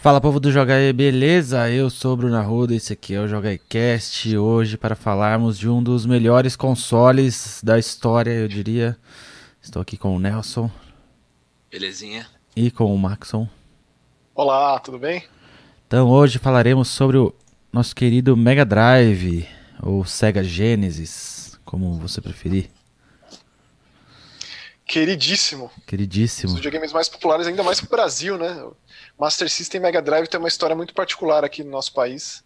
Fala 0.00 0.20
povo 0.20 0.38
do 0.38 0.52
Joga 0.52 0.74
aí, 0.76 0.92
beleza? 0.92 1.68
Eu 1.70 1.90
sou 1.90 2.14
o 2.14 2.16
Bruno 2.16 2.36
Arruda, 2.36 2.74
esse 2.74 2.92
aqui 2.92 3.14
é 3.14 3.20
o 3.20 3.26
Joga 3.28 3.48
aí 3.48 3.58
Cast, 3.58 4.36
hoje 4.36 4.76
para 4.76 4.94
falarmos 4.94 5.58
de 5.58 5.68
um 5.68 5.82
dos 5.82 6.06
melhores 6.06 6.54
consoles 6.54 7.60
da 7.64 7.78
história, 7.78 8.30
eu 8.30 8.46
diria. 8.46 8.96
Estou 9.60 9.82
aqui 9.82 9.96
com 9.96 10.14
o 10.14 10.20
Nelson 10.20 10.70
Belezinha? 11.70 12.26
e 12.54 12.70
com 12.70 12.94
o 12.94 12.98
Maxon. 12.98 13.48
Olá, 14.34 14.78
tudo 14.78 14.98
bem? 14.98 15.24
Então 15.86 16.08
hoje 16.08 16.38
falaremos 16.38 16.88
sobre 16.88 17.16
o 17.18 17.34
nosso 17.72 17.94
querido 17.94 18.36
Mega 18.36 18.64
Drive, 18.64 19.48
ou 19.82 20.04
Sega 20.04 20.44
Genesis, 20.44 21.58
como 21.64 21.98
você 21.98 22.20
preferir. 22.20 22.70
Queridíssimo. 24.86 25.64
Um 25.76 25.80
Queridíssimo. 25.86 26.52
dos 26.52 26.56
videogames 26.60 26.92
mais 26.92 27.08
populares, 27.08 27.46
ainda 27.46 27.62
mais 27.62 27.80
pro 27.80 27.90
Brasil, 27.90 28.38
né? 28.38 28.64
Master 29.18 29.50
System 29.50 29.80
e 29.80 29.82
Mega 29.82 30.00
Drive 30.00 30.28
tem 30.28 30.38
uma 30.38 30.48
história 30.48 30.76
muito 30.76 30.94
particular 30.94 31.44
aqui 31.44 31.64
no 31.64 31.70
nosso 31.70 31.92
país. 31.92 32.44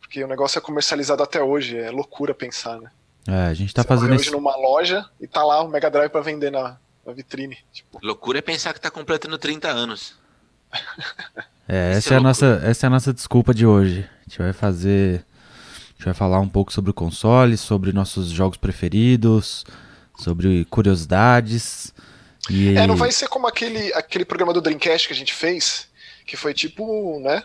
Porque 0.00 0.22
o 0.22 0.28
negócio 0.28 0.58
é 0.58 0.60
comercializado 0.60 1.22
até 1.22 1.42
hoje, 1.42 1.76
é 1.76 1.90
loucura 1.90 2.34
pensar, 2.34 2.78
né? 2.80 2.90
É, 3.26 3.46
a 3.46 3.54
gente 3.54 3.72
tá 3.72 3.82
Você 3.82 3.88
fazendo 3.88 4.12
hoje 4.12 4.24
isso. 4.24 4.32
numa 4.32 4.54
loja 4.54 5.04
e 5.20 5.26
tá 5.26 5.42
lá 5.42 5.62
o 5.62 5.68
Mega 5.68 5.90
Drive 5.90 6.10
pra 6.10 6.20
vender 6.20 6.50
na, 6.52 6.76
na 7.06 7.12
vitrine. 7.12 7.56
Tipo, 7.72 7.98
Loucura 8.02 8.38
é 8.38 8.42
pensar 8.42 8.74
que 8.74 8.80
tá 8.80 8.90
completando 8.90 9.38
30 9.38 9.68
anos. 9.68 10.14
É, 11.66 11.92
essa 11.92 12.12
é 12.12 12.16
é, 12.16 12.18
a 12.18 12.20
nossa, 12.20 12.60
essa 12.62 12.84
é 12.84 12.88
a 12.88 12.90
nossa 12.90 13.10
desculpa 13.10 13.54
de 13.54 13.64
hoje. 13.64 14.06
A 14.20 14.28
gente 14.28 14.38
vai 14.38 14.52
fazer. 14.52 15.24
A 15.70 15.92
gente 15.92 16.04
vai 16.04 16.12
falar 16.12 16.38
um 16.38 16.48
pouco 16.48 16.70
sobre 16.70 16.90
o 16.90 16.94
console, 16.94 17.56
sobre 17.56 17.90
nossos 17.90 18.28
jogos 18.28 18.58
preferidos, 18.58 19.64
sobre 20.18 20.66
curiosidades. 20.66 21.94
E 22.50 22.76
É, 22.76 22.86
não 22.86 22.96
vai 22.96 23.10
ser 23.10 23.28
como 23.28 23.46
aquele, 23.46 23.90
aquele 23.94 24.26
programa 24.26 24.52
do 24.52 24.60
Dreamcast 24.60 25.06
que 25.08 25.14
a 25.14 25.16
gente 25.16 25.32
fez, 25.32 25.88
que 26.24 26.36
foi 26.36 26.54
tipo, 26.54 27.20
né? 27.20 27.42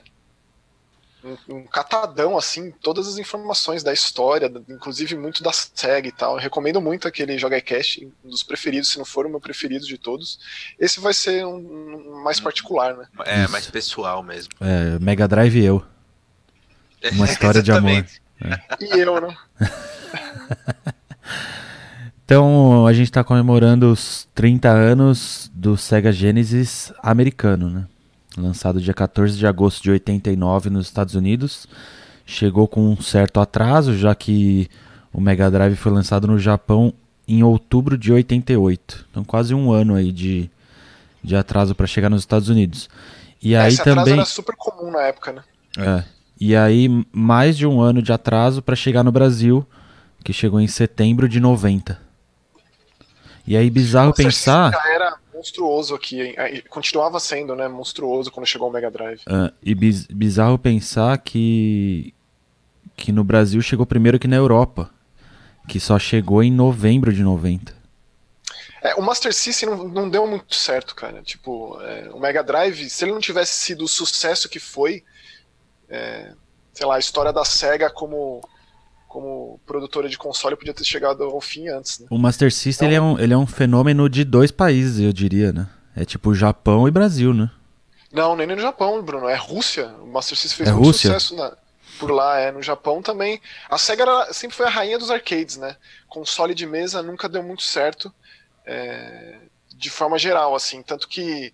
Um, 1.22 1.56
um 1.58 1.64
catadão, 1.66 2.38
assim, 2.38 2.72
todas 2.82 3.06
as 3.06 3.18
informações 3.18 3.84
da 3.84 3.92
história, 3.92 4.50
inclusive 4.70 5.18
muito 5.18 5.44
da 5.44 5.52
SEG 5.52 6.08
e 6.08 6.12
tal. 6.14 6.36
Eu 6.36 6.42
recomendo 6.42 6.80
muito 6.80 7.10
aquele 7.10 7.38
JogaCast, 7.38 8.10
um 8.24 8.30
dos 8.30 8.42
preferidos, 8.42 8.90
se 8.90 8.98
não 8.98 9.04
for 9.04 9.26
o 9.26 9.30
meu 9.30 9.42
preferido 9.42 9.86
de 9.86 9.98
todos. 9.98 10.40
Esse 10.80 11.02
vai 11.02 11.14
ser 11.14 11.46
um, 11.46 11.58
um 11.58 12.24
mais 12.24 12.40
particular, 12.40 12.96
né? 12.96 13.06
É, 13.26 13.48
mais 13.50 13.68
pessoal 13.68 14.24
mesmo. 14.24 14.54
é, 14.62 14.98
Mega 15.00 15.28
Drive 15.28 15.60
e 15.60 15.66
eu. 15.66 15.86
Uma 17.14 17.26
história 17.26 17.62
de 17.62 17.72
amor. 17.72 17.92
Exatamente. 17.92 18.22
E 18.80 19.00
eu, 19.00 19.20
né? 19.20 19.38
Então 22.30 22.86
a 22.86 22.94
gente 22.94 23.12
tá 23.12 23.24
comemorando 23.24 23.92
os 23.92 24.30
30 24.36 24.70
anos 24.70 25.50
do 25.52 25.76
Sega 25.76 26.12
Genesis 26.12 26.94
americano, 27.02 27.72
né? 27.72 27.88
Lançado 28.40 28.82
dia 28.82 28.94
14 28.94 29.38
de 29.38 29.46
agosto 29.46 29.84
de 29.84 29.92
89 29.92 30.70
nos 30.70 30.88
Estados 30.88 31.16
Unidos. 31.16 31.68
Chegou 32.26 32.68
com 32.68 32.92
um 32.92 33.02
certo 33.02 33.40
atraso, 33.40 33.98
já 33.98 34.14
que 34.14 34.70
o 35.12 35.20
Mega 35.20 35.50
Drive 35.50 35.76
foi 35.76 35.92
lançado 35.92 36.28
no 36.28 36.38
Japão 36.38 36.94
em 37.28 37.44
outubro 37.44 37.98
de 37.98 38.12
88. 38.12 39.06
Então 39.12 39.24
quase 39.24 39.54
um 39.54 39.72
ano 39.72 39.96
aí 39.96 40.12
de, 40.12 40.50
de 41.24 41.36
atraso 41.36 41.76
para 41.76 41.88
chegar 41.88 42.10
nos 42.10 42.22
Estados 42.22 42.50
Unidos. 42.50 42.90
E 43.42 43.56
aí 43.56 43.74
Esse 43.74 43.84
também. 43.84 44.14
era 44.14 44.26
super 44.26 44.56
comum 44.56 44.92
na 44.92 45.02
época, 45.04 45.32
né? 45.32 45.44
É. 45.78 46.04
E 46.40 46.56
aí, 46.56 47.06
mais 47.12 47.58
de 47.58 47.68
um 47.68 47.82
ano 47.82 48.02
de 48.02 48.14
atraso 48.14 48.62
para 48.62 48.76
chegar 48.76 49.04
no 49.04 49.12
Brasil, 49.12 49.66
que 50.24 50.32
chegou 50.32 50.60
em 50.60 50.68
setembro 50.68 51.28
de 51.28 51.40
90. 51.40 52.00
E 53.46 53.58
aí, 53.58 53.70
bizarro 53.70 54.10
Master 54.10 54.26
pensar. 54.26 54.72
Já 54.72 54.94
era 54.94 55.18
monstruoso 55.40 55.96
aqui, 55.96 56.36
Continuava 56.70 57.20
sendo, 57.20 57.56
né? 57.56 57.68
Monstruoso 57.68 58.30
quando 58.32 58.46
chegou 58.46 58.70
o 58.70 58.72
Mega 58.72 58.92
Drive. 58.92 59.22
ah, 59.26 59.52
e 59.64 59.74
biz- 59.74 60.06
bizarro 60.08 60.58
pensar 60.60 61.18
que. 61.18 62.14
Que 62.96 63.12
no 63.14 63.24
Brasil 63.24 63.62
chegou 63.62 63.86
primeiro 63.86 64.20
que 64.20 64.28
na 64.28 64.36
Europa. 64.36 64.90
Que 65.68 65.80
só 65.80 65.98
chegou 65.98 66.44
em 66.44 66.52
novembro 66.52 67.14
de 67.14 67.24
90. 67.24 67.74
É, 68.82 68.96
o 68.96 69.02
Master 69.02 69.34
System 69.34 69.70
não, 69.70 69.88
não 69.88 70.10
deu 70.10 70.26
muito 70.28 70.56
certo, 70.56 70.96
cara. 70.96 71.22
Tipo, 71.22 71.80
é, 71.82 72.10
o 72.14 72.20
Mega 72.20 72.44
Drive, 72.44 72.90
se 72.90 73.04
ele 73.06 73.12
não 73.14 73.20
tivesse 73.20 73.54
sido 73.60 73.84
o 73.84 73.88
sucesso 73.88 74.50
que 74.50 74.60
foi, 74.60 75.04
é, 75.90 76.34
sei 76.74 76.86
lá, 76.88 76.96
a 76.96 77.00
história 77.00 77.32
da 77.32 77.44
SEGA 77.46 77.90
como, 77.90 78.42
como 79.10 79.60
produtora 79.66 80.08
de 80.08 80.18
console 80.18 80.56
podia 80.56 80.74
ter 80.74 80.86
chegado 80.86 81.24
ao 81.24 81.42
fim 81.42 81.68
antes, 81.68 82.00
né? 82.00 82.08
O 82.10 82.18
Master 82.18 82.54
System 82.54 82.88
ele 82.88 82.96
é, 82.96 83.02
um, 83.02 83.20
ele 83.20 83.34
é 83.34 83.38
um 83.38 83.48
fenômeno 83.48 84.08
de 84.08 84.24
dois 84.24 84.52
países, 84.52 85.00
eu 85.04 85.12
diria, 85.12 85.52
né? 85.52 85.68
É 85.96 86.06
tipo 86.06 86.34
Japão 86.34 86.88
e 86.88 86.92
Brasil, 86.92 87.34
né? 87.34 87.50
Não, 88.14 88.36
nem 88.36 88.48
no 88.48 88.58
Japão, 88.60 89.02
Bruno. 89.04 89.28
É 89.28 89.36
Rússia. 89.36 89.88
O 90.02 90.08
Master 90.08 90.38
System 90.38 90.58
fez 90.58 90.70
É 90.70 90.72
muito 90.72 90.86
Rússia? 90.86 91.10
sucesso 91.20 91.36
na- 91.36 91.58
por 92.00 92.12
lá. 92.12 92.40
É, 92.40 92.52
no 92.52 92.62
Japão 92.62 93.02
também. 93.02 93.42
A 93.70 93.78
SEGA 93.78 94.04
era- 94.04 94.32
sempre 94.34 94.56
foi 94.56 94.66
a 94.68 94.70
rainha 94.70 94.98
dos 94.98 95.12
arcades, 95.12 95.58
né? 95.58 95.76
Console 96.08 96.54
de 96.56 96.66
mesa 96.66 97.02
nunca 97.04 97.28
deu 97.28 97.44
muito 97.44 97.64
certo. 97.64 98.14
é, 98.66 99.40
de 99.76 99.90
forma 99.90 100.18
geral, 100.20 100.54
assim. 100.56 100.84
Tanto 100.84 101.08
que 101.08 101.52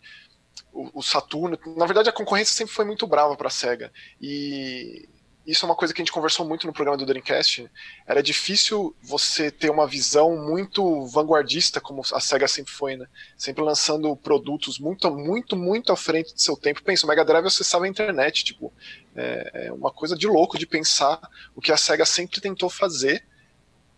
o, 0.74 1.00
o 1.00 1.02
Saturno. 1.02 1.58
Na 1.78 1.86
verdade, 1.86 2.10
a 2.10 2.14
concorrência 2.14 2.54
sempre 2.54 2.74
foi 2.74 2.84
muito 2.84 3.08
brava 3.08 3.36
pra 3.38 3.50
SEGA. 3.50 3.90
E 4.22 5.08
isso 5.46 5.66
é 5.66 5.70
uma 5.70 5.76
coisa 5.76 5.94
que 5.94 6.02
a 6.02 6.04
gente 6.04 6.12
conversou 6.12 6.48
muito 6.48 6.66
no 6.66 6.74
programa 6.74 6.98
do 6.98 7.06
Dreamcast. 7.06 7.70
Era 8.08 8.24
difícil 8.24 8.96
você 9.02 9.52
ter 9.52 9.70
uma 9.70 9.86
visão 9.86 10.36
muito 10.38 11.06
vanguardista, 11.08 11.80
como 11.80 12.02
a 12.14 12.20
SEGA 12.20 12.48
sempre 12.48 12.72
foi, 12.72 12.96
né? 12.96 13.06
Sempre 13.38 13.64
lançando 13.64 14.16
produtos 14.16 14.80
muito, 14.80 15.10
muito, 15.12 15.56
muito 15.56 15.92
à 15.92 15.96
frente 15.96 16.34
do 16.34 16.42
seu 16.42 16.58
tempo. 16.58 16.84
Pensa, 16.84 17.06
o 17.06 17.10
Mega 17.10 17.24
Drive 17.24 17.46
acessava 17.46 17.86
a 17.86 17.88
internet, 17.88 18.44
tipo, 18.44 18.74
é, 19.16 19.68
é 19.68 19.72
uma 19.72 19.92
coisa 19.92 20.18
de 20.18 20.26
louco 20.26 20.58
de 20.58 20.66
pensar 20.66 21.20
o 21.56 21.62
que 21.62 21.72
a 21.72 21.78
SEGA 21.78 22.06
sempre 22.06 22.42
tentou 22.42 22.70
fazer 22.70 23.24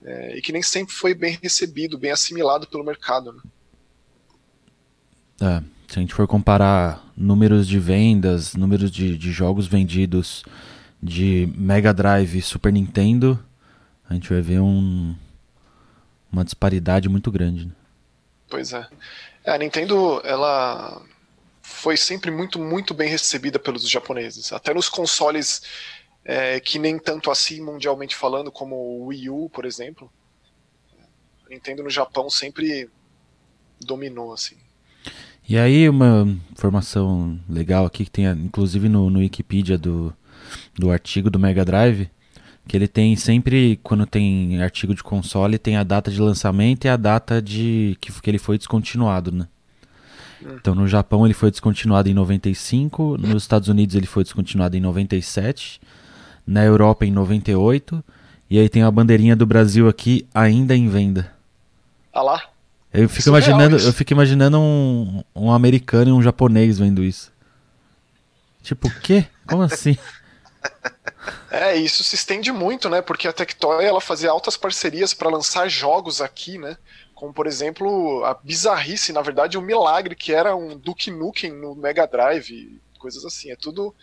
é, 0.04 0.38
e 0.38 0.42
que 0.42 0.52
nem 0.52 0.62
sempre 0.62 0.94
foi 0.94 1.14
bem 1.14 1.40
recebido, 1.42 1.98
bem 1.98 2.12
assimilado 2.12 2.68
pelo 2.68 2.84
mercado. 2.84 3.32
Né? 3.32 3.42
É, 5.42 5.64
se 5.88 5.98
a 5.98 6.02
gente 6.02 6.14
for 6.14 6.28
comparar 6.28 7.06
números 7.16 7.68
de 7.68 7.80
vendas, 7.80 8.54
números 8.54 8.92
de, 8.92 9.18
de 9.18 9.32
jogos 9.32 9.66
vendidos 9.66 10.44
de 11.08 11.50
Mega 11.56 11.94
Drive 11.94 12.38
e 12.38 12.42
Super 12.42 12.72
Nintendo, 12.72 13.44
a 14.10 14.14
gente 14.14 14.30
vai 14.30 14.42
ver 14.42 14.60
um, 14.60 15.16
uma 16.32 16.44
disparidade 16.44 17.08
muito 17.08 17.32
grande. 17.32 17.66
né? 17.66 17.72
Pois 18.50 18.74
é. 18.74 18.88
É, 19.44 19.52
A 19.52 19.58
Nintendo, 19.58 20.22
ela 20.24 21.02
foi 21.62 21.98
sempre 21.98 22.30
muito, 22.30 22.60
muito 22.60 22.94
bem 22.94 23.10
recebida 23.10 23.58
pelos 23.58 23.88
japoneses. 23.90 24.52
Até 24.52 24.74
nos 24.74 24.90
consoles 24.90 25.62
é, 26.24 26.60
que 26.60 26.78
nem 26.78 27.00
tanto 27.00 27.32
assim 27.32 27.62
mundialmente 27.62 28.16
falando, 28.16 28.52
como 28.52 28.76
o 28.76 29.06
Wii 29.08 29.30
U, 29.30 29.50
por 29.50 29.66
exemplo. 29.66 30.12
A 31.46 31.50
Nintendo 31.50 31.84
no 31.84 31.90
Japão 31.90 32.30
sempre 32.30 32.90
dominou, 33.80 34.34
assim. 34.34 34.58
E 35.48 35.58
aí 35.58 35.88
uma 35.88 36.28
informação 36.52 37.40
legal 37.50 37.86
aqui 37.86 38.04
que 38.04 38.12
tem 38.12 38.26
inclusive 38.26 38.90
no, 38.90 39.10
no 39.10 39.20
Wikipedia 39.20 39.78
do, 39.78 40.14
do 40.76 40.92
artigo 40.92 41.30
do 41.30 41.40
Mega 41.40 41.64
Drive, 41.66 42.10
que 42.68 42.76
ele 42.76 42.88
tem 42.88 43.16
sempre, 43.16 43.80
quando 43.82 44.06
tem 44.06 44.62
artigo 44.62 44.94
de 44.94 45.02
console, 45.04 45.58
tem 45.58 45.78
a 45.78 45.84
data 45.84 46.12
de 46.12 46.22
lançamento 46.22 46.86
e 46.86 46.90
a 46.90 46.98
data 46.98 47.42
de 47.42 47.98
que, 48.02 48.12
que 48.12 48.30
ele 48.30 48.38
foi 48.38 48.58
descontinuado, 48.58 49.32
né? 49.32 49.48
Então 50.42 50.76
no 50.76 50.88
Japão 50.88 51.26
ele 51.26 51.34
foi 51.34 51.50
descontinuado 51.50 52.10
em 52.10 52.14
95, 52.14 53.18
nos 53.18 53.44
Estados 53.44 53.70
Unidos 53.70 53.96
ele 53.96 54.06
foi 54.06 54.24
descontinuado 54.24 54.78
em 54.78 54.80
97, 54.82 55.82
na 56.46 56.64
Europa 56.64 57.06
em 57.06 57.12
98, 57.12 58.04
e 58.50 58.60
aí 58.60 58.70
tem 58.70 58.84
a 58.84 58.92
bandeirinha 58.92 59.36
do 59.36 59.46
Brasil 59.46 59.88
aqui 59.90 60.28
ainda 60.34 60.76
em 60.76 60.88
venda. 60.88 61.32
Ah 62.14 62.22
lá, 62.22 62.42
Eu 62.94 63.10
fico 63.10 63.24
Surreal 63.24 63.42
imaginando, 63.42 63.76
isso. 63.78 63.88
eu 63.88 63.94
fico 63.94 64.14
imaginando 64.14 64.60
um, 64.60 65.24
um 65.36 65.52
americano 65.52 66.10
e 66.12 66.14
um 66.14 66.22
japonês 66.22 66.80
vendo 66.80 67.04
isso. 67.04 67.32
Tipo, 68.64 68.88
o 68.88 69.00
quê? 69.02 69.26
Como 69.48 69.64
assim? 69.64 69.98
É, 71.50 71.76
isso 71.76 72.04
se 72.04 72.16
estende 72.16 72.52
muito, 72.52 72.90
né? 72.90 73.02
Porque 73.02 73.28
a 73.28 73.34
Tectoy 73.34 73.84
ela 73.84 74.02
fazia 74.02 74.30
altas 74.30 74.58
parcerias 74.58 75.14
para 75.14 75.30
lançar 75.30 75.68
jogos 75.70 76.22
aqui, 76.22 76.58
né? 76.58 76.78
Como, 77.16 77.34
por 77.34 77.48
exemplo, 77.48 78.24
a 78.26 78.34
bizarrice, 78.34 79.12
na 79.12 79.22
verdade, 79.22 79.58
o 79.58 79.62
milagre 79.62 80.16
que 80.16 80.34
era 80.34 80.56
um 80.56 80.78
Duke 80.78 81.10
Nukem 81.10 81.52
no 81.52 81.74
Mega 81.74 82.06
Drive, 82.06 82.80
coisas 83.00 83.26
assim. 83.26 83.50
É 83.50 83.56
tudo 83.56 83.96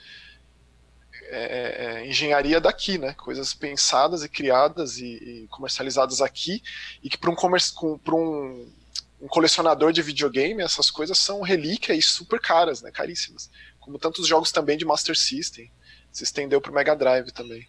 é, 1.28 2.02
é, 2.02 2.06
engenharia 2.06 2.60
daqui, 2.60 2.98
né? 2.98 3.14
Coisas 3.14 3.54
pensadas 3.54 4.24
e 4.24 4.28
criadas 4.28 4.98
e, 4.98 5.04
e 5.04 5.48
comercializadas 5.48 6.20
aqui 6.20 6.62
e 7.02 7.10
que 7.10 7.18
para 7.18 7.30
um, 7.30 7.36
um, 8.14 8.72
um 9.20 9.28
colecionador 9.28 9.92
de 9.92 10.02
videogame 10.02 10.62
essas 10.62 10.90
coisas 10.90 11.18
são 11.18 11.40
relíquia 11.40 11.92
e 11.92 12.02
super 12.02 12.40
caras, 12.40 12.82
né? 12.82 12.90
Caríssimas. 12.90 13.50
Como 13.80 13.98
tantos 13.98 14.26
jogos 14.26 14.50
também 14.50 14.76
de 14.76 14.84
Master 14.84 15.16
System. 15.16 15.70
Se 16.14 16.22
estendeu 16.22 16.60
pro 16.60 16.72
Mega 16.72 16.94
Drive 16.94 17.32
também. 17.32 17.66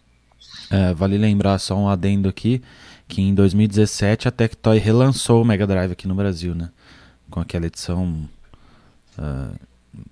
É, 0.70 0.94
vale 0.94 1.18
lembrar 1.18 1.58
só 1.58 1.76
um 1.76 1.88
adendo 1.88 2.28
aqui 2.28 2.62
que 3.08 3.20
em 3.20 3.34
2017 3.34 4.28
a 4.28 4.30
Tectoy 4.30 4.78
relançou 4.78 5.42
o 5.42 5.44
Mega 5.44 5.66
Drive 5.66 5.90
aqui 5.90 6.06
no 6.06 6.14
Brasil, 6.14 6.54
né? 6.54 6.70
Com 7.28 7.40
aquela 7.40 7.66
edição 7.66 8.28
ah, 9.18 9.50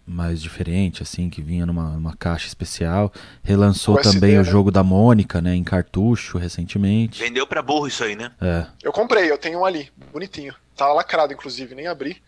mais 0.05 0.43
diferente, 0.43 1.01
assim, 1.01 1.31
que 1.31 1.41
vinha 1.41 1.65
numa, 1.65 1.91
numa 1.91 2.17
caixa 2.17 2.49
especial. 2.49 3.13
Relançou 3.43 3.95
O 3.95 4.01
SD, 4.01 4.15
também 4.15 4.35
o 4.35 4.43
né? 4.43 4.45
jogo 4.45 4.73
da 4.73 4.83
Mônica, 4.83 5.41
né, 5.41 5.55
em 5.55 5.63
cartucho 5.63 6.37
recentemente. 6.37 7.23
Vendeu 7.23 7.47
pra 7.47 7.63
burro 7.63 7.87
isso 7.87 8.03
aí, 8.03 8.17
né? 8.17 8.33
É. 8.41 8.67
Eu 8.83 8.93
comprei, 8.93 9.31
eu 9.31 9.39
tenho 9.39 9.61
um 9.61 9.65
ali, 9.65 9.91
bonitinho. 10.13 10.55
Tá 10.77 10.93
lacrado, 10.93 11.33
inclusive, 11.33 11.73
nem 11.75 11.87
abri. 11.87 12.21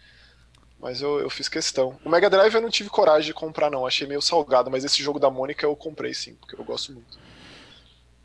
Mas 0.81 1.01
eu, 1.01 1.19
eu 1.19 1.31
fiz 1.31 1.49
questão. 1.49 1.99
O 2.05 2.11
Mega 2.11 2.29
Drive 2.29 2.55
eu 2.55 2.61
não 2.61 2.71
tive 2.71 2.91
coragem 2.91 3.27
de 3.27 3.35
comprar, 3.35 3.71
não. 3.71 3.87
Achei 3.87 4.07
meio 4.07 4.21
salgado, 4.21 4.71
mas 4.71 4.85
esse 4.85 5.03
jogo 5.03 5.19
da 5.19 5.31
Mônica 5.31 5.65
eu 5.65 5.75
comprei 5.75 6.13
sim, 6.13 6.35
porque 6.35 6.55
eu 6.55 6.65
gosto 6.65 6.93
muito. 6.93 7.19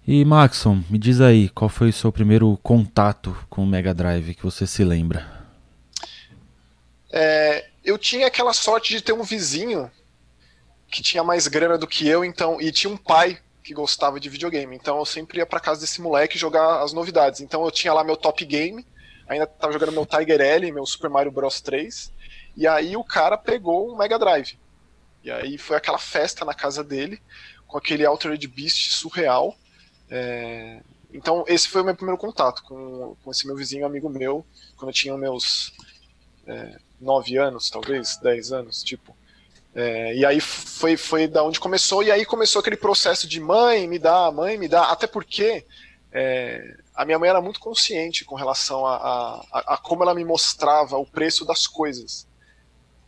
E 0.08 0.26
Maxon, 0.26 0.84
me 0.90 0.98
diz 0.98 1.22
aí, 1.22 1.50
qual 1.50 1.70
foi 1.70 1.90
o 1.90 1.94
seu 1.94 2.12
primeiro 2.12 2.58
contato 2.64 3.38
com 3.50 3.64
o 3.64 3.68
Mega 3.68 3.94
Drive 3.94 4.34
que 4.34 4.44
você 4.44 4.66
se 4.66 4.84
lembra? 4.84 5.26
É, 7.12 7.68
eu 7.84 7.98
tinha 7.98 8.28
aquela 8.28 8.54
sorte 8.54 8.94
de 8.94 9.02
ter 9.02 9.14
um 9.14 9.24
vizinho 9.24 9.92
que 10.90 11.02
tinha 11.02 11.24
mais 11.24 11.48
grana 11.48 11.78
do 11.78 11.88
que 11.88 12.08
eu, 12.08 12.26
então, 12.26 12.60
e 12.60 12.72
tinha 12.72 12.92
um 12.92 12.98
pai 12.98 13.40
que 13.64 13.74
gostava 13.74 14.20
de 14.20 14.30
videogame. 14.30 14.76
Então 14.76 14.98
eu 14.98 15.06
sempre 15.06 15.38
ia 15.38 15.46
pra 15.46 15.60
casa 15.60 15.82
desse 15.82 16.02
moleque 16.02 16.38
jogar 16.38 16.82
as 16.82 16.94
novidades. 16.94 17.42
Então 17.42 17.64
eu 17.64 17.72
tinha 17.72 17.94
lá 17.94 18.04
meu 18.04 18.18
top 18.18 18.44
game, 18.44 18.86
ainda 19.28 19.46
tava 19.46 19.72
jogando 19.72 19.92
meu 19.92 20.06
Tiger 20.06 20.42
L, 20.42 20.72
meu 20.72 20.86
Super 20.86 21.10
Mario 21.10 21.32
Bros 21.32 21.62
3, 21.62 22.12
e 22.56 22.68
aí 22.68 22.96
o 22.96 23.04
cara 23.04 23.38
pegou 23.38 23.92
um 23.92 23.98
Mega 23.98 24.20
Drive. 24.20 24.60
E 25.24 25.32
aí 25.32 25.58
foi 25.58 25.78
aquela 25.78 26.00
festa 26.00 26.44
na 26.44 26.54
casa 26.54 26.84
dele, 26.84 27.22
com 27.68 27.78
aquele 27.78 28.06
Altered 28.06 28.46
Beast 28.48 28.92
surreal. 28.92 29.56
É, 30.10 30.82
Então 31.14 31.44
esse 31.48 31.68
foi 31.68 31.82
o 31.82 31.86
meu 31.86 31.96
primeiro 31.96 32.20
contato 32.20 32.64
com, 32.64 33.16
com 33.24 33.32
esse 33.32 33.46
meu 33.46 33.56
vizinho 33.56 33.86
amigo 33.86 34.10
meu, 34.10 34.46
quando 34.76 34.90
eu 34.90 34.94
tinha 34.94 35.18
meus 35.18 35.72
é, 36.48 36.78
nove 37.00 37.38
anos, 37.38 37.70
talvez, 37.70 38.18
dez 38.18 38.52
anos, 38.52 38.84
tipo. 38.84 39.16
É, 39.74 40.16
e 40.16 40.26
aí 40.26 40.42
foi, 40.42 40.98
foi 40.98 41.28
da 41.28 41.44
onde 41.44 41.60
começou, 41.60 42.04
e 42.04 42.12
aí 42.12 42.26
começou 42.26 42.60
aquele 42.60 42.76
processo 42.76 43.28
de 43.28 43.40
mãe, 43.40 43.88
me 43.88 43.98
dá, 43.98 44.30
mãe, 44.32 44.58
me 44.58 44.68
dá, 44.68 44.92
até 44.92 45.08
porque 45.08 45.66
é, 46.12 46.78
a 46.94 47.06
minha 47.06 47.18
mãe 47.18 47.30
era 47.30 47.42
muito 47.42 47.60
consciente 47.60 48.26
com 48.26 48.36
relação 48.36 48.86
a, 48.86 48.96
a, 49.52 49.74
a 49.76 49.78
como 49.78 50.04
ela 50.04 50.14
me 50.14 50.26
mostrava 50.26 50.98
o 50.98 51.06
preço 51.06 51.46
das 51.46 51.68
coisas. 51.68 52.28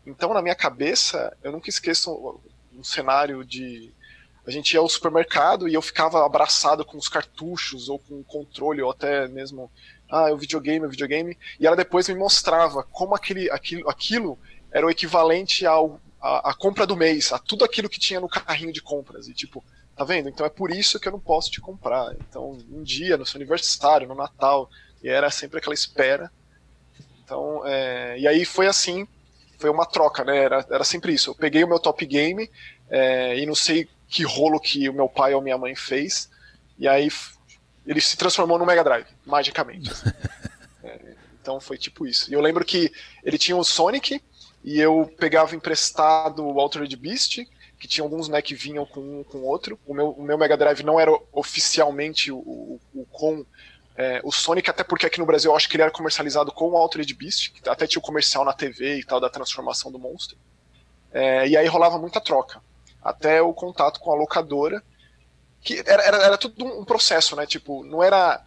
Então, 0.06 0.34
na 0.34 0.42
minha 0.42 0.56
cabeça, 0.56 1.36
eu 1.44 1.52
nunca 1.52 1.70
esqueço 1.70 2.40
um, 2.74 2.84
cenário 2.84 3.44
de. 3.44 3.92
A 4.46 4.52
gente 4.52 4.74
ia 4.74 4.80
ao 4.80 4.90
supermercado 4.90 5.70
e 5.70 5.74
eu 5.74 5.82
ficava 5.82 6.26
abraçado 6.26 6.84
com 6.84 6.98
os 6.98 7.08
cartuchos, 7.08 7.88
ou 7.88 7.98
com 7.98 8.20
o 8.20 8.24
controle, 8.24 8.82
ou 8.82 8.92
até 8.92 9.28
mesmo. 9.28 9.72
Ah, 10.12 10.30
é 10.30 10.34
o 10.34 10.38
videogame, 10.38 10.84
é 10.84 10.88
o 10.88 10.92
videogame. 10.92 11.38
E 11.60 11.66
ela 11.66 11.76
depois 11.76 12.08
me 12.10 12.16
mostrava 12.16 12.84
como 12.84 13.16
aquele, 13.16 13.50
aquilo, 13.50 13.90
aquilo 13.90 14.38
era 14.72 14.86
o 14.86 14.90
equivalente 14.90 15.66
ao, 15.66 16.00
a, 16.22 16.52
a 16.52 16.54
compra 16.54 16.86
do 16.86 16.96
mês, 16.96 17.32
a 17.32 17.40
tudo 17.40 17.64
aquilo 17.64 17.90
que 17.90 18.00
tinha 18.00 18.20
no 18.20 18.28
carrinho 18.28 18.74
de 18.74 18.82
compras. 18.82 19.28
E 19.28 19.34
tipo, 19.34 19.64
tá 19.96 20.04
vendo? 20.04 20.30
Então 20.30 20.46
é 20.46 20.50
por 20.50 20.72
isso 20.72 21.00
que 21.00 21.08
eu 21.08 21.12
não 21.12 21.20
posso 21.20 21.52
te 21.52 21.62
comprar. 21.62 22.14
Então, 22.16 22.58
um 22.70 22.84
dia, 22.84 23.18
no 23.18 23.26
seu 23.26 23.38
aniversário, 23.38 24.08
no 24.08 24.16
Natal, 24.16 24.70
e 25.02 25.10
era 25.10 25.30
sempre 25.30 25.58
aquela 25.58 25.74
espera. 25.74 26.32
Então, 27.24 27.66
é, 27.66 28.20
e 28.20 28.28
aí 28.28 28.46
foi 28.46 28.68
assim, 28.68 29.08
foi 29.64 29.70
uma 29.70 29.86
troca, 29.86 30.26
né? 30.26 30.38
Era, 30.40 30.66
era 30.70 30.84
sempre 30.84 31.14
isso. 31.14 31.30
Eu 31.30 31.36
peguei 31.36 31.64
o 31.64 31.68
meu 31.70 31.80
top 31.80 32.06
game 32.06 32.52
é, 32.90 33.40
e 33.40 33.46
não 33.46 33.56
sei 33.56 33.88
que 34.10 34.24
rolo 34.24 34.60
que 34.60 34.90
o 34.90 34.94
meu 34.94 35.08
pai 35.08 35.34
ou 35.34 35.42
minha 35.42 35.58
mãe 35.58 35.74
fez, 35.74 36.30
e 36.78 36.86
aí 36.86 37.10
ele 37.88 38.02
se 38.02 38.18
transformou 38.18 38.60
no 38.60 38.66
Mega 38.66 38.84
Drive, 38.84 39.08
magicamente. 39.26 39.90
assim. 39.90 40.10
É, 40.86 41.00
então 41.42 41.62
foi 41.62 41.78
tipo 41.78 42.06
isso. 42.06 42.30
E 42.30 42.34
eu 42.34 42.42
lembro 42.42 42.66
que 42.66 42.92
ele 43.24 43.38
tinha 43.38 43.56
o 43.56 43.64
Sonic, 43.64 44.22
e 44.62 44.82
eu 44.82 45.10
pegava 45.18 45.56
emprestado 45.56 46.46
o 46.46 46.60
Altered 46.60 46.94
Beast, 46.98 47.40
que 47.80 47.88
tinha 47.88 48.04
alguns 48.04 48.28
né, 48.28 48.42
que 48.42 48.54
vinham 48.54 48.86
com 48.86 49.00
um 49.00 49.24
com 49.24 49.38
o 49.38 49.46
outro. 49.46 49.80
O 49.88 49.94
meu, 49.94 50.10
o 50.10 50.22
meu 50.22 50.38
Mega 50.38 50.58
Drive 50.58 50.84
não 50.84 51.00
era 51.00 51.10
oficialmente 51.32 52.34
o, 52.34 52.38
o, 52.38 52.82
o 52.94 53.06
com 53.06 53.46
é, 53.96 54.22
o 54.24 54.32
Sonic, 54.32 54.70
até 54.70 54.84
porque 54.84 55.06
aqui 55.06 55.20
no 55.20 55.26
Brasil 55.26 55.52
eu 55.52 55.56
acho 55.56 55.70
que 55.70 55.76
ele 55.76 55.84
era 55.84 55.92
comercializado 55.92 56.52
com 56.52 56.72
o 56.72 56.78
Altered 56.78 57.14
Beast, 57.14 57.52
que 57.52 57.70
até 57.70 57.86
tinha 57.86 58.00
o 58.00 58.04
comercial 58.04 58.44
na 58.44 58.54
TV 58.54 59.00
e 59.00 59.04
tal, 59.04 59.20
da 59.20 59.30
transformação 59.30 59.92
do 59.92 60.00
monstro. 60.00 60.38
É, 61.12 61.48
e 61.48 61.56
aí 61.56 61.68
rolava 61.68 62.00
muita 62.00 62.20
troca. 62.20 62.60
Até 63.04 63.42
o 63.42 63.54
contato 63.54 64.00
com 64.00 64.12
a 64.12 64.16
locadora, 64.16 64.82
que 65.62 65.80
era, 65.86 66.04
era, 66.04 66.18
era 66.18 66.38
tudo 66.38 66.66
um 66.66 66.84
processo, 66.84 67.36
né? 67.36 67.46
Tipo, 67.46 67.84
não 67.84 68.02
era, 68.02 68.44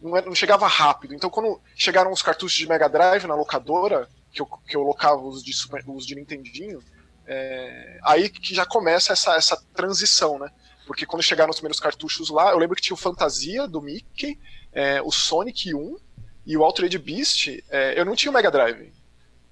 não 0.00 0.16
era. 0.16 0.26
Não 0.26 0.34
chegava 0.34 0.66
rápido. 0.66 1.14
Então, 1.14 1.30
quando 1.30 1.60
chegaram 1.76 2.10
os 2.10 2.22
cartuchos 2.22 2.58
de 2.58 2.66
Mega 2.66 2.88
Drive 2.88 3.26
na 3.26 3.34
locadora, 3.34 4.08
que 4.32 4.42
eu, 4.42 4.46
que 4.46 4.76
eu 4.76 4.82
locava 4.82 5.20
os 5.22 5.42
de, 5.42 5.52
Super, 5.52 5.84
os 5.86 6.06
de 6.06 6.16
Nintendinho, 6.16 6.82
é, 7.26 7.98
aí 8.02 8.28
que 8.28 8.54
já 8.54 8.66
começa 8.66 9.12
essa, 9.12 9.34
essa 9.36 9.56
transição, 9.74 10.38
né? 10.38 10.50
Porque 10.88 11.04
quando 11.04 11.22
chegaram 11.22 11.50
os 11.50 11.56
primeiros 11.56 11.78
cartuchos 11.78 12.30
lá, 12.30 12.50
eu 12.50 12.58
lembro 12.58 12.74
que 12.74 12.80
tinha 12.80 12.94
o 12.94 12.98
Fantasia 12.98 13.68
do 13.68 13.82
Mickey, 13.82 14.38
é, 14.72 15.02
o 15.02 15.12
Sonic 15.12 15.74
1 15.74 15.98
e 16.46 16.56
o 16.56 16.64
Altered 16.64 16.96
Beast, 16.96 17.62
é, 17.68 18.00
eu 18.00 18.06
não 18.06 18.16
tinha 18.16 18.30
o 18.30 18.34
Mega 18.34 18.50
Drive. 18.50 18.90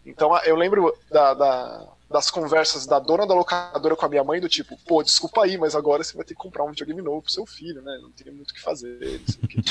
Então 0.06 0.34
eu 0.44 0.56
lembro 0.56 0.96
da, 1.10 1.34
da, 1.34 1.88
das 2.10 2.30
conversas 2.30 2.86
da 2.86 2.98
dona 2.98 3.26
da 3.26 3.34
locadora 3.34 3.94
com 3.94 4.06
a 4.06 4.08
minha 4.08 4.24
mãe, 4.24 4.40
do 4.40 4.48
tipo, 4.48 4.78
pô, 4.86 5.02
desculpa 5.02 5.44
aí, 5.44 5.58
mas 5.58 5.74
agora 5.74 6.02
você 6.02 6.16
vai 6.16 6.24
ter 6.24 6.32
que 6.32 6.40
comprar 6.40 6.64
um 6.64 6.70
videogame 6.70 7.02
novo 7.02 7.20
pro 7.20 7.30
seu 7.30 7.44
filho, 7.44 7.82
né? 7.82 7.98
Não 8.00 8.10
tem 8.12 8.32
muito 8.32 8.52
o 8.52 8.54
que 8.54 8.62
fazer. 8.62 8.98
não 8.98 9.26
sei 9.26 9.44
o 9.44 9.48
quê. 9.48 9.60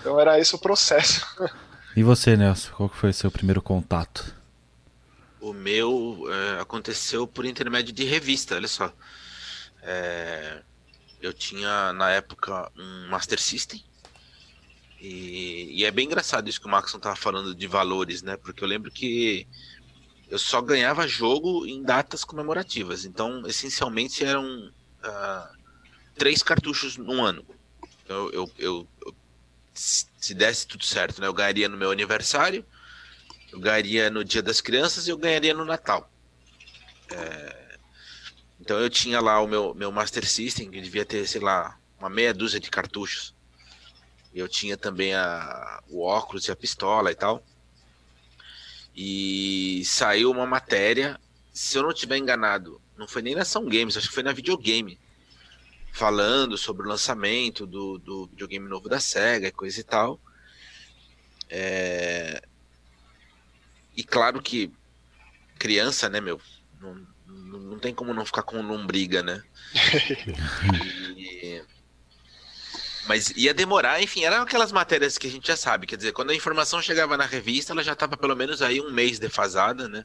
Então 0.00 0.20
era 0.20 0.38
esse 0.38 0.54
o 0.54 0.58
processo. 0.58 1.26
E 1.96 2.02
você, 2.02 2.36
Nelson, 2.36 2.72
qual 2.76 2.90
que 2.90 2.96
foi 2.96 3.08
o 3.08 3.14
seu 3.14 3.30
primeiro 3.30 3.62
contato? 3.62 4.34
O 5.40 5.54
meu 5.54 6.26
é, 6.30 6.60
aconteceu 6.60 7.26
por 7.26 7.46
intermédio 7.46 7.90
de 7.90 8.04
revista, 8.04 8.54
olha 8.54 8.68
só. 8.68 8.92
É, 9.82 10.62
eu 11.20 11.32
tinha 11.32 11.92
na 11.92 12.10
época 12.10 12.70
um 12.76 13.08
Master 13.08 13.40
System. 13.40 13.80
E, 15.00 15.80
e 15.80 15.84
é 15.84 15.90
bem 15.90 16.06
engraçado 16.06 16.48
isso 16.48 16.60
que 16.60 16.66
o 16.66 16.70
Maxon 16.70 17.00
tava 17.00 17.16
falando 17.16 17.54
de 17.54 17.66
valores, 17.66 18.22
né? 18.22 18.36
Porque 18.36 18.62
eu 18.62 18.68
lembro 18.68 18.90
que 18.90 19.46
eu 20.28 20.38
só 20.38 20.62
ganhava 20.62 21.06
jogo 21.08 21.66
em 21.66 21.82
datas 21.82 22.24
comemorativas. 22.24 23.04
Então, 23.04 23.42
essencialmente, 23.46 24.24
eram 24.24 24.46
ah, 25.02 25.50
três 26.16 26.42
cartuchos 26.42 26.96
num 26.96 27.24
ano. 27.24 27.44
Eu, 28.08 28.30
eu, 28.32 28.52
eu- 28.58 28.88
eu- 29.04 29.16
se 29.74 30.34
desse 30.34 30.66
tudo 30.66 30.84
certo, 30.84 31.20
né? 31.20 31.26
Eu 31.26 31.34
ganharia 31.34 31.68
no 31.68 31.76
meu 31.76 31.90
aniversário, 31.90 32.64
eu 33.52 33.60
ganharia 33.60 34.10
no 34.10 34.24
Dia 34.24 34.42
das 34.42 34.60
Crianças 34.60 35.06
e 35.06 35.10
eu 35.10 35.18
ganharia 35.18 35.54
no 35.54 35.64
Natal. 35.64 36.08
É, 37.10 37.61
Então 38.62 38.78
eu 38.78 38.88
tinha 38.88 39.20
lá 39.20 39.40
o 39.40 39.48
meu, 39.48 39.74
meu 39.74 39.90
Master 39.90 40.24
System, 40.24 40.70
que 40.70 40.80
devia 40.80 41.04
ter, 41.04 41.26
sei 41.26 41.40
lá, 41.40 41.76
uma 41.98 42.08
meia 42.08 42.32
dúzia 42.32 42.60
de 42.60 42.70
cartuchos. 42.70 43.34
Eu 44.32 44.48
tinha 44.48 44.76
também 44.76 45.12
a, 45.14 45.82
o 45.90 46.00
óculos 46.00 46.46
e 46.46 46.52
a 46.52 46.56
pistola 46.56 47.10
e 47.10 47.14
tal. 47.16 47.44
E 48.94 49.82
saiu 49.84 50.30
uma 50.30 50.46
matéria, 50.46 51.18
se 51.52 51.76
eu 51.76 51.82
não 51.82 51.92
tiver 51.92 52.18
enganado, 52.18 52.80
não 52.96 53.08
foi 53.08 53.20
nem 53.20 53.34
na 53.34 53.42
Ação 53.42 53.66
Games, 53.66 53.96
acho 53.96 54.08
que 54.08 54.14
foi 54.14 54.22
na 54.22 54.32
videogame. 54.32 54.96
Falando 55.92 56.56
sobre 56.56 56.86
o 56.86 56.88
lançamento 56.88 57.66
do, 57.66 57.98
do 57.98 58.26
videogame 58.28 58.68
novo 58.68 58.88
da 58.88 59.00
SEGA 59.00 59.48
e 59.48 59.52
coisa 59.52 59.80
e 59.80 59.84
tal. 59.84 60.20
É, 61.50 62.42
E 63.96 64.04
claro 64.04 64.40
que 64.40 64.72
criança, 65.58 66.08
né, 66.08 66.20
meu? 66.20 66.40
Não, 66.80 67.06
não, 67.58 67.78
tem 67.78 67.94
como 67.94 68.14
não 68.14 68.24
ficar 68.24 68.42
com 68.42 68.62
lombriga, 68.62 69.22
né? 69.22 69.42
E- 71.16 71.62
Mas 73.06 73.30
ia 73.36 73.52
demorar, 73.52 74.00
enfim, 74.02 74.24
eram 74.24 74.42
aquelas 74.42 74.70
matérias 74.72 75.18
que 75.18 75.26
a 75.26 75.30
gente 75.30 75.46
já 75.48 75.56
sabe. 75.56 75.86
Quer 75.86 75.96
dizer, 75.96 76.12
quando 76.12 76.30
a 76.30 76.34
informação 76.34 76.80
chegava 76.80 77.16
na 77.16 77.26
revista, 77.26 77.72
ela 77.72 77.82
já 77.82 77.92
estava 77.92 78.16
pelo 78.16 78.36
menos 78.36 78.62
aí 78.62 78.80
um 78.80 78.90
mês 78.92 79.18
defasada, 79.18 79.88
né? 79.88 80.04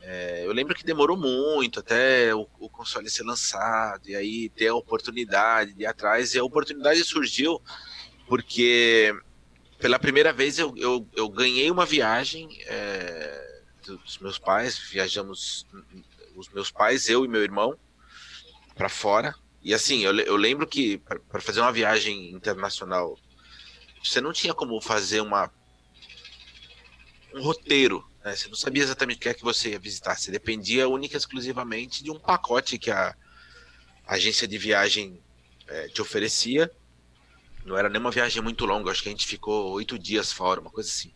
É, 0.00 0.42
eu 0.46 0.52
lembro 0.52 0.74
que 0.74 0.84
demorou 0.84 1.16
muito 1.16 1.80
até 1.80 2.34
o, 2.34 2.46
o 2.58 2.68
console 2.68 3.08
ser 3.10 3.22
lançado, 3.24 4.06
e 4.08 4.14
aí 4.14 4.50
ter 4.50 4.68
a 4.68 4.74
oportunidade 4.74 5.72
de 5.72 5.82
ir 5.82 5.86
atrás. 5.86 6.34
E 6.34 6.38
a 6.38 6.44
oportunidade 6.44 7.02
surgiu 7.04 7.60
porque 8.26 9.12
pela 9.78 9.98
primeira 9.98 10.32
vez 10.32 10.58
eu, 10.58 10.74
eu, 10.76 11.08
eu 11.16 11.28
ganhei 11.28 11.70
uma 11.70 11.84
viagem 11.86 12.48
é, 12.66 13.46
dos 13.86 14.18
meus 14.18 14.38
pais, 14.38 14.78
viajamos 14.78 15.66
os 16.36 16.48
meus 16.48 16.70
pais, 16.70 17.08
eu 17.08 17.24
e 17.24 17.28
meu 17.28 17.42
irmão, 17.42 17.78
para 18.74 18.88
fora. 18.88 19.34
E 19.62 19.72
assim, 19.72 20.00
eu, 20.00 20.14
eu 20.20 20.36
lembro 20.36 20.66
que 20.66 20.98
para 20.98 21.40
fazer 21.40 21.60
uma 21.60 21.72
viagem 21.72 22.30
internacional, 22.32 23.18
você 24.02 24.20
não 24.20 24.32
tinha 24.32 24.52
como 24.52 24.80
fazer 24.80 25.20
uma 25.20 25.50
um 27.34 27.42
roteiro, 27.42 28.08
né? 28.24 28.36
Você 28.36 28.48
não 28.48 28.54
sabia 28.54 28.82
exatamente 28.82 29.18
o 29.18 29.20
que 29.20 29.28
é 29.28 29.34
que 29.34 29.42
você 29.42 29.70
ia 29.70 29.78
visitar. 29.78 30.16
Você 30.16 30.30
dependia 30.30 30.88
única 30.88 31.16
e 31.16 31.18
exclusivamente 31.18 32.04
de 32.04 32.10
um 32.10 32.18
pacote 32.18 32.78
que 32.78 32.90
a 32.90 33.14
agência 34.06 34.46
de 34.46 34.56
viagem 34.56 35.20
eh, 35.66 35.88
te 35.88 36.00
oferecia. 36.00 36.70
Não 37.64 37.76
era 37.76 37.88
nem 37.88 38.00
uma 38.00 38.10
viagem 38.10 38.42
muito 38.42 38.64
longa, 38.66 38.90
acho 38.90 39.02
que 39.02 39.08
a 39.08 39.12
gente 39.12 39.26
ficou 39.26 39.72
oito 39.72 39.98
dias 39.98 40.30
fora, 40.30 40.60
uma 40.60 40.70
coisa 40.70 40.88
assim. 40.88 41.12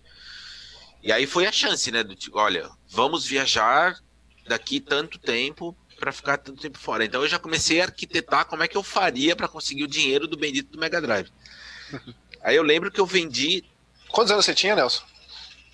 E 1.03 1.13
aí 1.13 1.27
foi 1.27 1.47
a 1.47 1.53
chance, 1.53 1.91
né? 1.91 2.03
Do 2.03 2.17
tipo, 2.17 2.39
olha, 2.39 2.69
vamos 2.89 3.27
viajar 3.27 3.99
daqui 4.49 4.81
tanto 4.81 5.19
tempo 5.19 5.77
para 5.99 6.13
ficar 6.13 6.39
tanto 6.39 6.61
tempo 6.61 6.79
fora. 6.79 7.05
Então 7.05 7.23
eu 7.23 7.29
já 7.29 7.39
comecei 7.39 7.81
a 7.81 7.85
arquitetar 7.85 8.47
como 8.47 8.63
é 8.63 8.69
que 8.69 8.77
eu 8.77 8.83
faria 8.83 9.37
para 9.37 9.49
conseguir 9.49 9.85
o 9.85 9.89
dinheiro 9.89 10.27
do 10.27 10.37
bendito 10.37 10.71
do 10.71 10.79
Mega 10.79 11.01
Drive. 11.01 11.31
Aí 12.43 12.57
eu 12.57 12.63
lembro 12.63 12.91
que 12.91 13.01
eu 13.01 13.07
vendi. 13.07 13.65
Quantos 14.09 14.33
anos 14.33 14.45
você 14.45 14.55
tinha, 14.55 14.75
Nelson? 14.75 15.03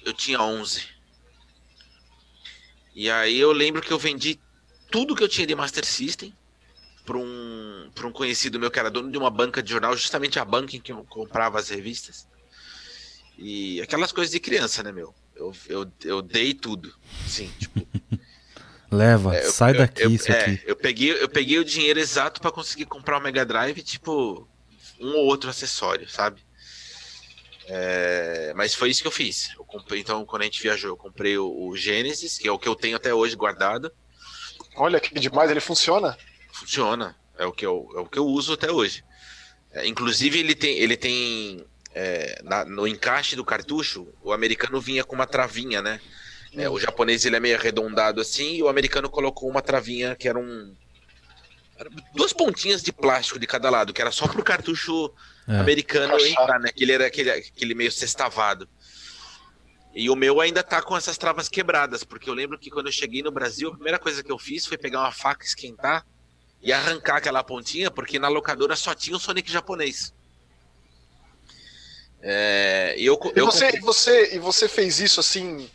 Eu 0.04 0.12
tinha 0.12 0.40
11. 0.40 0.88
E 2.95 3.11
aí 3.11 3.38
eu 3.38 3.52
lembro 3.52 3.83
que 3.83 3.93
eu 3.93 3.99
vendi 3.99 4.38
tudo 4.90 5.16
que 5.16 5.23
eu 5.23 5.28
tinha 5.28 5.47
de 5.47 5.54
Master 5.54 5.85
System 5.85 6.33
para 7.04 7.19
um, 7.19 7.90
um 8.04 8.12
conhecido 8.12 8.59
meu 8.59 8.71
que 8.71 8.78
era 8.78 8.90
dono 8.90 9.11
de 9.11 9.19
uma 9.19 9.31
banca 9.31 9.62
de 9.62 9.71
jornal, 9.71 9.97
justamente 9.97 10.38
a 10.38 10.45
banca 10.45 10.76
em 10.76 10.81
que 10.81 10.93
eu 10.93 11.04
comprava 11.04 11.59
as 11.59 11.69
revistas. 11.69 12.26
E 13.37 13.81
aquelas 13.81 14.12
coisas 14.12 14.33
de 14.33 14.40
criança, 14.40 14.83
né, 14.83 14.93
meu? 14.93 15.14
Eu, 15.35 15.52
eu, 15.69 15.93
eu 16.04 16.23
dei 16.23 16.54
tudo. 16.54 16.95
Sim, 17.26 17.52
tipo. 17.59 17.87
Leva, 18.95 19.35
é, 19.35 19.43
sai 19.43 19.73
eu, 19.73 19.79
daqui 19.79 20.03
eu, 20.03 20.11
isso 20.11 20.31
é, 20.31 20.41
aqui. 20.41 20.63
Eu 20.67 20.77
peguei, 20.77 21.13
eu 21.13 21.29
peguei 21.29 21.59
o 21.59 21.65
dinheiro 21.65 21.99
exato 21.99 22.41
para 22.41 22.51
conseguir 22.51 22.87
comprar 22.87 23.19
o 23.19 23.21
Mega 23.21 23.45
Drive, 23.45 23.83
tipo, 23.83 24.49
um 25.01 25.17
ou 25.17 25.27
outro 25.27 25.51
acessório, 25.51 26.09
sabe? 26.09 26.41
É, 27.67 28.53
mas 28.55 28.75
foi 28.75 28.91
isso 28.91 29.03
que 29.03 29.09
eu 29.09 29.13
fiz. 29.13 29.51
Eu 29.59 29.65
comprei, 29.65 30.01
então, 30.01 30.25
quando 30.25 30.43
a 30.43 30.45
gente 30.45 30.63
viajou, 30.63 30.91
eu 30.91 30.97
comprei 30.97 31.37
o, 31.39 31.69
o 31.69 31.77
Genesis, 31.77 32.39
que 32.39 32.49
é 32.49 32.53
o 32.53 32.59
que 32.59 32.69
eu 32.69 32.77
tenho 32.77 32.97
até 32.97 33.13
hoje 33.13 33.37
guardado. 33.37 33.93
Olha 34.77 35.01
que 35.01 35.19
demais, 35.19 35.51
ele 35.51 35.61
funciona? 35.61 36.17
Funciona. 36.53 37.17
É 37.39 37.47
o 37.47 37.53
que 37.53 37.67
eu, 37.67 37.89
é 37.97 38.01
o 38.01 38.07
que 38.07 38.19
eu 38.19 38.27
uso 38.27 38.53
até 38.53 38.71
hoje. 38.71 39.05
É, 39.73 39.87
inclusive, 39.87 40.39
ele 40.39 40.55
tem, 40.55 40.79
ele 40.79 40.97
tem 40.97 41.67
é, 41.95 42.41
na, 42.43 42.65
no 42.65 42.87
encaixe 42.87 43.37
do 43.37 43.45
cartucho, 43.45 44.09
o 44.23 44.33
americano 44.33 44.81
vinha 44.81 45.05
com 45.05 45.15
uma 45.15 45.27
travinha, 45.27 45.81
né? 45.81 46.01
É, 46.56 46.68
o 46.68 46.78
japonês 46.78 47.25
ele 47.25 47.37
é 47.37 47.40
meio 47.40 47.56
arredondado 47.56 48.20
assim, 48.20 48.56
e 48.56 48.62
o 48.62 48.68
americano 48.68 49.11
colocou 49.11 49.49
uma 49.49 49.62
travinha 49.62 50.14
que 50.14 50.28
era 50.28 50.38
um. 50.38 50.75
Duas 52.14 52.32
pontinhas 52.32 52.82
de 52.82 52.92
plástico 52.92 53.38
de 53.38 53.46
cada 53.46 53.68
lado, 53.68 53.92
que 53.92 54.00
era 54.00 54.12
só 54.12 54.28
pro 54.28 54.44
cartucho 54.44 55.12
é. 55.49 55.56
americano 55.56 56.18
entrar, 56.20 56.61
né? 56.61 56.70
Que 56.70 56.84
ele 56.84 56.92
era 56.92 57.06
aquele, 57.06 57.30
aquele 57.30 57.75
meio 57.75 57.90
sextavado. 57.90 58.68
E 59.92 60.08
o 60.08 60.16
meu 60.16 60.40
ainda 60.40 60.62
tá 60.62 60.80
com 60.82 60.96
essas 60.96 61.18
travas 61.18 61.49
quebradas, 61.49 62.04
porque 62.04 62.28
eu 62.28 62.34
lembro 62.34 62.58
que 62.58 62.70
quando 62.70 62.87
eu 62.87 62.92
cheguei 62.92 63.23
no 63.23 63.30
Brasil, 63.30 63.68
a 63.68 63.75
primeira 63.75 63.99
coisa 63.99 64.23
que 64.23 64.30
eu 64.30 64.38
fiz 64.38 64.66
foi 64.66 64.78
pegar 64.78 65.00
uma 65.00 65.12
faca, 65.12 65.44
esquentar 65.44 66.06
e 66.62 66.73
arrancar 66.73 67.16
aquela 67.16 67.44
pontinha, 67.44 67.90
porque 67.90 68.18
na 68.18 68.28
locadora 68.28 68.75
só 68.75 68.94
tinha 68.94 69.16
o 69.16 69.20
Sonic 69.20 69.50
japonês. 69.50 70.12
É, 72.20 72.94
e 72.96 73.04
eu, 73.04 73.20
e 73.37 73.38
eu 73.38 73.46
você, 73.46 73.66
comprei... 73.66 73.80
você, 73.82 74.34
e 74.34 74.38
você 74.38 74.68
fez 74.68 74.99
isso 74.99 75.20
assim 75.20 75.68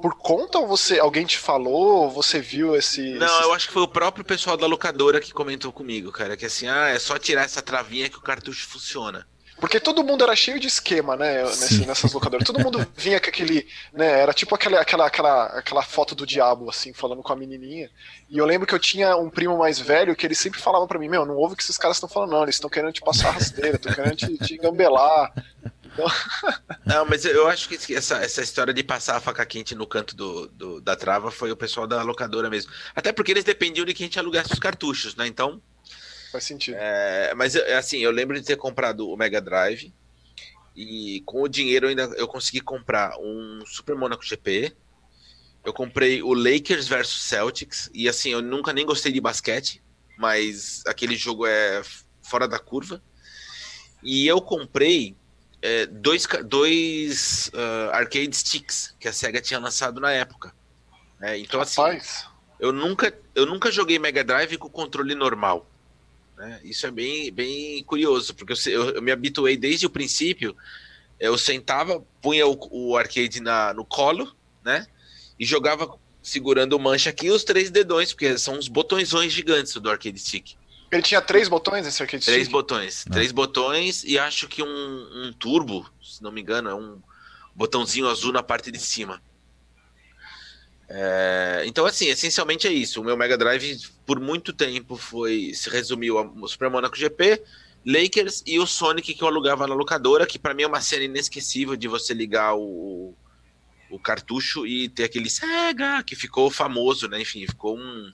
por 0.00 0.14
conta 0.16 0.58
ou 0.58 0.66
você 0.66 0.98
alguém 0.98 1.24
te 1.24 1.38
falou? 1.38 2.04
Ou 2.04 2.10
você 2.10 2.40
viu 2.40 2.74
esse. 2.74 3.14
Não, 3.14 3.26
esse... 3.26 3.42
eu 3.42 3.52
acho 3.52 3.66
que 3.68 3.72
foi 3.72 3.82
o 3.82 3.88
próprio 3.88 4.24
pessoal 4.24 4.56
da 4.56 4.66
locadora 4.66 5.20
que 5.20 5.32
comentou 5.32 5.72
comigo, 5.72 6.10
cara. 6.10 6.36
Que 6.36 6.46
assim, 6.46 6.66
ah, 6.66 6.88
é 6.88 6.98
só 6.98 7.18
tirar 7.18 7.44
essa 7.44 7.62
travinha 7.62 8.08
que 8.08 8.18
o 8.18 8.22
cartucho 8.22 8.66
funciona. 8.66 9.26
Porque 9.60 9.78
todo 9.78 10.02
mundo 10.02 10.24
era 10.24 10.34
cheio 10.34 10.58
de 10.58 10.66
esquema, 10.66 11.16
né, 11.16 11.42
nesse, 11.42 11.86
nessas 11.86 12.12
locadoras. 12.14 12.46
Todo 12.46 12.60
mundo 12.60 12.84
vinha 12.96 13.20
com 13.20 13.28
aquele, 13.28 13.68
né, 13.92 14.20
era 14.20 14.32
tipo 14.32 14.54
aquela, 14.54 14.80
aquela, 14.80 15.06
aquela, 15.06 15.44
aquela 15.48 15.82
foto 15.82 16.14
do 16.14 16.24
diabo, 16.24 16.70
assim, 16.70 16.94
falando 16.94 17.22
com 17.22 17.30
a 17.30 17.36
menininha. 17.36 17.90
E 18.30 18.38
eu 18.38 18.46
lembro 18.46 18.66
que 18.66 18.74
eu 18.74 18.78
tinha 18.78 19.14
um 19.16 19.28
primo 19.28 19.58
mais 19.58 19.78
velho 19.78 20.16
que 20.16 20.26
ele 20.26 20.34
sempre 20.34 20.58
falava 20.58 20.86
para 20.86 20.98
mim, 20.98 21.10
meu, 21.10 21.26
não 21.26 21.36
ouve 21.36 21.52
o 21.52 21.56
que 21.58 21.62
esses 21.62 21.76
caras 21.76 21.98
estão 21.98 22.08
falando 22.08 22.30
não, 22.30 22.42
eles 22.42 22.54
estão 22.54 22.70
querendo 22.70 22.94
te 22.94 23.02
passar 23.02 23.32
rasteira, 23.32 23.76
estão 23.76 23.92
querendo 23.92 24.16
te, 24.16 24.38
te 24.38 24.56
gambelar. 24.56 25.30
Então... 25.92 26.06
Não, 26.86 27.04
mas 27.04 27.24
eu 27.24 27.46
acho 27.48 27.68
que 27.68 27.94
essa, 27.94 28.16
essa 28.18 28.42
história 28.42 28.72
de 28.72 28.82
passar 28.82 29.16
a 29.16 29.20
faca 29.20 29.44
quente 29.44 29.74
no 29.74 29.86
canto 29.86 30.14
do, 30.14 30.46
do, 30.48 30.80
da 30.80 30.96
trava 30.96 31.30
foi 31.30 31.50
o 31.50 31.56
pessoal 31.56 31.86
da 31.86 32.02
locadora 32.02 32.48
mesmo. 32.48 32.72
Até 32.94 33.12
porque 33.12 33.32
eles 33.32 33.44
dependiam 33.44 33.84
de 33.84 33.94
que 33.94 34.02
a 34.02 34.06
gente 34.06 34.18
alugasse 34.18 34.52
os 34.52 34.58
cartuchos, 34.58 35.14
né? 35.16 35.26
Então. 35.26 35.62
Faz 36.32 36.44
sentido. 36.44 36.76
É, 36.78 37.34
mas 37.34 37.56
assim, 37.56 37.98
eu 37.98 38.10
lembro 38.10 38.38
de 38.38 38.46
ter 38.46 38.56
comprado 38.56 39.08
o 39.08 39.16
Mega 39.16 39.40
Drive. 39.40 39.92
E 40.74 41.22
com 41.26 41.42
o 41.42 41.48
dinheiro 41.48 41.88
ainda 41.88 42.02
eu 42.16 42.28
consegui 42.28 42.60
comprar 42.60 43.16
um 43.18 43.62
Super 43.66 43.96
Monaco 43.96 44.24
GP. 44.24 44.74
Eu 45.64 45.72
comprei 45.72 46.22
o 46.22 46.32
Lakers 46.32 46.88
versus 46.88 47.22
Celtics. 47.22 47.90
E 47.92 48.08
assim, 48.08 48.30
eu 48.30 48.40
nunca 48.40 48.72
nem 48.72 48.86
gostei 48.86 49.12
de 49.12 49.20
basquete. 49.20 49.82
Mas 50.16 50.82
aquele 50.86 51.16
jogo 51.16 51.46
é 51.46 51.82
fora 52.22 52.46
da 52.46 52.58
curva. 52.58 53.02
E 54.02 54.26
eu 54.26 54.40
comprei 54.40 55.16
é, 55.62 55.86
dois, 55.86 56.26
dois 56.44 57.50
uh, 57.54 57.90
arcade 57.92 58.34
sticks 58.34 58.94
que 58.98 59.08
a 59.08 59.12
SEGA 59.12 59.40
tinha 59.40 59.60
lançado 59.60 60.00
na 60.00 60.10
época. 60.10 60.54
É, 61.20 61.38
então, 61.38 61.60
assim, 61.60 61.80
Rapaz. 61.80 62.02
assim, 62.02 62.26
eu 62.58 62.72
nunca, 62.72 63.16
eu 63.34 63.46
nunca 63.46 63.70
joguei 63.70 63.98
Mega 63.98 64.24
Drive 64.24 64.56
com 64.56 64.68
controle 64.68 65.14
normal. 65.14 65.66
Né? 66.36 66.60
Isso 66.64 66.86
é 66.86 66.90
bem, 66.90 67.30
bem 67.30 67.84
curioso, 67.84 68.34
porque 68.34 68.54
eu, 68.70 68.90
eu, 68.90 69.02
me 69.02 69.12
habituei 69.12 69.56
desde 69.56 69.86
o 69.86 69.90
princípio. 69.90 70.56
Eu 71.18 71.36
sentava, 71.36 72.02
punha 72.22 72.46
o, 72.46 72.58
o 72.70 72.96
arcade 72.96 73.40
na, 73.40 73.74
no 73.74 73.84
colo, 73.84 74.34
né? 74.64 74.86
E 75.38 75.44
jogava 75.44 75.98
segurando 76.22 76.74
o 76.74 76.78
mancha 76.78 77.10
aqui 77.10 77.30
os 77.30 77.44
três 77.44 77.70
dedões, 77.70 78.12
porque 78.12 78.38
são 78.38 78.54
uns 78.54 78.68
botõezões 78.68 79.30
gigantes 79.32 79.74
do 79.74 79.90
arcade 79.90 80.18
stick. 80.18 80.54
Ele 80.90 81.02
tinha 81.02 81.20
três 81.20 81.48
botões 81.48 81.86
esse 81.86 82.02
arcade 82.02 82.24
Três 82.24 82.42
stick? 82.42 82.52
botões. 82.52 83.04
Ah. 83.06 83.12
Três 83.12 83.30
botões 83.30 84.02
e 84.02 84.18
acho 84.18 84.48
que 84.48 84.62
um, 84.62 84.66
um, 84.66 85.32
turbo, 85.32 85.88
se 86.02 86.22
não 86.22 86.32
me 86.32 86.40
engano, 86.40 86.68
é 86.68 86.74
um 86.74 87.00
botãozinho 87.54 88.08
azul 88.08 88.32
na 88.32 88.42
parte 88.42 88.72
de 88.72 88.78
cima. 88.78 89.22
É, 90.88 91.62
então, 91.66 91.86
assim, 91.86 92.06
essencialmente 92.08 92.66
é 92.66 92.72
isso. 92.72 93.00
O 93.00 93.04
meu 93.04 93.16
Mega 93.16 93.38
Drive, 93.38 93.78
por 94.04 94.18
muito 94.18 94.52
tempo, 94.52 94.96
foi 94.96 95.52
se 95.54 95.70
resumiu 95.70 96.18
ao 96.18 96.48
Super 96.48 96.68
Monaco 96.68 96.96
GP, 96.96 97.40
Lakers 97.86 98.42
e 98.44 98.58
o 98.58 98.66
Sonic 98.66 99.14
que 99.14 99.22
eu 99.22 99.28
alugava 99.28 99.68
na 99.68 99.74
locadora, 99.74 100.26
que 100.26 100.38
para 100.38 100.52
mim 100.52 100.64
é 100.64 100.66
uma 100.66 100.80
cena 100.80 101.04
inesquecível 101.04 101.76
de 101.76 101.86
você 101.86 102.12
ligar 102.12 102.56
o, 102.56 103.14
o 103.88 103.98
cartucho 104.00 104.66
e 104.66 104.88
ter 104.88 105.04
aquele 105.04 105.30
Sega, 105.30 106.02
que 106.02 106.16
ficou 106.16 106.50
famoso, 106.50 107.06
né? 107.06 107.20
Enfim, 107.20 107.46
ficou 107.46 107.78
um, 107.78 108.12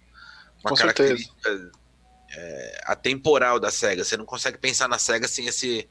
uma 0.62 0.70
Com 0.70 0.74
característica 0.74 1.34
certeza 1.42 1.85
é, 2.34 2.80
atemporal 2.84 3.58
da 3.60 3.70
SEGA. 3.70 4.04
Você 4.04 4.16
não 4.16 4.24
consegue 4.24 4.58
pensar 4.58 4.88
na 4.88 4.98
SEGA 4.98 5.28
sem, 5.28 5.46
esse, 5.46 5.88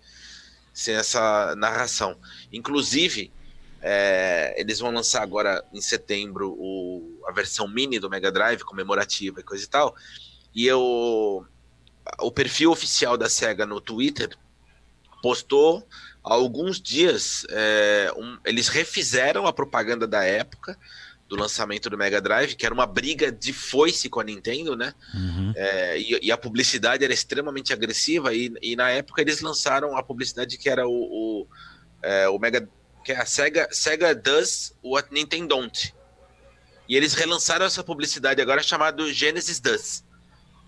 sem 0.74 0.96
essa 0.96 1.56
narração. 1.56 2.18
Inclusive, 2.52 3.32
é, 3.82 4.54
eles 4.58 4.80
vão 4.80 4.92
lançar 4.92 5.22
agora 5.22 5.64
em 5.74 5.82
setembro 5.82 6.56
o, 6.58 7.22
a 7.28 7.32
versão 7.32 7.68
mini 7.68 8.00
do 8.00 8.10
Mega 8.10 8.32
Drive, 8.32 8.64
comemorativa 8.64 9.40
e 9.40 9.44
coisa 9.44 9.64
e 9.64 9.68
tal. 9.68 9.96
E 10.54 10.66
eu, 10.66 11.46
o 12.20 12.32
perfil 12.32 12.72
oficial 12.72 13.18
da 13.18 13.30
SEGA 13.30 13.66
no 13.66 13.80
Twitter 13.80 14.36
postou 15.22 15.88
há 16.24 16.34
alguns 16.34 16.82
dias. 16.82 17.46
É, 17.50 18.12
um, 18.18 18.38
eles 18.46 18.68
refizeram 18.68 19.46
a 19.46 19.54
propaganda 19.54 20.08
da 20.08 20.24
época 20.24 20.78
do 21.28 21.36
lançamento 21.36 21.90
do 21.90 21.98
Mega 21.98 22.22
Drive, 22.22 22.56
que 22.56 22.66
era 22.66 22.74
uma 22.74 22.86
briga 22.86 23.32
de 23.32 23.52
foice 23.52 24.10
com 24.10 24.20
a 24.20 24.24
Nintendo, 24.24 24.76
né? 24.76 24.94
Uhum. 25.14 25.54
É, 25.56 26.00
e, 26.00 26.20
e, 26.28 26.32
a 26.32 26.38
publicidade 26.38 27.04
era 27.04 27.14
extremamente 27.14 27.74
agressiva, 27.74 28.34
e, 28.34 28.54
e, 28.62 28.76
na 28.76 28.90
época 28.92 29.22
eles 29.22 29.42
lançaram 29.42 29.98
a 29.98 30.04
publicidade 30.04 30.58
que 30.58 30.70
era 30.70 30.88
o, 30.88 30.92
o, 30.92 31.48
é, 32.04 32.30
o 32.30 32.38
Mega. 32.38 32.70
que 33.04 33.12
é 33.12 33.20
a 33.20 33.26
Sega, 33.26 33.68
Sega 33.72 34.14
Does 34.14 34.74
What 34.84 35.12
Nintendo 35.12 35.48
Don't. 35.48 35.96
E 36.88 36.96
eles 36.96 37.16
relançaram 37.16 37.66
essa 37.66 37.84
publicidade 37.84 38.40
agora 38.40 38.62
chamado 38.62 39.12
Genesis 39.12 39.60
Does. 39.60 40.06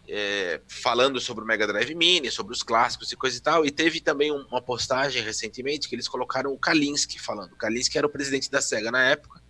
É, 0.09 0.61
falando 0.67 1.19
sobre 1.19 1.43
o 1.43 1.47
Mega 1.47 1.67
Drive 1.67 1.93
Mini, 1.93 2.31
sobre 2.31 2.53
os 2.53 2.63
clássicos 2.63 3.11
e 3.11 3.15
coisa 3.15 3.37
e 3.37 3.41
tal. 3.41 3.65
E 3.65 3.69
teve 3.69 3.99
também 3.99 4.31
uma 4.31 4.61
postagem 4.61 5.21
recentemente 5.21 5.87
que 5.87 5.93
eles 5.93 6.07
colocaram 6.07 6.51
o 6.51 6.57
Kalinske 6.57 7.19
falando. 7.19 7.51
O 7.51 7.57
Kalinske 7.57 7.97
era 7.97 8.07
o 8.07 8.09
presidente 8.09 8.49
da 8.49 8.61
SEGA 8.61 8.89
na 8.89 9.03
época 9.03 9.41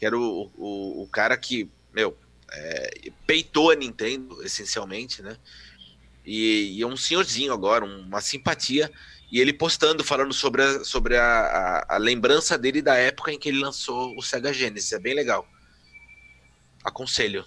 que 0.00 0.06
era 0.06 0.18
o, 0.18 0.50
o, 0.56 1.02
o 1.02 1.08
cara 1.08 1.36
que, 1.36 1.68
meu, 1.92 2.16
é, 2.50 3.12
peitou 3.26 3.70
a 3.70 3.74
Nintendo, 3.76 4.42
essencialmente, 4.42 5.20
né? 5.20 5.36
E, 6.24 6.78
e, 6.78 6.82
é 6.82 6.86
um 6.86 6.96
senhorzinho 6.96 7.52
agora, 7.52 7.84
uma 7.84 8.22
simpatia. 8.22 8.90
E 9.30 9.38
ele 9.38 9.52
postando, 9.52 10.02
falando 10.02 10.32
sobre, 10.32 10.62
a, 10.62 10.82
sobre 10.84 11.16
a, 11.16 11.22
a, 11.22 11.94
a, 11.96 11.98
lembrança 11.98 12.56
dele 12.56 12.80
da 12.80 12.96
época 12.96 13.30
em 13.30 13.38
que 13.38 13.50
ele 13.50 13.60
lançou 13.60 14.16
o 14.16 14.22
Sega 14.22 14.54
Genesis. 14.54 14.90
É 14.92 14.98
bem 14.98 15.14
legal. 15.14 15.46
Aconselho 16.82 17.44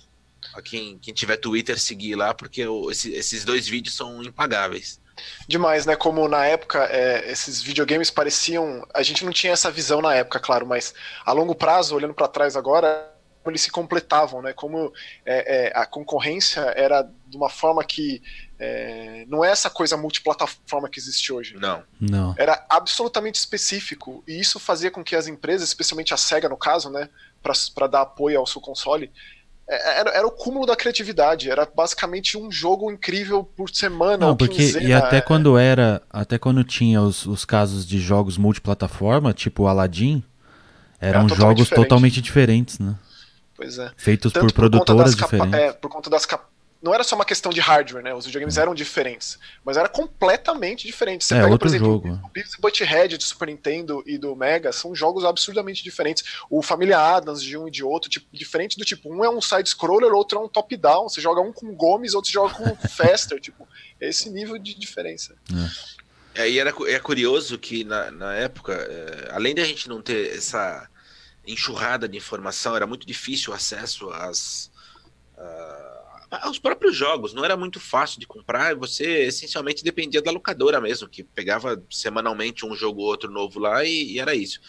a 0.53 0.62
quem, 0.62 1.00
quem 1.00 1.13
tiver 1.13 1.38
Twitter 1.38 1.79
seguir 1.79 2.15
lá, 2.15 2.36
porque 2.36 2.63
esse, 2.91 3.12
esses 3.13 3.43
dois 3.43 3.67
vídeos 3.67 3.95
são 3.95 4.22
impagáveis 4.22 5.01
demais, 5.48 5.86
né? 5.86 5.96
Como 5.96 6.27
na 6.27 6.46
época 6.46 6.86
é, 6.91 7.32
esses 7.32 7.62
videogames 7.62 8.10
pareciam. 8.10 8.86
A 8.93 9.03
gente 9.03 9.24
não 9.25 9.32
tinha 9.32 9.53
essa 9.53 9.72
visão 9.72 10.01
na 10.01 10.13
época, 10.15 10.39
claro, 10.39 10.65
mas 10.65 10.93
a 11.25 11.32
longo 11.32 11.55
prazo, 11.55 11.96
olhando 11.96 12.13
para 12.13 12.27
trás 12.27 12.55
agora, 12.55 13.12
como 13.43 13.51
eles 13.51 13.62
se 13.62 13.72
completavam, 13.72 14.41
né? 14.41 14.53
Como 14.53 14.91
é, 15.25 15.67
é, 15.67 15.72
a 15.75 15.86
concorrência 15.86 16.62
era 16.75 17.03
de 17.27 17.36
uma 17.36 17.50
forma 17.50 17.84
que 17.84 18.22
é, 18.58 19.25
não 19.27 19.43
é 19.43 19.51
essa 19.51 19.70
coisa 19.70 19.98
multiplataforma 19.98 20.89
que 20.89 20.98
existe 20.98 21.34
hoje. 21.34 21.55
Não. 21.58 21.84
não. 22.00 22.34
Era 22.38 22.65
absolutamente 22.70 23.38
específico. 23.38 24.24
E 24.25 24.39
isso 24.39 24.60
fazia 24.60 24.89
com 24.89 25.03
que 25.03 25.15
as 25.15 25.27
empresas, 25.27 25.67
especialmente 25.67 26.13
a 26.13 26.17
SEGA 26.17 26.48
no 26.48 26.58
caso, 26.58 26.89
né? 26.89 27.10
Para 27.75 27.88
dar 27.88 28.01
apoio 28.01 28.39
ao 28.39 28.48
seu 28.48 28.62
console, 28.62 29.12
era, 29.67 30.10
era, 30.12 30.27
o 30.27 30.32
cúmulo 30.32 30.65
da 30.65 30.75
criatividade. 30.75 31.50
Era 31.50 31.65
basicamente 31.65 32.38
um 32.38 32.51
jogo 32.51 32.91
incrível 32.91 33.43
por 33.43 33.70
semana. 33.70 34.27
Não, 34.27 34.36
porque 34.36 34.58
quinzena, 34.58 34.88
e 34.88 34.93
até 34.93 35.17
é... 35.17 35.22
quando 35.22 35.58
era, 35.58 36.01
até 36.10 36.38
quando 36.38 36.63
tinha 36.63 37.01
os, 37.01 37.25
os 37.25 37.46
casos 37.46 37.86
de 37.86 38.00
jogos 38.00 38.38
multiplataforma, 38.38 39.34
tipo 39.34 39.67
Aladdin, 39.67 40.24
eram 41.00 41.27
totalmente 41.27 41.38
jogos 41.38 41.63
diferente. 41.63 41.84
totalmente 41.84 42.22
diferentes, 42.22 42.79
né? 42.79 42.96
Pois 43.55 43.77
é. 43.77 43.91
Feitos 43.96 44.34
Tanto 44.34 44.48
por 44.48 44.53
produtoras 44.53 45.15
diferentes. 45.15 45.53
É, 45.60 45.72
por 45.72 45.89
conta 45.89 46.10
das 46.10 46.25
cap 46.25 46.43
não 46.83 46.93
era 46.93 47.03
só 47.03 47.15
uma 47.15 47.23
questão 47.23 47.49
de 47.49 47.61
hardware, 47.61 48.03
né? 48.03 48.13
Os 48.13 48.25
videogames 48.25 48.57
eram 48.57 48.75
diferentes, 48.75 49.39
mas 49.63 49.77
era 49.77 49.87
completamente 49.87 50.85
diferente. 50.85 51.23
Você 51.23 51.33
é, 51.33 51.37
pega, 51.37 51.49
outro 51.49 51.59
por 51.59 51.67
exemplo, 51.73 51.87
jogo. 51.87 52.19
o 52.25 52.27
Beavis 52.27 52.55
Butthead 52.59 53.17
do 53.17 53.23
Super 53.23 53.47
Nintendo 53.47 54.03
e 54.05 54.17
do 54.17 54.35
Mega 54.35 54.73
são 54.73 54.93
jogos 54.93 55.23
absurdamente 55.23 55.81
diferentes. 55.81 56.25
O 56.49 56.61
Família 56.61 56.99
Adams 56.99 57.41
de 57.41 57.57
um 57.57 57.69
e 57.69 57.71
de 57.71 57.85
outro, 57.85 58.09
tipo, 58.09 58.27
diferente 58.33 58.77
do 58.77 58.83
tipo, 58.83 59.09
um 59.09 59.23
é 59.23 59.29
um 59.29 59.39
side-scroller, 59.39 60.11
outro 60.11 60.37
é 60.37 60.41
um 60.41 60.49
top-down. 60.49 61.07
Você 61.07 61.21
joga 61.21 61.39
um 61.39 61.53
com 61.53 61.73
Gomes, 61.73 62.13
outro 62.13 62.29
joga 62.29 62.53
com 62.53 62.75
Faster, 62.89 63.39
tipo, 63.39 63.65
é 64.01 64.09
esse 64.09 64.29
nível 64.29 64.57
de 64.57 64.77
diferença. 64.77 65.35
É. 65.49 65.93
É, 66.35 66.49
e 66.49 66.59
era, 66.59 66.73
é 66.87 66.99
curioso 66.99 67.57
que 67.59 67.83
na, 67.83 68.11
na 68.11 68.33
época, 68.33 68.73
é, 68.73 69.29
além 69.31 69.53
de 69.55 69.61
a 69.61 69.65
gente 69.65 69.87
não 69.87 70.01
ter 70.01 70.35
essa 70.35 70.89
enxurrada 71.45 72.09
de 72.09 72.17
informação, 72.17 72.75
era 72.75 72.87
muito 72.87 73.05
difícil 73.05 73.53
o 73.53 73.55
acesso 73.55 74.09
às, 74.09 74.71
aos 76.41 76.59
próprios 76.59 76.95
jogos. 76.95 77.33
Não 77.33 77.43
era 77.45 77.55
muito 77.55 77.79
fácil 77.79 78.19
de 78.19 78.27
comprar, 78.27 78.75
você 78.75 79.25
essencialmente 79.25 79.83
dependia 79.83 80.21
da 80.21 80.31
locadora 80.31 80.81
mesmo, 80.81 81.07
que 81.07 81.23
pegava 81.23 81.81
semanalmente 81.89 82.65
um 82.65 82.75
jogo 82.75 83.01
ou 83.01 83.07
outro 83.07 83.31
novo 83.31 83.59
lá 83.59 83.83
e, 83.83 84.13
e 84.13 84.19
era 84.19 84.33
isso. 84.33 84.59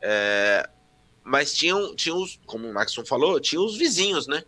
É, 0.00 0.68
mas 1.22 1.54
tinham, 1.54 1.94
tinham 1.94 2.20
os, 2.20 2.38
como 2.46 2.68
o 2.68 2.74
Maxon 2.74 3.04
falou, 3.04 3.38
tinha 3.38 3.60
os 3.60 3.76
vizinhos, 3.76 4.26
né? 4.26 4.42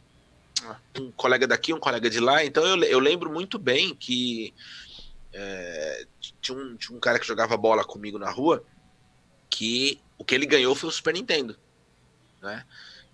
Um 0.98 1.10
colega 1.12 1.46
daqui, 1.46 1.72
um 1.72 1.80
colega 1.80 2.08
de 2.08 2.20
lá. 2.20 2.44
Então 2.44 2.64
eu, 2.66 2.82
eu 2.84 2.98
lembro 2.98 3.30
muito 3.30 3.58
bem 3.58 3.94
que 3.94 4.52
é, 5.32 6.06
tinha, 6.40 6.56
um, 6.56 6.76
tinha 6.76 6.96
um 6.96 7.00
cara 7.00 7.18
que 7.18 7.26
jogava 7.26 7.56
bola 7.56 7.84
comigo 7.84 8.18
na 8.18 8.30
rua 8.30 8.64
que 9.50 10.00
o 10.18 10.24
que 10.24 10.34
ele 10.34 10.46
ganhou 10.46 10.74
foi 10.74 10.88
o 10.88 10.92
Super 10.92 11.14
Nintendo, 11.14 11.56
né? 12.42 12.64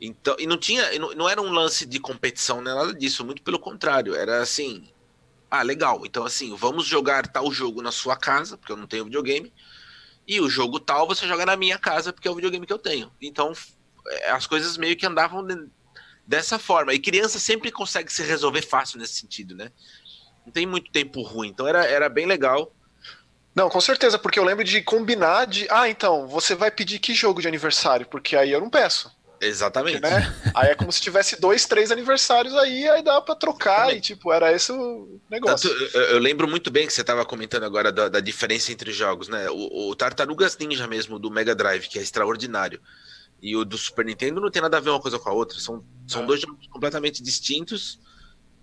Então, 0.01 0.35
e 0.39 0.47
não 0.47 0.57
tinha, 0.57 0.99
não, 0.99 1.13
não 1.13 1.29
era 1.29 1.43
um 1.43 1.53
lance 1.53 1.85
de 1.85 2.01
competição 2.01 2.63
nem 2.63 2.75
nada 2.75 2.95
disso, 2.95 3.25
muito 3.25 3.43
pelo 3.43 3.59
contrário, 3.59 4.15
era 4.15 4.41
assim, 4.41 4.89
ah, 5.51 5.63
legal, 5.63 6.07
então 6.07 6.25
assim, 6.25 6.55
vamos 6.57 6.87
jogar 6.87 7.27
tal 7.27 7.53
jogo 7.53 7.83
na 7.83 7.93
sua 7.93 8.17
casa, 8.17 8.57
porque 8.57 8.73
eu 8.73 8.77
não 8.77 8.87
tenho 8.87 9.05
videogame, 9.05 9.53
e 10.27 10.41
o 10.41 10.49
jogo 10.49 10.81
tal 10.81 11.07
você 11.07 11.27
joga 11.27 11.45
na 11.45 11.57
minha 11.57 11.79
casa, 11.79 12.13
porque 12.13 12.29
é 12.29 12.31
o 12.31 12.35
videogame 12.35 12.67
que 12.67 12.73
eu 12.73 12.79
tenho. 12.79 13.11
Então, 13.21 13.53
é, 14.07 14.31
as 14.31 14.47
coisas 14.47 14.77
meio 14.77 14.97
que 14.97 15.05
andavam 15.05 15.45
dessa 16.27 16.59
forma. 16.59 16.95
E 16.95 17.01
criança 17.01 17.39
sempre 17.41 17.73
consegue 17.73 18.13
se 18.13 18.23
resolver 18.23 18.63
fácil 18.63 18.99
nesse 18.99 19.15
sentido, 19.15 19.57
né? 19.57 19.73
Não 20.47 20.53
tem 20.53 20.67
muito 20.67 20.91
tempo 20.93 21.21
ruim, 21.23 21.49
então 21.49 21.67
era, 21.67 21.85
era 21.85 22.09
bem 22.09 22.27
legal. 22.27 22.73
Não, 23.55 23.69
com 23.69 23.81
certeza, 23.81 24.19
porque 24.19 24.39
eu 24.39 24.45
lembro 24.45 24.63
de 24.63 24.81
combinar 24.83 25.47
de. 25.47 25.67
Ah, 25.69 25.89
então, 25.89 26.29
você 26.29 26.55
vai 26.55 26.71
pedir 26.71 27.01
que 27.01 27.13
jogo 27.13 27.41
de 27.41 27.49
aniversário? 27.49 28.07
Porque 28.07 28.37
aí 28.37 28.53
eu 28.53 28.61
não 28.61 28.71
peço. 28.71 29.11
Exatamente. 29.41 30.01
Né? 30.01 30.35
aí 30.55 30.71
é 30.71 30.75
como 30.75 30.93
se 30.93 31.01
tivesse 31.01 31.41
dois, 31.41 31.65
três 31.65 31.91
aniversários 31.91 32.55
aí, 32.55 32.87
aí 32.89 33.03
dá 33.03 33.21
pra 33.23 33.35
trocar 33.35 33.95
e, 33.95 34.01
tipo, 34.01 34.31
era 34.31 34.53
esse 34.53 34.71
o 34.71 35.19
negócio. 35.31 35.71
Tanto, 35.71 35.97
eu, 35.97 36.03
eu, 36.03 36.19
lembro 36.19 36.47
muito 36.47 36.71
bem 36.71 36.87
que 36.87 36.93
você 36.93 37.03
tava 37.03 37.25
comentando 37.25 37.65
agora 37.65 37.91
da, 37.91 38.09
da 38.09 38.21
diferença 38.21 38.71
entre 38.71 38.93
jogos, 38.93 39.29
né? 39.29 39.49
O, 39.51 39.89
o, 39.89 39.97
Tartarugas 39.97 40.59
Ninja 40.59 40.87
mesmo, 40.87 41.19
do 41.19 41.31
Mega 41.31 41.55
Drive, 41.55 41.89
que 41.89 41.99
é 41.99 42.03
extraordinário, 42.03 42.81
e 43.41 43.57
o 43.57 43.65
do 43.65 43.79
Super 43.79 44.05
Nintendo 44.05 44.41
não 44.41 44.51
tem 44.51 44.61
nada 44.61 44.77
a 44.77 44.81
ver 44.81 44.91
uma 44.91 45.01
coisa 45.01 45.19
com 45.19 45.31
a 45.31 45.33
outra. 45.33 45.59
São, 45.59 45.83
são 46.07 46.25
é. 46.25 46.27
dois 46.27 46.41
jogos 46.41 46.67
completamente 46.67 47.23
distintos. 47.23 47.99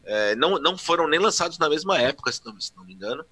É, 0.05 0.35
não, 0.35 0.59
não 0.59 0.77
foram 0.77 1.07
nem 1.07 1.19
lançados 1.19 1.57
na 1.57 1.67
mesma 1.67 1.97
época, 1.97 2.31
se 2.31 2.45
não, 2.45 2.59
se 2.61 2.71
não 2.75 2.85
me 2.85 2.93
engano. 2.93 3.25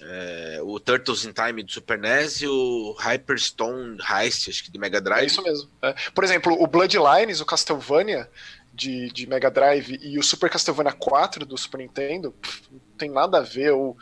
É, 0.00 0.60
o 0.62 0.78
Turtles 0.78 1.24
in 1.24 1.32
Time 1.32 1.62
do 1.62 1.72
Super 1.72 1.98
NES 1.98 2.42
e 2.42 2.46
o 2.46 2.94
Hyperstone 2.98 3.98
Heist, 4.00 4.48
acho 4.48 4.64
que 4.64 4.70
de 4.70 4.78
Mega 4.78 5.00
Drive. 5.00 5.22
É 5.22 5.26
isso 5.26 5.42
mesmo. 5.42 5.68
É. 5.82 5.94
Por 6.14 6.24
exemplo, 6.24 6.56
o 6.60 6.66
Bloodlines, 6.66 7.40
o 7.40 7.46
Castlevania 7.46 8.28
de, 8.72 9.10
de 9.10 9.26
Mega 9.26 9.50
Drive 9.50 9.98
e 10.00 10.18
o 10.18 10.22
Super 10.22 10.48
Castlevania 10.48 10.92
4 10.92 11.44
do 11.44 11.58
Super 11.58 11.78
Nintendo, 11.78 12.34
não 12.70 12.80
tem 12.96 13.10
nada 13.10 13.38
a 13.38 13.42
ver. 13.42 13.72
O, 13.72 13.96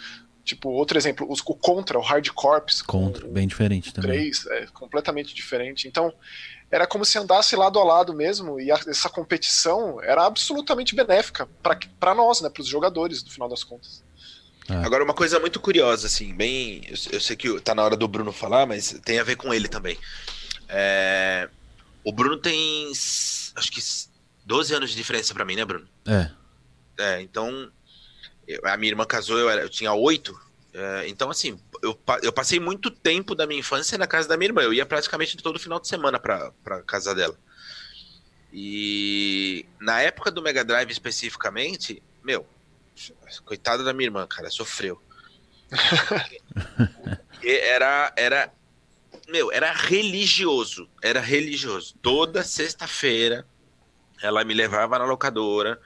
tipo, 0.44 0.68
outro 0.68 0.98
exemplo, 0.98 1.26
o 1.28 1.54
Contra, 1.54 1.98
o 1.98 2.02
Hard 2.02 2.28
Corps. 2.30 2.82
Contra, 2.82 3.26
bem 3.26 3.48
diferente 3.48 3.92
também. 3.92 4.30
3, 4.30 4.46
é 4.46 4.66
completamente 4.66 5.34
diferente. 5.34 5.88
Então, 5.88 6.12
era 6.70 6.86
como 6.86 7.04
se 7.04 7.18
andasse 7.18 7.56
lado 7.56 7.78
a 7.78 7.84
lado 7.84 8.12
mesmo, 8.12 8.60
e 8.60 8.70
a, 8.70 8.78
essa 8.86 9.08
competição 9.08 10.00
era 10.02 10.24
absolutamente 10.24 10.94
benéfica 10.94 11.48
para 11.98 12.14
nós, 12.14 12.40
né, 12.40 12.50
para 12.50 12.60
os 12.60 12.68
jogadores, 12.68 13.24
no 13.24 13.30
final 13.30 13.48
das 13.48 13.64
contas. 13.64 14.04
É. 14.68 14.74
Agora, 14.84 15.04
uma 15.04 15.14
coisa 15.14 15.38
muito 15.38 15.60
curiosa, 15.60 16.06
assim, 16.06 16.34
bem. 16.34 16.82
Eu, 16.88 16.96
eu, 17.12 17.20
sei 17.20 17.36
que 17.36 17.60
tá 17.60 17.74
na 17.74 17.84
hora 17.84 17.96
do 17.96 18.08
Bruno 18.08 18.32
falar, 18.32 18.66
mas 18.66 18.98
tem 19.04 19.18
a 19.18 19.24
ver 19.24 19.36
com 19.36 19.54
ele 19.54 19.68
também. 19.68 19.96
É, 20.68 21.48
o 22.04 22.12
Bruno 22.12 22.36
tem. 22.36 22.90
Acho 22.90 23.70
que 23.70 23.80
12 24.44 24.74
anos 24.74 24.90
de 24.90 24.96
diferença 24.96 25.32
para 25.32 25.44
mim, 25.44 25.56
né, 25.56 25.64
Bruno? 25.64 25.88
É. 26.06 26.30
É, 26.98 27.20
então. 27.20 27.70
Eu, 28.46 28.60
a 28.64 28.76
minha 28.76 28.92
irmã 28.92 29.04
casou, 29.04 29.38
eu, 29.38 29.48
era, 29.48 29.62
eu 29.62 29.68
tinha 29.68 29.92
8. 29.92 30.46
É, 30.74 31.08
então, 31.08 31.30
assim, 31.30 31.58
eu, 31.82 31.98
eu 32.22 32.32
passei 32.32 32.60
muito 32.60 32.90
tempo 32.90 33.34
da 33.34 33.46
minha 33.46 33.60
infância 33.60 33.96
na 33.96 34.06
casa 34.06 34.28
da 34.28 34.36
minha 34.36 34.48
irmã. 34.48 34.62
Eu 34.62 34.74
ia 34.74 34.84
praticamente 34.84 35.36
todo 35.36 35.58
final 35.58 35.80
de 35.80 35.88
semana 35.88 36.18
pra, 36.18 36.52
pra 36.62 36.82
casa 36.82 37.14
dela. 37.14 37.36
E 38.52 39.66
na 39.80 40.00
época 40.00 40.30
do 40.30 40.42
Mega 40.42 40.64
Drive 40.64 40.90
especificamente, 40.90 42.02
meu, 42.24 42.46
Coitada 43.44 43.84
da 43.84 43.92
minha 43.92 44.06
irmã, 44.06 44.26
cara, 44.26 44.50
sofreu. 44.50 45.00
era, 47.42 48.12
era, 48.16 48.52
meu, 49.28 49.52
era 49.52 49.72
religioso, 49.72 50.88
era 51.02 51.20
religioso. 51.20 51.94
Toda 52.00 52.42
sexta-feira 52.42 53.46
ela 54.22 54.44
me 54.44 54.54
levava 54.54 54.98
na 54.98 55.04
locadora 55.04 55.80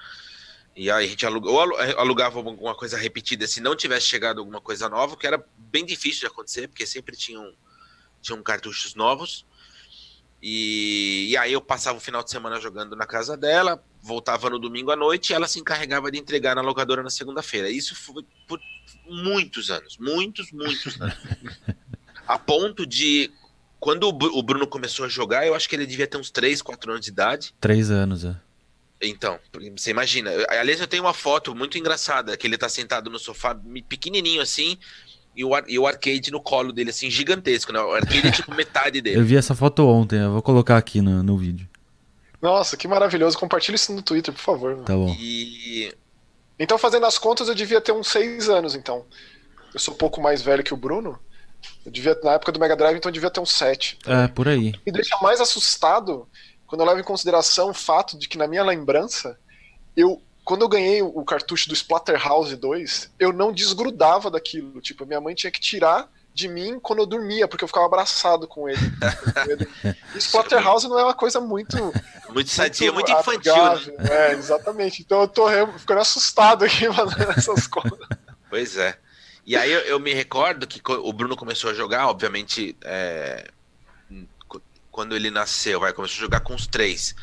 e 0.77 0.90
aí 0.90 1.05
a 1.05 1.09
gente 1.09 1.27
alugava, 1.27 1.57
ou 1.57 1.77
alugava 1.99 2.38
alguma 2.38 2.75
coisa 2.75 2.96
repetida 2.96 3.46
se 3.46 3.61
não 3.61 3.75
tivesse 3.75 4.07
chegado 4.07 4.38
alguma 4.38 4.61
coisa 4.61 4.88
nova, 4.88 5.16
que 5.16 5.27
era 5.27 5.44
bem 5.57 5.85
difícil 5.85 6.20
de 6.20 6.27
acontecer, 6.27 6.68
porque 6.68 6.87
sempre 6.87 7.16
tinham, 7.16 7.53
tinham 8.23 8.42
cartuchos 8.42 8.94
novos. 8.94 9.44
E, 10.40 11.29
e, 11.31 11.37
aí 11.37 11.53
eu 11.53 11.61
passava 11.61 11.99
o 11.99 12.01
final 12.01 12.23
de 12.23 12.31
semana 12.31 12.59
jogando 12.59 12.96
na 12.96 13.07
casa 13.07 13.37
dela, 13.37 13.85
voltava 14.02 14.50
no 14.50 14.58
domingo 14.58 14.90
à 14.90 14.96
noite 14.96 15.30
e 15.30 15.34
ela 15.34 15.46
se 15.46 15.58
encarregava 15.58 16.10
de 16.10 16.18
entregar 16.18 16.54
na 16.54 16.62
locadora 16.62 17.02
na 17.02 17.10
segunda-feira. 17.10 17.70
Isso 17.70 17.94
foi 17.94 18.24
por 18.46 18.60
muitos 19.06 19.70
anos, 19.70 19.96
muitos, 19.98 20.50
muitos 20.52 21.00
anos. 21.00 21.16
a 22.26 22.38
ponto 22.38 22.86
de 22.86 23.30
quando 23.78 24.08
o 24.08 24.42
Bruno 24.42 24.66
começou 24.66 25.06
a 25.06 25.08
jogar, 25.08 25.46
eu 25.46 25.54
acho 25.54 25.68
que 25.68 25.74
ele 25.74 25.86
devia 25.86 26.06
ter 26.06 26.18
uns 26.18 26.30
3, 26.30 26.60
4 26.60 26.92
anos 26.92 27.04
de 27.04 27.10
idade. 27.10 27.54
3 27.60 27.90
anos, 27.90 28.24
é. 28.24 28.36
Então, 29.00 29.38
você 29.76 29.90
imagina. 29.90 30.30
Aliás, 30.50 30.78
eu 30.78 30.86
tenho 30.86 31.04
uma 31.04 31.14
foto 31.14 31.54
muito 31.54 31.78
engraçada, 31.78 32.36
que 32.36 32.46
ele 32.46 32.58
tá 32.58 32.68
sentado 32.68 33.08
no 33.08 33.18
sofá, 33.18 33.58
pequenininho 33.88 34.42
assim, 34.42 34.76
e 35.34 35.42
o, 35.42 35.50
e 35.66 35.78
o 35.78 35.86
arcade 35.86 36.30
no 36.30 36.42
colo 36.42 36.72
dele, 36.72 36.90
assim, 36.90 37.10
gigantesco, 37.10 37.72
né? 37.72 37.80
O 37.80 37.92
arcade 37.92 38.28
é 38.28 38.30
tipo 38.30 38.54
metade 38.54 39.00
dele. 39.02 39.18
Eu 39.18 39.24
vi 39.24 39.36
essa 39.36 39.54
foto 39.54 39.86
ontem, 39.86 40.20
eu 40.20 40.32
vou 40.32 40.42
colocar 40.42 40.76
aqui 40.76 41.00
no, 41.00 41.22
no 41.22 41.38
vídeo. 41.38 41.66
Nossa, 42.40 42.76
que 42.76 42.88
maravilhoso. 42.88 43.38
Compartilha 43.38 43.76
isso 43.76 43.92
no 43.92 44.03
Twitter, 44.03 44.33
por 44.33 44.40
favor. 44.40 44.76
Tá 44.85 44.94
bom. 44.94 45.14
E... 45.18 45.94
Então, 46.59 46.79
fazendo 46.79 47.07
as 47.07 47.18
contas, 47.18 47.48
eu 47.48 47.55
devia 47.55 47.81
ter 47.81 47.92
uns 47.92 48.09
6 48.09 48.48
anos, 48.48 48.74
então. 48.74 49.05
Eu 49.72 49.81
sou 49.81 49.94
um 49.94 49.96
pouco 49.96 50.20
mais 50.20 50.42
velho 50.42 50.64
que 50.64 50.74
o 50.74 50.76
Bruno. 50.76 51.18
Eu 51.85 51.92
devia, 51.92 52.18
na 52.22 52.33
época 52.33 52.53
do 52.53 52.61
Mega 52.61 52.76
Drive, 52.76 52.96
então 52.96 53.09
eu 53.09 53.14
devia 53.14 53.31
ter 53.31 53.40
uns 53.40 53.53
7. 53.53 53.98
É, 54.07 54.29
por 54.29 54.48
aí. 54.48 54.74
Me 54.87 54.92
deixa 54.92 55.16
mais 55.22 55.40
assustado 55.40 56.29
quando 56.66 56.81
eu 56.81 56.87
levo 56.87 57.00
em 57.00 57.05
consideração 57.05 57.70
o 57.70 57.74
fato 57.74 58.18
de 58.18 58.29
que, 58.29 58.38
na 58.38 58.46
minha 58.46 58.64
lembrança, 58.64 59.38
eu 59.96 60.22
quando 60.50 60.62
eu 60.62 60.68
ganhei 60.68 61.00
o 61.00 61.24
cartucho 61.24 61.68
do 61.68 61.74
Splatterhouse 61.74 62.57
2, 62.57 63.12
eu 63.20 63.33
não 63.33 63.53
desgrudava 63.53 64.29
daquilo. 64.29 64.81
Tipo, 64.81 65.07
minha 65.07 65.20
mãe 65.20 65.33
tinha 65.33 65.50
que 65.50 65.61
tirar 65.61 66.11
de 66.32 66.48
mim 66.48 66.78
quando 66.80 67.00
eu 67.00 67.06
dormia, 67.06 67.48
porque 67.48 67.64
eu 67.64 67.68
ficava 67.68 67.86
abraçado 67.86 68.46
com 68.46 68.68
ele. 68.68 68.78
e 70.14 70.18
Splatterhouse 70.18 70.88
não 70.88 70.98
é 70.98 71.04
uma 71.04 71.14
coisa 71.14 71.40
muito. 71.40 71.76
Muito 72.28 72.50
sadia, 72.50 72.92
muito, 72.92 73.10
muito 73.10 73.20
infantil. 73.20 73.92
Né? 73.98 74.08
É, 74.10 74.32
exatamente. 74.32 75.02
Então 75.02 75.22
eu 75.22 75.28
tô 75.28 75.48
ficando 75.78 76.00
assustado 76.00 76.64
aqui 76.64 76.90
fazendo 76.92 77.30
essas 77.32 77.66
coisas. 77.66 77.98
Pois 78.48 78.76
é. 78.76 78.96
E 79.46 79.56
aí 79.56 79.70
eu, 79.70 79.80
eu, 79.80 80.00
me 80.00 80.14
recordo 80.14 80.66
que 80.66 80.80
o 80.88 81.12
Bruno 81.12 81.36
começou 81.36 81.70
a 81.70 81.74
jogar, 81.74 82.08
obviamente, 82.08 82.76
é, 82.82 83.48
quando 84.90 85.16
ele 85.16 85.30
nasceu, 85.30 85.80
vai, 85.80 85.92
começou 85.92 86.18
a 86.18 86.20
jogar 86.20 86.40
com 86.40 86.54
os 86.54 86.66
três. 86.66 87.14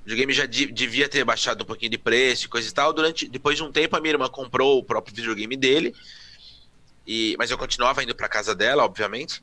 O 0.00 0.08
videogame 0.08 0.32
já 0.32 0.46
devia 0.46 1.08
ter 1.08 1.24
baixado 1.24 1.62
um 1.62 1.66
pouquinho 1.66 1.90
de 1.90 1.98
preço 1.98 2.46
e 2.46 2.48
coisa 2.48 2.68
e 2.68 2.72
tal. 2.72 2.92
Durante, 2.92 3.26
depois 3.26 3.56
de 3.56 3.64
um 3.64 3.72
tempo, 3.72 3.96
a 3.96 4.00
minha 4.00 4.12
irmã 4.12 4.28
comprou 4.28 4.78
o 4.78 4.84
próprio 4.84 5.14
videogame 5.14 5.56
dele. 5.56 5.94
E, 7.06 7.36
mas 7.38 7.50
eu 7.50 7.58
continuava 7.58 8.02
indo 8.02 8.14
para 8.14 8.28
casa 8.28 8.54
dela, 8.54 8.84
obviamente. 8.84 9.42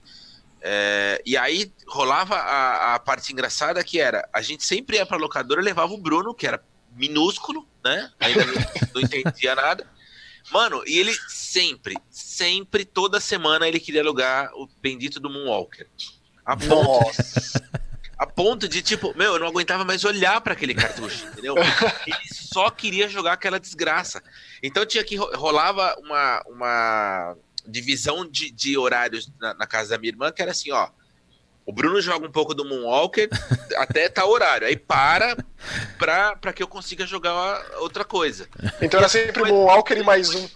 É, 0.62 1.22
e 1.26 1.36
aí 1.36 1.74
rolava 1.88 2.36
a, 2.36 2.96
a, 2.96 3.00
parte 3.00 3.34
engraçada 3.34 3.84
que 3.84 4.00
era, 4.00 4.28
a 4.32 4.42
gente 4.42 4.64
sempre 4.64 4.96
ia 4.96 5.06
pra 5.06 5.18
locadora 5.18 5.60
e 5.60 5.64
levava 5.64 5.94
o 5.94 5.98
Bruno, 5.98 6.34
que 6.34 6.48
era 6.48 6.64
minúsculo, 6.96 7.68
né? 7.84 8.10
Ainda 8.20 8.46
não, 8.48 8.54
não 8.96 9.02
entendia 9.02 9.56
nada. 9.56 9.86
Mano, 10.52 10.84
e 10.86 10.98
ele 10.98 11.14
sempre, 11.28 11.96
sempre, 12.10 12.86
toda 12.86 13.20
semana 13.20 13.68
ele 13.68 13.80
queria 13.80 14.02
alugar 14.02 14.52
o 14.54 14.68
bendito 14.82 15.20
do 15.20 15.30
Moonwalker. 15.30 15.88
A 16.46 16.56
ponto, 16.58 17.12
a 18.18 18.26
ponto 18.26 18.68
de, 18.68 18.82
tipo, 18.82 19.14
meu, 19.18 19.34
eu 19.34 19.40
não 19.40 19.48
aguentava 19.48 19.86
mais 19.86 20.04
olhar 20.04 20.40
para 20.42 20.54
aquele 20.54 20.74
cartucho, 20.74 21.26
entendeu? 21.28 21.56
Ele 21.58 22.16
só 22.32 22.70
queria 22.70 23.08
jogar 23.08 23.34
aquela 23.34 23.60
desgraça. 23.60 24.22
Então 24.62 24.86
tinha 24.86 25.04
que 25.04 25.16
rolava 25.16 25.96
uma, 26.00 26.44
uma 26.48 27.38
divisão 27.66 28.28
de, 28.28 28.52
de 28.52 28.78
horários 28.78 29.32
na, 29.40 29.54
na, 29.54 29.68
casa 29.68 29.92
da 29.92 29.98
minha 29.98 30.12
irmã, 30.12 30.32
que 30.32 30.42
era 30.42 30.52
assim, 30.52 30.72
ó. 30.72 30.90
O 31.66 31.72
Bruno 31.72 32.02
joga 32.02 32.28
um 32.28 32.32
pouco 32.32 32.54
do 32.54 32.66
Moonwalker 32.66 33.30
até 33.78 34.10
tal 34.10 34.30
horário. 34.30 34.68
Aí 34.68 34.76
para 34.76 35.38
pra, 35.98 36.36
pra 36.36 36.52
que 36.52 36.62
eu 36.62 36.68
consiga 36.68 37.06
jogar 37.06 37.64
outra 37.80 38.04
coisa. 38.04 38.50
Então 38.82 39.00
e 39.00 39.04
era 39.04 39.10
sempre 39.10 39.44
o 39.44 39.48
Moonwalker 39.48 39.98
e 39.98 40.04
mais 40.04 40.34
um. 40.36 40.50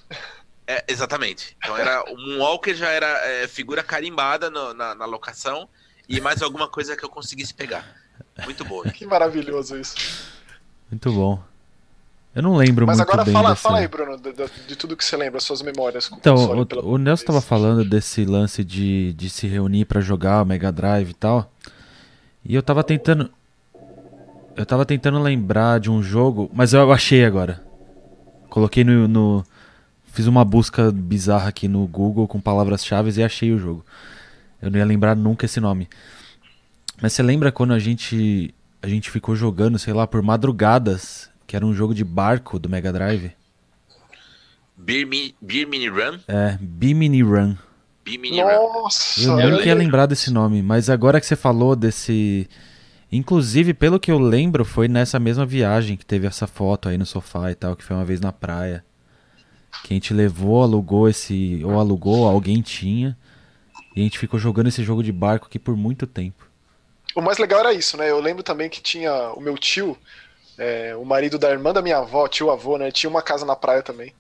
É, 0.66 0.84
exatamente. 0.88 1.56
Então 1.58 1.78
era 1.78 2.04
o 2.12 2.18
Moonwalker 2.18 2.76
já 2.76 2.90
era 2.90 3.08
é, 3.26 3.48
figura 3.48 3.82
carimbada 3.82 4.50
no, 4.50 4.74
na, 4.74 4.94
na 4.94 5.06
locação 5.06 5.70
e 6.10 6.20
mais 6.20 6.42
alguma 6.42 6.68
coisa 6.68 6.98
que 6.98 7.06
eu 7.06 7.10
conseguisse 7.10 7.54
pegar. 7.54 7.86
Muito 8.44 8.66
bom. 8.66 8.84
Que 8.84 9.06
maravilhoso 9.06 9.78
isso. 9.78 9.96
Muito 10.90 11.12
bom. 11.12 11.44
Eu 12.38 12.44
não 12.44 12.56
lembro 12.56 12.86
Mas 12.86 12.98
muito 12.98 13.10
agora 13.10 13.26
bem 13.26 13.34
fala, 13.34 13.50
dessa... 13.50 13.62
fala 13.64 13.80
aí, 13.80 13.88
Bruno, 13.88 14.16
de, 14.16 14.32
de, 14.68 14.76
tudo 14.76 14.96
que 14.96 15.04
você 15.04 15.18
lembra, 15.18 15.40
suas 15.40 15.64
memórias. 15.64 16.08
então, 16.14 16.36
o, 16.36 16.94
o 16.94 16.98
Nelson 17.00 17.24
estava 17.24 17.42
falando 17.42 17.84
desse 17.84 18.26
lance 18.26 18.64
de, 18.64 19.12
de 19.14 19.28
se 19.28 19.48
reunir 19.48 19.86
para 19.86 20.02
jogar 20.02 20.44
o 20.44 20.46
Mega 20.46 20.72
Drive 20.72 21.10
e 21.10 21.14
tal. 21.16 21.52
E 22.46 22.54
eu 22.54 22.62
tava 22.62 22.84
tentando. 22.84 23.32
Eu 24.56 24.68
tava 24.68 24.86
tentando 24.86 25.18
lembrar 25.18 25.80
de 25.80 25.90
um 25.90 26.04
jogo, 26.04 26.48
mas 26.54 26.74
eu 26.74 26.92
achei 26.92 27.26
agora. 27.26 27.60
Coloquei 28.52 28.84
no. 28.84 29.08
no 29.08 29.44
fiz 30.06 30.28
uma 30.28 30.46
busca 30.46 30.92
bizarra 30.92 31.50
aqui 31.50 31.68
no 31.68 31.88
Google 31.88 32.28
com 32.28 32.40
palavras-chave 32.40 33.20
e 33.20 33.24
achei 33.24 33.52
o 33.52 33.58
jogo. 33.58 33.84
Eu 34.62 34.70
não 34.70 34.78
ia 34.78 34.86
lembrar 34.86 35.16
nunca 35.16 35.48
esse 35.48 35.60
nome. 35.60 35.90
Mas 37.02 37.14
você 37.14 37.24
lembra 37.24 37.52
quando 37.52 37.74
a 37.74 37.80
gente 37.80 38.54
a 38.80 38.88
gente 38.88 39.10
ficou 39.10 39.36
jogando, 39.36 39.80
sei 39.80 39.92
lá, 39.92 40.06
por 40.06 40.22
madrugadas 40.22 41.32
que 41.48 41.56
era 41.56 41.66
um 41.66 41.74
jogo 41.74 41.96
de 41.96 42.04
barco 42.04 42.60
do 42.60 42.70
Mega 42.70 42.92
Drive. 42.92 43.32
Beer, 44.76 45.08
Mi 45.08 45.34
Beer 45.42 45.68
Mini 45.68 45.88
Run? 45.88 46.20
É, 46.28 46.58
Beer 46.62 46.96
Mini 46.96 47.24
Run. 47.24 47.56
Beer 48.06 48.20
Mini 48.20 48.42
Nossa, 48.42 49.32
Run. 49.32 49.40
Eu 49.40 49.52
nunca 49.52 49.66
ia 49.66 49.74
lembrar 49.74 50.06
desse 50.06 50.30
nome, 50.30 50.62
mas 50.62 50.90
agora 50.90 51.20
que 51.20 51.26
você 51.26 51.36
falou 51.36 51.76
desse. 51.76 52.48
Inclusive, 53.12 53.74
pelo 53.74 54.00
que 54.00 54.12
eu 54.12 54.20
lembro, 54.20 54.66
foi 54.66 54.90
nessa 54.90 55.18
mesma 55.18 55.46
viagem 55.46 55.96
que 55.96 56.06
teve 56.06 56.28
essa 56.28 56.46
foto 56.46 56.90
aí 56.90 56.98
no 56.98 57.06
sofá 57.06 57.50
e 57.50 57.56
tal, 57.56 57.76
que 57.76 57.84
foi 57.84 57.96
uma 57.96 58.06
vez 58.06 58.20
na 58.20 58.34
praia. 58.34 58.84
Que 59.84 59.94
a 59.94 59.96
gente 59.96 60.14
levou, 60.14 60.62
alugou 60.62 61.08
esse. 61.08 61.62
Ou 61.64 61.80
alugou, 61.80 62.28
alguém 62.28 62.62
tinha. 62.62 63.18
E 63.96 64.02
a 64.02 64.04
gente 64.04 64.20
ficou 64.20 64.40
jogando 64.40 64.68
esse 64.68 64.84
jogo 64.84 65.02
de 65.02 65.12
barco 65.12 65.48
aqui 65.48 65.58
por 65.58 65.76
muito 65.76 66.06
tempo. 66.06 66.46
O 67.16 67.22
mais 67.22 67.38
legal 67.38 67.62
era 67.62 67.74
isso, 67.74 67.98
né? 67.98 68.12
Eu 68.12 68.20
lembro 68.20 68.44
também 68.44 68.70
que 68.70 68.82
tinha 68.82 69.32
o 69.32 69.42
meu 69.42 69.58
tio, 69.58 69.98
é, 70.58 70.96
o 70.96 71.06
marido 71.06 71.38
da 71.38 71.50
irmã 71.52 71.72
da 71.72 71.82
minha 71.82 71.98
avó, 71.98 72.28
tio 72.28 72.50
avô, 72.50 72.78
né? 72.78 72.92
Tinha 72.92 73.10
uma 73.10 73.22
casa 73.22 73.46
na 73.46 73.56
praia 73.56 73.84
também. 73.84 74.14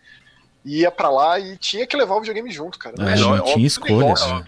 E 0.63 0.81
ia 0.81 0.91
para 0.91 1.09
lá 1.09 1.39
e 1.39 1.57
tinha 1.57 1.87
que 1.87 1.95
levar 1.95 2.15
o 2.15 2.19
videogame 2.19 2.51
junto, 2.51 2.77
cara. 2.77 2.95
É, 2.99 3.15
não, 3.15 3.41
tinha 3.43 3.65
escolha. 3.65 4.13
Né? 4.13 4.45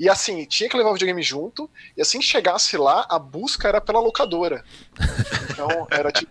E 0.00 0.08
assim, 0.08 0.44
tinha 0.46 0.68
que 0.68 0.76
levar 0.76 0.90
o 0.90 0.94
videogame 0.94 1.22
junto, 1.22 1.68
e 1.96 2.00
assim 2.00 2.18
que 2.18 2.24
chegasse 2.24 2.76
lá, 2.76 3.06
a 3.08 3.18
busca 3.18 3.68
era 3.68 3.80
pela 3.80 4.00
locadora. 4.00 4.64
Então, 5.50 5.86
era 5.90 6.10
tipo. 6.10 6.30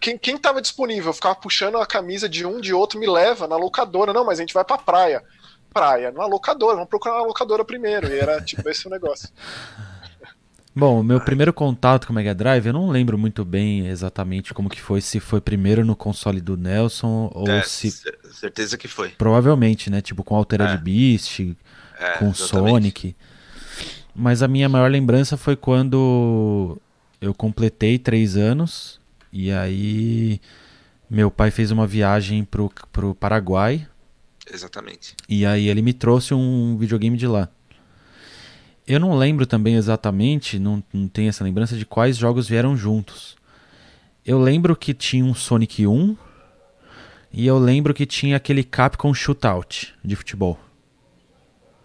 Quem, 0.00 0.16
quem 0.16 0.38
tava 0.38 0.62
disponível 0.62 1.12
ficava 1.12 1.34
puxando 1.34 1.76
a 1.78 1.86
camisa 1.86 2.28
de 2.28 2.46
um, 2.46 2.60
de 2.60 2.72
outro, 2.72 2.98
me 2.98 3.06
leva 3.06 3.46
na 3.46 3.56
locadora. 3.56 4.12
Não, 4.12 4.24
mas 4.24 4.38
a 4.38 4.42
gente 4.42 4.54
vai 4.54 4.64
pra 4.64 4.78
praia. 4.78 5.22
Praia, 5.72 6.10
na 6.10 6.24
locadora, 6.24 6.74
vamos 6.74 6.88
procurar 6.88 7.16
na 7.16 7.24
locadora 7.24 7.64
primeiro. 7.64 8.08
E 8.08 8.18
era 8.18 8.40
tipo 8.40 8.66
esse 8.68 8.86
o 8.86 8.90
negócio. 8.90 9.28
Bom, 10.78 11.00
o 11.00 11.02
meu 11.02 11.18
primeiro 11.18 11.54
contato 11.54 12.06
com 12.06 12.12
o 12.12 12.16
Mega 12.16 12.34
Drive, 12.34 12.66
eu 12.66 12.72
não 12.74 12.90
lembro 12.90 13.16
muito 13.16 13.46
bem 13.46 13.86
exatamente 13.86 14.52
como 14.52 14.68
que 14.68 14.78
foi, 14.78 15.00
se 15.00 15.18
foi 15.18 15.40
primeiro 15.40 15.86
no 15.86 15.96
console 15.96 16.38
do 16.38 16.54
Nelson 16.54 17.30
ou 17.34 17.48
é, 17.48 17.62
se... 17.62 17.90
Certeza 18.30 18.76
que 18.76 18.86
foi. 18.86 19.08
Provavelmente, 19.08 19.88
né? 19.88 20.02
Tipo 20.02 20.22
com 20.22 20.36
Altered 20.36 20.74
é. 20.74 20.76
Beast, 20.76 21.40
é, 21.98 22.18
com 22.18 22.28
exatamente. 22.28 22.36
Sonic. 22.36 23.16
Mas 24.14 24.42
a 24.42 24.48
minha 24.48 24.68
maior 24.68 24.90
lembrança 24.90 25.38
foi 25.38 25.56
quando 25.56 26.78
eu 27.22 27.32
completei 27.32 27.98
três 27.98 28.36
anos 28.36 29.00
e 29.32 29.50
aí 29.50 30.38
meu 31.08 31.30
pai 31.30 31.50
fez 31.50 31.70
uma 31.70 31.86
viagem 31.86 32.44
pro, 32.44 32.70
pro 32.92 33.14
Paraguai. 33.14 33.88
Exatamente. 34.52 35.16
E 35.26 35.46
aí 35.46 35.68
ele 35.68 35.80
me 35.80 35.94
trouxe 35.94 36.34
um 36.34 36.76
videogame 36.76 37.16
de 37.16 37.26
lá. 37.26 37.48
Eu 38.86 39.00
não 39.00 39.16
lembro 39.16 39.46
também 39.46 39.74
exatamente, 39.74 40.58
não, 40.58 40.82
não 40.92 41.08
tenho 41.08 41.28
essa 41.28 41.42
lembrança 41.42 41.76
de 41.76 41.84
quais 41.84 42.16
jogos 42.16 42.48
vieram 42.48 42.76
juntos. 42.76 43.36
Eu 44.24 44.40
lembro 44.40 44.76
que 44.76 44.94
tinha 44.94 45.24
um 45.24 45.34
Sonic 45.34 45.86
1 45.86 46.16
e 47.32 47.46
eu 47.46 47.58
lembro 47.58 47.92
que 47.92 48.06
tinha 48.06 48.36
aquele 48.36 48.62
Capcom 48.62 49.12
Shootout 49.12 49.92
de 50.04 50.14
futebol. 50.14 50.58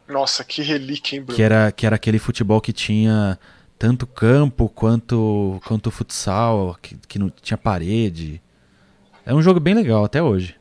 Nossa, 0.07 0.43
que 0.43 0.61
relíquia, 0.61 1.15
hein, 1.15 1.23
Bruno? 1.23 1.35
Que 1.35 1.41
era, 1.41 1.71
que 1.71 1.85
era 1.85 1.95
aquele 1.95 2.19
futebol 2.19 2.61
que 2.61 2.73
tinha 2.73 3.39
tanto 3.79 4.05
campo 4.05 4.69
quanto, 4.69 5.59
quanto 5.65 5.89
futsal, 5.89 6.77
que, 6.81 6.95
que 7.07 7.17
não 7.17 7.29
tinha 7.29 7.57
parede. 7.57 8.39
É 9.25 9.33
um 9.33 9.41
jogo 9.41 9.59
bem 9.59 9.73
legal 9.73 10.03
até 10.03 10.21
hoje. 10.21 10.55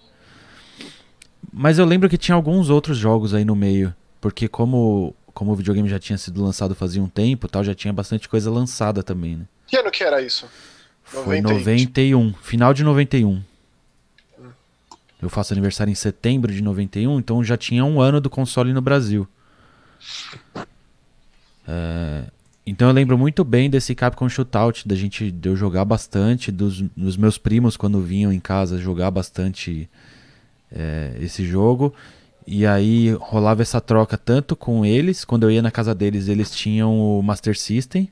Mas 1.53 1.79
eu 1.79 1.85
lembro 1.85 2.09
que 2.09 2.17
tinha 2.17 2.35
alguns 2.35 2.71
outros 2.71 2.97
jogos 2.97 3.35
aí 3.35 3.45
no 3.45 3.55
meio. 3.55 3.95
Porque 4.21 4.49
como 4.49 5.15
como 5.35 5.53
o 5.53 5.55
videogame 5.55 5.89
já 5.89 5.99
tinha 5.99 6.19
sido 6.19 6.43
lançado 6.43 6.75
fazia 6.75 7.03
um 7.03 7.09
tempo, 7.09 7.49
tal, 7.49 7.65
já 7.65 7.75
tinha 7.75 7.93
bastante 7.93 8.29
coisa 8.29 8.51
lançada 8.51 9.03
também, 9.03 9.37
né? 9.37 9.45
Que 9.67 9.77
ano 9.77 9.91
que 9.91 10.03
era 10.03 10.21
isso? 10.21 10.49
Foi 11.03 11.41
91, 11.41 12.35
final 12.35 12.73
de 12.73 12.85
91. 12.85 13.29
Hum. 13.29 13.43
Eu 15.21 15.29
faço 15.29 15.53
aniversário 15.53 15.91
em 15.91 15.95
setembro 15.95 16.53
de 16.53 16.63
91, 16.63 17.19
então 17.19 17.43
já 17.43 17.57
tinha 17.57 17.85
um 17.85 18.01
ano 18.01 18.21
do 18.21 18.31
console 18.31 18.73
no 18.73 18.81
Brasil. 18.81 19.27
É, 21.67 22.25
então 22.67 22.89
eu 22.89 22.95
lembro 22.95 23.19
muito 23.19 23.45
bem 23.45 23.71
desse 23.71 23.95
Capcom 23.95 24.29
Shootout, 24.29 24.87
da 24.87 24.95
gente 24.95 25.31
de 25.31 25.49
eu 25.49 25.57
jogar 25.57 25.85
bastante, 25.85 26.53
dos, 26.53 26.81
dos 26.97 27.17
meus 27.17 27.39
primos 27.39 27.77
quando 27.77 28.01
vinham 28.01 28.33
em 28.33 28.41
casa 28.41 28.79
jogar 28.79 29.11
bastante 29.11 29.89
é, 30.71 31.17
esse 31.21 31.45
jogo. 31.45 31.95
E 32.47 32.67
aí 32.67 33.13
rolava 33.13 33.63
essa 33.63 33.81
troca 33.81 34.17
tanto 34.17 34.57
com 34.57 34.85
eles, 34.85 35.25
quando 35.25 35.45
eu 35.45 35.51
ia 35.51 35.63
na 35.63 35.71
casa 35.71 35.95
deles, 35.95 36.29
eles 36.29 36.51
tinham 36.51 36.99
o 36.99 37.23
Master 37.23 37.57
System. 37.57 38.11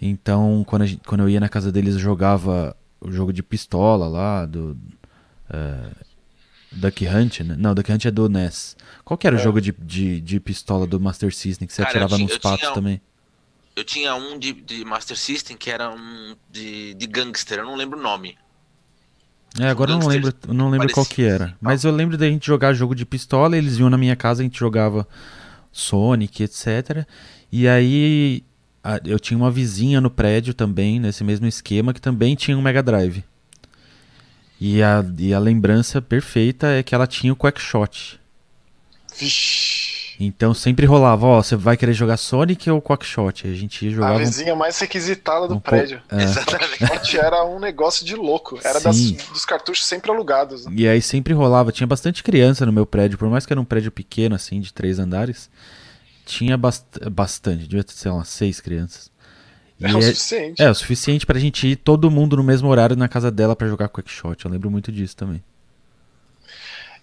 Então, 0.00 0.64
quando, 0.66 0.86
gente, 0.86 1.02
quando 1.06 1.22
eu 1.22 1.28
ia 1.28 1.40
na 1.40 1.48
casa 1.48 1.72
deles, 1.72 1.94
eu 1.94 2.00
jogava 2.00 2.76
o 3.00 3.10
jogo 3.10 3.32
de 3.32 3.42
pistola 3.42 4.06
lá, 4.08 4.46
do. 4.46 4.76
Uh, 5.50 6.08
Duck 6.70 7.06
Hunt, 7.06 7.40
né? 7.40 7.56
Não, 7.58 7.74
Duck 7.74 7.90
Hunt 7.90 8.04
é 8.04 8.10
do 8.10 8.28
NES. 8.28 8.76
Qual 9.04 9.16
que 9.16 9.26
era 9.26 9.36
é. 9.36 9.40
o 9.40 9.42
jogo 9.42 9.60
de, 9.60 9.72
de, 9.72 10.20
de, 10.20 10.38
pistola 10.38 10.86
do 10.86 11.00
Master 11.00 11.34
System 11.34 11.66
que 11.66 11.72
você 11.72 11.82
Cara, 11.82 11.90
atirava 11.90 12.16
tinha, 12.16 12.28
nos 12.28 12.38
patos 12.38 12.70
também? 12.72 13.00
Eu 13.74 13.84
tinha 13.84 14.14
um 14.14 14.38
de, 14.38 14.52
de 14.52 14.84
Master 14.84 15.16
System 15.16 15.56
que 15.56 15.70
era 15.70 15.90
um 15.90 16.36
de, 16.50 16.94
de 16.94 17.06
gangster, 17.06 17.58
eu 17.58 17.64
não 17.64 17.74
lembro 17.74 17.98
o 17.98 18.02
nome. 18.02 18.36
É, 19.58 19.68
agora 19.68 19.92
eu 19.92 19.98
não 19.98 20.06
lembro, 20.08 20.34
não 20.48 20.70
lembro 20.70 20.92
qual 20.92 21.06
que 21.06 21.22
era. 21.22 21.54
Mas 21.60 21.84
eu 21.84 21.92
lembro 21.92 22.16
da 22.16 22.26
gente 22.26 22.46
jogar 22.46 22.72
jogo 22.72 22.94
de 22.94 23.06
pistola, 23.06 23.56
eles 23.56 23.78
iam 23.78 23.88
na 23.88 23.96
minha 23.96 24.14
casa, 24.14 24.42
a 24.42 24.44
gente 24.44 24.58
jogava 24.58 25.06
Sonic, 25.72 26.42
etc. 26.42 27.06
E 27.50 27.66
aí 27.66 28.44
eu 29.04 29.18
tinha 29.18 29.36
uma 29.36 29.50
vizinha 29.50 30.00
no 30.00 30.10
prédio 30.10 30.54
também, 30.54 31.00
nesse 31.00 31.24
mesmo 31.24 31.46
esquema, 31.46 31.92
que 31.92 32.00
também 32.00 32.34
tinha 32.34 32.56
um 32.56 32.62
Mega 32.62 32.82
Drive. 32.82 33.24
E 34.60 34.82
a, 34.82 35.04
e 35.18 35.32
a 35.32 35.38
lembrança 35.38 36.02
perfeita 36.02 36.68
é 36.68 36.82
que 36.82 36.94
ela 36.94 37.06
tinha 37.06 37.32
o 37.32 37.36
Quackshot. 37.36 38.20
Vixe. 39.16 39.87
Então 40.20 40.52
sempre 40.52 40.84
rolava, 40.84 41.26
ó, 41.26 41.42
você 41.42 41.54
vai 41.54 41.76
querer 41.76 41.92
jogar 41.92 42.16
Sonic 42.16 42.68
ou 42.68 42.82
Quackshot? 42.82 43.46
A 43.46 43.54
gente 43.54 43.84
ia 43.84 43.92
jogar. 43.92 44.14
A 44.16 44.18
vizinha 44.18 44.56
mais 44.56 44.76
requisitada 44.78 45.46
do 45.46 45.54
um 45.54 45.60
prédio. 45.60 46.02
É. 46.10 46.22
Exatamente. 46.24 47.16
era 47.16 47.44
um 47.44 47.60
negócio 47.60 48.04
de 48.04 48.16
louco. 48.16 48.58
Era 48.64 48.80
das, 48.80 48.98
dos 48.98 49.44
cartuchos 49.44 49.86
sempre 49.86 50.10
alugados. 50.10 50.66
Né? 50.66 50.72
E 50.74 50.88
aí 50.88 51.00
sempre 51.00 51.32
rolava. 51.32 51.70
Tinha 51.70 51.86
bastante 51.86 52.24
criança 52.24 52.66
no 52.66 52.72
meu 52.72 52.84
prédio, 52.84 53.16
por 53.16 53.28
mais 53.28 53.46
que 53.46 53.52
era 53.52 53.60
um 53.60 53.64
prédio 53.64 53.92
pequeno, 53.92 54.34
assim, 54.34 54.60
de 54.60 54.72
três 54.72 54.98
andares. 54.98 55.48
Tinha 56.26 56.56
bast 56.56 56.84
bastante, 57.10 57.68
devia 57.68 57.84
ter, 57.84 57.94
sei 57.94 58.10
lá, 58.10 58.24
seis 58.24 58.60
crianças. 58.60 59.10
É 59.80 59.94
o 59.94 59.98
é, 59.98 60.02
suficiente. 60.02 60.62
É, 60.62 60.68
o 60.68 60.74
suficiente 60.74 61.24
pra 61.26 61.38
gente 61.38 61.68
ir 61.68 61.76
todo 61.76 62.10
mundo 62.10 62.36
no 62.36 62.42
mesmo 62.42 62.68
horário 62.68 62.96
na 62.96 63.08
casa 63.08 63.30
dela 63.30 63.54
para 63.54 63.68
jogar 63.68 63.88
Quackshot. 63.88 64.44
Eu 64.44 64.50
lembro 64.50 64.68
muito 64.68 64.90
disso 64.90 65.16
também. 65.16 65.42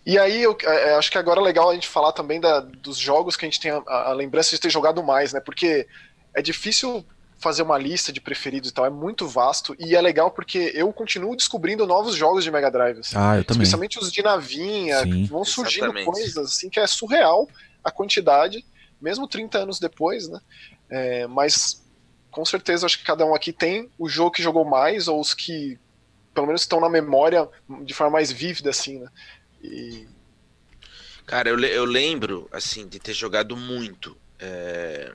E 0.05 0.19
aí, 0.19 0.43
eu, 0.43 0.55
é, 0.63 0.89
é, 0.89 0.95
acho 0.95 1.09
que 1.09 1.17
agora 1.17 1.39
é 1.39 1.43
legal 1.43 1.69
a 1.69 1.73
gente 1.73 1.87
falar 1.87 2.11
também 2.11 2.39
da, 2.39 2.59
dos 2.59 2.97
jogos 2.97 3.35
que 3.35 3.45
a 3.45 3.49
gente 3.49 3.59
tem 3.59 3.71
a, 3.71 3.81
a, 3.87 4.13
lembrança 4.13 4.51
de 4.51 4.61
ter 4.61 4.69
jogado 4.69 5.03
mais, 5.03 5.33
né? 5.33 5.39
Porque 5.39 5.87
é 6.33 6.41
difícil 6.41 7.03
fazer 7.37 7.63
uma 7.63 7.77
lista 7.77 8.13
de 8.13 8.21
preferidos 8.21 8.69
e 8.69 8.73
tal, 8.73 8.85
é 8.85 8.89
muito 8.89 9.27
vasto 9.27 9.75
e 9.77 9.95
é 9.95 10.01
legal 10.01 10.31
porque 10.31 10.71
eu 10.73 10.91
continuo 10.93 11.35
descobrindo 11.35 11.85
novos 11.85 12.15
jogos 12.15 12.43
de 12.43 12.51
Mega 12.51 12.71
Drive. 12.71 12.99
Assim, 12.99 13.15
ah, 13.17 13.37
eu 13.37 13.43
também. 13.43 13.63
Especialmente 13.63 13.99
os 13.99 14.11
de 14.11 14.21
navinha, 14.21 15.01
Sim. 15.01 15.25
vão 15.25 15.43
surgindo 15.43 15.85
Exatamente. 15.85 16.05
coisas 16.05 16.37
assim 16.37 16.69
que 16.69 16.79
é 16.79 16.87
surreal 16.87 17.47
a 17.83 17.91
quantidade, 17.91 18.63
mesmo 19.01 19.27
30 19.27 19.57
anos 19.57 19.79
depois, 19.79 20.27
né? 20.27 20.39
É, 20.89 21.27
mas 21.27 21.83
com 22.31 22.45
certeza 22.45 22.85
acho 22.85 22.99
que 22.99 23.05
cada 23.05 23.25
um 23.25 23.33
aqui 23.33 23.51
tem 23.51 23.89
o 23.97 24.07
jogo 24.07 24.31
que 24.31 24.43
jogou 24.43 24.65
mais 24.65 25.07
ou 25.07 25.19
os 25.19 25.33
que 25.33 25.79
pelo 26.33 26.47
menos 26.47 26.61
estão 26.61 26.81
na 26.81 26.89
memória 26.89 27.47
de 27.83 27.93
forma 27.93 28.11
mais 28.11 28.31
vívida, 28.31 28.69
assim, 28.69 28.99
né? 28.99 29.07
Cara, 31.25 31.49
eu, 31.49 31.59
eu 31.59 31.85
lembro, 31.85 32.47
assim, 32.51 32.87
de 32.87 32.99
ter 32.99 33.13
jogado 33.13 33.57
muito 33.57 34.15
é... 34.39 35.13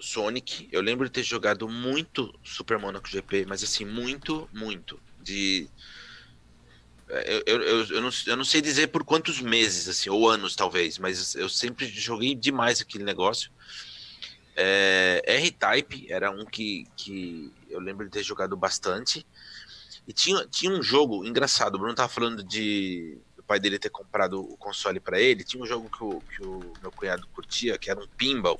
Sonic. 0.00 0.68
Eu 0.70 0.80
lembro 0.80 1.06
de 1.06 1.12
ter 1.12 1.22
jogado 1.22 1.68
muito 1.68 2.32
Super 2.44 2.78
Monaco 2.78 3.08
GP, 3.08 3.46
mas 3.46 3.62
assim, 3.62 3.84
muito, 3.84 4.48
muito. 4.52 5.00
De. 5.20 5.68
É, 7.08 7.42
eu, 7.46 7.62
eu, 7.62 7.84
eu, 7.86 8.02
não, 8.02 8.10
eu 8.26 8.36
não 8.36 8.44
sei 8.44 8.60
dizer 8.60 8.88
por 8.88 9.04
quantos 9.04 9.40
meses, 9.40 9.88
assim, 9.88 10.10
ou 10.10 10.28
anos 10.28 10.54
talvez, 10.54 10.98
mas 10.98 11.34
eu 11.34 11.48
sempre 11.48 11.86
joguei 11.86 12.34
demais 12.34 12.80
aquele 12.80 13.04
negócio. 13.04 13.50
É, 14.54 15.22
R-Type 15.24 16.12
era 16.12 16.30
um 16.30 16.44
que, 16.44 16.86
que 16.96 17.52
eu 17.70 17.80
lembro 17.80 18.04
de 18.04 18.10
ter 18.10 18.22
jogado 18.22 18.56
bastante. 18.56 19.24
E 20.08 20.12
tinha, 20.14 20.46
tinha 20.46 20.72
um 20.72 20.82
jogo 20.82 21.22
engraçado. 21.22 21.74
O 21.74 21.78
Bruno 21.78 21.94
tava 21.94 22.08
falando 22.08 22.42
de 22.42 23.18
o 23.36 23.42
pai 23.42 23.60
dele 23.60 23.78
ter 23.78 23.90
comprado 23.90 24.40
o 24.40 24.56
console 24.56 24.98
para 24.98 25.20
ele. 25.20 25.44
Tinha 25.44 25.62
um 25.62 25.66
jogo 25.66 25.90
que 25.90 26.02
o, 26.02 26.22
que 26.22 26.42
o 26.42 26.72
meu 26.80 26.90
cunhado 26.90 27.28
curtia, 27.28 27.76
que 27.76 27.90
era 27.90 28.00
um 28.00 28.08
pinball. 28.16 28.58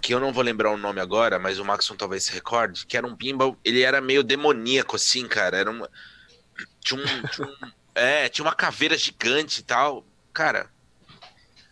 Que 0.00 0.12
eu 0.12 0.18
não 0.18 0.32
vou 0.32 0.42
lembrar 0.42 0.72
o 0.72 0.76
nome 0.76 1.00
agora, 1.00 1.38
mas 1.38 1.60
o 1.60 1.64
Maxon 1.64 1.94
talvez 1.94 2.24
se 2.24 2.32
recorde. 2.32 2.84
Que 2.84 2.96
era 2.96 3.06
um 3.06 3.14
pinball. 3.14 3.56
Ele 3.64 3.82
era 3.82 4.00
meio 4.00 4.24
demoníaco, 4.24 4.96
assim, 4.96 5.28
cara. 5.28 5.56
Era 5.56 5.70
uma. 5.70 5.88
Tinha 6.80 7.00
um. 7.00 7.28
Tinha 7.28 7.46
um 7.46 7.72
é, 7.94 8.28
tinha 8.28 8.44
uma 8.44 8.54
caveira 8.56 8.98
gigante 8.98 9.60
e 9.60 9.62
tal. 9.62 10.04
Cara. 10.32 10.68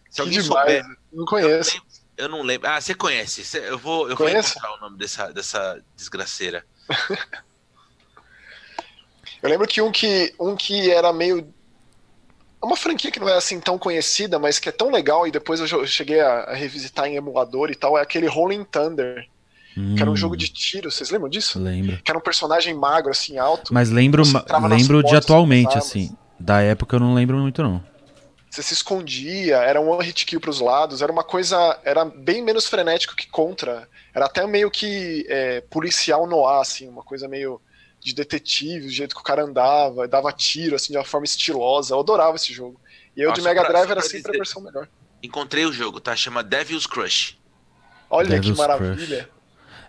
Se 0.08 0.20
alguém 0.20 0.40
demais. 0.40 0.46
souber. 0.46 0.84
Não 1.12 1.24
conheço. 1.24 1.76
Eu 1.76 1.80
não, 1.80 1.88
lembro, 1.88 2.16
eu 2.16 2.28
não 2.28 2.42
lembro. 2.42 2.68
Ah, 2.68 2.80
você 2.80 2.94
conhece. 2.94 3.56
Eu 3.56 3.76
vou, 3.76 4.08
eu 4.08 4.14
vou 4.14 4.28
encontrar 4.28 4.72
o 4.74 4.80
nome 4.80 4.98
dessa, 4.98 5.32
dessa 5.32 5.82
desgraceira. 5.96 6.64
Eu 9.42 9.48
lembro 9.48 9.66
que 9.66 9.80
um 9.80 9.90
que, 9.90 10.34
um 10.38 10.54
que 10.54 10.90
era 10.90 11.12
meio. 11.12 11.46
Uma 12.62 12.76
franquia 12.76 13.10
que 13.10 13.18
não 13.18 13.28
é 13.28 13.34
assim 13.34 13.58
tão 13.58 13.78
conhecida, 13.78 14.38
mas 14.38 14.58
que 14.58 14.68
é 14.68 14.72
tão 14.72 14.90
legal, 14.90 15.26
e 15.26 15.30
depois 15.30 15.60
eu 15.60 15.86
cheguei 15.86 16.20
a, 16.20 16.40
a 16.40 16.54
revisitar 16.54 17.06
em 17.06 17.16
emulador 17.16 17.70
e 17.70 17.74
tal, 17.74 17.96
é 17.96 18.02
aquele 18.02 18.26
Rolling 18.26 18.64
Thunder. 18.64 19.26
Hum. 19.76 19.94
Que 19.94 20.02
era 20.02 20.10
um 20.10 20.16
jogo 20.16 20.36
de 20.36 20.48
tiro, 20.48 20.90
vocês 20.90 21.10
lembram 21.10 21.30
disso? 21.30 21.58
Lembro. 21.58 21.98
Que 22.04 22.10
era 22.10 22.18
um 22.18 22.22
personagem 22.22 22.74
magro, 22.74 23.10
assim, 23.10 23.38
alto. 23.38 23.72
Mas 23.72 23.88
lembro, 23.88 24.22
lembro 24.68 25.02
de 25.02 25.16
atualmente, 25.16 25.78
assim. 25.78 26.14
Da 26.38 26.60
época 26.60 26.96
eu 26.96 27.00
não 27.00 27.14
lembro 27.14 27.36
muito, 27.38 27.62
não. 27.62 27.82
Você 28.50 28.62
se 28.62 28.74
escondia, 28.74 29.58
era 29.58 29.80
um 29.80 29.88
one 29.88 30.04
hit 30.04 30.26
kill 30.26 30.40
pros 30.40 30.60
lados, 30.60 31.02
era 31.02 31.12
uma 31.12 31.22
coisa. 31.22 31.78
Era 31.84 32.04
bem 32.04 32.42
menos 32.42 32.66
frenético 32.66 33.14
que 33.14 33.28
contra. 33.28 33.88
Era 34.12 34.26
até 34.26 34.44
meio 34.46 34.70
que 34.70 35.24
é, 35.28 35.60
policial 35.60 36.26
no 36.26 36.44
ar, 36.44 36.60
assim, 36.60 36.88
uma 36.88 37.02
coisa 37.02 37.28
meio 37.28 37.60
de 38.00 38.14
detetive, 38.14 38.86
o 38.86 38.90
jeito 38.90 39.14
que 39.14 39.20
o 39.20 39.24
cara 39.24 39.44
andava, 39.44 40.08
dava 40.08 40.32
tiro, 40.32 40.74
assim, 40.74 40.92
de 40.92 40.98
uma 40.98 41.04
forma 41.04 41.24
estilosa. 41.24 41.94
Eu 41.94 42.00
adorava 42.00 42.36
esse 42.36 42.52
jogo. 42.52 42.80
E 43.16 43.20
eu 43.20 43.32
de 43.32 43.42
Mega 43.42 43.62
Drive 43.62 43.84
pra, 43.84 43.92
era 43.92 44.02
sempre 44.02 44.18
dizer, 44.18 44.30
a 44.30 44.38
versão 44.38 44.62
melhor. 44.62 44.88
Encontrei 45.22 45.66
o 45.66 45.72
jogo, 45.72 46.00
tá? 46.00 46.16
Chama 46.16 46.42
Devil's 46.42 46.86
Crush. 46.86 47.38
Olha 48.08 48.28
Devil's 48.28 48.56
que 48.56 48.58
maravilha. 48.58 49.28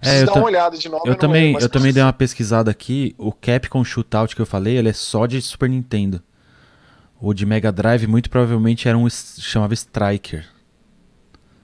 É, 0.01 0.21
eu 0.21 0.25
dar 0.25 0.33
uma 0.33 0.45
olhada 0.45 0.77
de 0.77 0.89
novo. 0.89 1.07
Eu, 1.07 1.15
também, 1.15 1.55
eu 1.59 1.69
também 1.69 1.93
dei 1.93 2.01
uma 2.01 2.11
pesquisada 2.11 2.71
aqui. 2.71 3.15
O 3.17 3.31
Capcom 3.31 3.83
Shootout 3.83 4.35
que 4.35 4.41
eu 4.41 4.45
falei, 4.45 4.77
ele 4.77 4.89
é 4.89 4.93
só 4.93 5.25
de 5.25 5.41
Super 5.41 5.69
Nintendo. 5.69 6.21
O 7.19 7.33
de 7.33 7.45
Mega 7.45 7.71
Drive 7.71 8.07
muito 8.07 8.29
provavelmente 8.29 8.87
era 8.87 8.97
um 8.97 9.07
chamava 9.09 9.73
Striker. 9.75 10.45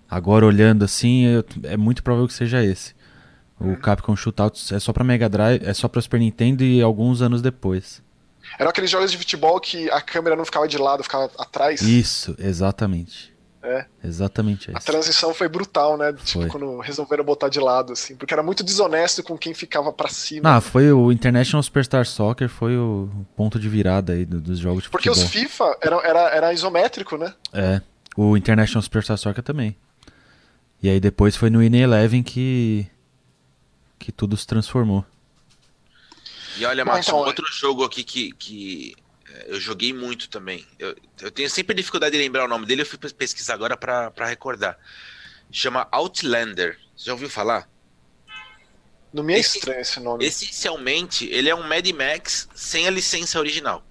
Agora 0.10 0.46
olhando 0.46 0.86
assim, 0.86 1.44
é 1.64 1.76
muito 1.76 2.04
provável 2.04 2.28
que 2.28 2.34
seja 2.34 2.64
esse. 2.64 2.96
O 3.60 3.76
Capcom 3.78 4.16
Shootout 4.16 4.74
é 4.74 4.80
só 4.80 4.94
pra 4.94 5.04
Mega 5.04 5.28
Drive, 5.28 5.62
é 5.66 5.74
só 5.74 5.88
pra 5.88 6.02
Super 6.02 6.20
Nintendo 6.20 6.64
e 6.64 6.82
alguns 6.82 7.22
anos 7.22 7.42
depois. 7.42 8.02
Eram 8.60 8.70
aqueles 8.70 8.90
jogos 8.90 9.12
de 9.12 9.18
futebol 9.18 9.60
que 9.60 9.90
a 9.92 10.00
câmera 10.00 10.36
não 10.36 10.46
ficava 10.46 10.68
de 10.68 10.78
lado, 10.78 11.04
ficava 11.04 11.30
atrás. 11.38 11.82
Isso, 11.82 12.36
exatamente. 12.40 13.36
É. 13.62 13.86
Exatamente 14.02 14.70
isso. 14.70 14.78
A 14.78 14.80
transição 14.80 15.34
foi 15.34 15.50
brutal, 15.50 15.98
né? 15.98 16.14
Tipo, 16.14 16.42
foi. 16.42 16.48
quando 16.48 16.80
resolveram 16.80 17.24
botar 17.26 17.50
de 17.50 17.60
lado, 17.60 17.92
assim. 17.92 18.16
Porque 18.16 18.34
era 18.34 18.42
muito 18.42 18.64
desonesto 18.64 19.22
com 19.22 19.38
quem 19.38 19.54
ficava 19.54 19.92
para 19.92 20.08
cima. 20.08 20.56
Ah, 20.56 20.62
foi 20.62 20.92
o 20.94 21.12
International 21.12 21.62
Superstar 21.62 22.06
Soccer, 22.06 22.48
foi 22.48 22.78
o 22.78 23.10
ponto 23.36 23.60
de 23.60 23.68
virada 23.68 24.14
aí 24.14 24.26
dos 24.26 24.60
jogos 24.60 24.84
de 24.84 24.90
Porque 24.90 25.10
futebol. 25.10 25.26
os 25.26 25.32
FIFA 25.32 25.78
era, 25.82 25.96
era, 25.98 26.30
era 26.30 26.54
isométrico, 26.54 27.18
né? 27.18 27.34
É. 27.52 27.82
O 28.16 28.38
International 28.38 28.82
Superstar 28.82 29.18
Soccer 29.18 29.44
também. 29.44 29.76
E 30.82 30.90
aí 30.90 31.00
depois 31.00 31.36
foi 31.36 31.50
no 31.50 31.62
Ine 31.62 31.82
Eleven 31.82 32.24
que 32.24 32.88
que 33.98 34.12
tudo 34.12 34.36
se 34.38 34.46
transformou. 34.46 35.06
E 36.58 36.66
olha, 36.66 36.84
Marcos, 36.84 37.08
então, 37.08 37.20
um 37.20 37.26
outro 37.26 37.46
jogo 37.52 37.84
aqui 37.84 38.04
que, 38.04 38.32
que 38.34 38.96
é, 39.30 39.46
eu 39.54 39.60
joguei 39.60 39.94
muito 39.94 40.30
também. 40.30 40.66
Eu, 40.80 40.96
eu 41.22 41.32
tenho 41.32 41.50
sempre 41.50 41.76
dificuldade 41.76 42.18
de 42.18 42.22
lembrar 42.22 42.46
o 42.46 42.48
nome 42.48 42.66
dele, 42.66 42.82
eu 42.82 42.86
fui 42.86 42.98
pesquisar 42.98 43.54
agora 43.54 43.78
para 43.78 44.26
recordar. 44.26 44.78
Chama 45.52 45.88
Outlander. 45.92 46.80
Você 46.96 47.06
já 47.06 47.14
ouviu 47.14 47.30
falar? 47.30 47.70
Não 49.14 49.24
me 49.24 49.34
é 49.34 49.40
esse, 49.40 49.58
estranho 49.58 49.80
esse 49.82 50.00
nome. 50.00 50.26
Essencialmente, 50.26 51.28
ele 51.28 51.50
é 51.50 51.56
um 51.56 51.64
Mad 51.64 51.88
Max 51.92 52.50
sem 52.54 52.88
a 52.88 52.92
licença 52.92 53.40
original. 53.40 53.84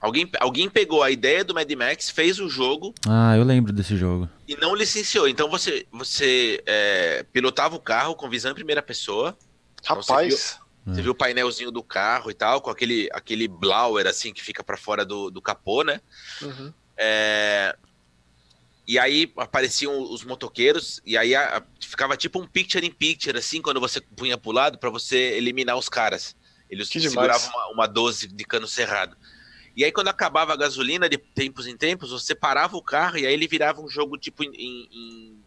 Alguém, 0.00 0.30
alguém 0.38 0.70
pegou 0.70 1.02
a 1.02 1.10
ideia 1.10 1.44
do 1.44 1.52
Mad 1.52 1.70
Max, 1.72 2.08
fez 2.08 2.38
o 2.38 2.48
jogo. 2.48 2.94
Ah, 3.06 3.36
eu 3.36 3.42
lembro 3.42 3.72
desse 3.72 3.96
jogo. 3.96 4.28
E 4.46 4.56
não 4.56 4.74
licenciou. 4.74 5.28
Então 5.28 5.48
você, 5.50 5.86
você 5.90 6.62
é, 6.66 7.24
pilotava 7.32 7.74
o 7.74 7.80
carro 7.80 8.14
com 8.14 8.30
visão 8.30 8.52
em 8.52 8.54
primeira 8.54 8.82
pessoa. 8.82 9.36
Rapaz. 9.84 10.06
Então, 10.06 10.20
você, 10.20 10.28
viu, 10.28 10.94
você, 10.94 11.02
viu, 11.02 11.12
o 11.12 11.16
painelzinho 11.16 11.72
do 11.72 11.82
carro 11.82 12.30
e 12.30 12.34
tal, 12.34 12.60
com 12.60 12.70
aquele, 12.70 13.08
aquele 13.12 13.48
blower 13.48 14.06
assim 14.06 14.32
que 14.32 14.42
fica 14.42 14.62
para 14.62 14.76
fora 14.76 15.04
do, 15.04 15.30
do 15.30 15.42
capô, 15.42 15.82
né? 15.82 16.00
Uhum. 16.42 16.72
É, 16.96 17.76
e 18.88 18.98
aí 18.98 19.30
apareciam 19.36 20.00
os 20.00 20.24
motoqueiros, 20.24 21.02
e 21.04 21.14
aí 21.18 21.34
a, 21.34 21.62
ficava 21.78 22.16
tipo 22.16 22.40
um 22.40 22.46
picture 22.46 22.86
in 22.86 22.90
picture, 22.90 23.36
assim, 23.36 23.60
quando 23.60 23.78
você 23.78 24.00
punha 24.00 24.38
pro 24.38 24.50
lado, 24.50 24.78
para 24.78 24.88
você 24.88 25.16
eliminar 25.36 25.76
os 25.76 25.90
caras. 25.90 26.34
Eles 26.70 26.88
que 26.88 27.00
seguravam 27.00 27.50
uma, 27.50 27.68
uma 27.68 27.86
12 27.86 28.28
de 28.28 28.44
cano 28.44 28.66
cerrado. 28.66 29.14
E 29.78 29.84
aí, 29.84 29.92
quando 29.92 30.08
acabava 30.08 30.52
a 30.52 30.56
gasolina, 30.56 31.08
de 31.08 31.16
tempos 31.16 31.68
em 31.68 31.76
tempos, 31.76 32.10
você 32.10 32.34
parava 32.34 32.76
o 32.76 32.82
carro 32.82 33.16
e 33.16 33.24
aí 33.24 33.32
ele 33.32 33.46
virava 33.46 33.80
um 33.80 33.88
jogo 33.88 34.18
tipo 34.18 34.42
em, 34.42 34.50
em, 34.52 35.38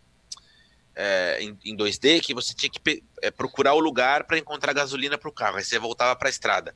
é, 0.95 1.43
em, 1.43 1.57
em 1.65 1.75
2D 1.75 2.21
que 2.21 2.33
você 2.33 2.53
tinha 2.53 2.69
que 2.69 3.03
é, 3.21 3.29
procurar 3.29 3.73
o 3.73 3.79
lugar 3.81 4.23
para 4.23 4.37
encontrar 4.37 4.71
gasolina 4.71 5.17
para 5.17 5.27
o 5.27 5.33
carro. 5.33 5.57
Aí 5.57 5.65
você 5.65 5.77
voltava 5.77 6.15
para 6.15 6.29
a 6.29 6.31
estrada. 6.31 6.73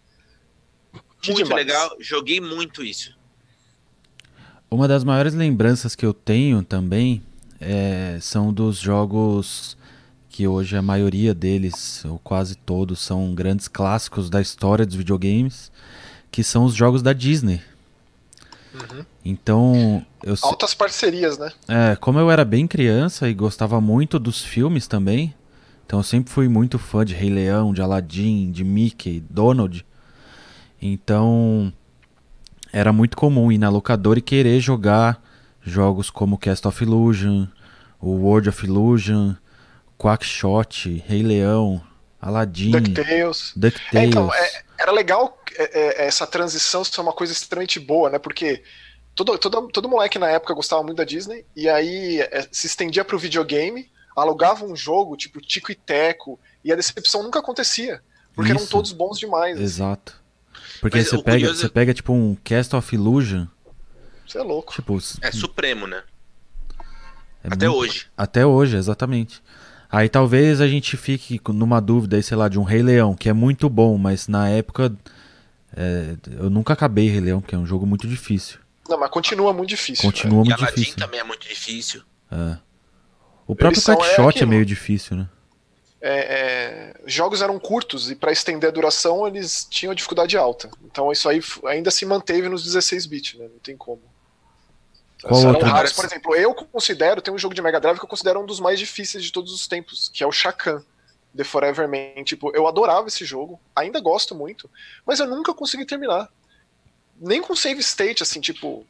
Muito 1.25 1.45
demais. 1.45 1.65
legal, 1.65 1.95
joguei 2.01 2.41
muito 2.41 2.83
isso. 2.83 3.17
Uma 4.69 4.85
das 4.85 5.05
maiores 5.05 5.33
lembranças 5.33 5.95
que 5.95 6.05
eu 6.05 6.13
tenho 6.13 6.61
também 6.61 7.23
é, 7.61 8.17
são 8.19 8.51
dos 8.51 8.79
jogos 8.79 9.77
que 10.27 10.45
hoje 10.45 10.75
a 10.75 10.81
maioria 10.81 11.33
deles, 11.33 12.03
ou 12.03 12.19
quase 12.19 12.57
todos, 12.57 12.99
são 12.99 13.33
grandes 13.33 13.69
clássicos 13.69 14.29
da 14.29 14.41
história 14.41 14.85
dos 14.85 14.95
videogames 14.95 15.71
que 16.35 16.43
são 16.43 16.65
os 16.65 16.75
jogos 16.75 17.01
da 17.01 17.13
Disney. 17.13 17.61
Uhum. 18.73 19.05
Então, 19.23 20.05
eu 20.21 20.35
altas 20.41 20.73
parcerias, 20.73 21.37
né? 21.37 21.49
É, 21.65 21.95
como 21.95 22.19
eu 22.19 22.29
era 22.29 22.43
bem 22.43 22.67
criança 22.67 23.29
e 23.29 23.33
gostava 23.33 23.79
muito 23.79 24.19
dos 24.19 24.43
filmes 24.43 24.85
também, 24.85 25.33
então 25.85 25.99
eu 25.99 26.03
sempre 26.03 26.33
fui 26.33 26.49
muito 26.49 26.77
fã 26.77 27.05
de 27.05 27.13
Rei 27.13 27.29
Leão, 27.29 27.73
de 27.73 27.81
Aladdin, 27.81 28.51
de 28.51 28.65
Mickey, 28.65 29.23
Donald. 29.29 29.85
Então, 30.81 31.71
era 32.73 32.91
muito 32.91 33.15
comum 33.15 33.49
ir 33.49 33.57
na 33.57 33.69
locadora 33.69 34.19
e 34.19 34.21
querer 34.21 34.59
jogar 34.59 35.23
jogos 35.61 36.09
como 36.09 36.37
Cast 36.37 36.67
of 36.67 36.83
Illusion, 36.83 37.47
o 37.97 38.09
World 38.09 38.49
of 38.49 38.65
Illusion, 38.65 39.35
Quackshot, 39.97 41.01
Rei 41.07 41.23
Leão, 41.23 41.81
Aladdin, 42.21 42.71
DuckTales. 42.71 43.53
DuckTales. 43.55 43.93
É, 43.93 44.05
então, 44.05 44.33
é, 44.33 44.64
era 44.77 44.91
legal 44.91 45.41
é, 45.57 46.03
é, 46.03 46.07
essa 46.07 46.25
transição 46.27 46.83
ser 46.83 47.01
uma 47.01 47.13
coisa 47.13 47.33
extremamente 47.33 47.79
boa, 47.79 48.09
né? 48.09 48.19
Porque 48.19 48.63
todo, 49.15 49.37
todo, 49.37 49.67
todo 49.69 49.89
moleque 49.89 50.19
na 50.19 50.29
época 50.29 50.53
gostava 50.53 50.83
muito 50.83 50.97
da 50.97 51.03
Disney, 51.03 51.45
e 51.55 51.67
aí 51.69 52.19
é, 52.21 52.47
se 52.51 52.67
estendia 52.67 53.03
para 53.05 53.15
o 53.15 53.19
videogame, 53.19 53.89
alugava 54.15 54.65
um 54.65 54.75
jogo, 54.75 55.15
tipo 55.17 55.41
Tico 55.41 55.71
e 55.71 55.75
Teco, 55.75 56.39
e 56.63 56.71
a 56.71 56.75
decepção 56.75 57.23
nunca 57.23 57.39
acontecia. 57.39 58.01
Porque 58.33 58.51
Isso. 58.51 58.59
eram 58.59 58.69
todos 58.69 58.91
bons 58.91 59.17
demais. 59.17 59.55
Assim. 59.55 59.63
Exato. 59.63 60.21
Porque 60.81 61.03
você 61.03 61.17
pega, 61.17 61.37
curioso- 61.39 61.59
você 61.61 61.69
pega 61.69 61.93
tipo 61.93 62.11
um 62.13 62.35
Cast 62.43 62.75
of 62.75 62.93
Illusion, 62.95 63.45
Você 64.27 64.37
é 64.39 64.41
louco. 64.43 64.73
tipo, 64.73 64.97
É 65.21 65.31
supremo, 65.31 65.87
né? 65.87 66.03
é 67.43 67.47
Até 67.53 67.67
muito- 67.67 67.79
hoje. 67.79 68.07
Até 68.17 68.45
hoje, 68.45 68.75
exatamente. 68.75 69.41
Aí 69.95 70.09
talvez 70.09 70.59
a 70.59 70.67
gente 70.67 70.97
fique 70.97 71.39
numa 71.47 71.79
dúvida 71.79 72.17
aí, 72.17 72.23
sei 72.23 72.35
lá, 72.35 72.49
de 72.49 72.59
um 72.59 72.63
Rei 72.63 72.83
Leão, 72.83 73.15
que 73.15 73.29
é 73.29 73.33
muito 73.33 73.69
bom, 73.69 73.97
mas 73.97 74.27
na 74.27 74.49
época 74.49 74.93
é, 75.73 76.17
eu 76.37 76.49
nunca 76.49 76.73
acabei 76.73 77.07
Rei 77.07 77.21
Leão, 77.21 77.39
porque 77.39 77.55
é 77.55 77.57
um 77.57 77.65
jogo 77.65 77.85
muito 77.85 78.05
difícil. 78.05 78.59
Não, 78.89 78.99
mas 78.99 79.09
continua 79.09 79.53
muito 79.53 79.69
difícil. 79.69 80.03
Continua 80.03 80.43
E 80.43 80.47
muito 80.49 80.53
Aladdin 80.59 80.75
difícil. 80.81 80.99
também 80.99 81.21
é 81.21 81.23
muito 81.23 81.47
difícil. 81.47 82.01
É. 82.29 82.57
O 83.47 83.55
próprio 83.55 83.79
são- 83.79 83.97
é 84.03 84.43
é, 84.43 84.45
meio 84.45 84.65
difícil, 84.65 85.15
né? 85.15 85.29
É, 86.01 86.11
é, 86.11 86.93
jogos 87.05 87.41
eram 87.41 87.57
curtos 87.57 88.11
e 88.11 88.15
para 88.15 88.33
estender 88.33 88.69
a 88.69 88.73
duração 88.73 89.25
eles 89.25 89.65
tinham 89.69 89.95
dificuldade 89.95 90.35
alta. 90.35 90.69
Então 90.83 91.09
isso 91.09 91.29
aí 91.29 91.41
ainda 91.67 91.89
se 91.89 92.05
manteve 92.05 92.49
nos 92.49 92.65
16 92.65 93.05
bits, 93.05 93.39
né? 93.39 93.47
Não 93.47 93.59
tem 93.59 93.77
como. 93.77 94.01
Qual 95.27 95.45
outro? 95.47 95.67
raros. 95.67 95.93
Por 95.93 96.05
exemplo, 96.05 96.35
eu 96.35 96.53
considero, 96.53 97.21
tem 97.21 97.33
um 97.33 97.37
jogo 97.37 97.53
de 97.53 97.61
Mega 97.61 97.79
Drive 97.79 97.97
que 97.97 98.05
eu 98.05 98.09
considero 98.09 98.39
um 98.39 98.45
dos 98.45 98.59
mais 98.59 98.79
difíceis 98.79 99.23
de 99.23 99.31
todos 99.31 99.53
os 99.53 99.67
tempos, 99.67 100.09
que 100.13 100.23
é 100.23 100.27
o 100.27 100.31
Shakan. 100.31 100.83
The 101.35 101.43
Forever 101.43 101.87
Man. 101.87 102.23
Tipo, 102.23 102.55
eu 102.55 102.67
adorava 102.67 103.07
esse 103.07 103.25
jogo, 103.25 103.59
ainda 103.75 103.99
gosto 103.99 104.33
muito, 104.33 104.69
mas 105.05 105.19
eu 105.19 105.27
nunca 105.27 105.53
consegui 105.53 105.85
terminar. 105.85 106.29
Nem 107.19 107.41
com 107.41 107.55
save 107.55 107.79
state, 107.81 108.23
assim, 108.23 108.39
tipo. 108.39 108.85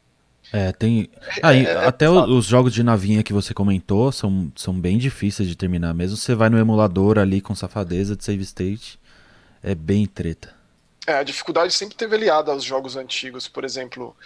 É, 0.52 0.70
tem. 0.72 1.10
Ah, 1.42 1.54
é 1.54 1.86
até 1.86 2.06
pesado. 2.06 2.36
os 2.36 2.46
jogos 2.46 2.72
de 2.72 2.82
navinha 2.82 3.22
que 3.22 3.32
você 3.32 3.52
comentou 3.52 4.12
são, 4.12 4.50
são 4.54 4.72
bem 4.72 4.96
difíceis 4.96 5.48
de 5.48 5.56
terminar. 5.56 5.92
Mesmo 5.92 6.16
você 6.16 6.34
vai 6.34 6.48
no 6.48 6.58
emulador 6.58 7.18
ali 7.18 7.40
com 7.40 7.54
safadeza 7.54 8.16
de 8.16 8.24
save 8.24 8.42
state, 8.42 8.98
é 9.62 9.74
bem 9.74 10.06
treta. 10.06 10.54
É, 11.06 11.14
a 11.14 11.22
dificuldade 11.22 11.72
sempre 11.72 11.96
teve 11.96 12.16
aliada 12.16 12.50
aos 12.50 12.64
jogos 12.64 12.96
antigos, 12.96 13.46
por 13.46 13.64
exemplo, 13.64 14.16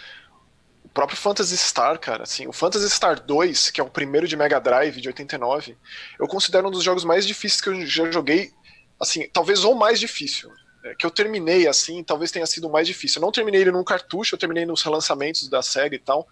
próprio 0.93 1.17
Phantasy 1.17 1.57
Star, 1.57 1.97
cara, 1.99 2.23
assim, 2.23 2.47
o 2.47 2.51
Phantasy 2.51 2.89
Star 2.89 3.19
2, 3.19 3.71
que 3.71 3.79
é 3.79 3.83
o 3.83 3.89
primeiro 3.89 4.27
de 4.27 4.35
Mega 4.35 4.59
Drive 4.59 4.99
de 4.99 5.07
89, 5.07 5.77
eu 6.19 6.27
considero 6.27 6.67
um 6.67 6.71
dos 6.71 6.83
jogos 6.83 7.03
mais 7.03 7.25
difíceis 7.25 7.61
que 7.61 7.69
eu 7.69 7.85
já 7.85 8.11
joguei, 8.11 8.51
assim, 8.99 9.27
talvez 9.31 9.63
o 9.63 9.73
mais 9.73 9.99
difícil. 9.99 10.51
é, 10.83 10.95
que 10.95 11.05
eu 11.05 11.11
terminei 11.11 11.67
assim, 11.67 12.03
talvez 12.03 12.31
tenha 12.31 12.45
sido 12.45 12.67
o 12.67 12.71
mais 12.71 12.87
difícil. 12.87 13.19
Eu 13.19 13.25
não 13.25 13.31
terminei 13.31 13.61
ele 13.61 13.71
num 13.71 13.83
cartucho, 13.83 14.35
eu 14.35 14.39
terminei 14.39 14.65
nos 14.65 14.81
relançamentos 14.81 15.47
da 15.47 15.61
SEGA 15.61 15.95
e 15.95 15.99
tal, 15.99 16.27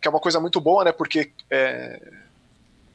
que 0.00 0.06
é 0.06 0.10
uma 0.10 0.20
coisa 0.20 0.40
muito 0.40 0.60
boa, 0.60 0.84
né? 0.84 0.92
Porque 0.92 1.32
é, 1.50 2.00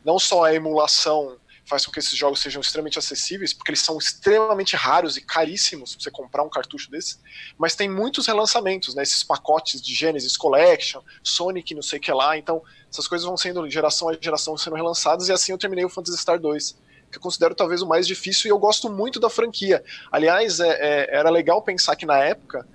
não 0.04 0.18
só 0.18 0.46
a 0.46 0.54
emulação 0.54 1.38
faz 1.66 1.86
com 1.86 1.92
que 1.92 2.00
esses 2.00 2.18
jogos 2.18 2.40
sejam 2.40 2.62
extremamente 2.62 3.00
acessíveis, 3.00 3.54
porque 3.54 3.72
eles 3.72 3.80
são 3.80 3.98
extremamente 3.98 4.76
raros 4.76 5.18
e 5.18 5.22
caríssimos 5.22 5.96
pra 5.96 6.04
você 6.04 6.12
comprar 6.12 6.44
um 6.44 6.50
cartucho 6.50 6.92
desse, 6.92 7.18
mas 7.58 7.76
tem 7.76 7.90
muitos 7.90 8.28
relançamentos, 8.28 8.96
né? 8.96 9.04
Esses 9.04 9.24
pacotes 9.24 9.82
de 9.82 9.94
Genesis 9.94 10.36
Collection, 10.36 11.02
Sonic, 11.24 11.74
não 11.74 11.82
sei 11.82 12.00
o 12.00 12.02
que 12.02 12.12
lá, 12.12 12.38
então 12.38 12.62
essas 12.92 13.08
coisas 13.08 13.26
vão 13.26 13.38
sendo 13.38 13.70
geração 13.70 14.10
a 14.10 14.18
geração 14.20 14.58
sendo 14.58 14.76
relançadas 14.76 15.30
e 15.30 15.32
assim 15.32 15.52
eu 15.52 15.58
terminei 15.58 15.86
o 15.86 15.90
Phantasy 15.90 16.18
Star 16.18 16.40
2, 16.40 16.78
que 17.12 17.18
eu 17.18 17.22
considero 17.22 17.56
talvez 17.56 17.82
o 17.82 17.88
mais 17.88 18.06
difícil 18.06 18.48
e 18.48 18.52
eu 18.52 18.60
gosto 18.60 18.90
muito 18.90 19.20
da 19.20 19.30
franquia. 19.30 19.84
Aliás, 20.12 20.60
é, 20.60 20.70
é, 20.70 21.16
era 21.16 21.30
legal 21.30 21.62
pensar 21.62 21.96
que 21.96 22.06
na 22.06 22.18
época 22.18 22.68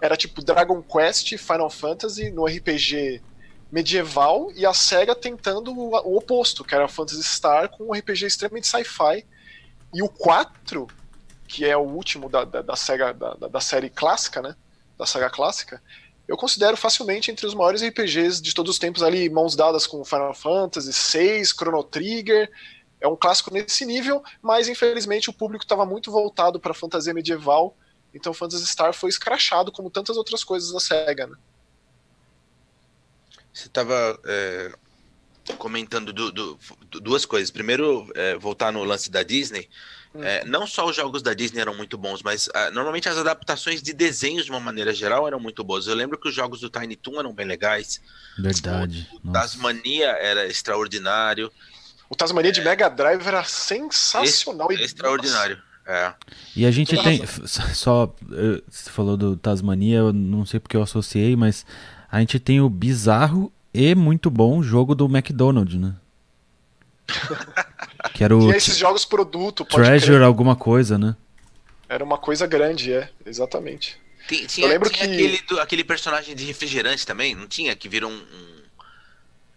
era 0.00 0.16
tipo 0.16 0.42
Dragon 0.42 0.82
Quest, 0.82 1.36
Final 1.36 1.68
Fantasy 1.68 2.30
no 2.30 2.46
RPG 2.46 3.22
medieval 3.70 4.50
e 4.54 4.66
a 4.66 4.74
SEGA 4.74 5.14
tentando 5.14 5.72
o, 5.72 5.90
o 5.90 6.16
oposto, 6.16 6.64
que 6.64 6.74
era 6.74 6.88
Phantasy 6.88 7.22
Star 7.22 7.68
com 7.68 7.84
um 7.84 7.92
RPG 7.92 8.26
extremamente 8.26 8.66
sci-fi. 8.66 9.24
E 9.94 10.02
o 10.02 10.08
4, 10.08 10.86
que 11.46 11.64
é 11.64 11.76
o 11.76 11.82
último 11.82 12.28
da, 12.28 12.44
da, 12.44 12.62
da 12.62 12.76
SEGA, 12.76 13.12
da, 13.12 13.34
da, 13.34 13.60
série 13.60 13.90
clássica, 13.90 14.42
né? 14.42 14.54
Da 14.96 15.06
saga 15.06 15.30
clássica, 15.30 15.82
eu 16.28 16.36
considero 16.36 16.76
facilmente 16.76 17.30
entre 17.30 17.46
os 17.46 17.54
maiores 17.54 17.82
RPGs 17.82 18.40
de 18.40 18.54
todos 18.54 18.72
os 18.72 18.78
tempos 18.78 19.02
ali, 19.02 19.28
mãos 19.28 19.56
dadas 19.56 19.86
com 19.86 20.04
Final 20.04 20.34
Fantasy 20.34 20.92
VI, 20.92 21.44
Chrono 21.46 21.82
Trigger. 21.82 22.50
É 23.00 23.08
um 23.08 23.16
clássico 23.16 23.52
nesse 23.52 23.84
nível, 23.84 24.22
mas 24.42 24.68
infelizmente 24.68 25.30
o 25.30 25.32
público 25.32 25.64
estava 25.64 25.86
muito 25.86 26.12
voltado 26.12 26.60
para 26.60 26.74
fantasia 26.74 27.14
medieval, 27.14 27.74
então 28.12 28.34
Phantasy 28.34 28.66
Star 28.66 28.92
foi 28.92 29.08
escrachado 29.08 29.72
como 29.72 29.90
tantas 29.90 30.16
outras 30.16 30.44
coisas 30.44 30.70
da 30.70 30.78
SEGA, 30.78 31.26
né? 31.26 31.36
Você 33.52 33.66
estava 33.66 34.18
comentando 35.58 36.12
du- 36.12 36.30
du- 36.32 36.58
du- 36.90 37.00
duas 37.00 37.24
coisas. 37.24 37.50
Primeiro, 37.50 38.10
é, 38.14 38.36
voltar 38.36 38.72
no 38.72 38.84
lance 38.84 39.10
da 39.10 39.22
Disney. 39.22 39.68
Hum. 40.14 40.22
É, 40.24 40.44
não 40.44 40.66
só 40.66 40.88
os 40.88 40.96
jogos 40.96 41.22
da 41.22 41.34
Disney 41.34 41.60
eram 41.60 41.74
muito 41.76 41.96
bons, 41.96 42.22
mas 42.22 42.48
ah, 42.54 42.70
normalmente 42.70 43.08
as 43.08 43.16
adaptações 43.16 43.80
de 43.82 43.92
desenhos, 43.92 44.44
de 44.44 44.50
uma 44.50 44.58
maneira 44.60 44.92
geral, 44.92 45.26
eram 45.26 45.38
muito 45.38 45.62
boas. 45.62 45.86
Eu 45.86 45.94
lembro 45.94 46.18
que 46.18 46.28
os 46.28 46.34
jogos 46.34 46.60
do 46.60 46.68
Tiny 46.68 46.96
Toon 46.96 47.20
eram 47.20 47.32
bem 47.32 47.46
legais. 47.46 48.00
Verdade. 48.38 49.08
O 49.12 49.28
Nossa. 49.28 49.40
Tasmania 49.40 50.08
era 50.10 50.46
extraordinário. 50.46 51.50
O 52.08 52.16
Tasmania 52.16 52.50
de 52.50 52.60
Mega 52.60 52.88
Drive 52.88 53.24
era 53.24 53.44
sensacional 53.44 54.72
e 54.72 54.82
extraordinário. 54.82 55.60
É. 55.86 56.12
E 56.56 56.66
a 56.66 56.70
gente 56.70 56.96
tem. 57.02 57.24
Só. 57.74 58.12
Você 58.68 58.90
falou 58.90 59.16
do 59.16 59.36
Tasmania, 59.36 59.98
eu 59.98 60.12
não 60.12 60.44
sei 60.44 60.58
porque 60.60 60.76
eu 60.76 60.82
associei, 60.82 61.36
mas 61.36 61.64
a 62.10 62.20
gente 62.20 62.38
tem 62.38 62.60
o 62.60 62.68
bizarro 62.68 63.52
e 63.72 63.94
muito 63.94 64.30
bom 64.30 64.62
jogo 64.62 64.94
do 64.94 65.04
McDonald's, 65.06 65.78
né? 65.78 65.94
Que 68.14 68.24
era 68.24 68.36
o 68.36 68.50
E 68.52 68.56
esses 68.56 68.76
jogos 68.76 69.04
produto, 69.04 69.64
pode 69.64 69.84
Treasure 69.84 70.12
crer, 70.16 70.22
alguma 70.22 70.56
coisa, 70.56 70.98
né? 70.98 71.14
era 71.88 72.04
uma 72.04 72.16
coisa 72.18 72.46
grande, 72.46 72.92
é, 72.92 73.08
exatamente. 73.26 73.98
Tem- 74.28 74.46
tinha 74.46 74.68
lembro 74.68 74.88
tinha 74.88 75.08
que- 75.08 75.12
aquele, 75.14 75.42
do- 75.42 75.60
aquele 75.60 75.82
personagem 75.82 76.36
de 76.36 76.44
refrigerante 76.44 77.04
também, 77.04 77.34
não 77.34 77.48
tinha? 77.48 77.74
Que 77.74 77.88
virou 77.88 78.10
um. 78.10 78.14
um- 78.14 78.60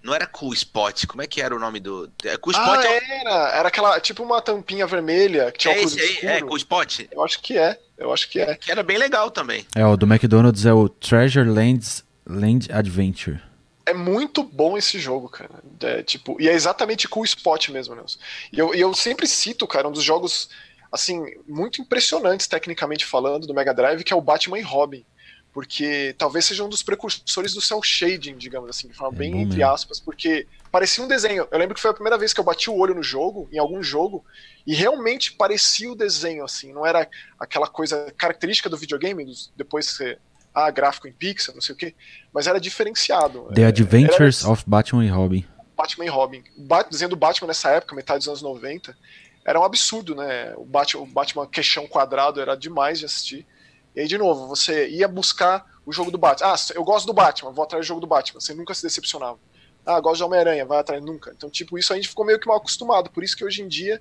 Não 0.01 0.13
era 0.15 0.25
Cool 0.27 0.51
Spot, 0.53 1.05
como 1.05 1.21
é 1.21 1.27
que 1.27 1.41
era 1.41 1.55
o 1.55 1.59
nome 1.59 1.79
do. 1.79 2.09
É, 2.25 2.35
cool 2.37 2.51
Spot 2.51 2.79
Ah, 2.79 2.85
é, 2.85 3.21
era, 3.21 3.49
era 3.59 3.67
aquela, 3.69 3.99
tipo 4.01 4.23
uma 4.23 4.41
tampinha 4.41 4.85
vermelha 4.87 5.51
que 5.51 5.59
tinha 5.59 5.75
é 5.75 5.83
esse 5.83 5.99
aí, 6.01 6.09
escuro. 6.13 6.31
é 6.31 6.41
Cool 6.41 6.57
Spot. 6.57 6.99
Eu 7.11 7.23
acho 7.23 7.39
que 7.39 7.57
é, 7.57 7.79
eu 7.97 8.11
acho 8.11 8.27
que 8.29 8.39
é. 8.39 8.55
Que 8.55 8.71
era 8.71 8.81
bem 8.83 8.97
legal 8.97 9.29
também. 9.31 9.65
É, 9.75 9.85
o 9.85 9.95
do 9.95 10.05
McDonald's 10.07 10.65
é 10.65 10.73
o 10.73 10.89
Treasure 10.89 11.47
Lands 11.47 12.02
Land 12.25 12.71
Adventure. 12.71 13.41
É 13.85 13.93
muito 13.93 14.43
bom 14.43 14.77
esse 14.77 14.97
jogo, 14.97 15.27
cara. 15.27 15.61
É, 15.81 16.03
tipo, 16.03 16.41
e 16.41 16.47
é 16.47 16.53
exatamente 16.53 17.07
cool 17.07 17.25
spot 17.25 17.69
mesmo, 17.69 17.95
Nelson. 17.95 18.17
E 18.51 18.57
eu, 18.57 18.73
e 18.73 18.79
eu 18.79 18.93
sempre 18.93 19.27
cito, 19.27 19.67
cara, 19.67 19.87
um 19.87 19.91
dos 19.91 20.03
jogos 20.03 20.49
assim 20.91 21.25
muito 21.47 21.81
impressionantes 21.81 22.47
tecnicamente 22.47 23.03
falando 23.03 23.47
do 23.47 23.53
Mega 23.53 23.73
Drive, 23.73 24.03
que 24.03 24.13
é 24.13 24.15
o 24.15 24.21
Batman 24.21 24.59
e 24.59 24.61
Robin. 24.61 25.03
Porque 25.51 26.15
talvez 26.17 26.45
seja 26.45 26.63
um 26.63 26.69
dos 26.69 26.81
precursores 26.81 27.53
do 27.53 27.61
cel 27.61 27.81
shading, 27.83 28.37
digamos 28.37 28.69
assim, 28.69 28.87
de 28.87 28.93
forma 28.95 29.15
É 29.15 29.19
bem 29.19 29.41
entre 29.41 29.61
aspas, 29.61 29.99
porque 29.99 30.47
parecia 30.71 31.03
um 31.03 31.07
desenho. 31.07 31.47
Eu 31.51 31.59
lembro 31.59 31.75
que 31.75 31.81
foi 31.81 31.91
a 31.91 31.93
primeira 31.93 32.17
vez 32.17 32.33
que 32.33 32.39
eu 32.39 32.43
bati 32.43 32.71
o 32.71 32.75
olho 32.75 32.95
no 32.95 33.03
jogo, 33.03 33.47
em 33.51 33.59
algum 33.59 33.83
jogo, 33.83 34.25
e 34.65 34.73
realmente 34.73 35.33
parecia 35.33 35.91
o 35.91 35.95
desenho, 35.95 36.43
assim, 36.43 36.73
não 36.73 36.83
era 36.83 37.07
aquela 37.39 37.67
coisa 37.67 38.11
característica 38.17 38.67
do 38.67 38.77
videogame, 38.77 39.31
depois 39.55 39.91
que 39.91 39.97
você. 39.97 40.17
Ah, 40.53 40.69
gráfico 40.69 41.07
em 41.07 41.11
pixel, 41.11 41.53
não 41.55 41.61
sei 41.61 41.73
o 41.73 41.77
quê, 41.77 41.95
mas 42.31 42.45
era 42.47 42.59
diferenciado. 42.59 43.49
The 43.53 43.63
É, 43.63 43.65
Adventures 43.65 44.43
era- 44.43 44.51
of 44.51 44.63
Batman 44.67 45.03
e 45.05 45.09
Robin. 45.09 45.45
Batman 45.75 46.05
e 46.05 46.09
Robin. 46.09 46.43
Bat- 46.57 46.89
desenho 46.91 47.09
do 47.09 47.15
Batman 47.15 47.47
nessa 47.47 47.71
época, 47.71 47.95
metade 47.95 48.19
dos 48.19 48.27
anos 48.27 48.41
90, 48.43 48.95
era 49.43 49.59
um 49.59 49.63
absurdo, 49.63 50.15
né? 50.15 50.53
O 50.55 50.63
Batman, 50.63 51.01
o 51.01 51.05
Batman 51.07 51.47
queixão 51.47 51.87
quadrado 51.87 52.39
era 52.39 52.55
demais 52.55 52.99
de 52.99 53.05
assistir. 53.05 53.47
E 53.95 54.01
aí, 54.01 54.07
de 54.07 54.17
novo, 54.17 54.47
você 54.47 54.87
ia 54.89 55.07
buscar 55.07 55.65
o 55.85 55.91
jogo 55.91 56.11
do 56.11 56.17
Batman. 56.19 56.53
Ah, 56.53 56.55
eu 56.75 56.83
gosto 56.83 57.05
do 57.07 57.13
Batman, 57.13 57.51
vou 57.51 57.63
atrás 57.63 57.83
do 57.83 57.87
jogo 57.87 57.99
do 58.01 58.07
Batman. 58.07 58.39
Você 58.39 58.53
nunca 58.53 58.73
se 58.75 58.83
decepcionava. 58.83 59.39
Ah, 59.85 59.99
gosto 59.99 60.17
de 60.17 60.23
Homem-Aranha, 60.23 60.65
vai 60.65 60.79
atrás 60.79 61.03
nunca. 61.03 61.33
Então, 61.35 61.49
tipo, 61.49 61.77
isso 61.77 61.91
a 61.91 61.95
gente 61.95 62.07
ficou 62.07 62.23
meio 62.25 62.39
que 62.39 62.47
mal 62.47 62.57
acostumado. 62.57 63.09
Por 63.09 63.23
isso 63.23 63.35
que 63.35 63.43
hoje 63.43 63.61
em 63.63 63.67
dia 63.67 63.99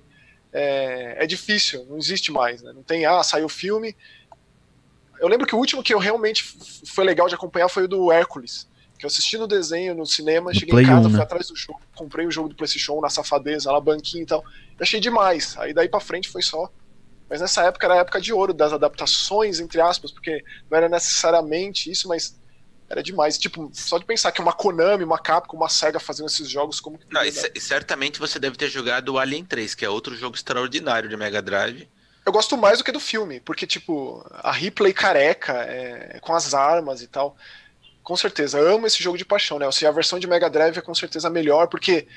é, 0.53 1.23
é 1.23 1.27
difícil, 1.27 1.85
não 1.89 1.97
existe 1.97 2.31
mais, 2.31 2.61
né? 2.61 2.71
Não 2.73 2.83
tem, 2.83 3.05
ah, 3.05 3.23
saiu 3.23 3.45
o 3.47 3.49
filme. 3.49 3.95
Eu 5.19 5.27
lembro 5.27 5.47
que 5.47 5.55
o 5.55 5.57
último 5.57 5.83
que 5.83 5.93
eu 5.93 5.99
realmente 5.99 6.43
foi 6.85 7.03
legal 7.03 7.27
de 7.27 7.35
acompanhar 7.35 7.69
foi 7.69 7.83
o 7.83 7.87
do 7.87 8.11
Hércules. 8.11 8.67
Que 8.97 9.05
eu 9.05 9.07
assisti 9.07 9.37
no 9.37 9.47
desenho, 9.47 9.95
no 9.95 10.05
cinema, 10.05 10.51
Do 10.51 10.59
cheguei 10.59 10.73
Play 10.73 10.85
em 10.85 10.87
casa, 10.87 11.07
1, 11.07 11.09
fui 11.09 11.17
né? 11.17 11.23
atrás 11.23 11.47
do 11.47 11.55
jogo, 11.55 11.81
comprei 11.95 12.25
o 12.25 12.31
jogo 12.31 12.49
do 12.49 12.55
PlayStation 12.55 12.97
1 12.97 13.01
na 13.01 13.09
safadeza, 13.09 13.71
lá, 13.71 13.79
banquinho 13.79 14.23
e 14.23 14.25
tal. 14.25 14.39
Eu 14.41 14.77
achei 14.81 14.99
demais. 14.99 15.57
Aí 15.57 15.73
daí 15.73 15.89
pra 15.89 15.99
frente 15.99 16.29
foi 16.29 16.41
só. 16.41 16.71
Mas 17.29 17.41
nessa 17.41 17.63
época 17.63 17.87
era 17.87 17.95
a 17.95 17.97
época 17.97 18.21
de 18.21 18.31
ouro 18.31 18.53
das 18.53 18.73
adaptações, 18.73 19.59
entre 19.59 19.81
aspas, 19.81 20.11
porque 20.11 20.43
não 20.69 20.77
era 20.77 20.87
necessariamente 20.87 21.89
isso, 21.89 22.07
mas 22.07 22.39
era 22.89 23.01
demais. 23.01 23.37
Tipo, 23.37 23.71
só 23.73 23.97
de 23.97 24.05
pensar 24.05 24.31
que 24.31 24.41
uma 24.41 24.53
Konami, 24.53 25.03
uma 25.03 25.17
Capcom, 25.17 25.57
uma 25.57 25.69
SEGA 25.69 25.99
fazendo 25.99 26.27
esses 26.27 26.47
jogos, 26.47 26.79
como 26.79 26.97
que. 26.97 27.05
Não, 27.11 27.23
e, 27.23 27.31
certamente 27.31 28.19
você 28.19 28.39
deve 28.39 28.55
ter 28.55 28.69
jogado 28.69 29.09
o 29.09 29.17
Alien 29.17 29.43
3, 29.45 29.73
que 29.73 29.83
é 29.83 29.89
outro 29.89 30.15
jogo 30.15 30.35
extraordinário 30.35 31.09
de 31.09 31.17
Mega 31.17 31.41
Drive. 31.41 31.89
Eu 32.25 32.31
gosto 32.31 32.57
mais 32.57 32.77
do 32.77 32.83
que 32.83 32.91
do 32.91 32.99
filme, 32.99 33.39
porque, 33.41 33.67
tipo, 33.67 34.25
a 34.31 34.51
replay 34.51 34.93
careca, 34.93 35.53
é, 35.53 36.19
com 36.21 36.33
as 36.33 36.53
armas 36.53 37.01
e 37.01 37.07
tal. 37.07 37.35
Com 38.01 38.15
certeza, 38.15 38.59
amo 38.59 38.87
esse 38.87 39.01
jogo 39.01 39.17
de 39.17 39.25
paixão, 39.25 39.59
né? 39.59 39.67
Assim, 39.67 39.85
a 39.85 39.91
versão 39.91 40.19
de 40.19 40.27
Mega 40.27 40.49
Drive 40.49 40.77
é 40.77 40.81
com 40.81 40.93
certeza 40.93 41.29
melhor, 41.29 41.67
porque 41.67 42.07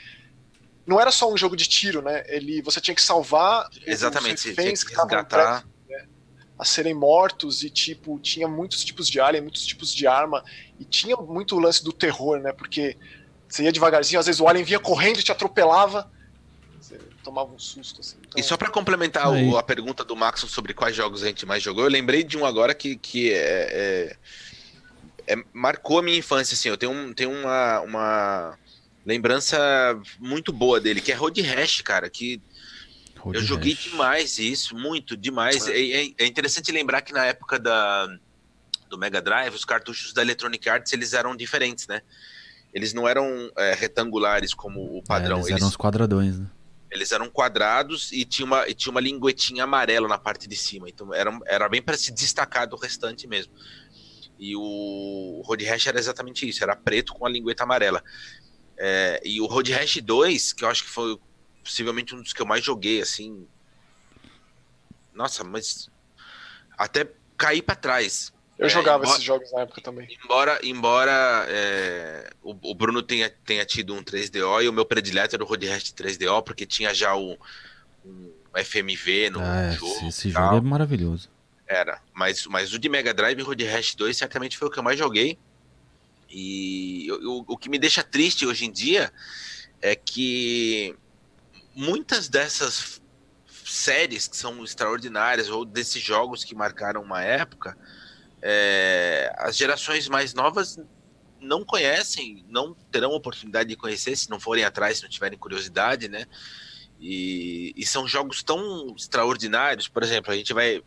não 0.86 1.00
era 1.00 1.10
só 1.10 1.32
um 1.32 1.36
jogo 1.36 1.56
de 1.56 1.68
tiro, 1.68 2.00
né? 2.02 2.24
Ele, 2.28 2.62
você 2.62 2.80
tinha 2.80 2.94
que 2.94 3.02
salvar 3.02 3.68
os 3.68 3.86
Exatamente, 3.86 4.42
tinha 4.42 4.54
reféns 4.54 4.84
que 4.84 4.90
estavam 4.90 5.16
né? 5.16 5.62
a 6.58 6.64
serem 6.64 6.94
mortos 6.94 7.62
e 7.62 7.68
tipo 7.68 8.18
tinha 8.18 8.48
muitos 8.48 8.84
tipos 8.84 9.08
de 9.08 9.20
alien, 9.20 9.42
muitos 9.42 9.66
tipos 9.66 9.92
de 9.92 10.06
arma 10.06 10.42
e 10.78 10.84
tinha 10.84 11.16
muito 11.16 11.56
o 11.56 11.58
lance 11.58 11.84
do 11.84 11.92
terror, 11.92 12.38
né? 12.38 12.52
Porque 12.52 12.96
você 13.48 13.64
ia 13.64 13.72
devagarzinho, 13.72 14.20
às 14.20 14.26
vezes 14.26 14.40
o 14.40 14.48
alien 14.48 14.64
vinha 14.64 14.78
correndo 14.78 15.18
e 15.18 15.22
te 15.22 15.32
atropelava, 15.32 16.10
tomava 17.26 17.52
um 17.52 17.58
susto 17.58 18.00
assim. 18.00 18.16
Então... 18.20 18.40
E 18.40 18.42
só 18.42 18.56
para 18.56 18.70
complementar 18.70 19.28
o, 19.32 19.56
a 19.56 19.62
pergunta 19.62 20.04
do 20.04 20.14
Max 20.14 20.40
sobre 20.42 20.72
quais 20.72 20.94
jogos 20.94 21.24
a 21.24 21.26
gente 21.26 21.44
mais 21.44 21.60
jogou, 21.60 21.82
eu 21.82 21.90
lembrei 21.90 22.22
de 22.22 22.38
um 22.38 22.46
agora 22.46 22.72
que, 22.72 22.96
que 22.96 23.32
é, 23.32 24.16
é, 25.26 25.34
é 25.34 25.44
marcou 25.52 25.98
a 25.98 26.02
minha 26.02 26.16
infância 26.16 26.54
assim. 26.54 26.68
Eu 26.68 26.76
tenho, 26.76 26.92
um, 26.92 27.12
tenho 27.12 27.32
uma, 27.32 27.80
uma 27.80 28.58
lembrança 29.04 29.58
muito 30.20 30.52
boa 30.52 30.80
dele, 30.80 31.00
que 31.00 31.10
é 31.10 31.16
Road 31.16 31.42
Rash, 31.42 31.80
cara, 31.80 32.08
que 32.08 32.40
Road 33.18 33.38
eu 33.38 33.44
joguei 33.44 33.74
Rash. 33.74 33.84
demais 33.90 34.38
isso, 34.38 34.76
muito, 34.76 35.16
demais. 35.16 35.66
É. 35.66 35.76
É, 35.76 36.12
é, 36.18 36.26
interessante 36.26 36.70
lembrar 36.70 37.02
que 37.02 37.12
na 37.12 37.24
época 37.24 37.58
da, 37.58 38.06
do 38.88 38.96
Mega 38.96 39.20
Drive, 39.20 39.52
os 39.52 39.64
cartuchos 39.64 40.12
da 40.12 40.22
Electronic 40.22 40.68
Arts, 40.68 40.92
eles 40.92 41.12
eram 41.12 41.34
diferentes, 41.34 41.88
né? 41.88 42.02
Eles 42.72 42.92
não 42.92 43.08
eram 43.08 43.50
é, 43.56 43.74
retangulares 43.74 44.54
como 44.54 44.98
o 44.98 45.02
padrão. 45.02 45.38
É, 45.38 45.40
eles, 45.40 45.48
eles 45.48 45.60
eram 45.60 45.68
os 45.68 45.76
quadradões, 45.76 46.38
né? 46.38 46.46
Eles 46.90 47.12
eram 47.12 47.28
quadrados 47.28 48.12
e 48.12 48.24
tinha 48.24 48.46
uma, 48.46 48.68
e 48.68 48.74
tinha 48.74 48.90
uma 48.90 49.00
linguetinha 49.00 49.64
amarela 49.64 50.06
na 50.06 50.18
parte 50.18 50.48
de 50.48 50.56
cima. 50.56 50.88
Então 50.88 51.12
era, 51.12 51.36
era 51.46 51.68
bem 51.68 51.82
para 51.82 51.96
se 51.96 52.12
destacar 52.12 52.68
do 52.68 52.76
restante 52.76 53.26
mesmo. 53.26 53.52
E 54.38 54.54
o 54.54 55.42
Road 55.44 55.64
Rash 55.64 55.86
era 55.86 55.98
exatamente 55.98 56.48
isso, 56.48 56.62
era 56.62 56.76
preto 56.76 57.14
com 57.14 57.26
a 57.26 57.30
lingueta 57.30 57.64
amarela. 57.64 58.02
É, 58.76 59.20
e 59.24 59.40
o 59.40 59.46
Road 59.46 59.72
Rash 59.72 59.96
2, 60.02 60.52
que 60.52 60.64
eu 60.64 60.68
acho 60.68 60.84
que 60.84 60.90
foi 60.90 61.18
possivelmente 61.64 62.14
um 62.14 62.22
dos 62.22 62.32
que 62.32 62.42
eu 62.42 62.46
mais 62.46 62.64
joguei, 62.64 63.00
assim. 63.00 63.46
Nossa, 65.12 65.42
mas 65.42 65.90
até 66.76 67.10
cair 67.36 67.62
para 67.62 67.74
trás. 67.74 68.32
Eu 68.58 68.66
é, 68.66 68.70
jogava 68.70 69.02
embora, 69.02 69.10
esses 69.10 69.24
jogos 69.24 69.52
na 69.52 69.60
época 69.60 69.80
também. 69.80 70.08
Embora, 70.24 70.58
embora 70.62 71.46
é, 71.48 72.30
o, 72.42 72.56
o, 72.70 72.74
Bruno 72.74 73.02
tenha, 73.02 73.30
tenha 73.44 73.64
tido 73.66 73.94
um 73.94 74.02
3DO 74.02 74.64
e 74.64 74.68
o 74.68 74.72
meu 74.72 74.84
predileto 74.84 75.36
era 75.36 75.44
o 75.44 75.46
Road 75.46 75.66
Rash 75.66 75.92
3DO, 75.92 76.42
porque 76.42 76.64
tinha 76.64 76.94
já 76.94 77.14
o 77.14 77.36
um 78.04 78.32
FMV 78.54 79.30
no 79.30 79.40
ah, 79.40 79.70
jogo. 79.72 80.08
Esse, 80.08 80.30
jogo 80.30 80.56
é 80.56 80.60
maravilhoso. 80.60 81.28
Era, 81.66 82.00
mas, 82.14 82.46
mas 82.46 82.72
o 82.72 82.78
de 82.78 82.88
Mega 82.88 83.12
Drive 83.12 83.42
Road 83.42 83.62
Rash 83.64 83.94
2 83.94 84.16
certamente 84.16 84.56
foi 84.56 84.68
o 84.68 84.70
que 84.70 84.78
eu 84.78 84.82
mais 84.82 84.98
joguei. 84.98 85.38
E 86.30 87.08
o, 87.22 87.44
o 87.46 87.56
que 87.58 87.68
me 87.68 87.78
deixa 87.78 88.02
triste 88.02 88.46
hoje 88.46 88.64
em 88.64 88.72
dia 88.72 89.12
é 89.82 89.94
que 89.94 90.96
muitas 91.74 92.28
dessas 92.28 93.02
séries 93.64 94.26
que 94.26 94.36
são 94.36 94.64
extraordinárias 94.64 95.48
ou 95.50 95.64
desses 95.64 96.02
jogos 96.02 96.44
que 96.44 96.54
marcaram 96.54 97.02
uma 97.02 97.22
época, 97.22 97.76
é, 98.48 99.32
as 99.38 99.56
gerações 99.56 100.08
mais 100.08 100.32
novas 100.32 100.78
não 101.40 101.64
conhecem, 101.64 102.44
não 102.48 102.74
terão 102.92 103.10
oportunidade 103.10 103.68
de 103.68 103.76
conhecer 103.76 104.16
se 104.16 104.30
não 104.30 104.38
forem 104.38 104.62
atrás, 104.62 104.98
se 104.98 105.02
não 105.02 105.10
tiverem 105.10 105.36
curiosidade, 105.36 106.08
né? 106.08 106.26
E, 107.00 107.74
e 107.76 107.84
são 107.84 108.06
jogos 108.06 108.44
tão 108.44 108.94
extraordinários, 108.96 109.88
por 109.88 110.02
exemplo, 110.02 110.32
a 110.32 110.36
gente 110.36 110.52
vai 110.52 110.80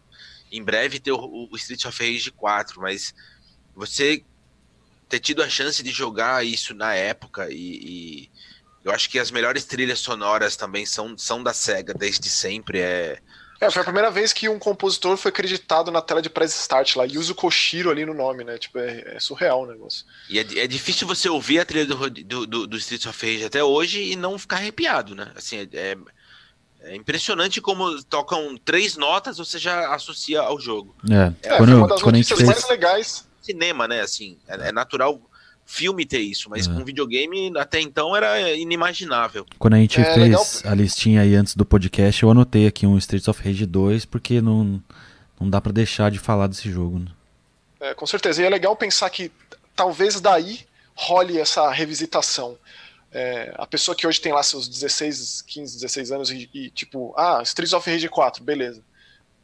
em 0.49 0.63
breve 0.63 0.99
ter 1.01 1.11
o, 1.11 1.49
o 1.51 1.55
Street 1.57 1.83
of 1.83 2.01
Rage 2.01 2.31
4, 2.31 2.81
mas 2.81 3.13
você 3.75 4.23
ter 5.09 5.19
tido 5.19 5.43
a 5.43 5.49
chance 5.49 5.83
de 5.83 5.91
jogar 5.91 6.45
isso 6.45 6.73
na 6.73 6.95
época 6.95 7.49
e, 7.51 7.55
e 7.55 8.31
eu 8.85 8.91
acho 8.91 9.09
que 9.09 9.19
as 9.19 9.31
melhores 9.31 9.65
trilhas 9.65 9.99
sonoras 9.99 10.55
também 10.55 10.85
são, 10.85 11.17
são 11.17 11.43
da 11.43 11.53
SEGA 11.53 11.93
desde 11.93 12.29
sempre. 12.29 12.79
É... 12.79 13.19
é, 13.59 13.69
foi 13.69 13.81
a 13.81 13.85
primeira 13.85 14.09
vez 14.09 14.31
que 14.31 14.47
um 14.47 14.57
compositor 14.57 15.17
foi 15.17 15.29
acreditado 15.29 15.91
na 15.91 16.01
tela 16.01 16.21
de 16.21 16.29
press 16.29 16.57
start 16.57 16.95
lá, 16.95 17.05
e 17.05 17.17
usa 17.17 17.31
o 17.31 17.35
Koshiro 17.35 17.89
ali 17.89 18.05
no 18.05 18.13
nome, 18.13 18.43
né? 18.43 18.57
Tipo, 18.57 18.79
é, 18.79 19.15
é 19.15 19.19
surreal 19.19 19.63
o 19.63 19.67
negócio. 19.67 20.05
E 20.29 20.39
é, 20.39 20.41
é, 20.41 20.67
difícil 20.67 21.05
você 21.05 21.27
ouvir 21.27 21.59
a 21.59 21.65
trilha 21.65 21.85
do, 21.85 22.09
do, 22.09 22.47
do, 22.47 22.67
do 22.67 22.77
Streets 22.77 23.05
of 23.05 23.25
Rage 23.25 23.45
até 23.45 23.63
hoje 23.63 24.01
e 24.01 24.15
não 24.15 24.39
ficar 24.39 24.57
arrepiado, 24.57 25.13
né? 25.13 25.31
Assim, 25.35 25.57
é, 25.57 25.67
é, 25.73 25.97
é 26.81 26.95
impressionante 26.95 27.59
como 27.59 28.01
tocam 28.03 28.57
três 28.57 28.95
notas, 28.95 29.37
você 29.37 29.59
já 29.59 29.93
associa 29.93 30.39
ao 30.39 30.59
jogo. 30.59 30.95
É, 31.09 31.49
é 31.49 31.57
quando, 31.57 31.77
uma 31.77 31.87
das 31.87 32.01
quando 32.01 32.15
notícias 32.15 32.39
fez... 32.39 32.49
mais 32.49 32.69
legais. 32.69 33.27
Cinema, 33.41 33.87
né? 33.87 34.01
Assim, 34.01 34.37
é, 34.47 34.69
é 34.69 34.71
natural 34.71 35.19
filme 35.69 36.03
ter 36.03 36.19
isso, 36.19 36.49
mas 36.49 36.67
é. 36.67 36.73
com 36.73 36.83
videogame 36.83 37.53
até 37.55 37.79
então 37.79 38.15
era 38.15 38.51
inimaginável. 38.53 39.45
Quando 39.59 39.75
a 39.75 39.77
gente 39.77 40.01
é, 40.01 40.03
fez 40.03 40.17
legal. 40.17 40.45
a 40.65 40.73
listinha 40.73 41.21
aí 41.21 41.35
antes 41.35 41.55
do 41.55 41.63
podcast, 41.63 42.23
eu 42.23 42.31
anotei 42.31 42.65
aqui 42.65 42.87
um 42.87 42.97
Streets 42.97 43.27
of 43.27 43.39
Rage 43.41 43.67
2, 43.67 44.03
porque 44.05 44.41
não, 44.41 44.81
não 45.39 45.47
dá 45.47 45.61
para 45.61 45.71
deixar 45.71 46.09
de 46.09 46.17
falar 46.17 46.47
desse 46.47 46.71
jogo. 46.71 46.97
Né? 46.97 47.05
É, 47.81 47.93
com 47.93 48.07
certeza. 48.07 48.41
E 48.41 48.45
é 48.45 48.49
legal 48.49 48.75
pensar 48.75 49.11
que 49.11 49.31
talvez 49.75 50.19
daí 50.19 50.61
role 50.95 51.37
essa 51.37 51.69
revisitação. 51.69 52.57
É, 53.11 53.53
a 53.55 53.67
pessoa 53.67 53.95
que 53.95 54.07
hoje 54.07 54.19
tem 54.19 54.33
lá 54.33 54.41
seus 54.41 54.67
16, 54.67 55.43
15, 55.43 55.75
16 55.75 56.11
anos 56.11 56.31
e, 56.31 56.49
e, 56.51 56.71
tipo, 56.71 57.13
ah, 57.15 57.41
Streets 57.43 57.73
of 57.73 57.87
Rage 57.87 58.09
4, 58.09 58.43
beleza. 58.43 58.81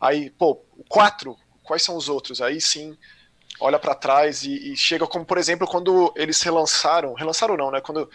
Aí, 0.02 0.32
pô, 0.32 0.60
o 0.76 0.84
4, 0.90 1.38
quais 1.64 1.84
são 1.84 1.96
os 1.96 2.10
outros? 2.10 2.42
Aí 2.42 2.60
sim 2.60 2.98
olha 3.60 3.80
para 3.80 3.96
trás 3.96 4.44
e, 4.44 4.74
e, 4.74 4.76
chega 4.76 5.08
como, 5.08 5.26
por 5.26 5.38
exemplo, 5.38 5.68
quando 5.68 6.14
eles 6.16 6.42
relançaram, 6.42 7.14
relançaram 7.14 7.58
não, 7.58 7.72
né? 7.72 7.82
Quando 7.82 8.10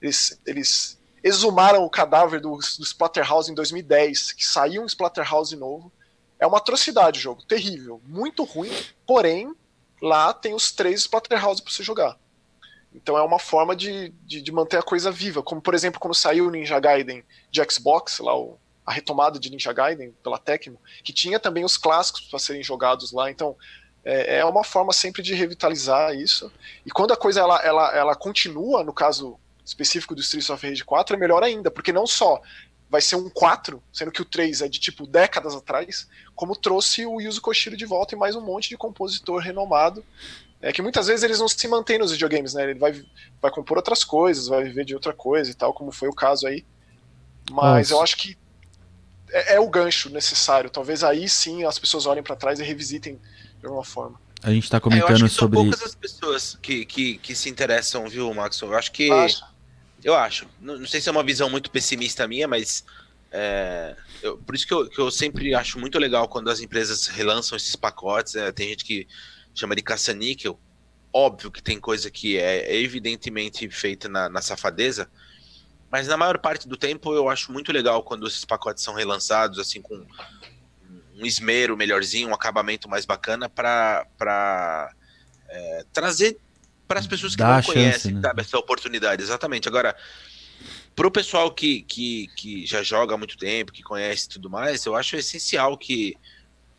eles, 0.00 0.40
eles 0.46 1.00
exumaram 1.22 1.84
o 1.84 1.90
cadáver 1.90 2.40
do, 2.40 2.56
do 2.56 2.84
Splatterhouse 2.84 3.50
em 3.50 3.54
2010, 3.54 4.32
que 4.32 4.44
saiu 4.44 4.82
um 4.82 4.86
Splatterhouse 4.86 5.56
novo. 5.56 5.92
É 6.38 6.46
uma 6.46 6.58
atrocidade 6.58 7.20
o 7.20 7.22
jogo, 7.22 7.44
terrível, 7.44 8.00
muito 8.04 8.42
ruim, 8.42 8.72
porém, 9.06 9.54
lá 10.00 10.34
tem 10.34 10.54
os 10.54 10.72
três 10.72 11.02
Splatterhouse 11.02 11.62
para 11.62 11.72
você 11.72 11.82
jogar. 11.82 12.18
Então 12.94 13.16
é 13.16 13.22
uma 13.22 13.38
forma 13.38 13.74
de, 13.74 14.10
de, 14.26 14.42
de, 14.42 14.52
manter 14.52 14.76
a 14.76 14.82
coisa 14.82 15.10
viva, 15.10 15.42
como 15.42 15.62
por 15.62 15.74
exemplo 15.74 16.00
quando 16.00 16.14
saiu 16.14 16.46
o 16.46 16.50
Ninja 16.50 16.78
Gaiden 16.78 17.24
de 17.50 17.62
Xbox, 17.70 18.18
lá 18.18 18.36
o, 18.36 18.58
a 18.84 18.92
retomada 18.92 19.38
de 19.38 19.50
Ninja 19.50 19.72
Gaiden 19.72 20.12
pela 20.22 20.38
Tecmo, 20.38 20.78
que 21.02 21.12
tinha 21.12 21.40
também 21.40 21.64
os 21.64 21.76
clássicos 21.76 22.22
para 22.22 22.38
serem 22.38 22.62
jogados 22.62 23.12
lá. 23.12 23.30
Então 23.30 23.56
é, 24.04 24.38
é 24.38 24.44
uma 24.44 24.64
forma 24.64 24.92
sempre 24.92 25.22
de 25.22 25.34
revitalizar 25.34 26.14
isso. 26.14 26.52
E 26.84 26.90
quando 26.90 27.12
a 27.12 27.16
coisa 27.16 27.40
ela, 27.40 27.60
ela, 27.62 27.96
ela 27.96 28.14
continua, 28.14 28.82
no 28.82 28.92
caso 28.92 29.38
específico 29.64 30.14
do 30.14 30.20
Streets 30.20 30.50
of 30.50 30.66
Rage 30.66 30.84
4, 30.84 31.16
é 31.16 31.18
melhor 31.18 31.42
ainda, 31.42 31.70
porque 31.70 31.92
não 31.92 32.06
só 32.06 32.40
vai 32.90 33.00
ser 33.00 33.16
um 33.16 33.30
4, 33.30 33.82
sendo 33.92 34.12
que 34.12 34.20
o 34.20 34.24
3 34.24 34.60
é 34.60 34.68
de 34.68 34.78
tipo 34.78 35.06
décadas 35.06 35.54
atrás, 35.54 36.06
como 36.34 36.54
trouxe 36.54 37.06
o 37.06 37.20
Yuzo 37.20 37.40
Koshiro 37.40 37.76
de 37.76 37.86
volta 37.86 38.14
e 38.14 38.18
mais 38.18 38.36
um 38.36 38.40
monte 38.42 38.68
de 38.68 38.76
compositor 38.76 39.40
renomado. 39.40 40.04
É 40.60 40.72
que 40.72 40.82
muitas 40.82 41.06
vezes 41.06 41.24
eles 41.24 41.40
não 41.40 41.48
se 41.48 41.66
mantêm 41.66 41.98
nos 41.98 42.12
videogames, 42.12 42.54
né? 42.54 42.64
Ele 42.64 42.78
vai, 42.78 43.02
vai 43.40 43.50
compor 43.50 43.78
outras 43.78 44.04
coisas, 44.04 44.46
vai 44.46 44.62
viver 44.62 44.84
de 44.84 44.94
outra 44.94 45.12
coisa 45.12 45.50
e 45.50 45.54
tal, 45.54 45.72
como 45.72 45.90
foi 45.90 46.08
o 46.08 46.14
caso 46.14 46.46
aí. 46.46 46.64
Mas 47.50 47.90
Nossa. 47.90 47.94
eu 47.94 48.02
acho 48.02 48.16
que 48.16 48.36
é, 49.30 49.54
é, 49.54 49.60
o 49.60 49.68
gancho 49.68 50.10
necessário. 50.10 50.70
Talvez 50.70 51.02
aí 51.02 51.28
sim 51.28 51.64
as 51.64 51.78
pessoas 51.78 52.06
olhem 52.06 52.22
para 52.22 52.36
trás 52.36 52.60
e 52.60 52.62
revisitem 52.62 53.18
de 53.62 53.66
alguma 53.66 53.84
forma. 53.84 54.20
A 54.42 54.52
gente 54.52 54.68
tá 54.68 54.80
comentando 54.80 55.08
é, 55.08 55.12
eu 55.12 55.14
acho 55.14 55.24
que 55.24 55.30
sobre. 55.30 55.56
São 55.56 55.64
poucas 55.64 55.82
as 55.82 55.94
pessoas 55.94 56.58
que, 56.60 56.84
que, 56.84 57.16
que 57.18 57.34
se 57.34 57.48
interessam, 57.48 58.08
viu, 58.08 58.34
Max? 58.34 58.60
Eu 58.60 58.76
acho 58.76 58.90
que. 58.90 59.08
Eu 60.02 60.14
acho. 60.16 60.48
Não, 60.60 60.80
não, 60.80 60.86
sei 60.86 61.00
se 61.00 61.08
é 61.08 61.12
uma 61.12 61.22
visão 61.22 61.48
muito 61.48 61.70
pessimista 61.70 62.26
minha, 62.26 62.48
mas. 62.48 62.84
É, 63.30 63.96
eu, 64.20 64.36
por 64.36 64.54
isso 64.54 64.66
que 64.66 64.74
eu, 64.74 64.90
que 64.90 64.98
eu 64.98 65.10
sempre 65.10 65.54
acho 65.54 65.78
muito 65.78 65.98
legal 65.98 66.28
quando 66.28 66.50
as 66.50 66.60
empresas 66.60 67.06
relançam 67.06 67.56
esses 67.56 67.76
pacotes. 67.76 68.34
É, 68.34 68.50
tem 68.50 68.68
gente 68.68 68.84
que 68.84 69.06
chama 69.54 69.76
de 69.76 69.82
caça-níquel. 69.82 70.58
Óbvio 71.12 71.50
que 71.50 71.62
tem 71.62 71.78
coisa 71.78 72.10
que 72.10 72.36
é 72.36 72.74
evidentemente 72.74 73.68
feita 73.70 74.08
na, 74.08 74.28
na 74.28 74.40
safadeza, 74.40 75.08
mas 75.90 76.08
na 76.08 76.16
maior 76.16 76.38
parte 76.38 76.66
do 76.66 76.76
tempo 76.76 77.12
eu 77.12 77.28
acho 77.28 77.52
muito 77.52 77.70
legal 77.70 78.02
quando 78.02 78.26
esses 78.26 78.46
pacotes 78.46 78.82
são 78.82 78.94
relançados, 78.94 79.58
assim, 79.58 79.82
com 79.82 80.06
um 81.22 81.26
esmero 81.26 81.76
melhorzinho, 81.76 82.28
um 82.28 82.34
acabamento 82.34 82.88
mais 82.88 83.06
bacana 83.06 83.48
para 83.48 84.92
é, 85.48 85.84
trazer 85.92 86.36
para 86.86 87.00
as 87.00 87.06
pessoas 87.06 87.32
que 87.34 87.38
Dá 87.38 87.56
não 87.56 87.62
chance, 87.62 87.72
conhecem 87.72 88.14
né? 88.14 88.20
sabe, 88.20 88.42
essa 88.42 88.58
oportunidade. 88.58 89.22
Exatamente. 89.22 89.66
Agora, 89.66 89.96
para 90.94 91.06
o 91.06 91.10
pessoal 91.10 91.50
que, 91.50 91.82
que, 91.82 92.28
que 92.36 92.66
já 92.66 92.82
joga 92.82 93.14
há 93.14 93.18
muito 93.18 93.38
tempo, 93.38 93.72
que 93.72 93.82
conhece 93.82 94.28
tudo 94.28 94.50
mais, 94.50 94.84
eu 94.84 94.94
acho 94.94 95.16
essencial 95.16 95.78
que, 95.78 96.14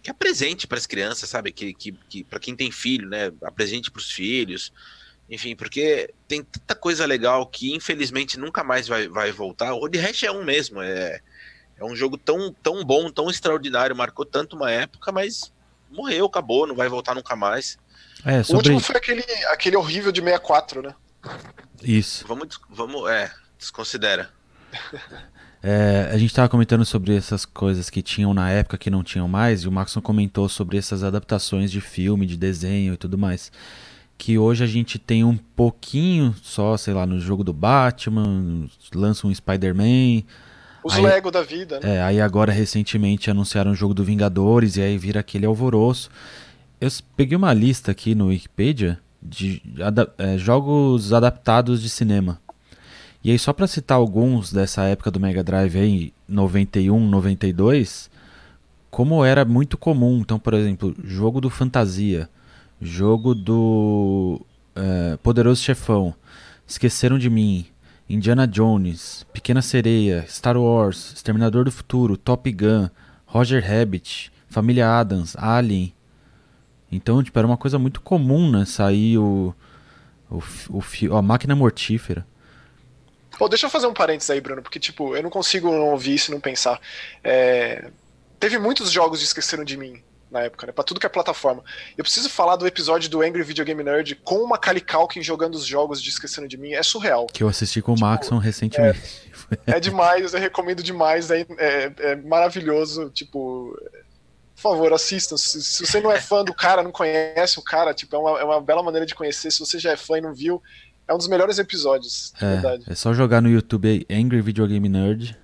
que 0.03 0.11
apresente 0.11 0.67
para 0.67 0.77
as 0.77 0.85
crianças, 0.85 1.29
sabe? 1.29 1.51
Que, 1.51 1.73
que, 1.73 1.91
que 2.07 2.23
para 2.23 2.39
quem 2.39 2.55
tem 2.55 2.71
filho, 2.71 3.09
né? 3.09 3.31
Apresente 3.41 3.89
para 3.89 3.99
os 3.99 4.11
filhos. 4.11 4.71
Enfim, 5.27 5.55
porque 5.55 6.13
tem 6.27 6.43
tanta 6.43 6.75
coisa 6.75 7.05
legal 7.07 7.47
que 7.47 7.73
infelizmente 7.73 8.37
nunca 8.37 8.63
mais 8.63 8.87
vai, 8.87 9.07
vai 9.07 9.31
voltar. 9.31 9.73
O 9.73 9.79
Road 9.79 9.97
Rash 9.97 10.23
é 10.23 10.31
um 10.31 10.43
mesmo. 10.43 10.79
É, 10.79 11.21
é 11.83 11.91
um 11.91 11.95
jogo 11.95 12.17
tão, 12.17 12.53
tão 12.63 12.83
bom, 12.83 13.09
tão 13.09 13.29
extraordinário, 13.29 13.95
marcou 13.95 14.25
tanto 14.25 14.55
uma 14.55 14.71
época, 14.71 15.11
mas 15.11 15.51
morreu, 15.91 16.25
acabou, 16.25 16.65
não 16.65 16.75
vai 16.75 16.87
voltar 16.87 17.13
nunca 17.13 17.35
mais. 17.35 17.77
É, 18.25 18.41
sobre... 18.41 18.53
O 18.53 18.57
último 18.57 18.79
foi 18.79 18.95
aquele, 18.95 19.23
aquele 19.49 19.75
horrível 19.75 20.11
de 20.11 20.21
64, 20.21 20.81
né? 20.81 20.95
Isso. 21.81 22.25
Vamos, 22.27 22.59
vamos 22.69 23.09
é, 23.09 23.31
desconsidera. 23.57 24.29
É, 25.65 26.09
a 26.11 26.17
gente 26.17 26.29
estava 26.29 26.49
comentando 26.49 26.83
sobre 26.83 27.15
essas 27.15 27.45
coisas 27.45 27.89
que 27.89 28.01
tinham 28.01 28.33
na 28.33 28.49
época 28.49 28.77
que 28.77 28.89
não 28.89 29.01
tinham 29.01 29.29
mais, 29.29 29.61
e 29.61 29.67
o 29.69 29.71
Maxon 29.71 30.01
comentou 30.01 30.49
sobre 30.49 30.77
essas 30.77 31.05
adaptações 31.05 31.71
de 31.71 31.79
filme, 31.79 32.25
de 32.25 32.35
desenho 32.35 32.95
e 32.95 32.97
tudo 32.97 33.17
mais. 33.17 33.49
Que 34.17 34.37
hoje 34.37 34.61
a 34.61 34.67
gente 34.67 34.99
tem 34.99 35.23
um 35.23 35.37
pouquinho 35.37 36.35
só, 36.43 36.75
sei 36.75 36.93
lá, 36.93 37.05
no 37.05 37.17
jogo 37.17 37.45
do 37.45 37.53
Batman, 37.53 38.67
lança 38.93 39.25
um 39.25 39.33
Spider-Man. 39.33 40.23
Os 40.83 40.93
Aí- 40.95 41.01
Lego 41.03 41.31
da 41.31 41.41
vida, 41.41 41.79
né? 41.79 41.95
É, 41.97 42.01
aí 42.03 42.19
agora 42.19 42.51
recentemente 42.51 43.29
anunciaram 43.31 43.71
o 43.71 43.75
jogo 43.75 43.93
do 43.93 44.03
Vingadores 44.03 44.75
e 44.77 44.81
aí 44.81 44.97
vira 44.97 45.19
aquele 45.21 45.45
alvoroço. 45.45 46.09
Eu 46.81 46.89
peguei 47.15 47.37
uma 47.37 47.53
lista 47.53 47.91
aqui 47.91 48.13
no 48.13 48.27
Wikipedia 48.27 48.99
de 49.21 49.61
ada- 49.81 50.11
é, 50.17 50.37
jogos 50.37 51.13
adaptados 51.13 51.81
de 51.81 51.89
cinema. 51.89 52.39
E 53.23 53.31
aí, 53.31 53.39
só 53.39 53.53
pra 53.53 53.67
citar 53.67 53.97
alguns 53.97 54.51
dessa 54.51 54.83
época 54.83 55.09
do 55.09 55.17
Mega 55.17 55.41
Drive 55.41 55.77
aí, 55.77 56.13
91, 56.27 56.99
92, 57.09 58.09
como 58.91 59.23
era 59.23 59.45
muito 59.45 59.77
comum. 59.77 60.17
Então, 60.19 60.37
por 60.37 60.53
exemplo, 60.53 60.93
jogo 61.05 61.39
do 61.39 61.49
Fantasia, 61.49 62.29
jogo 62.81 63.33
do 63.33 64.41
é, 64.75 65.17
Poderoso 65.23 65.61
Chefão, 65.63 66.13
Esqueceram 66.67 67.17
de 67.17 67.29
Mim, 67.29 67.65
Indiana 68.09 68.47
Jones, 68.47 69.25
Pequena 69.33 69.61
Sereia, 69.61 70.25
Star 70.27 70.57
Wars, 70.57 71.13
Exterminador 71.13 71.65
do 71.65 71.71
Futuro, 71.71 72.17
Top 72.17 72.51
Gun, 72.51 72.89
Roger 73.25 73.63
Rabbit, 73.63 74.31
Família 74.49 74.89
Adams, 74.89 75.35
Alien. 75.37 75.93
Então, 76.91 77.23
tipo, 77.23 77.37
era 77.39 77.47
uma 77.47 77.57
coisa 77.57 77.79
muito 77.79 78.01
comum, 78.01 78.51
né? 78.51 78.65
Sair 78.65 79.17
o, 79.17 79.55
o, 80.29 80.43
o, 80.69 81.15
a 81.15 81.21
máquina 81.21 81.55
mortífera. 81.55 82.25
Pô, 83.37 83.49
deixa 83.49 83.65
eu 83.65 83.69
fazer 83.69 83.87
um 83.87 83.93
parênteses 83.93 84.29
aí, 84.29 84.39
Bruno, 84.39 84.61
porque, 84.61 84.79
tipo, 84.79 85.15
eu 85.15 85.23
não 85.23 85.29
consigo 85.29 85.71
não 85.71 85.89
ouvir 85.89 86.15
isso 86.15 86.29
e 86.29 86.33
não 86.33 86.39
pensar. 86.39 86.79
É, 87.23 87.89
Teve 88.43 88.59
muitos 88.59 88.91
jogos 88.91 89.19
que 89.19 89.25
esqueceram 89.25 89.63
de 89.63 89.77
mim 89.77 90.03
na 90.33 90.41
época, 90.41 90.67
né? 90.67 90.73
Pra 90.73 90.83
tudo 90.83 90.99
que 90.99 91.05
é 91.05 91.09
plataforma. 91.09 91.63
Eu 91.97 92.03
preciso 92.03 92.29
falar 92.29 92.55
do 92.57 92.67
episódio 92.67 93.09
do 93.09 93.21
Angry 93.21 93.43
Video 93.43 93.63
Game 93.63 93.81
Nerd 93.83 94.15
com 94.15 94.39
uma 94.39 94.49
Macaulay 94.49 94.81
Culkin 94.81 95.21
jogando 95.21 95.55
os 95.55 95.65
jogos 95.65 96.01
de 96.01 96.09
Esqueceram 96.09 96.47
de 96.47 96.57
Mim. 96.57 96.73
É 96.73 96.83
surreal. 96.83 97.27
Que 97.27 97.43
eu 97.43 97.47
assisti 97.47 97.81
com 97.81 97.93
o 97.93 97.99
Maxon 97.99 98.37
recentemente. 98.39 98.99
É 99.67 99.79
demais, 99.79 100.33
eu 100.33 100.39
recomendo 100.39 100.81
demais. 100.83 101.29
É, 101.31 101.45
é- 101.57 101.93
é 101.99 102.15
maravilhoso. 102.15 103.09
Tipo, 103.11 103.77
por 104.55 104.61
favor, 104.61 104.91
assistam. 104.93 105.37
Se, 105.37 105.61
se 105.61 105.85
você 105.85 106.01
não 106.01 106.11
é 106.11 106.19
fã 106.19 106.43
do 106.43 106.53
cara, 106.53 106.81
não 106.83 106.91
conhece 106.91 107.59
o 107.59 107.61
cara, 107.63 107.93
tipo, 107.93 108.15
é 108.15 108.19
uma, 108.19 108.39
é 108.39 108.43
uma 108.43 108.61
bela 108.61 108.81
maneira 108.83 109.05
de 109.05 109.13
conhecer. 109.15 109.51
Se 109.51 109.59
você 109.59 109.77
já 109.79 109.91
é 109.91 109.97
fã 109.97 110.17
e 110.17 110.21
não 110.21 110.33
viu, 110.33 110.61
é 111.07 111.13
um 111.13 111.17
dos 111.17 111.27
melhores 111.27 111.59
episódios, 111.59 112.33
de 112.39 112.45
verdade. 112.45 112.83
É, 112.87 112.93
é 112.93 112.95
só 112.95 113.13
jogar 113.13 113.41
no 113.41 113.49
YouTube 113.49 113.87
aí, 113.87 114.05
Angry 114.17 114.41
Video 114.41 114.65
Game 114.67 114.87
Nerd. 114.89 115.37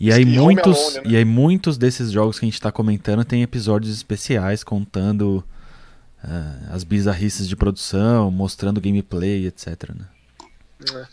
E 0.00 0.10
aí, 0.10 0.22
Home 0.22 0.38
muitos, 0.38 0.78
Alone, 0.78 0.94
né? 0.96 1.02
e 1.04 1.16
aí 1.18 1.24
muitos 1.26 1.76
desses 1.76 2.10
jogos 2.10 2.38
que 2.38 2.46
a 2.46 2.48
gente 2.48 2.58
tá 2.60 2.72
comentando 2.72 3.22
tem 3.22 3.42
episódios 3.42 3.94
especiais 3.94 4.64
contando 4.64 5.44
ah, 6.24 6.56
as 6.70 6.84
bizarrices 6.84 7.46
de 7.46 7.54
produção, 7.54 8.30
mostrando 8.30 8.80
gameplay, 8.80 9.46
etc. 9.46 9.90
né? 9.94 10.06
É. 10.94 11.06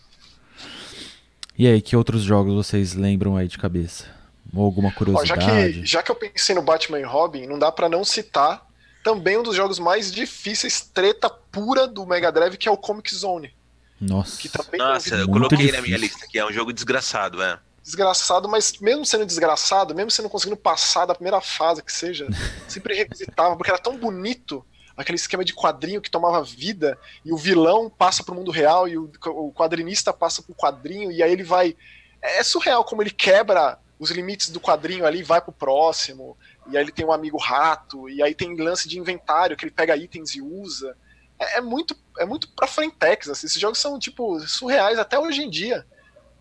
E 1.58 1.68
aí, 1.68 1.82
que 1.82 1.98
outros 1.98 2.22
jogos 2.24 2.54
vocês 2.54 2.94
lembram 2.94 3.36
aí 3.36 3.50
de 3.50 3.58
cabeça? 3.58 4.06
Ou 4.54 4.64
alguma 4.64 4.88
Ó, 4.88 4.92
já, 4.92 4.98
curiosidade? 5.36 5.82
que, 5.82 5.86
já 5.86 6.02
que 6.02 6.10
eu 6.10 6.16
pensei 6.16 6.56
no 6.56 6.62
Batman 6.62 7.00
e 7.02 7.04
Robin, 7.04 7.46
não 7.46 7.60
dá 7.60 7.70
pra 7.72 7.90
não 7.90 8.06
citar 8.06 8.66
também 9.04 9.38
um 9.38 9.44
dos 9.44 9.56
jogos 9.56 9.80
mais 9.80 10.12
difíceis, 10.14 10.80
treta 10.82 11.30
pura 11.30 11.88
do 11.88 12.06
Mega 12.06 12.32
Drive, 12.32 12.56
que 12.56 12.70
é 12.70 12.72
o 12.72 12.78
Comic 12.78 13.14
Zone. 13.14 13.54
Nossa. 14.00 14.40
Que 14.40 14.48
também 14.48 14.80
Nossa, 14.80 15.16
é 15.16 15.18
um 15.18 15.22
eu 15.22 15.28
coloquei 15.28 15.58
na 15.58 15.64
difícil. 15.64 15.82
minha 15.84 15.98
lista, 15.98 16.28
que 16.30 16.38
é 16.38 16.46
um 16.46 16.54
jogo 16.54 16.72
desgraçado, 16.72 17.42
é. 17.42 17.60
Desgraçado, 17.88 18.50
mas 18.50 18.78
mesmo 18.80 19.06
sendo 19.06 19.26
desgraçado, 19.26 19.96
mesmo 19.96 20.12
você 20.12 20.22
não 20.22 20.30
conseguindo 20.30 20.58
passar 20.58 21.06
da 21.06 21.16
primeira 21.16 21.40
fase 21.40 21.82
que 21.82 21.92
seja, 21.92 22.28
sempre 22.68 22.94
revisitava, 22.94 23.56
porque 23.56 23.72
era 23.72 23.80
tão 23.80 23.98
bonito 23.98 24.66
aquele 24.96 25.16
esquema 25.16 25.46
de 25.46 25.54
quadrinho 25.54 26.02
que 26.02 26.12
tomava 26.12 26.44
vida 26.44 27.00
e 27.24 27.32
o 27.32 27.38
vilão 27.38 27.90
passa 27.90 28.24
pro 28.24 28.36
mundo 28.36 28.52
real 28.52 28.90
e 28.90 28.98
o, 28.98 29.10
o 29.28 29.54
quadrinista 29.54 30.12
passa 30.12 30.42
pro 30.42 30.54
quadrinho 30.54 31.12
e 31.12 31.24
aí 31.24 31.32
ele 31.32 31.44
vai. 31.44 31.78
É 32.22 32.44
surreal 32.44 32.84
como 32.84 33.02
ele 33.02 33.12
quebra 33.12 33.80
os 33.98 34.12
limites 34.12 34.50
do 34.50 34.60
quadrinho 34.60 35.06
ali, 35.06 35.24
vai 35.24 35.40
pro 35.40 35.54
próximo, 35.54 36.38
e 36.70 36.76
aí 36.76 36.84
ele 36.84 36.92
tem 36.92 37.06
um 37.06 37.12
amigo 37.12 37.38
rato, 37.38 38.10
e 38.10 38.22
aí 38.22 38.36
tem 38.36 38.56
lance 38.58 38.88
de 38.90 39.00
inventário 39.00 39.56
que 39.56 39.64
ele 39.64 39.72
pega 39.72 39.96
itens 39.96 40.36
e 40.36 40.42
usa. 40.42 40.96
É, 41.40 41.58
é 41.58 41.62
muito, 41.62 41.96
é 42.20 42.26
muito 42.26 42.50
pra 42.50 42.68
frentex, 42.68 43.30
assim. 43.30 43.48
esses 43.48 43.60
jogos 43.60 43.80
são 43.80 43.98
tipo 43.98 44.40
surreais 44.42 45.00
até 45.00 45.18
hoje 45.18 45.42
em 45.42 45.50
dia. 45.50 45.86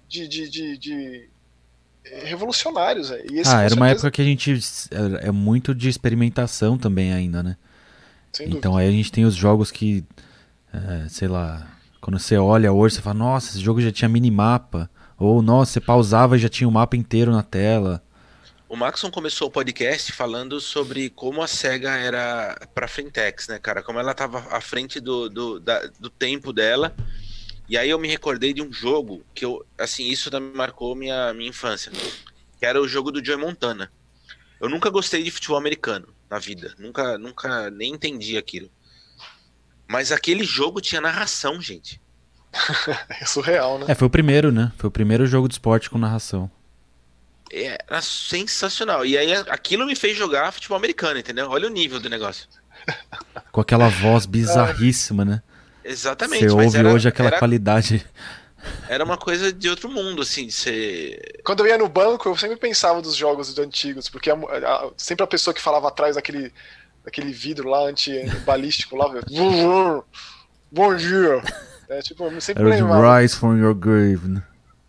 De, 0.09 0.29
de, 0.29 0.49
de, 0.49 0.79
de 0.79 1.31
revolucionários. 2.25 3.09
velho. 3.11 3.25
E 3.33 3.39
esse, 3.41 3.51
Ah, 3.51 3.63
era 3.63 3.75
uma 3.75 3.87
certeza, 3.87 4.07
época 4.07 4.11
que 4.13 4.23
a 4.23 4.25
gente. 4.25 4.61
É 5.23 5.29
é 5.29 5.31
muito 5.31 5.75
de 5.75 5.89
experimentação 5.89 6.77
também 6.79 7.13
ainda, 7.13 7.43
né? 7.43 7.57
sem 8.33 8.47
dúvida. 8.47 8.59
Então 8.59 8.77
aí 8.77 8.87
a 8.89 8.93
gente 8.93 9.11
tem 9.11 9.25
os 9.25 9.35
jogos 9.35 9.71
que, 9.71 10.05
é, 10.73 11.09
sei 11.09 11.27
lá, 11.29 11.67
quando 12.01 12.19
você 12.19 12.37
olha 12.37 12.73
hoje, 12.73 12.97
você 12.97 13.03
fala, 13.03 13.15
nossa, 13.19 13.51
esse 13.51 13.61
jogo 13.61 13.81
já 13.81 13.91
tinha 13.91 14.09
minimapa. 14.09 14.91
Ou, 15.19 15.41
nossa, 15.41 15.73
você 15.73 15.81
pausava 15.81 16.37
e 16.37 16.39
já 16.39 16.49
tinha 16.49 16.69
o 16.69 16.73
mapa 16.73 16.97
inteiro 16.97 17.33
na 17.33 17.43
tela. 17.43 18.03
O 18.69 18.77
Maxon 18.77 19.11
começou 19.11 19.49
o 19.49 19.51
podcast 19.51 20.13
falando 20.13 20.61
sobre 20.61 21.09
como 21.09 21.41
a 21.41 21.47
SEGA 21.47 21.93
era 21.97 22.59
pra 22.75 22.87
Frentex, 22.89 23.49
né, 23.49 23.59
cara? 23.59 23.83
Como 23.83 23.99
ela 23.99 24.13
tava 24.13 24.41
à 24.51 24.61
frente 24.61 25.01
do, 25.01 25.31
do, 25.31 25.61
da- 25.61 25.89
do 25.99 26.11
tempo 26.11 26.53
dela. 26.53 26.95
E 27.69 27.77
aí 27.77 27.91
eu 27.91 27.99
me 27.99 28.09
recordei 28.09 28.53
de 28.53 28.63
um 28.63 28.73
jogo 28.73 29.25
que 29.35 29.45
eu, 29.45 29.65
assim, 29.79 30.09
isso 30.09 30.31
também 30.31 30.53
marcou 30.55 30.95
minha, 30.95 31.35
minha 31.35 31.51
infância. 31.51 31.91
Que 32.59 32.65
era 32.65 32.81
o 32.81 32.87
jogo 32.87 33.11
do 33.11 33.25
Joey 33.25 33.39
Montana. 33.39 33.91
Eu 34.61 34.69
nunca 34.69 34.89
gostei 34.89 35.23
de 35.23 35.31
futebol 35.31 35.59
americano 35.59 36.09
na 36.31 36.39
vida. 36.39 36.75
Nunca, 36.79 37.19
nunca 37.19 37.71
nem 37.71 37.93
entendi 37.93 38.37
aquilo. 38.37 38.71
Mas 39.89 40.13
aquele 40.13 40.45
jogo 40.45 40.81
tinha 40.81 41.01
narração, 41.01 41.61
gente. 41.61 42.01
É 43.21 43.27
surreal, 43.27 43.79
né? 43.79 43.87
É, 43.89 43.95
foi 43.95 44.07
o 44.07 44.11
primeiro, 44.11 44.51
né? 44.51 44.73
Foi 44.79 44.89
o 44.89 44.91
primeiro 44.91 45.27
jogo 45.27 45.49
de 45.49 45.55
esporte 45.55 45.91
com 45.91 45.99
narração. 45.99 46.51
Era 47.51 48.01
sensacional. 48.01 49.05
E 49.05 49.17
aí 49.17 49.33
aquilo 49.49 49.87
me 49.87 49.95
fez 49.95 50.17
jogar 50.17 50.53
futebol 50.53 50.77
americano, 50.77 51.19
entendeu? 51.19 51.49
Olha 51.51 51.67
o 51.67 51.71
nível 51.71 52.01
do 52.01 52.09
negócio. 52.09 52.49
Com 53.53 53.61
aquela 53.61 53.89
voz 53.89 54.27
bizarríssima, 54.27 55.25
né? 55.25 55.43
Exatamente. 55.91 56.49
Você 56.49 56.55
mas 56.57 56.67
ouve 56.67 56.79
era, 56.79 56.89
hoje 56.93 57.09
aquela 57.09 57.29
era, 57.29 57.39
qualidade. 57.39 58.05
era 58.89 59.05
uma 59.05 59.17
coisa 59.17 59.53
de 59.53 59.69
outro 59.69 59.89
mundo, 59.89 60.23
assim, 60.23 60.47
de 60.47 60.53
ser. 60.53 61.41
Quando 61.45 61.61
eu 61.61 61.67
ia 61.69 61.79
no 61.79 61.89
banco, 61.89 62.29
eu 62.29 62.37
sempre 62.37 62.57
pensava 62.57 63.01
dos 63.01 63.15
jogos 63.15 63.57
antigos, 63.59 64.09
porque 64.09 64.31
a- 64.31 64.35
a- 64.35 64.91
sempre 64.97 65.23
a 65.25 65.27
pessoa 65.27 65.55
que 65.55 65.61
falava 65.61 65.89
atrás 65.89 66.17
daquele, 66.17 66.53
daquele 67.05 67.33
vidro 67.33 67.69
lá 67.69 67.81
anti-balístico 67.87 68.97
lá, 68.97 69.09
bom 70.73 70.95
dia. 70.97 71.43
É, 71.89 72.01
tipo, 72.01 72.25
eu 72.25 72.41
sempre 72.41 72.65
lembrava. 72.65 73.21
Rise 73.21 73.37
from 73.37 73.57
your 73.57 73.75
grave. 73.75 74.27
né? 74.29 74.43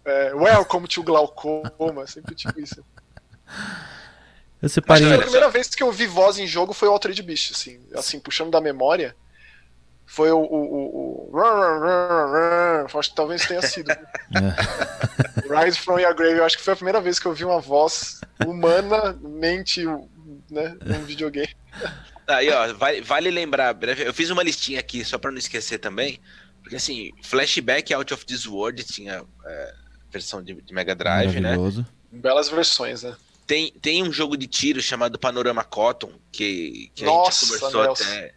É, 0.04 0.34
welcome 0.34 0.88
to 0.88 1.04
glaucoma, 1.04 2.08
sempre 2.08 2.34
tipo 2.34 2.60
isso. 2.60 2.84
Eu 4.62 4.66
Acho 4.66 4.74
separei. 4.74 5.06
que 5.08 5.14
a 5.14 5.18
primeira 5.20 5.50
vez 5.50 5.68
que 5.68 5.84
eu 5.84 5.92
vi 5.92 6.08
voz 6.08 6.40
em 6.40 6.48
jogo 6.48 6.74
foi 6.74 6.88
o 6.88 6.92
Altered 6.92 7.22
Beast, 7.22 7.52
assim, 7.52 7.80
assim, 7.94 8.20
puxando 8.20 8.50
da 8.50 8.60
memória. 8.60 9.16
Foi 10.08 10.32
o. 10.32 10.40
o, 10.40 11.30
o, 11.30 11.30
o... 11.34 12.98
Acho 12.98 13.10
que 13.10 13.16
talvez 13.16 13.46
tenha 13.46 13.62
sido. 13.62 13.92
Rise 15.50 15.78
from 15.78 16.00
Your 16.00 16.16
Grave, 16.16 16.38
eu 16.40 16.46
acho 16.46 16.58
que 16.58 16.64
foi 16.64 16.74
a 16.74 16.78
primeira 16.78 17.02
vez 17.02 17.20
que 17.20 17.26
eu 17.26 17.34
vi 17.34 17.44
uma 17.44 17.60
voz 17.60 18.22
humana, 18.46 19.18
mente, 19.22 19.86
né, 20.50 20.76
num 20.84 21.04
videogame. 21.04 21.54
Aí, 22.26 22.50
ó, 22.50 22.74
vale, 22.74 23.02
vale 23.02 23.30
lembrar, 23.30 23.74
breve- 23.74 24.08
eu 24.08 24.14
fiz 24.14 24.30
uma 24.30 24.44
listinha 24.44 24.80
aqui, 24.80 25.04
só 25.06 25.18
pra 25.18 25.30
não 25.32 25.38
esquecer 25.38 25.78
também. 25.78 26.20
Porque 26.62 26.76
assim, 26.78 27.12
Flashback 27.24 27.94
Out 27.94 28.14
of 28.14 28.26
This 28.26 28.46
World 28.46 28.84
tinha 28.84 29.24
é, 29.46 29.74
versão 30.12 30.42
de, 30.42 30.54
de 30.54 30.74
Mega 30.74 30.96
Drive, 30.96 31.40
né? 31.40 31.56
Belas 32.12 32.50
versões, 32.50 33.04
né? 33.04 33.16
Tem, 33.46 33.72
tem 33.82 34.04
um 34.04 34.12
jogo 34.12 34.36
de 34.36 34.48
tiro 34.48 34.82
chamado 34.82 35.18
Panorama 35.18 35.64
Cotton, 35.64 36.12
que, 36.32 36.92
que 36.94 37.04
a 37.04 37.08
Nossa, 37.08 37.46
gente 37.46 37.60
conversou 37.62 37.84
Nelson. 37.84 38.04
até. 38.04 38.37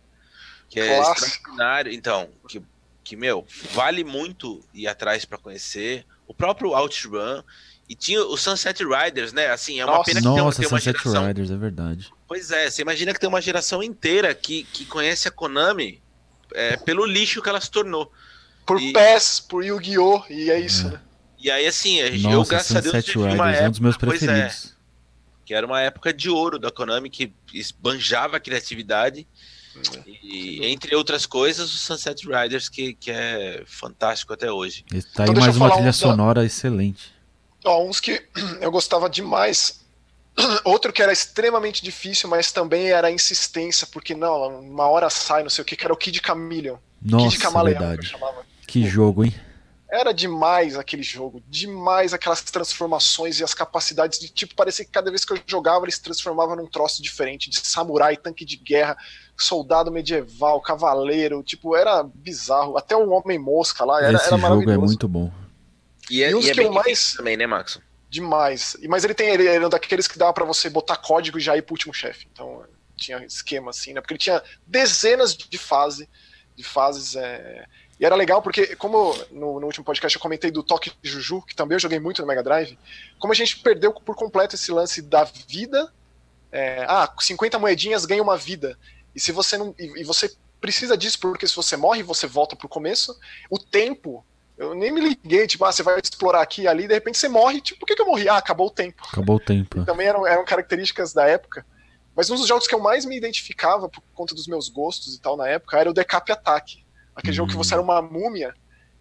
Que 0.71 0.81
é 0.81 0.97
Clássico. 0.97 1.27
extraordinário. 1.27 1.93
Então, 1.93 2.31
que, 2.49 2.63
que, 3.05 3.17
meu, 3.17 3.45
vale 3.73 4.03
muito 4.05 4.63
ir 4.73 4.87
atrás 4.87 5.25
pra 5.27 5.37
conhecer. 5.37 6.07
O 6.27 6.33
próprio 6.33 6.71
OutRun. 6.75 7.43
E 7.89 7.95
tinha 7.97 8.23
o 8.25 8.37
Sunset 8.37 8.85
Riders, 8.85 9.33
né? 9.33 9.49
Assim, 9.51 9.81
é 9.81 9.85
uma 9.85 9.95
Nossa. 9.97 10.05
pena 10.05 10.21
que 10.21 10.27
tem, 10.29 10.37
Nossa, 10.37 10.59
tem 10.63 10.69
uma 10.69 10.79
Sunset 10.79 10.97
geração. 11.03 11.27
Riders, 11.27 11.51
é 11.51 11.57
verdade. 11.57 12.09
Pois 12.29 12.53
é, 12.53 12.71
você 12.71 12.83
imagina 12.83 13.13
que 13.13 13.19
tem 13.19 13.29
uma 13.29 13.41
geração 13.41 13.83
inteira 13.83 14.33
que, 14.33 14.63
que 14.63 14.85
conhece 14.87 15.27
a 15.27 15.31
Konami 15.33 16.01
é, 16.55 16.77
pelo 16.77 17.05
lixo 17.05 17.43
que 17.43 17.49
ela 17.49 17.61
se 17.61 17.69
tornou. 17.69 18.13
Por 18.65 18.81
E- 18.81 18.93
PES, 18.93 19.41
por 19.41 19.65
Yu-Gi-Oh! 19.65 20.23
E 20.31 20.51
é 20.53 20.61
isso, 20.61 20.89
né? 20.89 21.01
E 21.37 21.51
aí, 21.51 21.67
assim, 21.67 22.01
a 22.01 22.13
gente- 22.13 22.23
eu, 22.27 22.31
Nossa, 22.31 22.51
graças 22.51 22.77
a 22.77 22.81
Deus, 22.81 22.93
Sunset 22.93 23.11
tive 23.11 23.25
uma 23.25 23.47
Riders 23.47 23.59
é 23.65 23.67
um 23.67 23.71
dos 23.73 23.81
meus 23.81 23.95
época- 23.97 24.07
pois 24.07 24.23
é, 24.23 24.27
preferidos. 24.27 24.77
que 25.45 25.53
era 25.53 25.67
uma 25.67 25.81
época 25.81 26.13
de 26.13 26.31
ouro 26.31 26.61
da 26.61 26.71
Konami, 26.71 27.11
que 27.11 27.33
esbanjava 27.53 28.37
a 28.37 28.41
criatividade. 28.41 29.27
E, 30.23 30.67
entre 30.67 30.95
outras 30.95 31.27
coisas, 31.27 31.73
o 31.75 31.79
Sunset 31.79 32.27
Riders, 32.27 32.69
que, 32.69 32.95
que 32.95 33.11
é 33.11 33.63
fantástico 33.67 34.33
até 34.33 34.51
hoje. 34.51 34.85
E 34.93 35.03
Tá 35.03 35.25
aí 35.25 35.31
Então 35.31 35.43
mais 35.43 35.57
uma 35.57 35.69
trilha 35.71 35.83
um 35.83 35.87
da- 35.87 35.93
sonora 35.93 36.45
excelente. 36.45 37.13
Ó, 37.65 37.85
uns 37.85 38.01
que 38.01 38.23
eu 38.61 38.71
gostava 38.71 39.09
demais. 39.11 39.81
Outro 40.65 40.93
que 40.93 41.03
era 41.03 41.13
extremamente 41.13 41.83
difícil, 41.83 42.29
mas 42.29 42.53
também 42.53 42.91
era 42.91 43.09
a 43.09 43.11
insistência, 43.11 43.87
porque 43.87 44.15
não, 44.15 44.61
uma 44.61 44.89
hora 44.89 45.11
sai, 45.11 45.43
não 45.43 45.51
sei 45.51 45.63
o 45.63 45.65
que, 45.65 45.77
que 45.77 45.85
era 45.85 45.93
o 45.93 45.97
Kid 45.97 46.21
Chameleon. 46.25 46.77
Nossa, 47.03 47.29
Kid 47.31 47.39
Camaleão, 47.39 47.79
que 47.81 47.87
verdade. 47.87 48.07
chamava. 48.09 48.47
Que 48.67 48.87
jogo, 48.87 49.25
hein? 49.25 49.35
Era 49.93 50.13
demais 50.13 50.77
aquele 50.77 51.03
jogo, 51.03 51.43
demais 51.49 52.15
aquelas 52.15 52.41
transformações 52.43 53.41
e 53.41 53.45
as 53.45 53.53
capacidades 53.53 54.21
de 54.21 54.29
tipo, 54.29 54.55
parecia 54.55 54.85
que 54.85 54.91
cada 54.93 55.11
vez 55.11 55.25
que 55.25 55.33
eu 55.33 55.41
jogava 55.45 55.85
ele 55.85 55.91
se 55.91 56.01
transformava 56.01 56.55
num 56.55 56.67
troço 56.69 57.03
diferente, 57.03 57.51
de 57.51 57.59
samurai, 57.67 58.17
tanque 58.17 58.45
de 58.45 58.57
guerra, 58.57 58.97
soldado 59.43 59.91
medieval, 59.91 60.61
cavaleiro, 60.61 61.43
tipo, 61.43 61.77
era 61.77 62.03
bizarro. 62.03 62.77
Até 62.77 62.97
o 62.97 63.11
Homem-Mosca 63.11 63.85
lá, 63.85 63.99
era, 64.03 64.13
Esse 64.15 64.27
era 64.27 64.31
jogo 64.37 64.43
maravilhoso. 64.43 64.79
é 64.79 64.87
muito 64.87 65.09
bom. 65.09 65.31
E 66.11 66.23
é, 66.23 66.31
E 66.31 66.35
os 66.35 66.45
e 66.47 66.51
é 66.51 66.55
que 66.55 66.61
eu 66.61 66.65
bem 66.65 66.73
mais- 66.75 67.15
também, 67.15 67.37
né, 67.37 67.47
Max? 67.47 67.79
Demais. 68.09 68.77
E- 68.81 68.89
Mas 68.89 69.05
ele 69.05 69.15
tem 69.15 69.29
ele 69.29 69.47
era 69.47 69.65
um 69.67 69.71
daqueles 69.71 70.09
que 70.09 70.19
dava 70.19 70.33
pra 70.33 70.45
você 70.45 70.69
botar 70.69 70.97
código 70.97 71.39
e 71.39 71.41
já 71.41 71.57
ir 71.57 71.63
pro 71.63 71.75
último 71.75 71.95
chefe. 71.95 72.27
Então 72.33 72.65
tinha 72.97 73.25
esquema 73.25 73.71
assim, 73.71 73.93
né? 73.95 74.01
Porque 74.01 74.15
ele 74.15 74.19
tinha 74.19 74.43
dezenas 74.67 75.35
de 75.37 75.57
fase, 75.59 76.09
de 76.57 76.65
fases. 76.65 77.15
é, 77.17 77.65
E 78.01 78.05
era 78.05 78.17
legal 78.17 78.43
porque, 78.43 78.75
como 78.77 79.15
no, 79.31 79.61
no 79.61 79.67
último 79.67 79.85
podcast 79.85 80.17
eu 80.17 80.21
comentei 80.23 80.51
do 80.51 80.63
Toque 80.63 80.91
Juju, 81.03 81.43
que 81.43 81.55
também 81.55 81.77
eu 81.77 81.81
joguei 81.81 82.01
muito 82.01 82.21
no 82.23 82.27
Mega 82.27 82.43
Drive, 82.43 82.77
como 83.19 83.33
a 83.33 83.37
gente 83.37 83.59
perdeu 83.61 83.93
por 83.93 84.17
completo 84.17 84.55
esse 84.57 84.73
lance 84.73 85.01
da 85.03 85.23
vida. 85.25 85.93
é, 86.51 86.85
Ah, 86.89 87.09
50 87.21 87.59
moedinhas 87.61 88.05
ganha 88.05 88.23
uma 88.23 88.37
vida. 88.37 88.77
E 89.15 89.21
se 89.21 89.33
você 89.33 89.57
não. 89.59 89.75
E, 89.79 90.01
e 90.01 90.05
você 90.05 90.31
precisa 90.61 90.97
disso, 90.97 91.19
porque 91.19 91.47
se 91.47 91.57
você 91.57 91.77
morre, 91.77 92.03
você 92.03 92.27
volta 92.27 92.55
pro 92.57 92.69
começo. 92.69 93.15
O 93.51 93.59
tempo. 93.59 94.25
Eu 94.59 94.75
nem 94.75 94.93
me 94.93 95.01
liguei, 95.01 95.47
tipo, 95.47 95.65
ah, 95.65 95.73
você 95.73 95.83
vai 95.83 95.99
explorar 95.99 96.43
aqui 96.43 96.63
e 96.63 96.69
ali, 96.69 96.87
de 96.87 96.93
repente 96.93 97.17
você 97.17 97.31
morre, 97.31 97.63
tipo, 97.63 97.81
por 97.81 97.87
que, 97.87 97.95
que 97.97 98.03
eu 98.03 98.07
morri? 98.07 98.29
Ah, 98.29 98.37
acabou 98.37 98.67
o 98.67 98.71
tempo 98.71 99.03
Acabou 99.11 99.37
o 99.37 99.41
tempo. 99.41 99.83
também 99.87 100.07
eram, 100.07 100.27
eram 100.27 100.45
características 100.45 101.15
da 101.15 101.27
época. 101.27 101.65
Mas 102.15 102.29
um 102.29 102.37
dos 102.37 102.47
jogos 102.47 102.67
que 102.67 102.75
eu 102.75 102.79
mais 102.81 103.07
me 103.07 103.17
identificava 103.17 103.89
por 103.89 104.03
conta 104.13 104.35
dos 104.35 104.47
meus 104.47 104.69
gostos 104.69 105.15
e 105.15 105.21
tal 105.21 105.35
na 105.35 105.49
época 105.49 105.79
era 105.79 105.89
o 105.89 105.95
Decap 105.95 106.31
Attack. 106.31 106.85
Aquele 107.17 107.33
Hum. 107.33 107.37
jogo 107.37 107.51
que 107.51 107.57
você 107.57 107.73
era 107.73 107.83
uma 107.83 108.03
múmia 108.03 108.53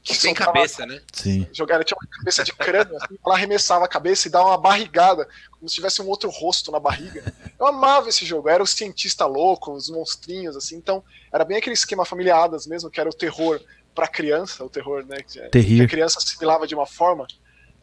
que 0.04 0.16
Sem 0.16 0.34
soltava- 0.34 0.54
cabeça, 0.54 0.86
né? 0.86 1.02
Sim. 1.14 1.46
Jogava, 1.52 1.84
tinha 1.84 1.98
uma 2.02 2.08
cabeça 2.10 2.44
de 2.44 2.54
crânio, 2.54 2.96
assim, 2.98 3.18
ela 3.26 3.36
arremessava 3.36 3.86
a 3.86 3.88
cabeça 3.88 4.28
e 4.28 4.32
dava 4.32 4.48
uma 4.48 4.58
barrigada, 4.58 5.28
como 5.52 5.68
se 5.68 5.76
tivesse 5.76 6.02
um 6.02 6.08
outro 6.08 6.30
rosto 6.30 6.72
na 6.72 6.80
barriga. 6.80 7.34
Eu 7.60 7.68
amava 7.68 8.10
esse 8.10 8.26
jogo, 8.26 8.48
era 8.50 8.64
o 8.64 8.68
cientista 8.68 9.26
louco, 9.26 9.74
os 9.74 9.90
monstrinhos, 9.90 10.56
assim, 10.56 10.78
então 10.78 11.04
era 11.32 11.44
bem 11.44 11.58
aquele 11.58 11.74
esquema 11.74 12.06
familiadas 12.06 12.66
mesmo, 12.66 12.90
que 12.90 13.00
era 13.00 13.10
o 13.10 13.14
terror 13.14 13.60
pra 13.94 14.08
criança, 14.08 14.64
o 14.64 14.70
terror, 14.70 15.06
né? 15.06 15.18
Que, 15.22 15.50
que 15.64 15.82
a 15.82 15.88
criança 15.88 16.18
assimilava 16.20 16.66
de 16.66 16.74
uma 16.74 16.86
forma. 16.86 17.28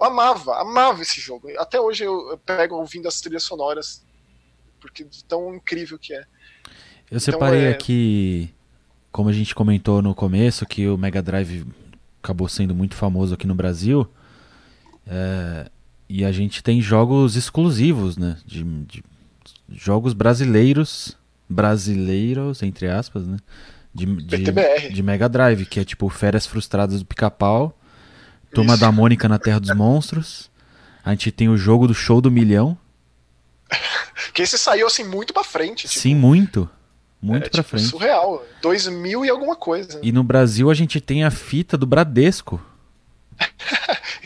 Eu 0.00 0.06
amava, 0.06 0.58
amava 0.60 1.02
esse 1.02 1.20
jogo. 1.20 1.48
Até 1.58 1.78
hoje 1.80 2.04
eu, 2.04 2.30
eu 2.30 2.38
pego 2.38 2.76
ouvindo 2.76 3.06
as 3.08 3.20
trilhas 3.20 3.42
sonoras, 3.42 4.02
porque 4.80 5.04
de 5.04 5.22
tão 5.24 5.54
incrível 5.54 5.98
que 5.98 6.14
é. 6.14 6.24
Eu 7.10 7.20
separei 7.20 7.66
é- 7.66 7.70
aqui, 7.70 8.52
como 9.12 9.28
a 9.28 9.32
gente 9.32 9.54
comentou 9.54 10.00
no 10.02 10.14
começo, 10.14 10.64
que 10.66 10.88
o 10.88 10.96
Mega 10.98 11.22
Drive 11.22 11.64
acabou 12.26 12.48
sendo 12.48 12.74
muito 12.74 12.96
famoso 12.96 13.34
aqui 13.34 13.46
no 13.46 13.54
Brasil. 13.54 14.06
é, 15.06 15.70
e 16.08 16.24
a 16.24 16.30
gente 16.32 16.62
tem 16.62 16.80
jogos 16.80 17.34
exclusivos, 17.36 18.16
né? 18.16 18.36
De, 18.44 18.62
de- 18.62 19.04
jogos 19.72 20.12
brasileiros, 20.12 21.16
brasileiros, 21.48 22.62
entre 22.62 22.88
aspas, 22.88 23.26
né? 23.26 23.38
De, 23.94 24.06
de, 24.06 24.92
de 24.92 25.02
Mega 25.02 25.28
Drive, 25.28 25.66
que 25.66 25.80
é 25.80 25.84
tipo 25.84 26.08
Férias 26.08 26.46
Frustradas 26.46 27.00
do 27.00 27.06
Pica-Pau, 27.06 27.76
Turma 28.54 28.74
Isso. 28.74 28.80
da 28.80 28.92
Mônica 28.92 29.28
na 29.28 29.38
Terra 29.38 29.58
dos 29.58 29.74
Monstros. 29.74 30.50
A 31.04 31.10
gente 31.10 31.30
tem 31.32 31.48
o 31.48 31.56
jogo 31.56 31.86
do 31.88 31.94
Show 31.94 32.20
do 32.20 32.30
Milhão. 32.30 32.76
Que 34.32 34.42
esse 34.42 34.58
saiu 34.58 34.86
assim 34.86 35.04
muito 35.04 35.32
pra 35.32 35.42
frente. 35.44 35.86
Tipo, 35.88 36.00
Sim, 36.00 36.14
muito. 36.14 36.68
Muito 37.32 37.46
é, 37.46 37.50
pra 37.50 37.62
tipo, 37.62 37.68
frente. 37.76 37.88
surreal. 37.88 38.44
2000 38.62 39.24
e 39.24 39.30
alguma 39.30 39.56
coisa. 39.56 39.98
E 40.02 40.12
no 40.12 40.22
Brasil 40.22 40.70
a 40.70 40.74
gente 40.74 41.00
tem 41.00 41.24
a 41.24 41.30
fita 41.30 41.76
do 41.76 41.86
Bradesco. 41.86 42.60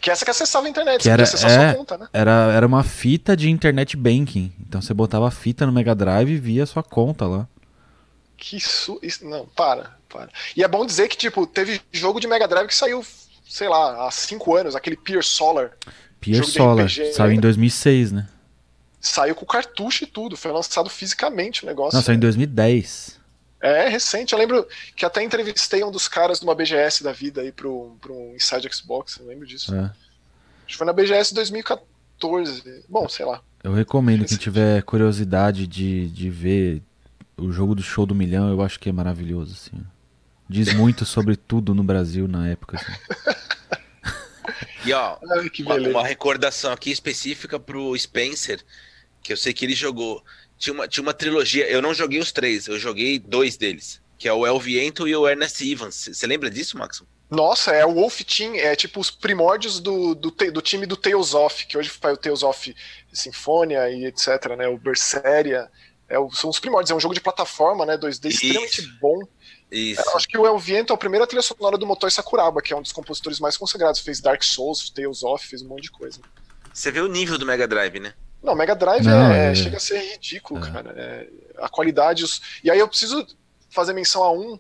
Que 0.01 0.11
essa 0.11 0.24
que 0.24 0.30
acessava 0.30 0.66
a 0.66 0.70
internet, 0.70 0.96
Que 0.98 1.03
você 1.05 1.11
era- 1.11 1.22
acessar 1.24 1.51
é. 1.51 1.68
sua 1.68 1.74
conta, 1.78 1.98
né? 1.98 2.09
Era, 2.11 2.53
era 2.55 2.66
uma 2.66 2.82
fita 2.82 3.36
de 3.36 3.51
internet 3.51 3.94
banking. 3.98 4.51
Então 4.59 4.80
você 4.80 4.94
botava 4.94 5.28
a 5.28 5.30
fita 5.30 5.66
no 5.66 5.72
Mega 5.72 5.94
Drive 5.94 6.30
e 6.30 6.38
via 6.38 6.62
a 6.62 6.66
sua 6.66 6.82
conta 6.82 7.26
lá. 7.26 7.46
Que 8.34 8.57
isso, 8.57 8.98
isso. 9.03 9.26
Não, 9.28 9.44
para, 9.44 9.90
para. 10.09 10.30
E 10.57 10.64
é 10.64 10.68
bom 10.68 10.86
dizer 10.86 11.07
que, 11.09 11.18
tipo, 11.18 11.46
teve 11.46 11.82
jogo 11.92 12.18
de 12.18 12.26
Mega 12.26 12.48
Drive 12.48 12.66
que 12.68 12.74
saiu, 12.74 13.05
sei 13.46 13.68
lá, 13.68 14.07
há 14.07 14.11
5 14.11 14.57
anos, 14.57 14.74
aquele 14.74 14.96
Pier 14.96 15.22
Solar. 15.22 15.72
Pier 16.18 16.42
Solar. 16.46 16.88
Saiu 16.88 17.26
em 17.26 17.28
lembra? 17.34 17.42
2006, 17.42 18.12
né? 18.12 18.26
Saiu 19.01 19.34
com 19.34 19.46
cartucho 19.46 20.05
e 20.05 20.07
tudo, 20.07 20.36
foi 20.36 20.53
lançado 20.53 20.90
fisicamente 20.90 21.64
o 21.64 21.66
negócio. 21.66 21.96
Não, 21.96 22.03
saiu 22.03 22.16
em 22.16 22.20
2010. 22.20 23.18
É, 23.61 23.88
recente. 23.88 24.32
Eu 24.32 24.38
lembro 24.38 24.66
que 24.96 25.05
até 25.05 25.22
entrevistei 25.22 25.84
um 25.84 25.90
dos 25.90 26.09
caras 26.09 26.40
de 26.40 26.44
uma 26.44 26.55
BGS 26.55 27.03
da 27.03 27.12
vida 27.12 27.42
aí 27.42 27.53
pro, 27.53 27.96
pro 28.01 28.34
Inside 28.34 28.68
Xbox, 28.72 29.18
eu 29.18 29.26
lembro 29.26 29.46
disso. 29.46 29.74
É. 29.74 29.80
Acho 29.80 29.94
que 30.66 30.76
foi 30.76 30.86
na 30.86 30.92
BGS 30.92 31.34
2014. 31.34 32.84
Bom, 32.88 33.09
sei 33.09 33.26
lá. 33.26 33.42
Eu 33.62 33.72
recomendo 33.72 34.24
quem 34.24 34.38
tiver 34.38 34.82
curiosidade 34.82 35.66
de, 35.66 36.09
de 36.09 36.30
ver 36.30 36.82
o 37.36 37.53
jogo 37.53 37.74
do 37.74 37.82
Show 37.82 38.07
do 38.07 38.14
Milhão, 38.14 38.48
eu 38.51 38.62
acho 38.62 38.78
que 38.78 38.88
é 38.88 38.92
maravilhoso, 38.92 39.53
assim. 39.53 39.84
Diz 40.48 40.72
muito 40.74 41.05
sobre 41.05 41.36
tudo 41.36 41.74
no 41.74 41.82
Brasil 41.82 42.26
na 42.26 42.48
época. 42.48 42.78
assim. 42.78 42.92
E 44.84 44.92
ó, 44.92 45.18
Ai, 45.30 45.51
uma, 45.61 45.74
uma 45.90 46.07
recordação 46.07 46.72
aqui 46.72 46.90
específica 46.90 47.59
pro 47.59 47.96
Spencer, 47.98 48.61
que 49.22 49.32
eu 49.32 49.36
sei 49.36 49.52
que 49.52 49.64
ele 49.64 49.74
jogou. 49.74 50.22
Tinha 50.58 50.74
uma, 50.74 50.86
tinha 50.88 51.02
uma 51.02 51.14
trilogia, 51.14 51.68
eu 51.70 51.80
não 51.80 51.94
joguei 51.94 52.18
os 52.20 52.32
três, 52.32 52.66
eu 52.66 52.78
joguei 52.78 53.18
dois 53.18 53.56
deles, 53.56 54.00
que 54.18 54.28
é 54.28 54.32
o 54.32 54.46
El 54.46 54.58
Viento 54.60 55.08
e 55.08 55.16
o 55.16 55.26
Ernest 55.28 55.62
Evans. 55.70 56.08
Você 56.12 56.26
lembra 56.26 56.50
disso, 56.50 56.76
Max? 56.76 57.02
Nossa, 57.30 57.70
é 57.70 57.86
o 57.86 57.94
Wolf 57.94 58.20
Team, 58.22 58.56
é 58.56 58.74
tipo 58.74 58.98
os 58.98 59.10
primórdios 59.10 59.78
do, 59.78 60.14
do, 60.16 60.30
do 60.30 60.60
time 60.60 60.84
do 60.84 60.96
Tales 60.96 61.32
of, 61.32 61.64
que 61.64 61.78
hoje 61.78 61.88
faz 61.88 62.14
o 62.14 62.16
Tales 62.20 62.42
of 62.42 62.74
Sinfonia 63.12 63.88
e 63.90 64.04
etc, 64.06 64.56
né? 64.58 64.66
O 64.68 64.76
Berseria. 64.76 65.68
É 66.08 66.18
o- 66.18 66.30
são 66.32 66.50
os 66.50 66.58
primórdios, 66.58 66.90
é 66.90 66.94
um 66.94 66.98
jogo 67.00 67.14
de 67.14 67.20
plataforma, 67.20 67.86
né? 67.86 67.96
2D 67.96 68.28
Isso. 68.28 68.44
extremamente 68.44 68.82
bom. 69.00 69.16
Isso. 69.70 70.02
Eu 70.04 70.16
acho 70.16 70.26
que 70.26 70.36
o 70.36 70.44
El 70.44 70.58
Viento 70.58 70.92
é 70.92 70.94
a 70.94 70.98
primeira 70.98 71.24
trilha 71.24 71.40
sonora 71.42 71.78
do 71.78 71.86
Motoi 71.86 72.10
Sakuraba, 72.10 72.60
que 72.60 72.72
é 72.72 72.76
um 72.76 72.82
dos 72.82 72.90
compositores 72.90 73.38
mais 73.38 73.56
consagrados. 73.56 74.00
Fez 74.00 74.20
Dark 74.20 74.42
Souls, 74.42 74.90
Tales 74.90 75.22
of, 75.22 75.46
fez 75.46 75.62
um 75.62 75.68
monte 75.68 75.82
de 75.84 75.90
coisa. 75.92 76.20
Você 76.74 76.90
vê 76.90 77.00
o 77.00 77.06
nível 77.06 77.38
do 77.38 77.46
Mega 77.46 77.68
Drive, 77.68 78.00
né? 78.00 78.12
Não, 78.43 78.55
Mega 78.55 78.74
Drive 78.74 79.05
Não, 79.05 79.30
é- 79.32 79.53
é- 79.53 79.55
chega 79.55 79.76
a 79.76 79.80
ser 79.80 79.99
ridículo, 80.12 80.64
É. 80.64 80.70
cara. 80.72 80.95
É, 80.97 81.28
a 81.59 81.68
qualidade. 81.68 82.24
Os... 82.24 82.41
E 82.64 82.70
aí 82.70 82.78
eu 82.78 82.88
preciso 82.88 83.26
fazer 83.68 83.93
menção 83.93 84.22
a 84.22 84.32
um. 84.32 84.59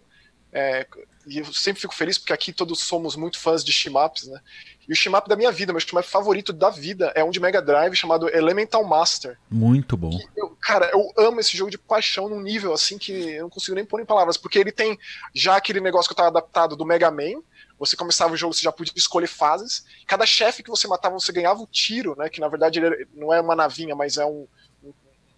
é, 0.52 0.86
e 1.26 1.38
eu 1.38 1.44
sempre 1.52 1.80
fico 1.80 1.94
feliz 1.94 2.18
porque 2.18 2.32
aqui 2.32 2.52
todos 2.52 2.80
somos 2.80 3.14
muito 3.14 3.38
fãs 3.38 3.62
de 3.64 3.70
shmups, 3.72 4.26
né? 4.26 4.40
E 4.88 4.92
o 4.92 4.96
shmup 4.96 5.28
da 5.28 5.36
minha 5.36 5.52
vida, 5.52 5.72
meu 5.72 5.78
shmup 5.80 6.04
favorito 6.08 6.52
da 6.52 6.70
vida 6.70 7.12
é 7.14 7.22
um 7.22 7.30
de 7.30 7.38
Mega 7.38 7.62
Drive 7.62 7.94
chamado 7.94 8.28
Elemental 8.34 8.82
Master. 8.84 9.38
Muito 9.48 9.96
bom. 9.96 10.18
Eu- 10.36 10.56
cara, 10.60 10.90
eu 10.92 11.12
amo 11.16 11.38
esse 11.38 11.56
jogo 11.56 11.70
de 11.70 11.78
paixão 11.78 12.28
num 12.28 12.40
nível 12.40 12.72
assim 12.72 12.98
que 12.98 13.12
eu 13.12 13.42
não 13.42 13.50
consigo 13.50 13.76
nem 13.76 13.84
pôr 13.84 14.00
em 14.00 14.04
palavras, 14.04 14.36
porque 14.36 14.58
ele 14.58 14.72
tem 14.72 14.98
já 15.32 15.54
aquele 15.56 15.80
negócio 15.80 16.08
que 16.08 16.12
eu 16.14 16.16
tava 16.16 16.28
adaptado 16.30 16.74
do 16.74 16.84
Mega 16.84 17.10
Man. 17.12 17.42
Você 17.80 17.96
começava 17.96 18.32
o 18.34 18.36
jogo, 18.36 18.54
você 18.54 18.60
já 18.62 18.70
podia 18.70 18.92
escolher 18.94 19.26
fases. 19.26 19.84
Cada 20.06 20.24
chefe 20.24 20.62
que 20.62 20.70
você 20.70 20.86
matava, 20.86 21.18
você 21.18 21.32
ganhava 21.32 21.60
um 21.60 21.66
tiro, 21.66 22.14
né? 22.16 22.28
Que 22.28 22.38
na 22.40 22.46
verdade 22.46 22.78
ele 22.78 23.08
não 23.14 23.32
é 23.32 23.40
uma 23.40 23.56
navinha, 23.56 23.96
mas 23.96 24.16
é 24.18 24.24
um, 24.24 24.46
um 24.84 24.92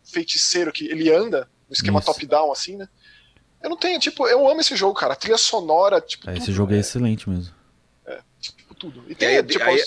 feiticeiro 0.04 0.70
que 0.72 0.86
ele 0.86 1.08
anda 1.10 1.48
no 1.68 1.72
esquema 1.72 2.02
top-down, 2.02 2.52
assim, 2.52 2.76
né? 2.76 2.88
Eu 3.62 3.70
não 3.70 3.76
tenho, 3.76 3.98
tipo, 4.00 4.26
eu 4.26 4.46
amo 4.50 4.60
esse 4.60 4.74
jogo, 4.76 4.92
cara. 4.98 5.12
A 5.12 5.16
trilha 5.16 5.38
sonora, 5.38 6.00
tipo. 6.00 6.28
É, 6.28 6.32
esse 6.36 6.46
tudo, 6.46 6.54
jogo 6.56 6.72
é 6.72 6.74
né? 6.74 6.80
excelente 6.80 7.30
mesmo. 7.30 7.54
Tipo, 8.40 8.74
tudo. 8.74 9.04
E 9.08 9.12
E 9.12 9.14
tem, 9.14 9.28
aí, 9.36 9.42
tipo, 9.44 9.64
aí, 9.64 9.76
os- 9.76 9.86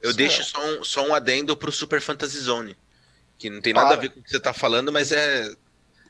eu 0.00 0.14
deixo 0.14 0.42
só 0.42 0.58
um, 0.64 0.82
só 0.82 1.06
um 1.06 1.14
adendo 1.14 1.54
pro 1.54 1.70
Super 1.70 2.00
Fantasy 2.00 2.38
Zone. 2.38 2.74
Que 3.36 3.50
não 3.50 3.60
tem 3.60 3.74
nada 3.74 3.88
Para. 3.88 3.96
a 3.98 4.00
ver 4.00 4.08
com 4.08 4.20
o 4.20 4.22
que 4.22 4.30
você 4.30 4.40
tá 4.40 4.54
falando, 4.54 4.90
mas 4.90 5.12
é 5.12 5.50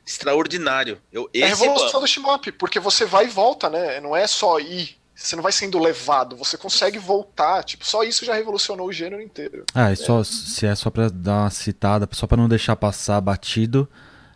extraordinário. 0.06 1.00
Eu, 1.12 1.28
É 1.34 1.42
a 1.42 1.46
revolução 1.48 1.88
amo. 1.90 2.00
do 2.00 2.06
shmup, 2.06 2.52
porque 2.52 2.78
você 2.78 3.04
vai 3.04 3.26
e 3.26 3.28
volta, 3.28 3.68
né? 3.68 4.00
Não 4.00 4.14
é 4.16 4.26
só 4.28 4.58
ir. 4.60 4.99
Você 5.22 5.36
não 5.36 5.42
vai 5.42 5.52
sendo 5.52 5.78
levado, 5.78 6.34
você 6.34 6.56
consegue 6.56 6.98
voltar. 6.98 7.62
Tipo, 7.62 7.86
só 7.86 8.02
isso 8.02 8.24
já 8.24 8.34
revolucionou 8.34 8.88
o 8.88 8.92
gênero 8.92 9.20
inteiro. 9.20 9.66
Ah, 9.74 9.92
e 9.92 9.96
só, 9.96 10.24
se 10.24 10.64
é 10.64 10.74
só 10.74 10.88
pra 10.88 11.10
dar 11.10 11.42
uma 11.42 11.50
citada, 11.50 12.08
só 12.12 12.26
pra 12.26 12.38
não 12.38 12.48
deixar 12.48 12.74
passar 12.74 13.20
batido, 13.20 13.86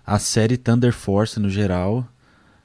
a 0.06 0.18
série 0.18 0.58
Thunder 0.58 0.92
Force 0.92 1.40
no 1.40 1.48
geral 1.48 2.06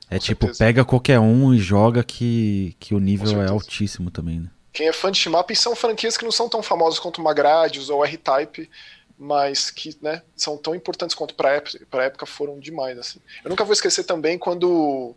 é 0.10 0.18
Com 0.18 0.26
tipo, 0.26 0.46
certeza. 0.48 0.66
pega 0.66 0.84
qualquer 0.86 1.18
um 1.20 1.54
e 1.54 1.60
joga 1.60 2.04
que, 2.04 2.76
que 2.78 2.94
o 2.94 3.00
nível 3.00 3.42
é 3.42 3.48
altíssimo 3.48 4.12
também, 4.12 4.42
né? 4.42 4.50
Quem 4.74 4.88
é 4.90 4.94
fã 4.94 5.10
de 5.12 5.18
shmup 5.18 5.56
são 5.56 5.74
franquias 5.74 6.18
que 6.18 6.26
não 6.26 6.32
são 6.32 6.50
tão 6.50 6.62
famosas 6.62 7.00
quanto 7.00 7.22
Magradius 7.22 7.90
ou 7.90 8.04
R-Type, 8.04 8.70
mas 9.18 9.72
que 9.72 9.98
né, 10.02 10.22
são 10.36 10.58
tão 10.58 10.76
importantes 10.76 11.16
quanto 11.16 11.36
pra 11.36 11.52
época, 11.52 11.80
pra 11.90 12.04
época 12.04 12.26
foram 12.26 12.60
demais. 12.60 12.98
Assim. 13.00 13.20
Eu 13.44 13.50
nunca 13.50 13.64
vou 13.64 13.74
esquecer 13.74 14.04
também 14.04 14.38
quando 14.38 15.16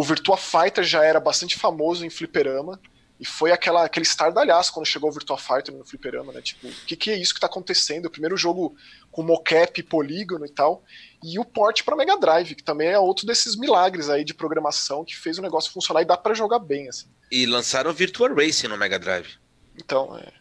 o 0.00 0.02
Virtua 0.02 0.38
Fighter 0.38 0.82
já 0.82 1.04
era 1.04 1.20
bastante 1.20 1.56
famoso 1.56 2.06
em 2.06 2.08
fliperama, 2.08 2.80
E 3.20 3.24
foi 3.26 3.52
aquela, 3.52 3.84
aquele 3.84 4.06
estardalhaço 4.06 4.72
quando 4.72 4.86
chegou 4.86 5.10
o 5.10 5.12
Virtua 5.12 5.36
Fighter 5.36 5.74
no 5.74 5.84
fliperama, 5.84 6.32
né? 6.32 6.40
Tipo, 6.40 6.68
o 6.68 6.72
que, 6.86 6.96
que 6.96 7.10
é 7.10 7.18
isso 7.18 7.34
que 7.34 7.40
tá 7.40 7.46
acontecendo? 7.46 8.06
O 8.06 8.10
primeiro 8.10 8.34
jogo 8.34 8.74
com 9.10 9.22
mocap, 9.22 9.82
polígono 9.82 10.46
e 10.46 10.48
tal. 10.48 10.82
E 11.22 11.38
o 11.38 11.44
port 11.44 11.82
para 11.84 11.94
Mega 11.94 12.16
Drive, 12.16 12.54
que 12.54 12.62
também 12.62 12.88
é 12.88 12.98
outro 12.98 13.26
desses 13.26 13.56
milagres 13.56 14.08
aí 14.08 14.24
de 14.24 14.32
programação 14.32 15.04
que 15.04 15.14
fez 15.14 15.36
o 15.36 15.42
negócio 15.42 15.70
funcionar 15.70 16.00
e 16.00 16.06
dá 16.06 16.16
para 16.16 16.32
jogar 16.32 16.60
bem, 16.60 16.88
assim. 16.88 17.08
E 17.30 17.44
lançaram 17.44 17.90
o 17.90 17.94
Virtua 17.94 18.32
Racing 18.34 18.68
no 18.68 18.78
Mega 18.78 18.98
Drive. 18.98 19.34
Então, 19.76 20.16
é. 20.16 20.32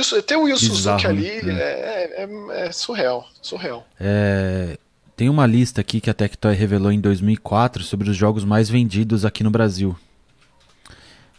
O, 0.00 0.22
ter 0.22 0.36
o 0.36 0.48
Yu 0.48 0.56
Suzuki 0.56 1.06
ali 1.06 1.42
né? 1.42 1.62
é, 1.62 2.24
é, 2.24 2.66
é, 2.68 2.72
surreal, 2.72 3.28
surreal. 3.42 3.86
É, 4.00 4.78
tem 5.16 5.28
uma 5.28 5.46
lista 5.46 5.80
aqui 5.80 6.00
que 6.00 6.10
a 6.10 6.14
Tectoy 6.14 6.54
revelou 6.54 6.90
em 6.90 7.00
2004 7.00 7.82
sobre 7.82 8.10
os 8.10 8.16
jogos 8.16 8.44
mais 8.44 8.68
vendidos 8.68 9.24
aqui 9.24 9.44
no 9.44 9.50
Brasil. 9.50 9.96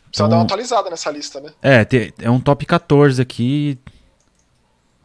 Precisa 0.07 0.29
dar 0.29 0.37
uma 0.37 0.43
atualizada 0.43 0.89
nessa 0.89 1.11
lista, 1.11 1.41
né? 1.41 1.51
É, 1.61 1.85
é 2.19 2.31
um 2.31 2.39
top 2.39 2.65
14 2.65 3.21
aqui. 3.21 3.77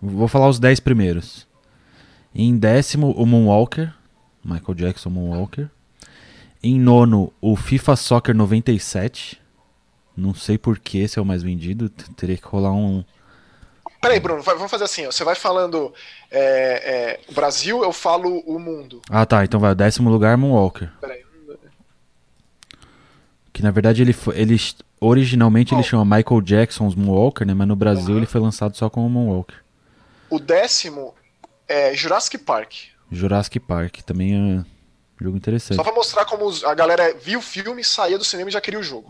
Vou 0.00 0.28
falar 0.28 0.48
os 0.48 0.60
10 0.60 0.78
primeiros. 0.80 1.48
Em 2.32 2.56
décimo, 2.56 3.10
o 3.10 3.26
Moonwalker. 3.26 3.92
Michael 4.44 4.74
Jackson 4.74 5.10
Moonwalker. 5.10 5.68
Em 6.62 6.78
nono, 6.78 7.32
o 7.40 7.56
FIFA 7.56 7.96
Soccer 7.96 8.36
97. 8.36 9.40
Não 10.16 10.32
sei 10.32 10.56
por 10.56 10.78
que 10.78 10.98
esse 10.98 11.18
é 11.18 11.22
o 11.22 11.26
mais 11.26 11.42
vendido. 11.42 11.88
Teria 11.88 12.36
que 12.36 12.46
rolar 12.46 12.72
um. 12.72 13.04
Peraí, 14.00 14.18
Bruno, 14.18 14.42
vai- 14.42 14.54
vamos 14.54 14.70
fazer 14.70 14.84
assim, 14.84 15.06
ó, 15.06 15.12
você 15.12 15.22
vai 15.24 15.34
falando 15.34 15.92
é, 16.30 16.40
é, 16.40 17.30
o 17.30 17.34
Brasil, 17.34 17.82
eu 17.82 17.92
falo 17.92 18.38
o 18.46 18.58
mundo. 18.58 19.02
Ah, 19.10 19.26
tá. 19.26 19.44
Então 19.44 19.60
vai. 19.60 19.72
O 19.72 19.74
décimo 19.74 20.08
lugar, 20.08 20.36
Moonwalker. 20.38 20.90
Peraí. 21.00 21.20
Que 23.52 23.62
na 23.62 23.70
verdade 23.70 24.00
ele 24.02 24.12
foi. 24.12 24.38
Ele, 24.38 24.56
originalmente 25.00 25.74
ele 25.74 25.80
Oh. 25.80 25.84
chama 25.84 26.16
Michael 26.16 26.40
Jackson's 26.40 26.94
Moonwalker, 26.94 27.46
né? 27.46 27.52
Mas 27.54 27.68
no 27.68 27.76
Brasil 27.76 28.16
ele 28.16 28.26
foi 28.26 28.40
lançado 28.40 28.76
só 28.76 28.88
como 28.88 29.08
Moonwalker. 29.10 29.56
O 30.28 30.38
décimo 30.38 31.14
é 31.68 31.94
Jurassic 31.94 32.38
Park. 32.38 32.72
Jurassic 33.10 33.58
Park 33.58 33.98
também 34.02 34.34
é 34.34 34.36
um 34.38 34.64
jogo 35.20 35.36
interessante. 35.36 35.76
Só 35.76 35.82
pra 35.82 35.92
mostrar 35.92 36.24
como 36.24 36.48
a 36.64 36.74
galera 36.74 37.12
via 37.14 37.38
o 37.38 37.42
filme, 37.42 37.82
saía 37.82 38.16
do 38.16 38.24
cinema 38.24 38.48
e 38.48 38.52
já 38.52 38.60
queria 38.60 38.78
o 38.78 38.82
jogo. 38.84 39.08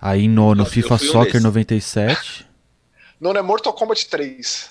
Aí 0.00 0.26
nono, 0.26 0.62
Eu- 0.62 0.66
eu 0.66 0.70
FIFA 0.70 0.98
Soccer 0.98 1.24
desses. 1.34 1.42
97. 1.44 2.49
Nono 3.20 3.38
é 3.38 3.42
Mortal 3.42 3.72
Kombat 3.74 4.08
3. 4.08 4.70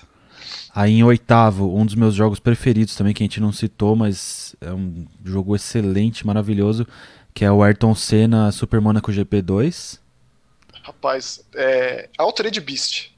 Aí 0.74 0.94
em 0.94 1.04
oitavo, 1.04 1.76
um 1.76 1.86
dos 1.86 1.94
meus 1.94 2.14
jogos 2.14 2.40
preferidos 2.40 2.96
também, 2.96 3.14
que 3.14 3.22
a 3.22 3.26
gente 3.26 3.40
não 3.40 3.52
citou, 3.52 3.94
mas 3.94 4.56
é 4.60 4.72
um 4.72 5.06
jogo 5.24 5.54
excelente, 5.54 6.26
maravilhoso, 6.26 6.86
que 7.32 7.44
é 7.44 7.50
o 7.50 7.62
Ayrton 7.62 7.94
Senna 7.94 8.50
Super 8.50 8.80
Monaco 8.80 9.12
GP2. 9.12 10.00
Rapaz, 10.82 11.44
é 11.54 12.08
Altered 12.18 12.60
Beast. 12.60 13.10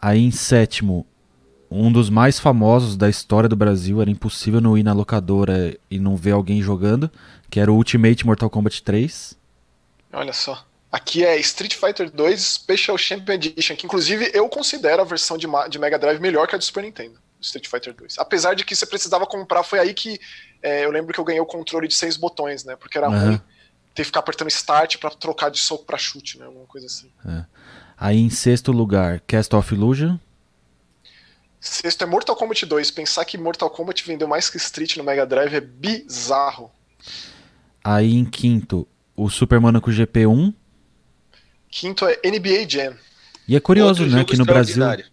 Aí 0.00 0.22
em 0.22 0.30
sétimo, 0.30 1.06
um 1.70 1.90
dos 1.90 2.10
mais 2.10 2.38
famosos 2.38 2.96
da 2.96 3.08
história 3.08 3.48
do 3.48 3.56
Brasil, 3.56 4.02
era 4.02 4.10
impossível 4.10 4.60
não 4.60 4.76
ir 4.76 4.82
na 4.82 4.92
locadora 4.92 5.76
e 5.90 5.98
não 5.98 6.14
ver 6.14 6.32
alguém 6.32 6.60
jogando, 6.60 7.10
que 7.48 7.58
era 7.58 7.72
o 7.72 7.76
Ultimate 7.76 8.26
Mortal 8.26 8.50
Kombat 8.50 8.82
3. 8.82 9.36
Olha 10.12 10.32
só. 10.32 10.64
Aqui 10.94 11.24
é 11.24 11.36
Street 11.40 11.74
Fighter 11.74 12.08
2 12.08 12.40
Special 12.40 12.96
Champion 12.96 13.34
Edition, 13.34 13.74
que 13.74 13.84
inclusive 13.84 14.30
eu 14.32 14.48
considero 14.48 15.02
a 15.02 15.04
versão 15.04 15.36
de, 15.36 15.48
de 15.68 15.76
Mega 15.76 15.98
Drive 15.98 16.20
melhor 16.20 16.46
que 16.46 16.54
a 16.54 16.58
do 16.58 16.62
Super 16.62 16.84
Nintendo, 16.84 17.18
Street 17.40 17.66
Fighter 17.66 17.92
2. 17.92 18.16
Apesar 18.16 18.54
de 18.54 18.64
que 18.64 18.76
você 18.76 18.86
precisava 18.86 19.26
comprar, 19.26 19.64
foi 19.64 19.80
aí 19.80 19.92
que 19.92 20.20
é, 20.62 20.84
eu 20.84 20.92
lembro 20.92 21.12
que 21.12 21.18
eu 21.18 21.24
ganhei 21.24 21.40
o 21.40 21.46
controle 21.46 21.88
de 21.88 21.96
seis 21.96 22.16
botões, 22.16 22.62
né? 22.62 22.76
Porque 22.76 22.96
era 22.96 23.08
Aham. 23.08 23.26
ruim 23.26 23.40
ter 23.92 24.02
que 24.02 24.04
ficar 24.04 24.20
apertando 24.20 24.46
Start 24.50 24.98
pra 24.98 25.10
trocar 25.10 25.50
de 25.50 25.58
soco 25.58 25.84
pra 25.84 25.98
chute, 25.98 26.38
né? 26.38 26.46
Alguma 26.46 26.66
coisa 26.66 26.86
assim. 26.86 27.10
Aí 27.98 28.20
em 28.20 28.30
sexto 28.30 28.70
lugar, 28.70 29.18
Cast 29.26 29.52
of 29.56 29.74
Illusion. 29.74 30.16
Sexto 31.58 32.02
é 32.02 32.06
Mortal 32.06 32.36
Kombat 32.36 32.66
2. 32.66 32.92
Pensar 32.92 33.24
que 33.24 33.36
Mortal 33.36 33.68
Kombat 33.68 34.06
vendeu 34.06 34.28
mais 34.28 34.48
que 34.48 34.58
Street 34.58 34.96
no 34.96 35.02
Mega 35.02 35.26
Drive 35.26 35.56
é 35.56 35.60
bizarro. 35.60 36.70
Aí 37.82 38.14
em 38.14 38.24
quinto, 38.24 38.86
o 39.16 39.28
Super 39.28 39.58
Monaco 39.58 39.90
GP1. 39.90 40.54
Quinto 41.74 42.06
é 42.06 42.20
NBA 42.24 42.68
Jam. 42.68 42.94
E 43.48 43.56
é 43.56 43.60
curioso, 43.60 44.04
Outro 44.04 44.16
né, 44.16 44.24
que 44.24 44.36
no 44.36 44.44
Brasil, 44.44 44.74
extraordinário. 44.74 45.10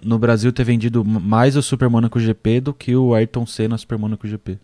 no 0.00 0.16
Brasil 0.16 0.52
ter 0.52 0.62
vendido 0.62 1.04
mais 1.04 1.56
o 1.56 1.62
Super 1.62 1.88
Monaco 1.88 2.20
GP 2.20 2.60
do 2.60 2.72
que 2.72 2.94
o 2.94 3.12
Ayrton 3.12 3.44
Senna 3.44 3.76
Super 3.76 3.98
Monaco 3.98 4.28
GP. 4.28 4.60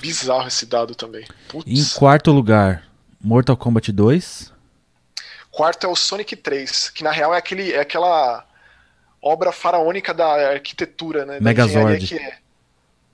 Bizarro 0.00 0.48
esse 0.48 0.66
dado 0.66 0.92
também. 0.96 1.22
Em 1.22 1.48
Putz. 1.48 1.92
quarto 1.92 2.32
lugar, 2.32 2.84
Mortal 3.20 3.56
Kombat 3.56 3.92
2. 3.92 4.52
Quarto 5.52 5.86
é 5.86 5.88
o 5.88 5.94
Sonic 5.94 6.34
3, 6.34 6.90
que 6.90 7.04
na 7.04 7.12
real 7.12 7.32
é, 7.32 7.38
aquele, 7.38 7.72
é 7.72 7.78
aquela 7.78 8.44
obra 9.22 9.52
faraônica 9.52 10.12
da 10.12 10.50
arquitetura, 10.50 11.24
né? 11.24 11.34
da 11.34 11.40
Megazord. 11.40 12.08
Que, 12.08 12.16
é, 12.16 12.38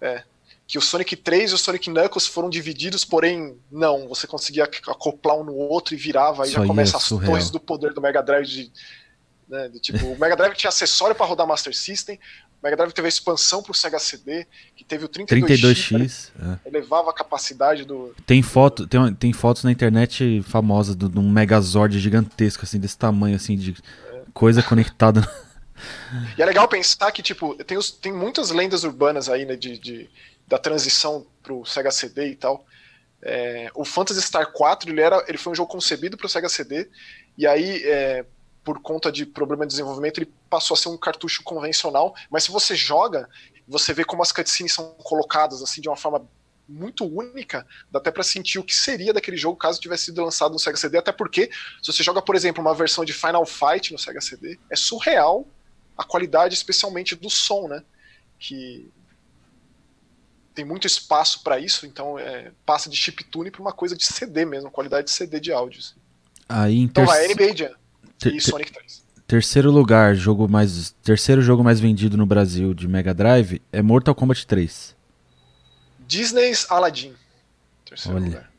é. 0.01 0.25
Que 0.71 0.79
o 0.79 0.81
Sonic 0.81 1.17
3 1.17 1.51
e 1.51 1.55
o 1.55 1.59
Sonic 1.59 1.91
Knuckles 1.91 2.27
foram 2.29 2.49
divididos, 2.49 3.05
porém, 3.05 3.57
não. 3.73 4.07
Você 4.09 4.27
conseguia 4.27 4.65
ac- 4.65 4.83
acoplar 4.89 5.37
um 5.37 5.43
no 5.45 5.53
outro 5.55 5.95
e 5.95 5.97
virava, 5.97 6.45
aí 6.45 6.49
Isso 6.51 6.61
já 6.61 6.67
começa 6.67 6.97
é 6.97 6.99
as 6.99 7.03
surreal. 7.03 7.33
torres 7.33 7.51
do 7.51 7.59
poder 7.59 7.93
do 7.93 8.01
Mega 8.01 8.23
Drive. 8.23 8.47
De, 8.47 8.73
né, 9.49 9.69
de 9.69 9.81
tipo, 9.81 10.07
o 10.07 10.17
Mega 10.19 10.37
Drive 10.37 10.55
tinha 10.55 10.69
acessório 10.69 11.17
para 11.17 11.27
rodar 11.27 11.45
Master 11.45 11.77
System, 11.77 12.15
o 12.17 12.63
Mega 12.65 12.77
Drive 12.77 12.93
teve 12.93 13.07
a 13.07 13.09
expansão 13.09 13.63
pro 13.65 13.75
Sega 13.75 13.99
CD, 13.99 14.47
que 14.77 14.85
teve 14.85 15.05
o 15.05 15.09
32X, 15.09 15.91
32X. 15.91 16.31
é. 16.65 16.69
elevava 16.69 17.11
a 17.11 17.13
capacidade 17.13 17.85
do. 17.85 18.15
Tem, 18.25 18.41
foto, 18.41 18.87
tem, 18.87 19.13
tem 19.15 19.33
fotos 19.33 19.65
na 19.65 19.73
internet 19.73 20.41
famosas 20.47 20.95
do- 20.95 21.09
de 21.09 21.19
um 21.19 21.29
Megazord 21.29 21.99
gigantesco, 21.99 22.65
assim, 22.65 22.79
desse 22.79 22.97
tamanho, 22.97 23.35
assim, 23.35 23.57
de 23.57 23.75
coisa 24.33 24.63
conectada. 24.63 25.29
E 26.39 26.43
é 26.43 26.45
legal 26.45 26.69
pensar 26.69 27.11
que, 27.11 27.23
tipo, 27.23 27.55
tem, 27.65 27.77
os- 27.79 27.91
tem 27.91 28.13
muitas 28.13 28.51
lendas 28.51 28.85
urbanas 28.85 29.29
aí, 29.29 29.45
né, 29.47 29.57
de, 29.57 29.79
de- 29.79 30.11
da 30.51 30.59
transição 30.59 31.25
pro 31.45 31.65
Sega 31.65 31.93
CD 31.93 32.31
e 32.31 32.35
tal. 32.37 32.67
É, 33.23 33.71
o 33.73 33.85
Phantasy 33.85 34.21
Star 34.21 34.51
4, 34.53 34.91
ele, 34.91 35.01
era, 35.01 35.25
ele 35.29 35.39
foi 35.39 35.53
um 35.53 35.55
jogo 35.55 35.71
concebido 35.71 36.17
pro 36.17 36.29
Sega 36.29 36.49
CD, 36.49 36.91
e 37.39 37.47
aí, 37.47 37.83
é, 37.85 38.27
por 38.65 38.83
conta 38.83 39.13
de 39.13 39.25
problema 39.25 39.65
de 39.65 39.71
desenvolvimento, 39.71 40.19
ele 40.19 40.33
passou 40.49 40.75
a 40.75 40.77
ser 40.77 40.89
um 40.89 40.99
cartucho 40.99 41.45
convencional, 41.45 42.15
mas 42.29 42.45
se 42.45 42.51
você 42.51 42.75
joga, 42.75 43.29
você 43.69 43.95
vê 43.95 44.05
como 44.05 44.23
as 44.23 44.33
cutscenes 44.33 44.73
são 44.73 44.93
colocadas, 45.05 45.63
assim, 45.63 45.81
de 45.81 45.89
uma 45.89 45.97
forma 45.97 46.29
muito 46.69 47.05
única, 47.05 47.65
dá 47.91 48.01
até 48.01 48.11
pra 48.11 48.23
sentir 48.25 48.59
o 48.59 48.65
que 48.65 48.75
seria 48.75 49.13
daquele 49.13 49.37
jogo 49.37 49.57
caso 49.57 49.81
tivesse 49.81 50.07
sido 50.07 50.25
lançado 50.25 50.53
no 50.53 50.59
Sega 50.59 50.77
CD, 50.77 50.99
até 50.99 51.13
porque, 51.13 51.49
se 51.81 51.93
você 51.93 52.03
joga, 52.03 52.21
por 52.21 52.35
exemplo, 52.35 52.61
uma 52.61 52.75
versão 52.75 53.05
de 53.05 53.13
Final 53.13 53.47
Fight 53.47 53.93
no 53.93 53.99
Sega 53.99 54.21
CD, 54.21 54.59
é 54.69 54.75
surreal 54.75 55.47
a 55.97 56.03
qualidade, 56.03 56.55
especialmente 56.55 57.15
do 57.15 57.31
som, 57.31 57.69
né? 57.69 57.85
Que 58.39 58.91
tem 60.61 60.65
muito 60.69 60.87
espaço 60.87 61.43
para 61.43 61.59
isso, 61.59 61.87
então 61.87 62.19
é, 62.19 62.51
passa 62.67 62.91
de 62.91 62.97
chiptune 62.97 63.51
para 63.51 63.63
uma 63.63 63.73
coisa 63.73 63.97
de 63.97 64.05
CD 64.05 64.45
mesmo, 64.45 64.71
qualidade 64.71 65.07
de 65.07 65.11
CD 65.11 65.41
de 65.41 65.51
áudio. 65.53 65.81
assim. 65.81 65.95
Aí 66.49 66.77
em 66.79 66.83
Então 66.83 67.07
vai, 67.07 67.27
terce- 67.27 67.35
NBA 67.35 67.57
Jam 67.57 67.71
ter- 68.19 68.29
e 68.29 68.33
ter- 68.33 68.41
Sonic 68.41 68.71
3. 68.73 69.03
terceiro 69.27 69.71
lugar, 69.71 70.15
jogo 70.15 70.47
mais 70.49 70.91
terceiro 71.03 71.41
jogo 71.41 71.65
mais 71.65 71.81
vendido 71.81 72.17
no 72.19 72.27
Brasil 72.27 72.75
de 72.75 72.87
Mega 72.87 73.15
Drive 73.15 73.63
é 73.73 73.81
Mortal 73.81 74.15
Kombat 74.15 74.47
3. 74.47 74.95
Disney's 76.07 76.67
Aladdin. 76.71 77.15
Terceiro 77.89 78.17
Olha, 78.19 78.27
lugar. 78.27 78.51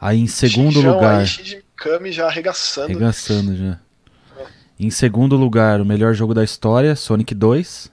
Aí 0.00 0.18
em 0.20 0.26
segundo 0.26 0.74
Shinjão 0.74 0.94
lugar, 0.94 1.20
Aí, 1.20 1.26
Shinji 1.26 1.56
Mikami 1.56 2.12
já 2.12 2.26
arregaçando. 2.26 2.90
arregaçando 2.90 3.56
já. 3.56 3.80
Em 4.78 4.90
segundo 4.90 5.36
lugar, 5.36 5.80
o 5.80 5.84
melhor 5.84 6.14
jogo 6.14 6.34
da 6.34 6.44
história, 6.44 6.94
Sonic 6.94 7.34
2. 7.34 7.90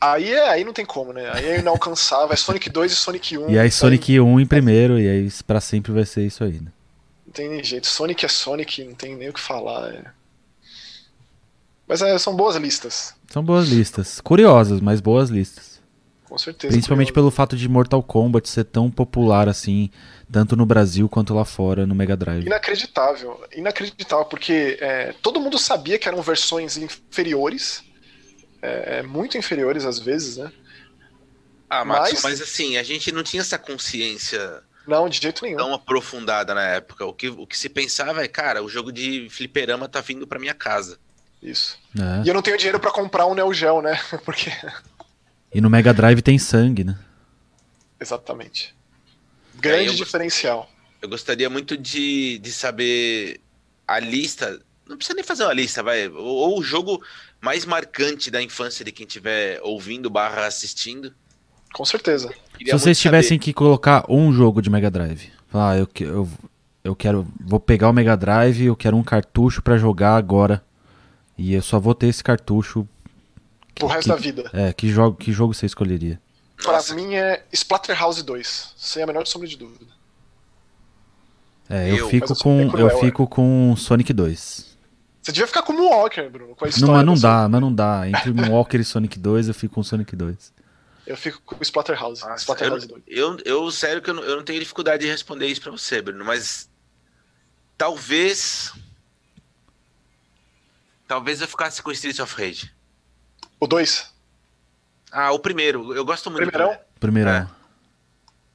Aí, 0.00 0.30
é, 0.32 0.48
aí 0.50 0.64
não 0.64 0.72
tem 0.72 0.84
como, 0.84 1.12
né? 1.12 1.30
Aí 1.32 1.46
é 1.46 1.58
inalcançável. 1.60 2.32
É 2.32 2.36
Sonic 2.36 2.68
2 2.68 2.92
e 2.92 2.94
Sonic 2.94 3.38
1. 3.38 3.50
E 3.50 3.58
aí 3.58 3.70
Sonic 3.70 4.20
1 4.20 4.40
em 4.40 4.46
primeiro, 4.46 4.98
e 5.00 5.08
aí 5.08 5.28
pra 5.46 5.60
sempre 5.60 5.90
vai 5.92 6.04
ser 6.04 6.26
isso 6.26 6.44
aí, 6.44 6.60
né? 6.60 6.70
Não 7.26 7.32
tem 7.32 7.48
nem 7.48 7.64
jeito. 7.64 7.86
Sonic 7.86 8.24
é 8.24 8.28
Sonic, 8.28 8.84
não 8.84 8.94
tem 8.94 9.16
nem 9.16 9.28
o 9.28 9.32
que 9.32 9.40
falar. 9.40 9.90
é. 9.94 10.04
Mas 11.88 12.02
é, 12.02 12.18
são 12.18 12.34
boas 12.34 12.56
listas, 12.56 13.14
São 13.28 13.44
boas 13.44 13.68
listas. 13.68 14.20
Curiosas, 14.20 14.80
mas 14.80 15.00
boas 15.00 15.30
listas. 15.30 15.80
com 16.28 16.36
certeza. 16.36 16.72
Principalmente 16.72 17.12
Curioso. 17.12 17.14
pelo 17.14 17.30
fato 17.30 17.56
de 17.56 17.68
Mortal 17.68 18.02
Kombat 18.02 18.48
ser 18.48 18.64
tão 18.64 18.90
popular 18.90 19.48
assim, 19.48 19.88
tanto 20.30 20.56
no 20.56 20.66
Brasil 20.66 21.08
quanto 21.08 21.32
lá 21.32 21.44
fora, 21.44 21.86
no 21.86 21.94
Mega 21.94 22.16
Drive. 22.16 22.44
Inacreditável, 22.44 23.40
inacreditável, 23.54 24.24
porque 24.24 24.76
é, 24.80 25.14
todo 25.22 25.40
mundo 25.40 25.58
sabia 25.58 25.96
que 25.96 26.08
eram 26.08 26.20
versões 26.22 26.76
inferiores, 26.76 27.84
é, 28.98 29.02
muito 29.02 29.36
inferiores 29.38 29.84
às 29.84 29.98
vezes, 29.98 30.36
né? 30.36 30.52
Ah, 31.68 31.84
Max, 31.84 32.12
Mas- 32.14 32.22
mas... 32.22 32.40
assim, 32.42 32.76
a 32.76 32.82
gente 32.82 33.10
não 33.12 33.22
tinha 33.22 33.40
essa 33.40 33.58
consciência 33.58 34.62
Não, 34.86 35.08
de 35.08 35.20
jeito 35.20 35.42
nenhum. 35.42 35.56
tão 35.56 35.74
aprofundada 35.74 36.54
na 36.54 36.62
época. 36.62 37.04
O 37.04 37.12
que, 37.12 37.28
o 37.28 37.46
que 37.46 37.58
se 37.58 37.68
pensava 37.68 38.22
é, 38.24 38.28
cara, 38.28 38.62
o 38.62 38.68
jogo 38.68 38.92
de 38.92 39.28
fliperama 39.30 39.88
tá 39.88 40.00
vindo 40.00 40.26
pra 40.26 40.38
minha 40.38 40.54
casa. 40.54 40.98
Isso. 41.42 41.78
né? 41.94 42.22
E 42.24 42.28
eu 42.28 42.34
não 42.34 42.42
tenho 42.42 42.56
dinheiro 42.56 42.78
pra 42.80 42.90
comprar 42.90 43.26
um 43.26 43.34
Neo 43.34 43.52
Geo, 43.52 43.82
né? 43.82 44.00
Porque. 44.24 44.50
E 45.52 45.60
no 45.60 45.68
Mega 45.68 45.92
Drive 45.92 46.22
tem 46.22 46.38
sangue, 46.38 46.82
né? 46.84 46.96
Exatamente. 48.00 48.74
Grande 49.54 49.88
É, 49.88 49.92
eu- 49.92 49.94
diferencial. 49.94 50.70
Eu 51.00 51.08
gostaria 51.08 51.48
muito 51.50 51.76
de, 51.76 52.38
de 52.38 52.52
saber 52.52 53.40
a 53.86 53.98
lista. 54.00 54.60
Não 54.88 54.96
precisa 54.96 55.14
nem 55.14 55.24
fazer 55.24 55.44
uma 55.44 55.52
lista, 55.52 55.82
vai. 55.82 56.08
Ou, 56.08 56.24
ou 56.24 56.58
o 56.58 56.62
jogo 56.62 57.02
mais 57.46 57.64
marcante 57.64 58.28
da 58.28 58.42
infância 58.42 58.84
de 58.84 58.90
quem 58.90 59.06
estiver 59.06 59.60
ouvindo 59.62 60.10
barra 60.10 60.46
assistindo. 60.46 61.14
Com 61.72 61.84
certeza. 61.84 62.34
Se 62.58 62.72
vocês 62.72 62.98
tivessem 62.98 63.38
que 63.38 63.52
colocar 63.52 64.04
um 64.08 64.32
jogo 64.32 64.60
de 64.60 64.68
Mega 64.68 64.90
Drive, 64.90 65.30
falar, 65.46 65.70
ah, 65.70 65.78
eu, 65.78 65.88
eu, 66.00 66.28
eu 66.82 66.96
quero. 66.96 67.24
Vou 67.40 67.60
pegar 67.60 67.88
o 67.88 67.92
Mega 67.92 68.16
Drive, 68.16 68.64
eu 68.64 68.74
quero 68.74 68.96
um 68.96 69.02
cartucho 69.04 69.62
para 69.62 69.78
jogar 69.78 70.16
agora. 70.16 70.60
E 71.38 71.54
eu 71.54 71.62
só 71.62 71.78
vou 71.78 71.94
ter 71.94 72.08
esse 72.08 72.24
cartucho. 72.24 72.88
Pro 73.76 73.86
resto 73.86 74.02
que, 74.02 74.08
da 74.08 74.16
vida. 74.16 74.50
É, 74.52 74.72
que 74.72 74.88
jogo, 74.88 75.16
que 75.16 75.30
jogo 75.32 75.54
você 75.54 75.66
escolheria? 75.66 76.20
Pra 76.56 76.82
mim 76.96 77.14
é 77.14 77.44
Splatterhouse 77.52 78.24
2, 78.24 78.72
sem 78.76 79.04
a 79.04 79.06
menor 79.06 79.24
sombra 79.24 79.46
de 79.46 79.56
dúvida. 79.56 79.86
É, 81.68 81.92
eu, 81.92 81.98
eu 81.98 82.08
fico 82.08 82.34
com 82.34 82.76
eu 82.76 82.88
é. 82.88 82.98
fico 82.98 83.26
com 83.28 83.76
Sonic 83.76 84.12
2. 84.12 84.75
Você 85.26 85.32
devia 85.32 85.48
ficar 85.48 85.62
com 85.62 85.72
o 85.72 85.76
Moonwalker, 85.76 86.30
Bruno, 86.30 86.54
com 86.54 86.64
a 86.64 86.68
história. 86.68 86.86
Não, 86.86 86.94
mas 86.98 87.04
não 87.04 87.14
dá, 87.20 87.48
mas 87.48 87.60
não 87.60 87.74
dá. 87.74 88.08
Entre 88.08 88.32
Moonwalker 88.32 88.80
e 88.80 88.84
Sonic 88.84 89.18
2, 89.18 89.48
eu 89.48 89.54
fico 89.54 89.74
com 89.74 89.82
Sonic 89.82 90.14
2. 90.14 90.52
Eu 91.04 91.16
fico 91.16 91.42
com 91.44 91.60
Splatterhouse. 91.60 92.22
Nossa, 92.22 92.36
Splatterhouse 92.36 92.88
eu, 92.88 93.32
2. 93.34 93.42
Eu, 93.44 93.64
eu, 93.64 93.70
sério 93.72 94.00
que 94.00 94.08
eu 94.08 94.14
não, 94.14 94.22
eu 94.22 94.36
não 94.36 94.44
tenho 94.44 94.60
dificuldade 94.60 95.02
de 95.04 95.10
responder 95.10 95.48
isso 95.48 95.60
pra 95.60 95.72
você, 95.72 96.00
Bruno, 96.00 96.24
mas 96.24 96.70
talvez 97.76 98.72
talvez 101.08 101.40
eu 101.40 101.48
ficasse 101.48 101.82
com 101.82 101.90
Streets 101.90 102.20
of 102.20 102.32
Rage. 102.40 102.72
O 103.58 103.66
2? 103.66 104.14
Ah, 105.10 105.32
o 105.32 105.40
primeiro. 105.40 105.92
Eu 105.92 106.04
gosto 106.04 106.30
muito 106.30 106.48
Primeirão? 106.48 106.68
do 106.68 106.78
primeiro. 107.00 107.00
Primeirão. 107.00 107.32
É. 107.32 107.48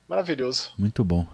Maravilhoso. 0.07 0.71
Muito 0.77 1.03
bom. 1.03 1.27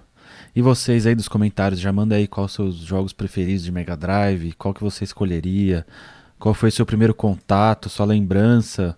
E 0.58 0.62
vocês 0.64 1.06
aí 1.06 1.14
dos 1.14 1.28
comentários, 1.28 1.80
já 1.80 1.94
manda 1.94 2.16
aí 2.16 2.28
quais 2.28 2.52
seus 2.54 2.78
jogos 2.78 3.14
preferidos 3.14 3.64
de 3.64 3.72
Mega 3.72 3.96
Drive, 3.96 4.54
qual 4.54 4.74
que 4.74 4.84
você 4.84 5.04
escolheria, 5.04 5.86
qual 6.40 6.52
foi 6.52 6.72
seu 6.72 6.84
primeiro 6.84 7.14
contato, 7.14 7.90
sua 7.90 8.08
lembrança, 8.08 8.98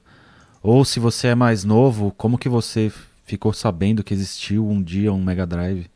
ou 0.64 0.86
se 0.86 1.01
você 1.01 1.28
é 1.28 1.36
mais 1.36 1.66
novo, 1.66 2.14
como 2.16 2.38
que 2.38 2.47
você 2.47 2.89
ficou 3.26 3.51
sabendo 3.51 4.05
que 4.05 4.14
existiu 4.14 4.66
um 4.70 4.82
dia 4.82 5.12
um 5.12 5.22
Mega 5.22 5.45
Drive? 5.45 5.88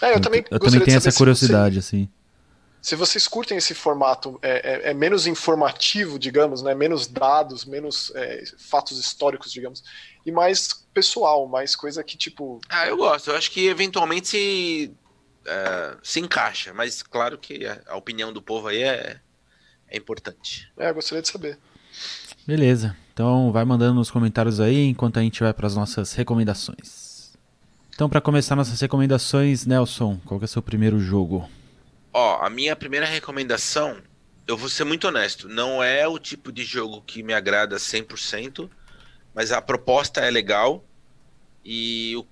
É, 0.00 0.14
eu, 0.14 0.20
também, 0.22 0.42
eu 0.50 0.58
também 0.58 0.80
tenho 0.80 0.96
essa 0.96 1.12
curiosidade, 1.12 1.74
você, 1.74 1.80
assim. 1.80 2.08
Se 2.86 2.94
vocês 2.94 3.26
curtem 3.26 3.58
esse 3.58 3.74
formato, 3.74 4.38
é, 4.40 4.50
é, 4.50 4.90
é, 4.90 4.94
menos 4.94 5.26
informativo, 5.26 6.20
digamos, 6.20 6.62
né? 6.62 6.72
menos 6.72 7.08
dados, 7.08 7.64
menos 7.64 8.12
é, 8.14 8.44
fatos 8.58 8.96
históricos, 8.96 9.50
digamos, 9.50 9.82
e 10.24 10.30
mais 10.30 10.86
pessoal, 10.94 11.48
mais 11.48 11.74
coisa 11.74 12.04
que 12.04 12.16
tipo. 12.16 12.60
Ah, 12.68 12.86
eu 12.86 12.96
gosto. 12.96 13.30
Eu 13.30 13.36
acho 13.36 13.50
que 13.50 13.66
eventualmente 13.66 14.28
se, 14.28 14.94
uh, 15.42 15.98
se 16.00 16.20
encaixa, 16.20 16.72
mas 16.72 17.02
claro 17.02 17.36
que 17.36 17.66
a, 17.66 17.80
a 17.88 17.96
opinião 17.96 18.32
do 18.32 18.40
povo 18.40 18.68
aí 18.68 18.84
é, 18.84 19.18
é 19.88 19.96
importante. 19.96 20.70
É, 20.78 20.90
eu 20.90 20.94
gostaria 20.94 21.22
de 21.22 21.28
saber. 21.28 21.58
Beleza. 22.46 22.96
Então 23.12 23.50
vai 23.50 23.64
mandando 23.64 23.94
nos 23.94 24.12
comentários 24.12 24.60
aí 24.60 24.86
enquanto 24.86 25.18
a 25.18 25.22
gente 25.22 25.42
vai 25.42 25.52
para 25.52 25.66
as 25.66 25.74
nossas 25.74 26.12
recomendações. 26.12 27.32
Então, 27.92 28.08
para 28.08 28.20
começar 28.20 28.54
nossas 28.54 28.80
recomendações, 28.80 29.66
Nelson, 29.66 30.20
qual 30.24 30.40
é 30.40 30.44
o 30.44 30.48
seu 30.48 30.62
primeiro 30.62 31.00
jogo? 31.00 31.48
Ó, 32.18 32.42
a 32.42 32.48
minha 32.48 32.74
primeira 32.74 33.04
recomendação, 33.04 34.02
eu 34.46 34.56
vou 34.56 34.70
ser 34.70 34.84
muito 34.84 35.06
honesto, 35.06 35.50
não 35.50 35.84
é 35.84 36.08
o 36.08 36.18
tipo 36.18 36.50
de 36.50 36.64
jogo 36.64 37.02
que 37.02 37.22
me 37.22 37.34
agrada 37.34 37.76
100%, 37.76 38.70
mas 39.34 39.52
a 39.52 39.60
proposta 39.60 40.22
é 40.22 40.30
legal 40.30 40.82
e 41.62 42.16
o, 42.16 42.26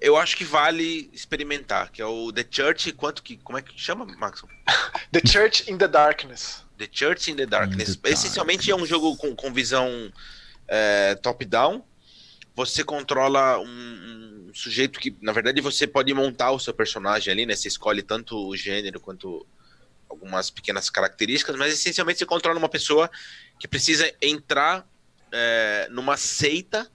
eu 0.00 0.16
acho 0.16 0.36
que 0.36 0.42
vale 0.42 1.08
experimentar, 1.12 1.92
que 1.92 2.02
é 2.02 2.04
o 2.04 2.32
The 2.32 2.44
Church, 2.50 2.90
quanto 2.94 3.22
que, 3.22 3.36
como 3.36 3.56
é 3.56 3.62
que 3.62 3.80
chama, 3.80 4.06
Max? 4.18 4.42
The 5.12 5.20
Church 5.24 5.70
in 5.70 5.78
the 5.78 5.86
Darkness. 5.86 6.64
The 6.76 6.88
Church 6.90 7.30
in 7.30 7.36
the 7.36 7.46
Darkness. 7.46 7.90
In 7.90 8.00
the 8.00 8.10
Essencialmente 8.10 8.66
darkness. 8.66 8.80
é 8.80 8.82
um 8.82 8.84
jogo 8.84 9.16
com, 9.16 9.36
com 9.36 9.52
visão 9.52 10.12
é, 10.66 11.14
top-down. 11.14 11.84
Você 12.56 12.82
controla 12.82 13.56
um, 13.60 13.66
um, 13.66 14.43
sujeito 14.54 15.00
que, 15.00 15.16
na 15.20 15.32
verdade, 15.32 15.60
você 15.60 15.86
pode 15.86 16.12
montar 16.14 16.52
o 16.52 16.58
seu 16.58 16.72
personagem 16.72 17.32
ali, 17.32 17.44
né? 17.44 17.54
Você 17.54 17.68
escolhe 17.68 18.02
tanto 18.02 18.36
o 18.36 18.56
gênero 18.56 19.00
quanto 19.00 19.46
algumas 20.08 20.48
pequenas 20.50 20.88
características, 20.88 21.56
mas 21.56 21.74
essencialmente 21.74 22.20
você 22.20 22.26
controla 22.26 22.58
uma 22.58 22.68
pessoa 22.68 23.10
que 23.58 23.66
precisa 23.66 24.10
entrar 24.22 24.86
é, 25.32 25.88
numa 25.90 26.16
seita. 26.16 26.90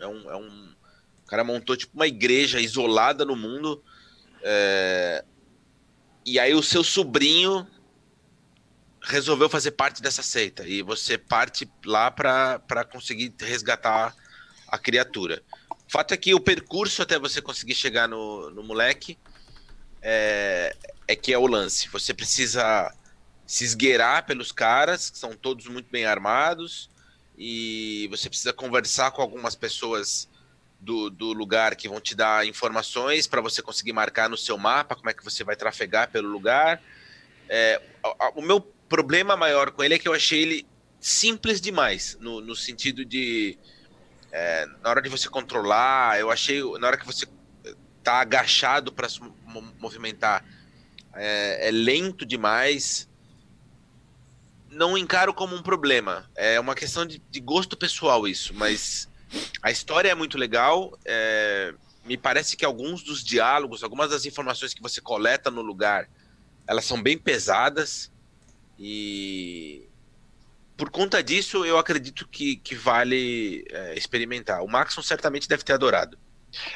É 0.00 0.06
um, 0.06 0.30
é 0.30 0.36
um. 0.36 0.74
O 1.24 1.26
cara 1.26 1.44
montou 1.44 1.76
tipo 1.76 1.94
uma 1.94 2.06
igreja 2.06 2.60
isolada 2.60 3.24
no 3.24 3.36
mundo. 3.36 3.82
É, 4.42 5.24
e 6.24 6.38
aí 6.38 6.54
o 6.54 6.62
seu 6.62 6.82
sobrinho 6.82 7.66
resolveu 9.02 9.48
fazer 9.48 9.72
parte 9.72 10.00
dessa 10.00 10.22
seita. 10.22 10.66
E 10.66 10.82
você 10.82 11.18
parte 11.18 11.70
lá 11.84 12.10
para 12.10 12.84
conseguir 12.90 13.34
resgatar 13.40 14.14
a 14.68 14.78
criatura. 14.78 15.42
Fato 15.92 16.14
é 16.14 16.16
que 16.16 16.34
o 16.34 16.40
percurso 16.40 17.02
até 17.02 17.18
você 17.18 17.42
conseguir 17.42 17.74
chegar 17.74 18.08
no, 18.08 18.48
no 18.48 18.62
moleque 18.62 19.18
é, 20.00 20.74
é 21.06 21.14
que 21.14 21.34
é 21.34 21.36
o 21.36 21.46
lance. 21.46 21.86
Você 21.90 22.14
precisa 22.14 22.90
se 23.46 23.62
esgueirar 23.62 24.24
pelos 24.24 24.50
caras, 24.50 25.10
que 25.10 25.18
são 25.18 25.36
todos 25.36 25.66
muito 25.66 25.90
bem 25.90 26.06
armados 26.06 26.88
e 27.36 28.08
você 28.10 28.30
precisa 28.30 28.54
conversar 28.54 29.10
com 29.10 29.20
algumas 29.20 29.54
pessoas 29.54 30.30
do, 30.80 31.10
do 31.10 31.34
lugar 31.34 31.76
que 31.76 31.90
vão 31.90 32.00
te 32.00 32.14
dar 32.14 32.46
informações 32.46 33.26
para 33.26 33.42
você 33.42 33.60
conseguir 33.60 33.92
marcar 33.92 34.30
no 34.30 34.36
seu 34.38 34.56
mapa 34.56 34.96
como 34.96 35.10
é 35.10 35.12
que 35.12 35.22
você 35.22 35.44
vai 35.44 35.56
trafegar 35.56 36.10
pelo 36.10 36.30
lugar. 36.30 36.82
É, 37.50 37.82
o 38.34 38.40
meu 38.40 38.62
problema 38.88 39.36
maior 39.36 39.70
com 39.70 39.84
ele 39.84 39.96
é 39.96 39.98
que 39.98 40.08
eu 40.08 40.14
achei 40.14 40.40
ele 40.40 40.66
simples 40.98 41.60
demais, 41.60 42.16
no, 42.18 42.40
no 42.40 42.56
sentido 42.56 43.04
de. 43.04 43.58
É, 44.32 44.66
na 44.82 44.90
hora 44.90 45.02
de 45.02 45.08
você 45.08 45.28
controlar, 45.28 46.18
eu 46.18 46.30
achei. 46.30 46.62
Na 46.78 46.86
hora 46.86 46.96
que 46.96 47.06
você 47.06 47.26
tá 48.02 48.20
agachado 48.20 48.90
para 48.90 49.08
se 49.08 49.20
movimentar, 49.78 50.44
é, 51.14 51.68
é 51.68 51.70
lento 51.70 52.26
demais 52.26 53.08
não 54.72 54.96
encaro 54.96 55.32
como 55.34 55.54
um 55.54 55.62
problema. 55.62 56.28
É 56.34 56.58
uma 56.58 56.74
questão 56.74 57.06
de, 57.06 57.22
de 57.30 57.40
gosto 57.40 57.76
pessoal 57.76 58.26
isso, 58.26 58.54
mas 58.54 59.08
a 59.62 59.70
história 59.70 60.08
é 60.08 60.14
muito 60.14 60.38
legal. 60.38 60.98
É, 61.04 61.74
me 62.04 62.16
parece 62.16 62.56
que 62.56 62.64
alguns 62.64 63.02
dos 63.02 63.22
diálogos, 63.22 63.84
algumas 63.84 64.10
das 64.10 64.24
informações 64.24 64.74
que 64.74 64.82
você 64.82 65.00
coleta 65.00 65.50
no 65.50 65.62
lugar, 65.62 66.08
elas 66.66 66.84
são 66.84 67.00
bem 67.00 67.18
pesadas 67.18 68.10
e 68.78 69.86
por 70.76 70.90
conta 70.90 71.22
disso 71.22 71.64
eu 71.64 71.78
acredito 71.78 72.26
que, 72.28 72.56
que 72.56 72.74
vale 72.74 73.64
é, 73.70 73.96
experimentar. 73.96 74.62
O 74.62 74.68
Maxon 74.68 75.02
certamente 75.02 75.48
deve 75.48 75.62
ter 75.62 75.72
adorado. 75.72 76.18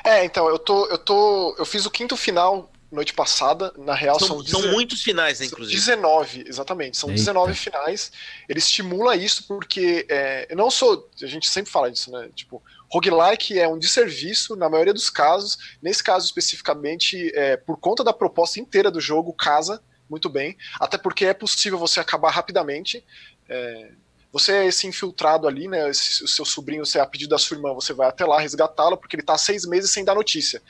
É, 0.05 0.25
então 0.25 0.49
eu 0.49 0.59
tô, 0.59 0.87
eu 0.87 0.99
tô, 0.99 1.55
eu 1.59 1.65
fiz 1.65 1.85
o 1.85 1.91
quinto 1.91 2.17
final 2.17 2.71
noite 2.91 3.13
passada. 3.13 3.73
Na 3.77 3.95
real, 3.95 4.19
são, 4.19 4.43
são, 4.45 4.61
são 4.61 4.73
muitos 4.73 5.03
finais, 5.03 5.41
né, 5.41 5.47
inclusive. 5.47 5.77
19, 5.77 6.45
exatamente. 6.47 6.97
São 6.97 7.11
Eita. 7.11 7.21
19 7.21 7.55
finais. 7.55 8.13
Ele 8.49 8.59
estimula 8.59 9.17
isso 9.17 9.47
porque 9.47 10.07
é, 10.09 10.47
eu 10.51 10.57
não 10.57 10.71
sou. 10.71 11.09
A 11.23 11.27
gente 11.27 11.49
sempre 11.49 11.71
fala 11.71 11.91
disso, 11.91 12.11
né? 12.11 12.31
Tipo, 12.35 12.63
roguelike 12.91 13.59
é 13.59 13.69
um 13.69 13.79
desserviço 13.79 14.57
na 14.57 14.69
maioria 14.69 14.95
dos 14.95 15.11
casos. 15.11 15.59
Nesse 15.83 16.03
caso 16.03 16.27
especificamente, 16.27 17.31
é, 17.35 17.57
por 17.57 17.79
conta 17.79 18.03
da 18.03 18.13
proposta 18.13 18.61
inteira 18.61 18.91
do 18.91 19.01
jogo, 19.01 19.33
casa 19.33 19.83
muito 20.09 20.29
bem. 20.29 20.57
Até 20.81 20.97
porque 20.97 21.27
é 21.27 21.35
possível 21.35 21.79
você 21.79 22.01
acabar 22.01 22.31
rapidamente. 22.31 23.05
É, 23.49 23.91
você 24.33 24.53
é 24.53 24.67
esse 24.67 24.87
infiltrado 24.87 25.47
ali, 25.47 25.69
né? 25.69 25.89
Esse, 25.89 26.25
o 26.25 26.29
seu 26.29 26.45
sobrinho, 26.45 26.85
você 26.85 26.99
a 26.99 27.07
pedido 27.07 27.31
da 27.31 27.39
sua 27.39 27.57
irmã, 27.57 27.73
você 27.73 27.93
vai 27.93 28.09
até 28.09 28.25
lá 28.25 28.41
resgatá-lo, 28.41 28.97
porque 28.97 29.17
ele 29.17 29.23
está 29.23 29.35
há 29.35 29.39
seis 29.39 29.65
meses 29.65 29.91
sem 29.91 30.05
dar 30.05 30.15
notícia 30.15 30.63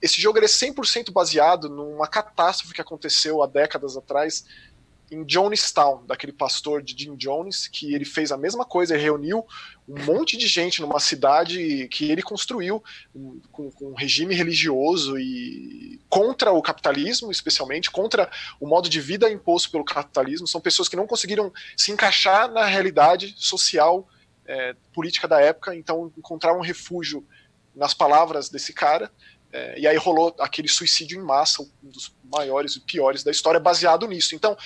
esse 0.00 0.20
jogo 0.20 0.38
ele 0.38 0.46
é 0.46 0.48
100% 0.48 1.10
baseado 1.12 1.68
numa 1.68 2.06
catástrofe 2.06 2.74
que 2.74 2.80
aconteceu 2.80 3.42
há 3.42 3.46
décadas 3.46 3.96
atrás 3.96 4.44
em 5.10 5.24
Jonestown, 5.26 6.04
daquele 6.06 6.32
pastor 6.32 6.82
de 6.82 6.94
Jim 6.96 7.16
Jones, 7.16 7.66
que 7.66 7.94
ele 7.94 8.04
fez 8.04 8.30
a 8.30 8.36
mesma 8.36 8.64
coisa, 8.64 8.94
ele 8.94 9.02
reuniu 9.02 9.44
um 9.88 10.04
monte 10.04 10.36
de 10.36 10.46
gente 10.46 10.80
numa 10.80 11.00
cidade 11.00 11.88
que 11.88 12.10
ele 12.10 12.22
construiu 12.22 12.82
com, 13.50 13.70
com 13.70 13.90
um 13.90 13.94
regime 13.94 14.34
religioso 14.34 15.18
e 15.18 16.00
contra 16.08 16.52
o 16.52 16.60
capitalismo, 16.60 17.30
especialmente 17.30 17.90
contra 17.90 18.30
o 18.60 18.66
modo 18.66 18.88
de 18.88 19.00
vida 19.00 19.30
imposto 19.30 19.70
pelo 19.70 19.84
capitalismo. 19.84 20.46
São 20.46 20.60
pessoas 20.60 20.88
que 20.88 20.96
não 20.96 21.06
conseguiram 21.06 21.52
se 21.76 21.90
encaixar 21.90 22.50
na 22.50 22.64
realidade 22.66 23.34
social 23.36 24.06
é, 24.46 24.74
política 24.92 25.26
da 25.26 25.40
época, 25.40 25.74
então 25.74 26.12
encontraram 26.16 26.58
um 26.58 26.62
refúgio 26.62 27.26
nas 27.74 27.94
palavras 27.94 28.48
desse 28.48 28.72
cara 28.72 29.10
é, 29.50 29.78
e 29.78 29.86
aí 29.86 29.96
rolou 29.96 30.34
aquele 30.40 30.68
suicídio 30.68 31.18
em 31.18 31.24
massa, 31.24 31.62
um 31.62 31.88
dos 31.88 32.14
maiores 32.30 32.76
e 32.76 32.80
piores 32.80 33.22
da 33.24 33.30
história, 33.30 33.58
baseado 33.58 34.06
nisso. 34.06 34.34
Então, 34.34 34.56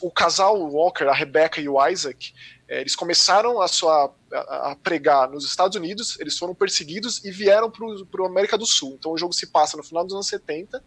o 0.00 0.10
casal 0.10 0.56
Walker, 0.58 1.04
a 1.04 1.14
Rebecca 1.14 1.60
e 1.60 1.68
o 1.68 1.84
Isaac, 1.88 2.32
é, 2.68 2.80
eles 2.80 2.94
começaram 2.94 3.60
a, 3.60 3.66
sua, 3.66 4.14
a, 4.32 4.70
a, 4.70 4.76
pregar 4.76 5.28
nos 5.28 5.44
Estados 5.44 5.76
Unidos, 5.76 6.18
eles 6.20 6.38
foram 6.38 6.54
perseguidos 6.54 7.24
e 7.24 7.30
vieram 7.32 7.70
para 7.70 8.24
a 8.24 8.26
América 8.26 8.56
do 8.56 8.64
Sul. 8.64 8.96
Então, 8.98 9.12
o 9.12 9.18
jogo 9.18 9.32
se 9.32 9.48
passa 9.48 9.76
no 9.76 9.82
final 9.82 10.04
dos 10.04 10.14
anos 10.14 10.28
70, 10.28 10.82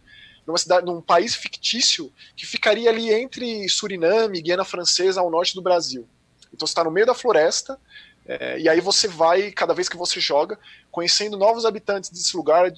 numa 0.46 0.56
cidade, 0.56 0.86
num 0.86 1.00
país 1.00 1.34
fictício 1.34 2.12
que 2.34 2.46
ficaria 2.46 2.88
ali 2.88 3.12
entre 3.12 3.68
Suriname 3.68 4.38
e 4.38 4.42
Guiana 4.42 4.64
Francesa 4.64 5.20
ao 5.20 5.30
norte 5.30 5.54
do 5.54 5.60
Brasil. 5.60 6.08
Então 6.52 6.66
você 6.66 6.70
está 6.70 6.84
no 6.84 6.90
meio 6.90 7.06
da 7.06 7.14
floresta, 7.14 7.78
é, 8.24 8.58
e 8.58 8.68
aí 8.68 8.80
você 8.80 9.08
vai, 9.08 9.50
cada 9.50 9.74
vez 9.74 9.88
que 9.88 9.96
você 9.96 10.20
joga, 10.20 10.58
conhecendo 10.90 11.36
novos 11.36 11.64
habitantes 11.64 12.10
desse 12.10 12.36
lugar, 12.36 12.72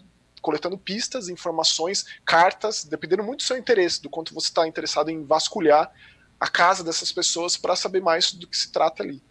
coletando 0.48 0.78
pistas, 0.78 1.28
informações, 1.28 2.06
cartas, 2.24 2.82
dependendo 2.82 3.22
muito 3.22 3.40
do 3.40 3.42
seu 3.42 3.58
interesse, 3.58 4.00
do 4.00 4.08
quanto 4.08 4.32
você 4.32 4.48
está 4.48 4.66
interessado 4.66 5.10
em 5.10 5.22
vasculhar 5.22 5.92
a 6.40 6.48
casa 6.48 6.82
dessas 6.82 7.12
pessoas 7.12 7.54
para 7.58 7.76
saber 7.76 8.00
mais 8.00 8.32
do 8.32 8.46
que 8.46 8.56
se 8.56 8.72
trata 8.72 9.02
ali. 9.02 9.22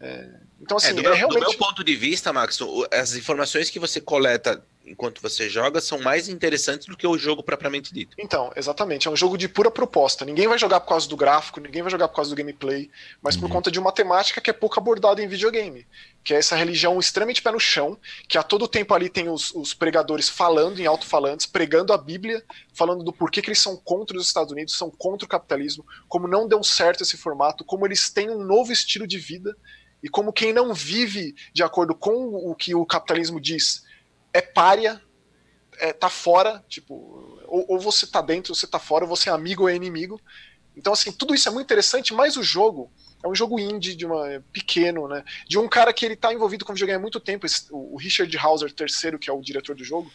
É, 0.00 0.30
então, 0.62 0.76
assim, 0.76 0.90
é, 0.90 0.92
do, 0.94 1.00
é 1.00 1.02
meu, 1.02 1.14
realmente... 1.14 1.40
do 1.40 1.48
meu 1.48 1.58
ponto 1.58 1.82
de 1.82 1.96
vista, 1.96 2.32
Max, 2.32 2.58
as 2.92 3.14
informações 3.14 3.68
que 3.68 3.80
você 3.80 4.00
coleta 4.00 4.62
enquanto 4.84 5.22
você 5.22 5.48
joga 5.48 5.80
são 5.80 6.00
mais 6.00 6.28
interessantes 6.28 6.86
do 6.86 6.96
que 6.96 7.06
o 7.06 7.16
jogo 7.16 7.42
propriamente 7.42 7.94
dito. 7.94 8.16
Então, 8.18 8.52
exatamente. 8.56 9.06
É 9.06 9.10
um 9.10 9.16
jogo 9.16 9.38
de 9.38 9.48
pura 9.48 9.70
proposta. 9.70 10.24
Ninguém 10.24 10.48
vai 10.48 10.58
jogar 10.58 10.80
por 10.80 10.88
causa 10.88 11.08
do 11.08 11.16
gráfico, 11.16 11.60
ninguém 11.60 11.82
vai 11.82 11.90
jogar 11.90 12.08
por 12.08 12.16
causa 12.16 12.30
do 12.30 12.36
gameplay, 12.36 12.90
mas 13.20 13.34
uhum. 13.34 13.42
por 13.42 13.50
conta 13.50 13.70
de 13.70 13.78
uma 13.78 13.92
temática 13.92 14.40
que 14.40 14.50
é 14.50 14.52
pouco 14.52 14.78
abordada 14.78 15.22
em 15.22 15.28
videogame. 15.28 15.86
Que 16.24 16.34
é 16.34 16.38
essa 16.38 16.56
religião 16.56 16.98
extremamente 16.98 17.42
pé 17.42 17.50
no 17.52 17.60
chão, 17.60 17.96
que 18.28 18.38
a 18.38 18.42
todo 18.42 18.68
tempo 18.68 18.92
ali 18.94 19.08
tem 19.08 19.28
os, 19.28 19.52
os 19.54 19.72
pregadores 19.72 20.28
falando 20.28 20.80
em 20.80 20.86
alto-falantes, 20.86 21.46
pregando 21.46 21.92
a 21.92 21.98
Bíblia, 21.98 22.42
falando 22.74 23.04
do 23.04 23.12
porquê 23.12 23.40
que 23.40 23.48
eles 23.48 23.60
são 23.60 23.76
contra 23.76 24.16
os 24.16 24.26
Estados 24.26 24.52
Unidos, 24.52 24.76
são 24.76 24.90
contra 24.90 25.24
o 25.24 25.28
capitalismo, 25.28 25.84
como 26.08 26.28
não 26.28 26.46
deu 26.46 26.62
certo 26.62 27.02
esse 27.02 27.16
formato, 27.16 27.64
como 27.64 27.86
eles 27.86 28.10
têm 28.10 28.30
um 28.30 28.42
novo 28.42 28.72
estilo 28.72 29.06
de 29.06 29.18
vida 29.18 29.56
e 30.02 30.08
como 30.08 30.32
quem 30.32 30.52
não 30.52 30.74
vive 30.74 31.34
de 31.52 31.62
acordo 31.62 31.94
com 31.94 32.34
o 32.34 32.54
que 32.54 32.74
o 32.74 32.84
capitalismo 32.84 33.40
diz 33.40 33.84
é 34.32 34.40
párea, 34.40 35.00
é, 35.78 35.92
tá 35.92 36.08
fora, 36.08 36.64
tipo, 36.68 36.94
ou, 37.46 37.64
ou, 37.68 37.80
você 37.80 38.06
tá 38.06 38.20
dentro, 38.20 38.52
ou 38.52 38.56
você 38.56 38.66
tá 38.66 38.78
fora, 38.78 39.04
ou 39.04 39.08
você 39.08 39.28
é 39.28 39.32
amigo 39.32 39.62
ou 39.62 39.68
é 39.68 39.76
inimigo. 39.76 40.20
Então, 40.76 40.92
assim, 40.92 41.12
tudo 41.12 41.34
isso 41.34 41.48
é 41.48 41.52
muito 41.52 41.66
interessante, 41.66 42.14
mas 42.14 42.36
o 42.36 42.42
jogo 42.42 42.90
é 43.22 43.28
um 43.28 43.34
jogo 43.34 43.60
indie, 43.60 43.94
de 43.94 44.06
uma, 44.06 44.42
pequeno, 44.52 45.06
né? 45.06 45.22
De 45.46 45.58
um 45.58 45.68
cara 45.68 45.92
que 45.92 46.04
ele 46.04 46.16
tá 46.16 46.32
envolvido 46.32 46.64
com 46.64 46.72
videogame 46.72 46.98
há 46.98 47.00
muito 47.02 47.20
tempo, 47.20 47.46
esse, 47.46 47.66
o 47.70 47.96
Richard 47.96 48.36
Hauser 48.36 48.74
III, 48.78 49.18
que 49.18 49.30
é 49.30 49.32
o 49.32 49.40
diretor 49.40 49.76
do 49.76 49.84
jogo, 49.84 50.10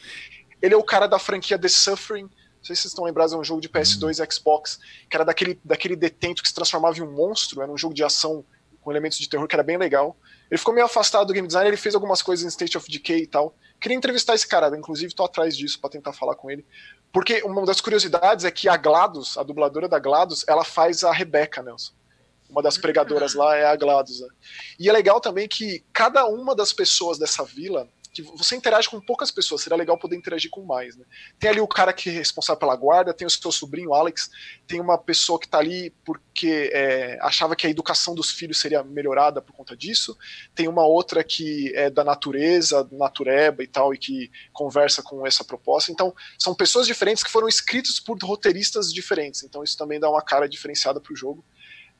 ele 0.61 0.73
é 0.73 0.77
o 0.77 0.83
cara 0.83 1.07
da 1.07 1.19
franquia 1.19 1.57
The 1.57 1.67
Suffering, 1.67 2.23
não 2.23 2.63
sei 2.63 2.75
se 2.75 2.81
vocês 2.81 2.91
estão 2.91 3.05
lembrados, 3.05 3.33
é 3.33 3.37
um 3.37 3.43
jogo 3.43 3.61
de 3.61 3.69
PS2 3.69 4.23
e 4.23 4.33
Xbox, 4.33 4.79
que 5.09 5.15
era 5.15 5.23
daquele, 5.23 5.59
daquele 5.63 5.95
detento 5.95 6.41
que 6.41 6.49
se 6.49 6.55
transformava 6.55 6.97
em 6.97 7.01
um 7.01 7.11
monstro, 7.11 7.61
era 7.61 7.71
um 7.71 7.77
jogo 7.77 7.93
de 7.93 8.03
ação 8.03 8.43
com 8.87 8.91
elementos 8.93 9.17
de 9.17 9.27
terror 9.27 9.45
que 9.49 9.53
era 9.53 9.63
bem 9.63 9.75
legal. 9.75 10.15
Ele 10.49 10.57
ficou 10.57 10.73
meio 10.73 10.85
afastado 10.85 11.27
do 11.27 11.33
game 11.33 11.45
design, 11.45 11.67
ele 11.67 11.75
fez 11.75 11.93
algumas 11.93 12.21
coisas 12.21 12.45
em 12.45 12.47
State 12.47 12.77
of 12.77 12.89
Decay 12.89 13.23
e 13.23 13.27
tal. 13.27 13.53
Queria 13.81 13.97
entrevistar 13.97 14.33
esse 14.33 14.47
cara, 14.47 14.73
inclusive 14.77 15.13
tô 15.13 15.25
atrás 15.25 15.57
disso 15.57 15.77
para 15.81 15.89
tentar 15.89 16.13
falar 16.13 16.35
com 16.35 16.49
ele. 16.49 16.65
Porque 17.11 17.41
uma 17.43 17.65
das 17.65 17.81
curiosidades 17.81 18.45
é 18.45 18.51
que 18.51 18.69
a 18.69 18.77
GLaDOS, 18.77 19.37
a 19.37 19.43
dubladora 19.43 19.89
da 19.89 19.99
GLaDOS, 19.99 20.45
ela 20.47 20.63
faz 20.63 21.03
a 21.03 21.11
Rebecca, 21.11 21.61
Nelson. 21.61 21.91
Uma 22.49 22.61
das 22.61 22.77
pregadoras 22.77 23.33
lá 23.33 23.57
é 23.57 23.65
a 23.65 23.75
GLaDOS. 23.75 24.21
Né? 24.21 24.27
E 24.79 24.89
é 24.89 24.93
legal 24.93 25.19
também 25.19 25.49
que 25.49 25.83
cada 25.91 26.25
uma 26.25 26.55
das 26.55 26.71
pessoas 26.71 27.17
dessa 27.17 27.43
vila 27.43 27.89
que 28.23 28.37
você 28.37 28.55
interage 28.55 28.89
com 28.89 28.99
poucas 28.99 29.29
pessoas, 29.29 29.61
seria 29.61 29.77
legal 29.77 29.97
poder 29.97 30.15
interagir 30.15 30.49
com 30.49 30.63
mais, 30.63 30.95
né? 30.95 31.05
Tem 31.39 31.49
ali 31.49 31.61
o 31.61 31.67
cara 31.67 31.93
que 31.93 32.09
é 32.09 32.13
responsável 32.13 32.59
pela 32.59 32.75
guarda, 32.75 33.13
tem 33.13 33.27
o 33.27 33.29
seu 33.29 33.51
sobrinho, 33.51 33.93
Alex, 33.93 34.29
tem 34.65 34.81
uma 34.81 34.97
pessoa 34.97 35.39
que 35.39 35.45
está 35.45 35.59
ali 35.59 35.91
porque 36.03 36.71
é, 36.73 37.19
achava 37.21 37.55
que 37.55 37.67
a 37.67 37.69
educação 37.69 38.15
dos 38.15 38.31
filhos 38.31 38.59
seria 38.59 38.83
melhorada 38.83 39.41
por 39.41 39.53
conta 39.53 39.77
disso, 39.77 40.17
tem 40.55 40.67
uma 40.67 40.85
outra 40.85 41.23
que 41.23 41.71
é 41.75 41.89
da 41.89 42.03
natureza, 42.03 42.87
natureba 42.91 43.63
e 43.63 43.67
tal, 43.67 43.93
e 43.93 43.97
que 43.97 44.31
conversa 44.51 45.03
com 45.03 45.25
essa 45.25 45.43
proposta. 45.43 45.91
Então, 45.91 46.13
são 46.39 46.55
pessoas 46.55 46.87
diferentes 46.87 47.23
que 47.23 47.31
foram 47.31 47.47
escritas 47.47 47.99
por 47.99 48.17
roteiristas 48.23 48.91
diferentes, 48.91 49.43
então 49.43 49.63
isso 49.63 49.77
também 49.77 49.99
dá 49.99 50.09
uma 50.09 50.21
cara 50.21 50.49
diferenciada 50.49 50.99
para 50.99 51.13
o 51.13 51.15
jogo. 51.15 51.45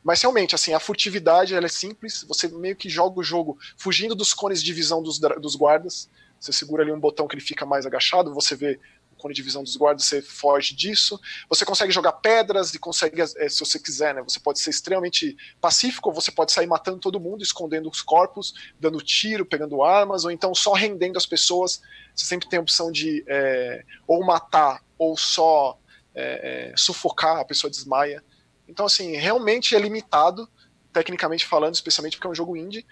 Mas 0.07 0.21
realmente, 0.21 0.55
assim, 0.55 0.73
a 0.73 0.79
furtividade 0.79 1.53
ela 1.53 1.65
é 1.65 1.69
simples. 1.69 2.23
Você 2.29 2.47
meio 2.47 2.77
que 2.77 2.87
joga 2.87 3.19
o 3.19 3.23
jogo 3.23 3.59
fugindo 3.75 4.15
dos 4.15 4.33
cones 4.33 4.63
de 4.63 4.71
visão 4.71 5.03
dos, 5.03 5.19
dos 5.19 5.53
guardas. 5.53 6.09
Você 6.39 6.53
segura 6.53 6.81
ali 6.81 6.93
um 6.93 6.99
botão 6.99 7.27
que 7.27 7.35
ele 7.35 7.43
fica 7.43 7.65
mais 7.65 7.85
agachado, 7.85 8.33
você 8.33 8.55
vê 8.55 8.79
o 9.11 9.17
cone 9.17 9.33
de 9.33 9.41
visão 9.41 9.61
dos 9.61 9.75
guardas, 9.75 10.05
você 10.05 10.21
foge 10.21 10.73
disso. 10.73 11.19
Você 11.49 11.65
consegue 11.65 11.91
jogar 11.91 12.13
pedras 12.13 12.73
e 12.73 12.79
consegue, 12.79 13.21
é, 13.21 13.49
se 13.49 13.59
você 13.59 13.77
quiser, 13.77 14.15
né? 14.15 14.21
Você 14.21 14.39
pode 14.39 14.61
ser 14.61 14.69
extremamente 14.69 15.35
pacífico, 15.59 16.07
ou 16.07 16.15
você 16.15 16.31
pode 16.31 16.53
sair 16.53 16.67
matando 16.67 16.99
todo 16.99 17.19
mundo, 17.19 17.43
escondendo 17.43 17.89
os 17.89 18.01
corpos, 18.01 18.53
dando 18.79 19.01
tiro, 19.01 19.45
pegando 19.45 19.83
armas, 19.83 20.23
ou 20.23 20.31
então 20.31 20.55
só 20.55 20.71
rendendo 20.71 21.17
as 21.17 21.25
pessoas. 21.25 21.81
Você 22.15 22.25
sempre 22.27 22.47
tem 22.47 22.59
a 22.59 22.61
opção 22.61 22.93
de 22.93 23.25
é, 23.27 23.83
ou 24.07 24.25
matar 24.25 24.81
ou 24.97 25.17
só 25.17 25.77
é 26.15 26.73
sufocar, 26.77 27.37
a 27.37 27.45
pessoa 27.45 27.69
desmaia. 27.69 28.23
Então, 28.67 28.85
assim, 28.85 29.15
realmente 29.15 29.75
é 29.75 29.79
limitado, 29.79 30.47
tecnicamente 30.91 31.45
falando, 31.45 31.75
especialmente 31.75 32.17
porque 32.17 32.27
é 32.27 32.31
um 32.31 32.35
jogo 32.35 32.57
indie. 32.57 32.85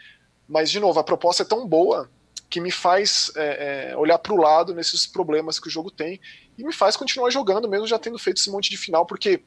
Mas, 0.47 0.69
de 0.69 0.79
novo, 0.79 0.99
a 0.99 1.03
proposta 1.03 1.43
é 1.43 1.45
tão 1.45 1.67
boa 1.67 2.09
que 2.49 2.61
me 2.61 2.71
faz 2.71 3.31
é, 3.35 3.91
é, 3.91 3.97
olhar 3.97 4.17
para 4.19 4.33
o 4.33 4.37
lado 4.37 4.73
nesses 4.73 5.05
problemas 5.05 5.59
que 5.59 5.67
o 5.67 5.71
jogo 5.71 5.89
tem 5.91 6.19
e 6.57 6.63
me 6.63 6.71
faz 6.71 6.95
continuar 6.95 7.29
jogando, 7.29 7.67
mesmo 7.67 7.87
já 7.87 7.99
tendo 7.99 8.17
feito 8.17 8.37
esse 8.37 8.49
monte 8.49 8.69
de 8.69 8.77
final, 8.77 9.05
porque 9.05 9.43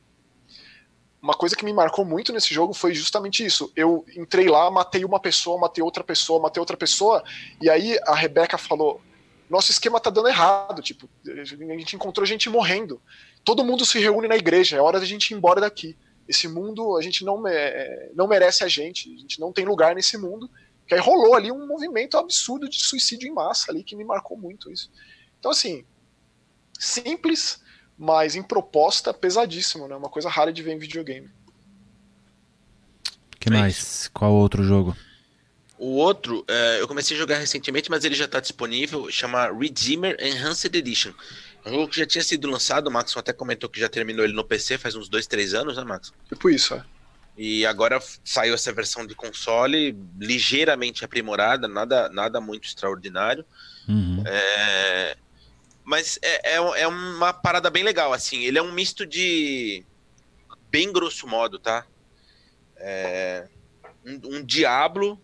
uma 1.22 1.34
coisa 1.34 1.56
que 1.56 1.64
me 1.64 1.72
marcou 1.72 2.04
muito 2.04 2.32
nesse 2.32 2.52
jogo 2.52 2.72
foi 2.72 2.94
justamente 2.94 3.44
isso. 3.44 3.72
Eu 3.74 4.04
entrei 4.16 4.48
lá, 4.48 4.70
matei 4.70 5.04
uma 5.04 5.18
pessoa, 5.18 5.58
matei 5.58 5.82
outra 5.82 6.04
pessoa, 6.04 6.40
matei 6.40 6.60
outra 6.60 6.76
pessoa, 6.76 7.22
e 7.60 7.70
aí 7.70 7.98
a 8.06 8.14
Rebeca 8.14 8.58
falou: 8.58 9.00
nosso 9.48 9.70
esquema 9.70 9.98
tá 9.98 10.10
dando 10.10 10.28
errado, 10.28 10.82
tipo, 10.82 11.08
a 11.26 11.44
gente 11.44 11.96
encontrou 11.96 12.26
gente 12.26 12.50
morrendo. 12.50 13.00
Todo 13.44 13.64
mundo 13.64 13.84
se 13.84 13.98
reúne 13.98 14.28
na 14.28 14.36
igreja, 14.36 14.76
é 14.76 14.80
hora 14.80 15.00
da 15.00 15.06
gente 15.06 15.30
ir 15.30 15.34
embora 15.34 15.60
daqui 15.60 15.96
esse 16.28 16.46
mundo 16.46 16.96
a 16.96 17.02
gente 17.02 17.24
não, 17.24 17.42
não 18.14 18.28
merece 18.28 18.62
a 18.62 18.68
gente, 18.68 19.12
a 19.14 19.18
gente 19.18 19.40
não 19.40 19.52
tem 19.52 19.64
lugar 19.64 19.94
nesse 19.94 20.18
mundo. 20.18 20.50
Que 20.86 20.94
aí 20.94 21.00
rolou 21.00 21.34
ali 21.34 21.52
um 21.52 21.66
movimento 21.66 22.16
absurdo 22.16 22.68
de 22.68 22.82
suicídio 22.82 23.28
em 23.28 23.32
massa 23.32 23.70
ali 23.70 23.82
que 23.82 23.96
me 23.96 24.04
marcou 24.04 24.38
muito 24.38 24.70
isso. 24.70 24.90
Então, 25.38 25.50
assim, 25.50 25.84
simples, 26.78 27.62
mas 27.96 28.34
em 28.36 28.42
proposta 28.42 29.12
pesadíssimo, 29.12 29.86
né? 29.86 29.96
Uma 29.96 30.08
coisa 30.08 30.28
rara 30.28 30.52
de 30.52 30.62
ver 30.62 30.72
em 30.72 30.78
videogame. 30.78 31.30
que 33.38 33.50
mais? 33.50 34.08
Qual 34.14 34.32
outro 34.32 34.64
jogo? 34.64 34.96
O 35.78 35.94
outro, 35.94 36.44
é, 36.48 36.80
eu 36.80 36.88
comecei 36.88 37.16
a 37.16 37.20
jogar 37.20 37.38
recentemente, 37.38 37.88
mas 37.88 38.04
ele 38.04 38.14
já 38.14 38.24
está 38.24 38.40
disponível, 38.40 39.08
chama 39.10 39.52
Redeemer 39.52 40.16
Enhanced 40.20 40.74
Edition. 40.74 41.12
É 41.64 41.70
um 41.70 41.72
jogo 41.74 41.88
que 41.88 41.98
já 41.98 42.06
tinha 42.06 42.22
sido 42.22 42.48
lançado, 42.48 42.88
o 42.88 42.90
Max 42.90 43.16
até 43.16 43.32
comentou 43.32 43.68
que 43.68 43.80
já 43.80 43.88
terminou 43.88 44.24
ele 44.24 44.34
no 44.34 44.44
PC 44.44 44.78
faz 44.78 44.94
uns 44.94 45.08
dois, 45.08 45.26
três 45.26 45.54
anos, 45.54 45.76
né, 45.76 45.84
Max? 45.84 46.12
Tipo 46.28 46.50
isso, 46.50 46.74
é. 46.74 46.84
E 47.36 47.64
agora 47.64 48.00
saiu 48.24 48.52
essa 48.52 48.72
versão 48.72 49.06
de 49.06 49.14
console 49.14 49.96
ligeiramente 50.18 51.04
aprimorada, 51.04 51.68
nada, 51.68 52.08
nada 52.08 52.40
muito 52.40 52.66
extraordinário. 52.66 53.44
Uhum. 53.88 54.24
É... 54.26 55.16
Mas 55.84 56.18
é, 56.20 56.54
é, 56.54 56.56
é, 56.56 56.88
uma 56.88 57.32
parada 57.32 57.70
bem 57.70 57.84
legal, 57.84 58.12
assim. 58.12 58.42
Ele 58.42 58.58
é 58.58 58.62
um 58.62 58.72
misto 58.72 59.06
de. 59.06 59.84
Bem 60.68 60.92
grosso 60.92 61.28
modo, 61.28 61.60
tá? 61.60 61.86
É... 62.76 63.48
Um, 64.04 64.38
um 64.38 64.44
Diablo 64.44 65.20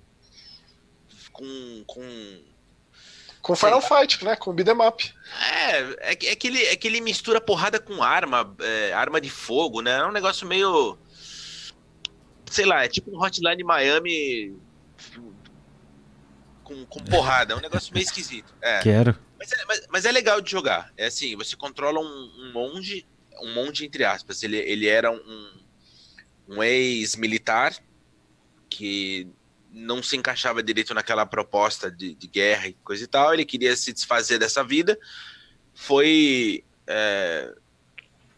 com, 1.32 1.84
com 1.84 2.02
com 3.44 3.54
Final 3.54 3.82
Fight, 3.82 4.24
né? 4.24 4.34
Com 4.36 4.54
beat'em 4.54 4.74
up. 4.80 5.14
É, 5.38 5.80
é, 5.80 6.12
é, 6.12 6.34
que 6.34 6.46
ele, 6.46 6.62
é 6.62 6.74
que 6.76 6.88
ele 6.88 6.98
mistura 7.02 7.42
porrada 7.42 7.78
com 7.78 8.02
arma, 8.02 8.56
é, 8.58 8.90
arma 8.94 9.20
de 9.20 9.28
fogo, 9.28 9.82
né? 9.82 9.98
É 9.98 10.06
um 10.06 10.12
negócio 10.12 10.46
meio. 10.46 10.96
Sei 12.50 12.64
lá, 12.64 12.84
é 12.84 12.88
tipo 12.88 13.14
um 13.14 13.22
Hotline 13.22 13.62
Miami 13.62 14.56
com, 16.62 16.86
com 16.86 17.00
porrada. 17.00 17.52
É 17.52 17.56
um 17.56 17.60
negócio 17.60 17.92
meio 17.92 18.04
esquisito. 18.04 18.54
É. 18.62 18.80
Quero. 18.80 19.14
Mas 19.38 19.52
é, 19.52 19.64
mas, 19.66 19.86
mas 19.90 20.04
é, 20.06 20.10
legal 20.10 20.40
de 20.40 20.50
jogar. 20.50 20.90
É 20.96 21.06
assim, 21.06 21.36
você 21.36 21.54
controla 21.54 22.00
um, 22.00 22.32
um 22.38 22.52
monge, 22.54 23.06
um 23.42 23.52
monge 23.52 23.84
entre 23.84 24.04
aspas. 24.04 24.42
Ele, 24.42 24.56
ele 24.56 24.88
era 24.88 25.12
um, 25.12 25.50
um 26.48 26.62
ex-militar 26.62 27.76
que 28.70 29.28
não 29.74 30.02
se 30.02 30.16
encaixava 30.16 30.62
direito 30.62 30.94
naquela 30.94 31.26
proposta 31.26 31.90
de, 31.90 32.14
de, 32.14 32.26
guerra 32.28 32.68
e 32.68 32.74
coisa 32.74 33.02
e 33.02 33.06
tal, 33.08 33.34
ele 33.34 33.44
queria 33.44 33.76
se 33.76 33.92
desfazer 33.92 34.38
dessa 34.38 34.62
vida, 34.62 34.96
foi 35.74 36.62
é, 36.86 37.52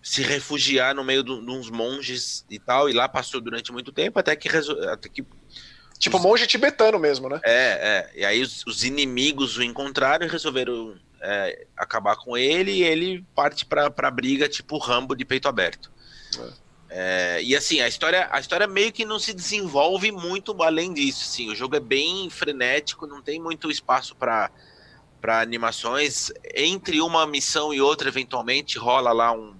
se 0.03 0.23
refugiar 0.23 0.95
no 0.95 1.05
meio 1.05 1.23
de 1.23 1.33
uns 1.33 1.69
monges 1.69 2.47
e 2.49 2.59
tal, 2.59 2.89
e 2.89 2.93
lá 2.93 3.09
passou 3.09 3.41
durante 3.41 3.71
muito 3.71 3.93
tempo, 3.93 4.19
até 4.19 4.35
que. 4.35 4.49
Até 4.89 5.09
que 5.09 5.25
tipo 5.99 6.17
os, 6.17 6.23
monge 6.23 6.47
tibetano 6.47 6.99
mesmo, 6.99 7.29
né? 7.29 7.41
É, 7.45 8.11
é. 8.15 8.21
E 8.21 8.25
aí 8.25 8.41
os, 8.41 8.65
os 8.67 8.83
inimigos 8.83 9.59
o 9.59 9.63
encontraram 9.63 10.25
e 10.27 10.31
resolveram 10.31 10.97
é, 11.21 11.67
acabar 11.77 12.17
com 12.17 12.37
ele, 12.37 12.71
e 12.71 12.83
ele 12.83 13.25
parte 13.35 13.67
pra, 13.67 13.91
pra 13.91 14.11
briga, 14.11 14.49
tipo 14.49 14.79
Rambo 14.79 15.15
de 15.15 15.25
peito 15.25 15.49
aberto. 15.49 15.91
É. 16.39 16.66
É, 16.99 17.43
e 17.43 17.55
assim, 17.55 17.79
a 17.83 17.87
história, 17.87 18.27
a 18.33 18.41
história 18.41 18.67
meio 18.67 18.91
que 18.91 19.05
não 19.05 19.19
se 19.19 19.35
desenvolve 19.35 20.11
muito 20.11 20.57
além 20.63 20.95
disso. 20.95 21.25
Assim, 21.25 21.51
o 21.51 21.55
jogo 21.55 21.77
é 21.77 21.81
bem 21.81 22.31
frenético, 22.31 23.07
não 23.07 23.21
tem 23.21 23.39
muito 23.39 23.71
espaço 23.71 24.17
para 24.17 24.51
para 25.21 25.41
animações. 25.41 26.33
Entre 26.55 27.03
uma 27.03 27.27
missão 27.27 27.75
e 27.75 27.83
outra, 27.83 28.09
eventualmente 28.09 28.79
rola 28.79 29.13
lá 29.13 29.31
um, 29.31 29.55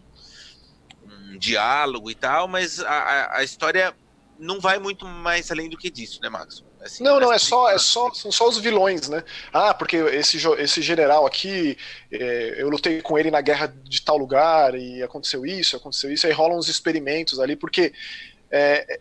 um 1.05 1.39
diálogo 1.39 2.11
e 2.11 2.15
tal, 2.15 2.49
mas 2.49 2.81
a, 2.81 2.91
a, 2.91 3.39
a 3.41 3.45
história 3.45 3.95
não 4.39 4.59
vai 4.59 4.79
muito 4.79 5.07
mais 5.07 5.51
além 5.51 5.69
do 5.69 5.77
que 5.77 5.91
disso, 5.91 6.21
né, 6.23 6.31
Max? 6.31 6.65
Assim, 6.87 7.03
não, 7.03 7.19
não, 7.19 7.33
é 7.33 7.39
só, 7.39 7.69
é 7.69 7.79
só, 7.79 8.13
são 8.15 8.31
só 8.31 8.49
os 8.49 8.59
vilões, 8.59 9.09
né? 9.09 9.23
Ah, 9.53 9.75
porque 9.75 9.97
esse, 9.97 10.39
esse 10.59 10.81
general 10.81 11.27
aqui, 11.27 11.77
é, 12.11 12.55
eu 12.59 12.69
lutei 12.69 13.03
com 13.03 13.19
ele 13.19 13.31
na 13.31 13.41
guerra 13.41 13.67
de 13.67 14.01
tal 14.03 14.17
lugar 14.17 14.75
e 14.75 15.03
aconteceu 15.03 15.45
isso, 15.45 15.77
aconteceu 15.77 16.13
isso, 16.13 16.27
aí 16.27 16.33
rolam 16.33 16.59
uns 16.59 16.69
experimentos 16.69 17.41
ali, 17.41 17.57
porque 17.57 17.93
é, 18.51 19.01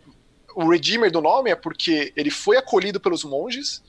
o 0.54 0.68
Redeemer 0.68 1.10
do 1.10 1.20
nome 1.20 1.50
é 1.50 1.54
porque 1.54 2.12
ele 2.16 2.30
foi 2.30 2.56
acolhido 2.56 2.98
pelos 2.98 3.22
monges, 3.22 3.82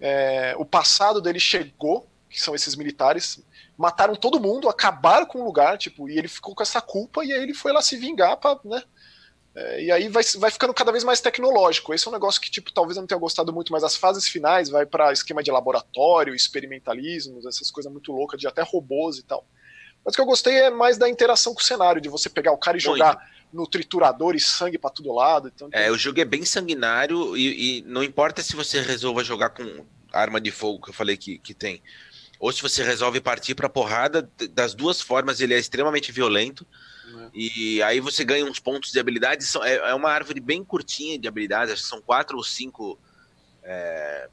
é, 0.00 0.54
o 0.56 0.64
passado 0.64 1.20
dele 1.20 1.40
chegou, 1.40 2.06
que 2.30 2.40
são 2.40 2.54
esses 2.54 2.76
militares, 2.76 3.42
mataram 3.76 4.14
todo 4.14 4.40
mundo, 4.40 4.68
acabaram 4.68 5.26
com 5.26 5.40
o 5.40 5.44
lugar, 5.44 5.76
tipo, 5.76 6.08
e 6.08 6.18
ele 6.18 6.28
ficou 6.28 6.54
com 6.54 6.62
essa 6.62 6.80
culpa 6.80 7.24
e 7.24 7.32
aí 7.32 7.42
ele 7.42 7.54
foi 7.54 7.72
lá 7.72 7.82
se 7.82 7.96
vingar 7.96 8.36
pra, 8.36 8.58
né? 8.64 8.82
É, 9.58 9.82
e 9.82 9.90
aí 9.90 10.08
vai, 10.08 10.22
vai 10.36 10.50
ficando 10.52 10.72
cada 10.72 10.92
vez 10.92 11.02
mais 11.02 11.20
tecnológico. 11.20 11.92
Esse 11.92 12.06
é 12.06 12.10
um 12.10 12.12
negócio 12.12 12.40
que, 12.40 12.48
tipo, 12.48 12.72
talvez 12.72 12.96
eu 12.96 13.00
não 13.00 13.08
tenha 13.08 13.18
gostado 13.18 13.52
muito, 13.52 13.72
mas 13.72 13.82
as 13.82 13.96
fases 13.96 14.28
finais 14.28 14.68
vai 14.68 14.86
para 14.86 15.12
esquema 15.12 15.42
de 15.42 15.50
laboratório, 15.50 16.32
experimentalismos, 16.32 17.44
essas 17.44 17.68
coisas 17.68 17.90
muito 17.90 18.12
loucas, 18.12 18.38
de 18.38 18.46
até 18.46 18.62
robôs 18.62 19.18
e 19.18 19.24
tal. 19.24 19.44
Mas 20.04 20.14
o 20.14 20.16
que 20.16 20.20
eu 20.20 20.26
gostei 20.26 20.54
é 20.54 20.70
mais 20.70 20.96
da 20.96 21.08
interação 21.08 21.52
com 21.52 21.60
o 21.60 21.64
cenário, 21.64 22.00
de 22.00 22.08
você 22.08 22.28
pegar 22.28 22.52
o 22.52 22.56
cara 22.56 22.76
e 22.76 22.80
jogar 22.80 23.16
muito. 23.16 23.28
no 23.52 23.66
triturador 23.66 24.36
e 24.36 24.40
sangue 24.40 24.78
para 24.78 24.90
todo 24.90 25.12
lado. 25.12 25.50
Então, 25.52 25.68
é, 25.72 25.90
o 25.90 25.98
jogo 25.98 26.20
é 26.20 26.24
bem 26.24 26.44
sanguinário 26.44 27.36
e, 27.36 27.80
e, 27.80 27.82
não 27.82 28.04
importa 28.04 28.42
se 28.42 28.54
você 28.54 28.80
resolva 28.80 29.24
jogar 29.24 29.50
com 29.50 29.84
arma 30.12 30.40
de 30.40 30.52
fogo, 30.52 30.84
que 30.84 30.90
eu 30.90 30.94
falei 30.94 31.16
que, 31.16 31.36
que 31.38 31.52
tem, 31.52 31.82
ou 32.38 32.52
se 32.52 32.62
você 32.62 32.84
resolve 32.84 33.20
partir 33.20 33.56
pra 33.56 33.68
porrada, 33.68 34.30
das 34.52 34.72
duas 34.72 35.00
formas 35.00 35.40
ele 35.40 35.52
é 35.52 35.58
extremamente 35.58 36.12
violento. 36.12 36.64
É. 37.16 37.30
E 37.32 37.82
aí 37.82 38.00
você 38.00 38.24
ganha 38.24 38.44
uns 38.44 38.58
pontos 38.58 38.92
de 38.92 38.98
habilidades. 38.98 39.54
É, 39.56 39.76
é 39.76 39.94
uma 39.94 40.10
árvore 40.10 40.40
bem 40.40 40.64
curtinha 40.64 41.18
de 41.18 41.28
habilidades, 41.28 41.72
acho 41.72 41.82
que 41.82 41.88
são 41.88 42.00
quatro 42.02 42.36
ou 42.36 42.44
cinco 42.44 42.98
é, 43.62 44.28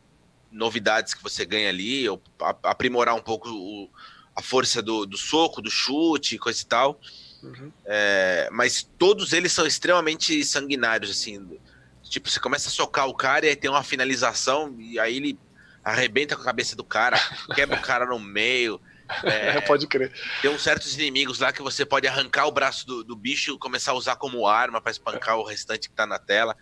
novidades 0.52 1.14
que 1.14 1.24
você 1.24 1.46
ganha 1.46 1.70
ali, 1.70 2.08
ou 2.08 2.22
aprimorar 2.64 3.16
um 3.16 3.22
pouco 3.22 3.50
o, 3.50 3.90
a 4.36 4.42
força 4.42 4.82
do, 4.82 5.06
do, 5.06 5.18
soco, 5.18 5.62
do 5.62 5.70
chute, 5.70 6.38
coisa 6.38 6.62
e 6.62 6.66
tal. 6.66 7.00
Uhum. 7.44 7.72
É, 7.86 8.50
mas 8.52 8.84
todos 8.98 9.34
eles 9.34 9.52
são 9.52 9.66
extremamente 9.68 10.44
sanguinários, 10.44 11.12
assim. 11.12 11.60
Tipo, 12.04 12.30
você 12.30 12.40
começa 12.40 12.70
a 12.70 12.72
socar 12.72 13.08
o 13.08 13.14
cara 13.14 13.46
e 13.46 13.50
aí 13.50 13.56
tem 13.56 13.70
uma 13.70 13.84
finalização, 13.84 14.76
e 14.80 15.00
aí 15.00 15.18
ele 15.18 15.40
arrebenta 15.84 16.36
com 16.36 16.42
a 16.42 16.46
cabeça 16.46 16.76
do 16.76 16.84
cara, 16.84 17.18
quebra 17.54 17.78
o 17.78 17.82
cara 17.82 18.06
no 18.06 18.20
meio. 18.20 18.82
É, 19.24 19.62
pode 19.62 19.88
crer. 19.88 20.12
Tem 20.42 20.52
uns 20.52 20.64
certos 20.64 20.94
inimigos 20.96 21.40
lá 21.40 21.52
que 21.52 21.62
você 21.62 21.86
pode 21.86 22.08
arrancar 22.08 22.48
o 22.48 22.52
braço 22.52 22.86
do, 22.86 23.04
do 23.04 23.16
bicho 23.16 23.54
e 23.54 23.60
começar 23.60 23.92
a 23.92 23.96
usar 23.96 24.16
como 24.16 24.48
arma 24.48 24.82
para 24.82 24.92
espancar 24.92 25.38
o 25.38 25.44
restante 25.44 25.90
que 25.90 25.96
tá 25.96 26.06
na 26.06 26.20
tela. 26.20 26.56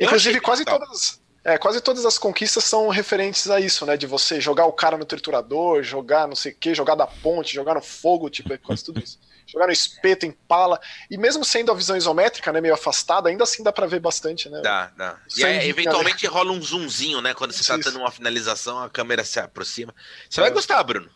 Inclusive, 0.00 0.40
quase 0.40 0.64
todas, 0.64 1.22
é, 1.44 1.58
quase 1.58 1.80
todas 1.80 2.04
as 2.04 2.18
conquistas 2.18 2.64
são 2.64 2.88
referentes 2.88 3.48
a 3.48 3.60
isso, 3.60 3.86
né? 3.86 3.96
De 3.96 4.06
você 4.06 4.40
jogar 4.40 4.66
o 4.66 4.72
cara 4.72 4.96
no 4.96 5.04
triturador, 5.04 5.82
jogar 5.82 6.26
não 6.26 6.34
sei 6.34 6.52
o 6.52 6.56
que, 6.56 6.74
jogar 6.74 6.94
da 6.94 7.06
ponte, 7.06 7.54
jogar 7.54 7.74
no 7.74 7.82
fogo, 7.82 8.28
tipo, 8.28 8.52
é 8.52 8.58
quase 8.58 8.84
tudo 8.84 9.02
isso. 9.02 9.18
jogar 9.46 9.66
no 9.66 9.72
espeto, 9.72 10.26
em 10.26 10.32
pala. 10.32 10.80
E 11.10 11.18
mesmo 11.18 11.44
sendo 11.44 11.70
a 11.70 11.74
visão 11.74 11.96
isométrica, 11.96 12.50
né, 12.50 12.60
meio 12.60 12.74
afastada, 12.74 13.28
ainda 13.28 13.44
assim 13.44 13.62
dá 13.62 13.72
pra 13.72 13.86
ver 13.86 14.00
bastante, 14.00 14.48
né? 14.48 14.60
Dá, 14.62 14.90
dá. 14.96 15.18
E 15.36 15.44
aí, 15.44 15.68
eventualmente 15.68 16.26
rola 16.26 16.50
um 16.50 16.62
zoomzinho, 16.62 17.20
né? 17.20 17.34
Quando 17.34 17.52
você 17.52 17.60
isso, 17.60 17.70
tá 17.70 17.78
tendo 17.78 17.98
uma 17.98 18.10
finalização, 18.10 18.82
a 18.82 18.88
câmera 18.88 19.24
se 19.24 19.38
aproxima. 19.38 19.94
Você 20.28 20.40
vai 20.40 20.50
é. 20.50 20.52
gostar, 20.52 20.82
Bruno. 20.82 21.10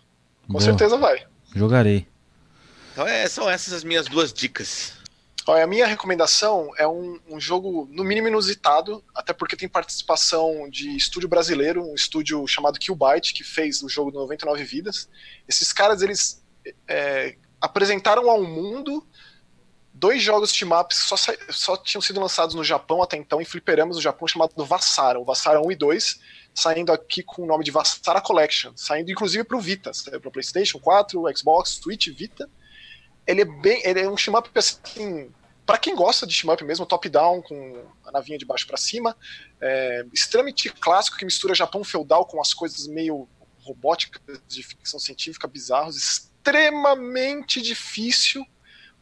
Com 0.49 0.55
Boa. 0.55 0.65
certeza 0.65 0.97
vai. 0.97 1.27
Jogarei. 1.55 2.09
Então 2.93 3.07
é, 3.07 3.29
são 3.29 3.49
essas 3.49 3.73
as 3.75 3.85
minhas 3.85 4.07
duas 4.07 4.33
dicas. 4.33 4.95
Olha, 5.47 5.63
a 5.63 5.67
minha 5.67 5.87
recomendação 5.87 6.71
é 6.77 6.87
um, 6.87 7.19
um, 7.29 7.41
jogo, 7.41 7.89
no 7.91 8.03
mínimo, 8.03 8.29
inusitado, 8.29 9.05
até 9.15 9.33
porque 9.33 9.57
tem 9.57 9.69
participação 9.69 10.69
de 10.71 10.97
estúdio 10.97 11.29
brasileiro, 11.29 11.83
um 11.83 11.95
estúdio 11.95 12.47
chamado 12.47 12.79
Killbyte, 12.79 13.33
que 13.33 13.45
fez 13.45 13.83
o 13.83 13.89
jogo 13.89 14.11
99 14.11 14.65
Vidas. 14.65 15.09
Esses 15.47 15.73
caras, 15.73 16.03
eles 16.03 16.43
é, 16.87 17.37
apresentaram 17.61 18.29
ao 18.29 18.43
mundo 18.43 19.07
dois 19.99 20.23
jogos 20.23 20.53
team-ups 20.53 20.97
só, 20.97 21.17
só 21.51 21.77
tinham 21.77 22.01
sido 22.01 22.21
lançados 22.21 22.55
no 22.55 22.63
Japão 22.63 23.03
até 23.03 23.17
então, 23.17 23.41
em 23.41 23.45
fliperamas 23.45 23.97
no 23.97 24.03
Japão, 24.03 24.29
chamado 24.29 24.53
Vassara, 24.65 25.19
o 25.19 25.25
Vassara 25.25 25.61
1 25.61 25.73
e 25.73 25.77
2, 25.77 26.21
saindo 26.55 26.93
aqui 26.93 27.23
com 27.23 27.43
o 27.43 27.47
nome 27.47 27.65
de 27.65 27.71
Vassara 27.71 28.21
Collection, 28.21 28.73
saindo 28.77 29.11
inclusive 29.11 29.45
para 29.45 29.57
o 29.57 29.61
Vita, 29.61 29.91
para 30.21 30.31
PlayStation 30.31 30.79
4, 30.79 31.25
Xbox, 31.37 31.81
Switch, 31.83 32.09
Vita. 32.09 32.49
Ele 33.27 33.43
é 33.43 33.45
bem, 33.45 33.83
ele 33.85 34.01
é 34.01 34.09
um 34.09 34.17
shmup 34.17 34.51
assim, 34.55 35.31
para 35.67 35.79
quem 35.79 35.95
gosta 35.95 36.27
de 36.27 36.33
shmup 36.33 36.65
mesmo, 36.65 36.87
top-down 36.87 37.43
com 37.43 37.85
a 38.07 38.13
navinha 38.13 38.39
de 38.39 38.47
baixo 38.47 38.67
para 38.67 38.77
cima, 38.77 39.17
é, 39.61 40.07
extremamente 40.15 40.71
clássico 40.71 41.19
que 41.19 41.25
mistura 41.25 41.55
Japão 41.55 41.85
feudal 41.85 42.25
com 42.25 42.41
as 42.41 42.55
coisas 42.55 42.87
meio 42.87 43.29
robóticas 43.63 44.41
de 44.47 44.63
ficção 44.63 44.99
científica 44.99 45.47
bizarros, 45.47 45.97
extremamente 45.97 47.61
difícil, 47.61 48.47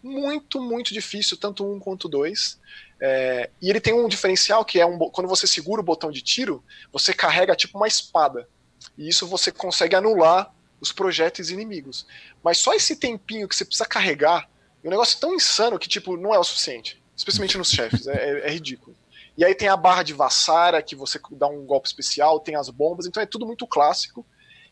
muito 0.07 0.61
muito 0.61 0.95
difícil, 0.95 1.37
tanto 1.37 1.67
um 1.67 1.79
quanto 1.79 2.09
dois. 2.09 2.59
É, 3.01 3.51
e 3.61 3.69
ele 3.69 3.81
tem 3.81 3.93
um 3.93 4.09
diferencial 4.09 4.65
que 4.65 4.81
é 4.81 4.87
um, 4.87 4.99
quando 5.11 5.29
você 5.29 5.47
segura 5.47 5.81
o 5.81 5.85
botão 5.85 6.11
de 6.11 6.23
tiro, 6.23 6.65
você 6.93 7.13
carrega 7.13 7.55
tipo 7.55 7.77
uma 7.77 7.89
espada. 7.89 8.49
E 8.97 9.09
isso 9.09 9.27
você 9.27 9.53
consegue 9.53 9.95
anular 9.95 10.55
os 10.81 10.93
projéteis 10.93 11.51
inimigos. 11.51 12.07
Mas 12.43 12.59
só 12.59 12.73
esse 12.75 12.97
tempinho 12.97 13.49
que 13.49 13.57
você 13.57 13.65
precisa 13.65 13.87
carregar, 13.87 14.49
é 14.83 14.87
um 14.87 14.91
negócio 14.91 15.19
tão 15.19 15.35
insano 15.35 15.79
que 15.79 15.89
tipo 15.89 16.17
não 16.17 16.35
é 16.35 16.39
o 16.39 16.45
suficiente. 16.45 17.03
Especialmente 17.17 17.59
nos 17.59 17.71
chefes, 17.71 18.07
é, 18.07 18.15
é, 18.15 18.49
é 18.49 18.51
ridículo. 18.51 18.97
E 19.37 19.45
aí 19.45 19.55
tem 19.55 19.69
a 19.69 19.77
barra 19.77 20.03
de 20.03 20.15
vassara, 20.15 20.83
que 20.83 20.97
você 20.97 21.21
dá 21.33 21.47
um 21.47 21.65
golpe 21.65 21.87
especial, 21.87 22.41
tem 22.41 22.57
as 22.57 22.71
bombas, 22.71 23.07
então 23.07 23.23
é 23.23 23.27
tudo 23.27 23.45
muito 23.45 23.67
clássico. 23.67 24.25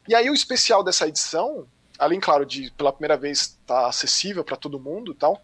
E 0.09 0.15
aí 0.15 0.31
o 0.31 0.35
especial 0.35 0.83
dessa 0.83 1.07
edição, 1.07 1.67
além, 1.99 2.21
claro, 2.21 2.45
de 2.45 2.71
pela 2.73 2.93
primeira 2.93 3.17
vez 3.17 3.41
estar 3.41 3.83
tá 3.83 3.89
acessível 3.89 4.45
para 4.45 4.57
todo 4.57 4.81
mundo 4.81 5.13
e 5.13 5.15
tal, 5.15 5.43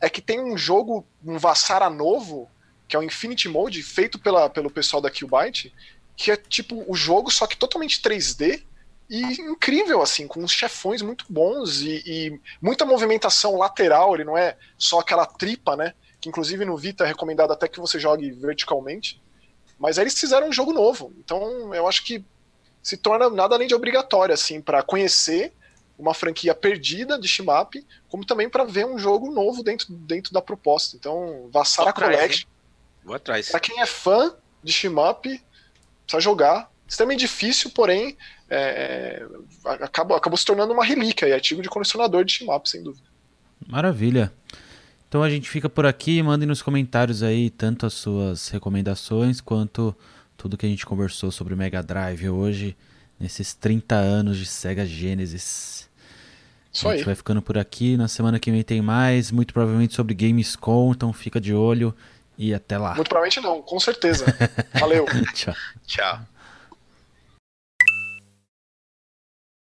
é 0.00 0.08
que 0.08 0.22
tem 0.22 0.40
um 0.40 0.56
jogo, 0.56 1.06
um 1.24 1.38
Vassara 1.38 1.90
novo, 1.90 2.48
que 2.88 2.96
é 2.96 2.98
o 2.98 3.02
Infinity 3.02 3.48
Mode, 3.48 3.82
feito 3.82 4.18
pela, 4.18 4.48
pelo 4.48 4.70
pessoal 4.70 5.00
da 5.02 5.10
Killbyte, 5.10 5.72
que 6.16 6.30
é 6.30 6.36
tipo 6.36 6.84
o 6.86 6.94
jogo, 6.94 7.30
só 7.30 7.46
que 7.46 7.56
totalmente 7.56 8.00
3D 8.00 8.62
e 9.08 9.22
incrível, 9.40 10.00
assim, 10.00 10.26
com 10.28 10.40
uns 10.40 10.52
chefões 10.52 11.02
muito 11.02 11.24
bons 11.28 11.80
e, 11.80 12.02
e, 12.06 12.40
muita 12.62 12.84
movimentação 12.84 13.56
lateral, 13.56 14.14
ele 14.14 14.24
não 14.24 14.38
é 14.38 14.56
só 14.78 15.00
aquela 15.00 15.26
tripa, 15.26 15.76
né? 15.76 15.94
Que 16.20 16.28
inclusive 16.28 16.64
no 16.64 16.76
Vita 16.76 17.04
é 17.04 17.08
recomendado 17.08 17.52
até 17.52 17.66
que 17.66 17.80
você 17.80 17.98
jogue 17.98 18.30
verticalmente. 18.30 19.20
Mas 19.78 19.98
aí 19.98 20.04
eles 20.04 20.18
fizeram 20.18 20.48
um 20.48 20.52
jogo 20.52 20.72
novo. 20.72 21.12
Então 21.18 21.74
eu 21.74 21.88
acho 21.88 22.04
que 22.04 22.24
se 22.82 22.96
torna 22.96 23.28
nada 23.28 23.56
além 23.56 23.66
de 23.66 23.74
obrigatório, 23.74 24.32
assim, 24.32 24.60
para 24.60 24.82
conhecer 24.82 25.52
uma 26.00 26.14
franquia 26.14 26.54
perdida 26.54 27.18
de 27.18 27.28
shmup, 27.28 27.86
como 28.08 28.24
também 28.24 28.48
para 28.48 28.64
ver 28.64 28.86
um 28.86 28.98
jogo 28.98 29.30
novo 29.30 29.62
dentro, 29.62 29.92
dentro 29.92 30.32
da 30.32 30.40
proposta. 30.40 30.96
Então, 30.96 31.48
Vassara 31.52 31.92
Collection. 31.92 32.48
Vou 33.04 33.14
atrás. 33.14 33.50
Para 33.50 33.60
quem 33.60 33.80
é 33.80 33.86
fã 33.86 34.34
de 34.62 34.72
shmup, 34.72 35.42
precisa 36.04 36.20
jogar. 36.20 36.70
Extremamente 36.88 37.20
difícil, 37.20 37.70
porém, 37.70 38.16
é, 38.48 39.24
acabou, 39.64 40.16
acabou 40.16 40.36
se 40.36 40.44
tornando 40.44 40.72
uma 40.72 40.84
relíquia 40.84 41.26
e 41.26 41.32
artigo 41.32 41.62
de 41.62 41.68
colecionador 41.68 42.24
de 42.24 42.32
shmup, 42.32 42.68
sem 42.68 42.82
dúvida. 42.82 43.06
Maravilha. 43.66 44.32
Então 45.08 45.22
a 45.22 45.30
gente 45.30 45.50
fica 45.50 45.68
por 45.68 45.86
aqui, 45.86 46.22
mandem 46.22 46.46
nos 46.46 46.62
comentários 46.62 47.22
aí 47.22 47.50
tanto 47.50 47.84
as 47.84 47.94
suas 47.94 48.48
recomendações 48.48 49.40
quanto 49.40 49.94
tudo 50.36 50.56
que 50.56 50.64
a 50.64 50.68
gente 50.68 50.86
conversou 50.86 51.30
sobre 51.30 51.52
o 51.52 51.56
Mega 51.56 51.82
Drive 51.82 52.30
hoje, 52.30 52.76
nesses 53.18 53.52
30 53.52 53.94
anos 53.96 54.38
de 54.38 54.46
Sega 54.46 54.86
Genesis. 54.86 55.89
Isso 56.72 56.88
a 56.88 56.92
gente 56.92 57.00
aí. 57.00 57.06
vai 57.06 57.14
ficando 57.14 57.42
por 57.42 57.58
aqui. 57.58 57.96
Na 57.96 58.08
semana 58.08 58.38
que 58.38 58.50
vem 58.50 58.62
tem 58.62 58.80
mais, 58.80 59.30
muito 59.30 59.52
provavelmente 59.52 59.94
sobre 59.94 60.14
Gamescom, 60.14 60.92
então 60.92 61.12
fica 61.12 61.40
de 61.40 61.54
olho 61.54 61.94
e 62.38 62.54
até 62.54 62.78
lá. 62.78 62.94
Muito 62.94 63.08
provavelmente 63.08 63.40
não, 63.40 63.60
com 63.60 63.78
certeza. 63.78 64.24
Valeu. 64.78 65.04
Tchau. 65.34 65.54
Tchau. 65.86 66.20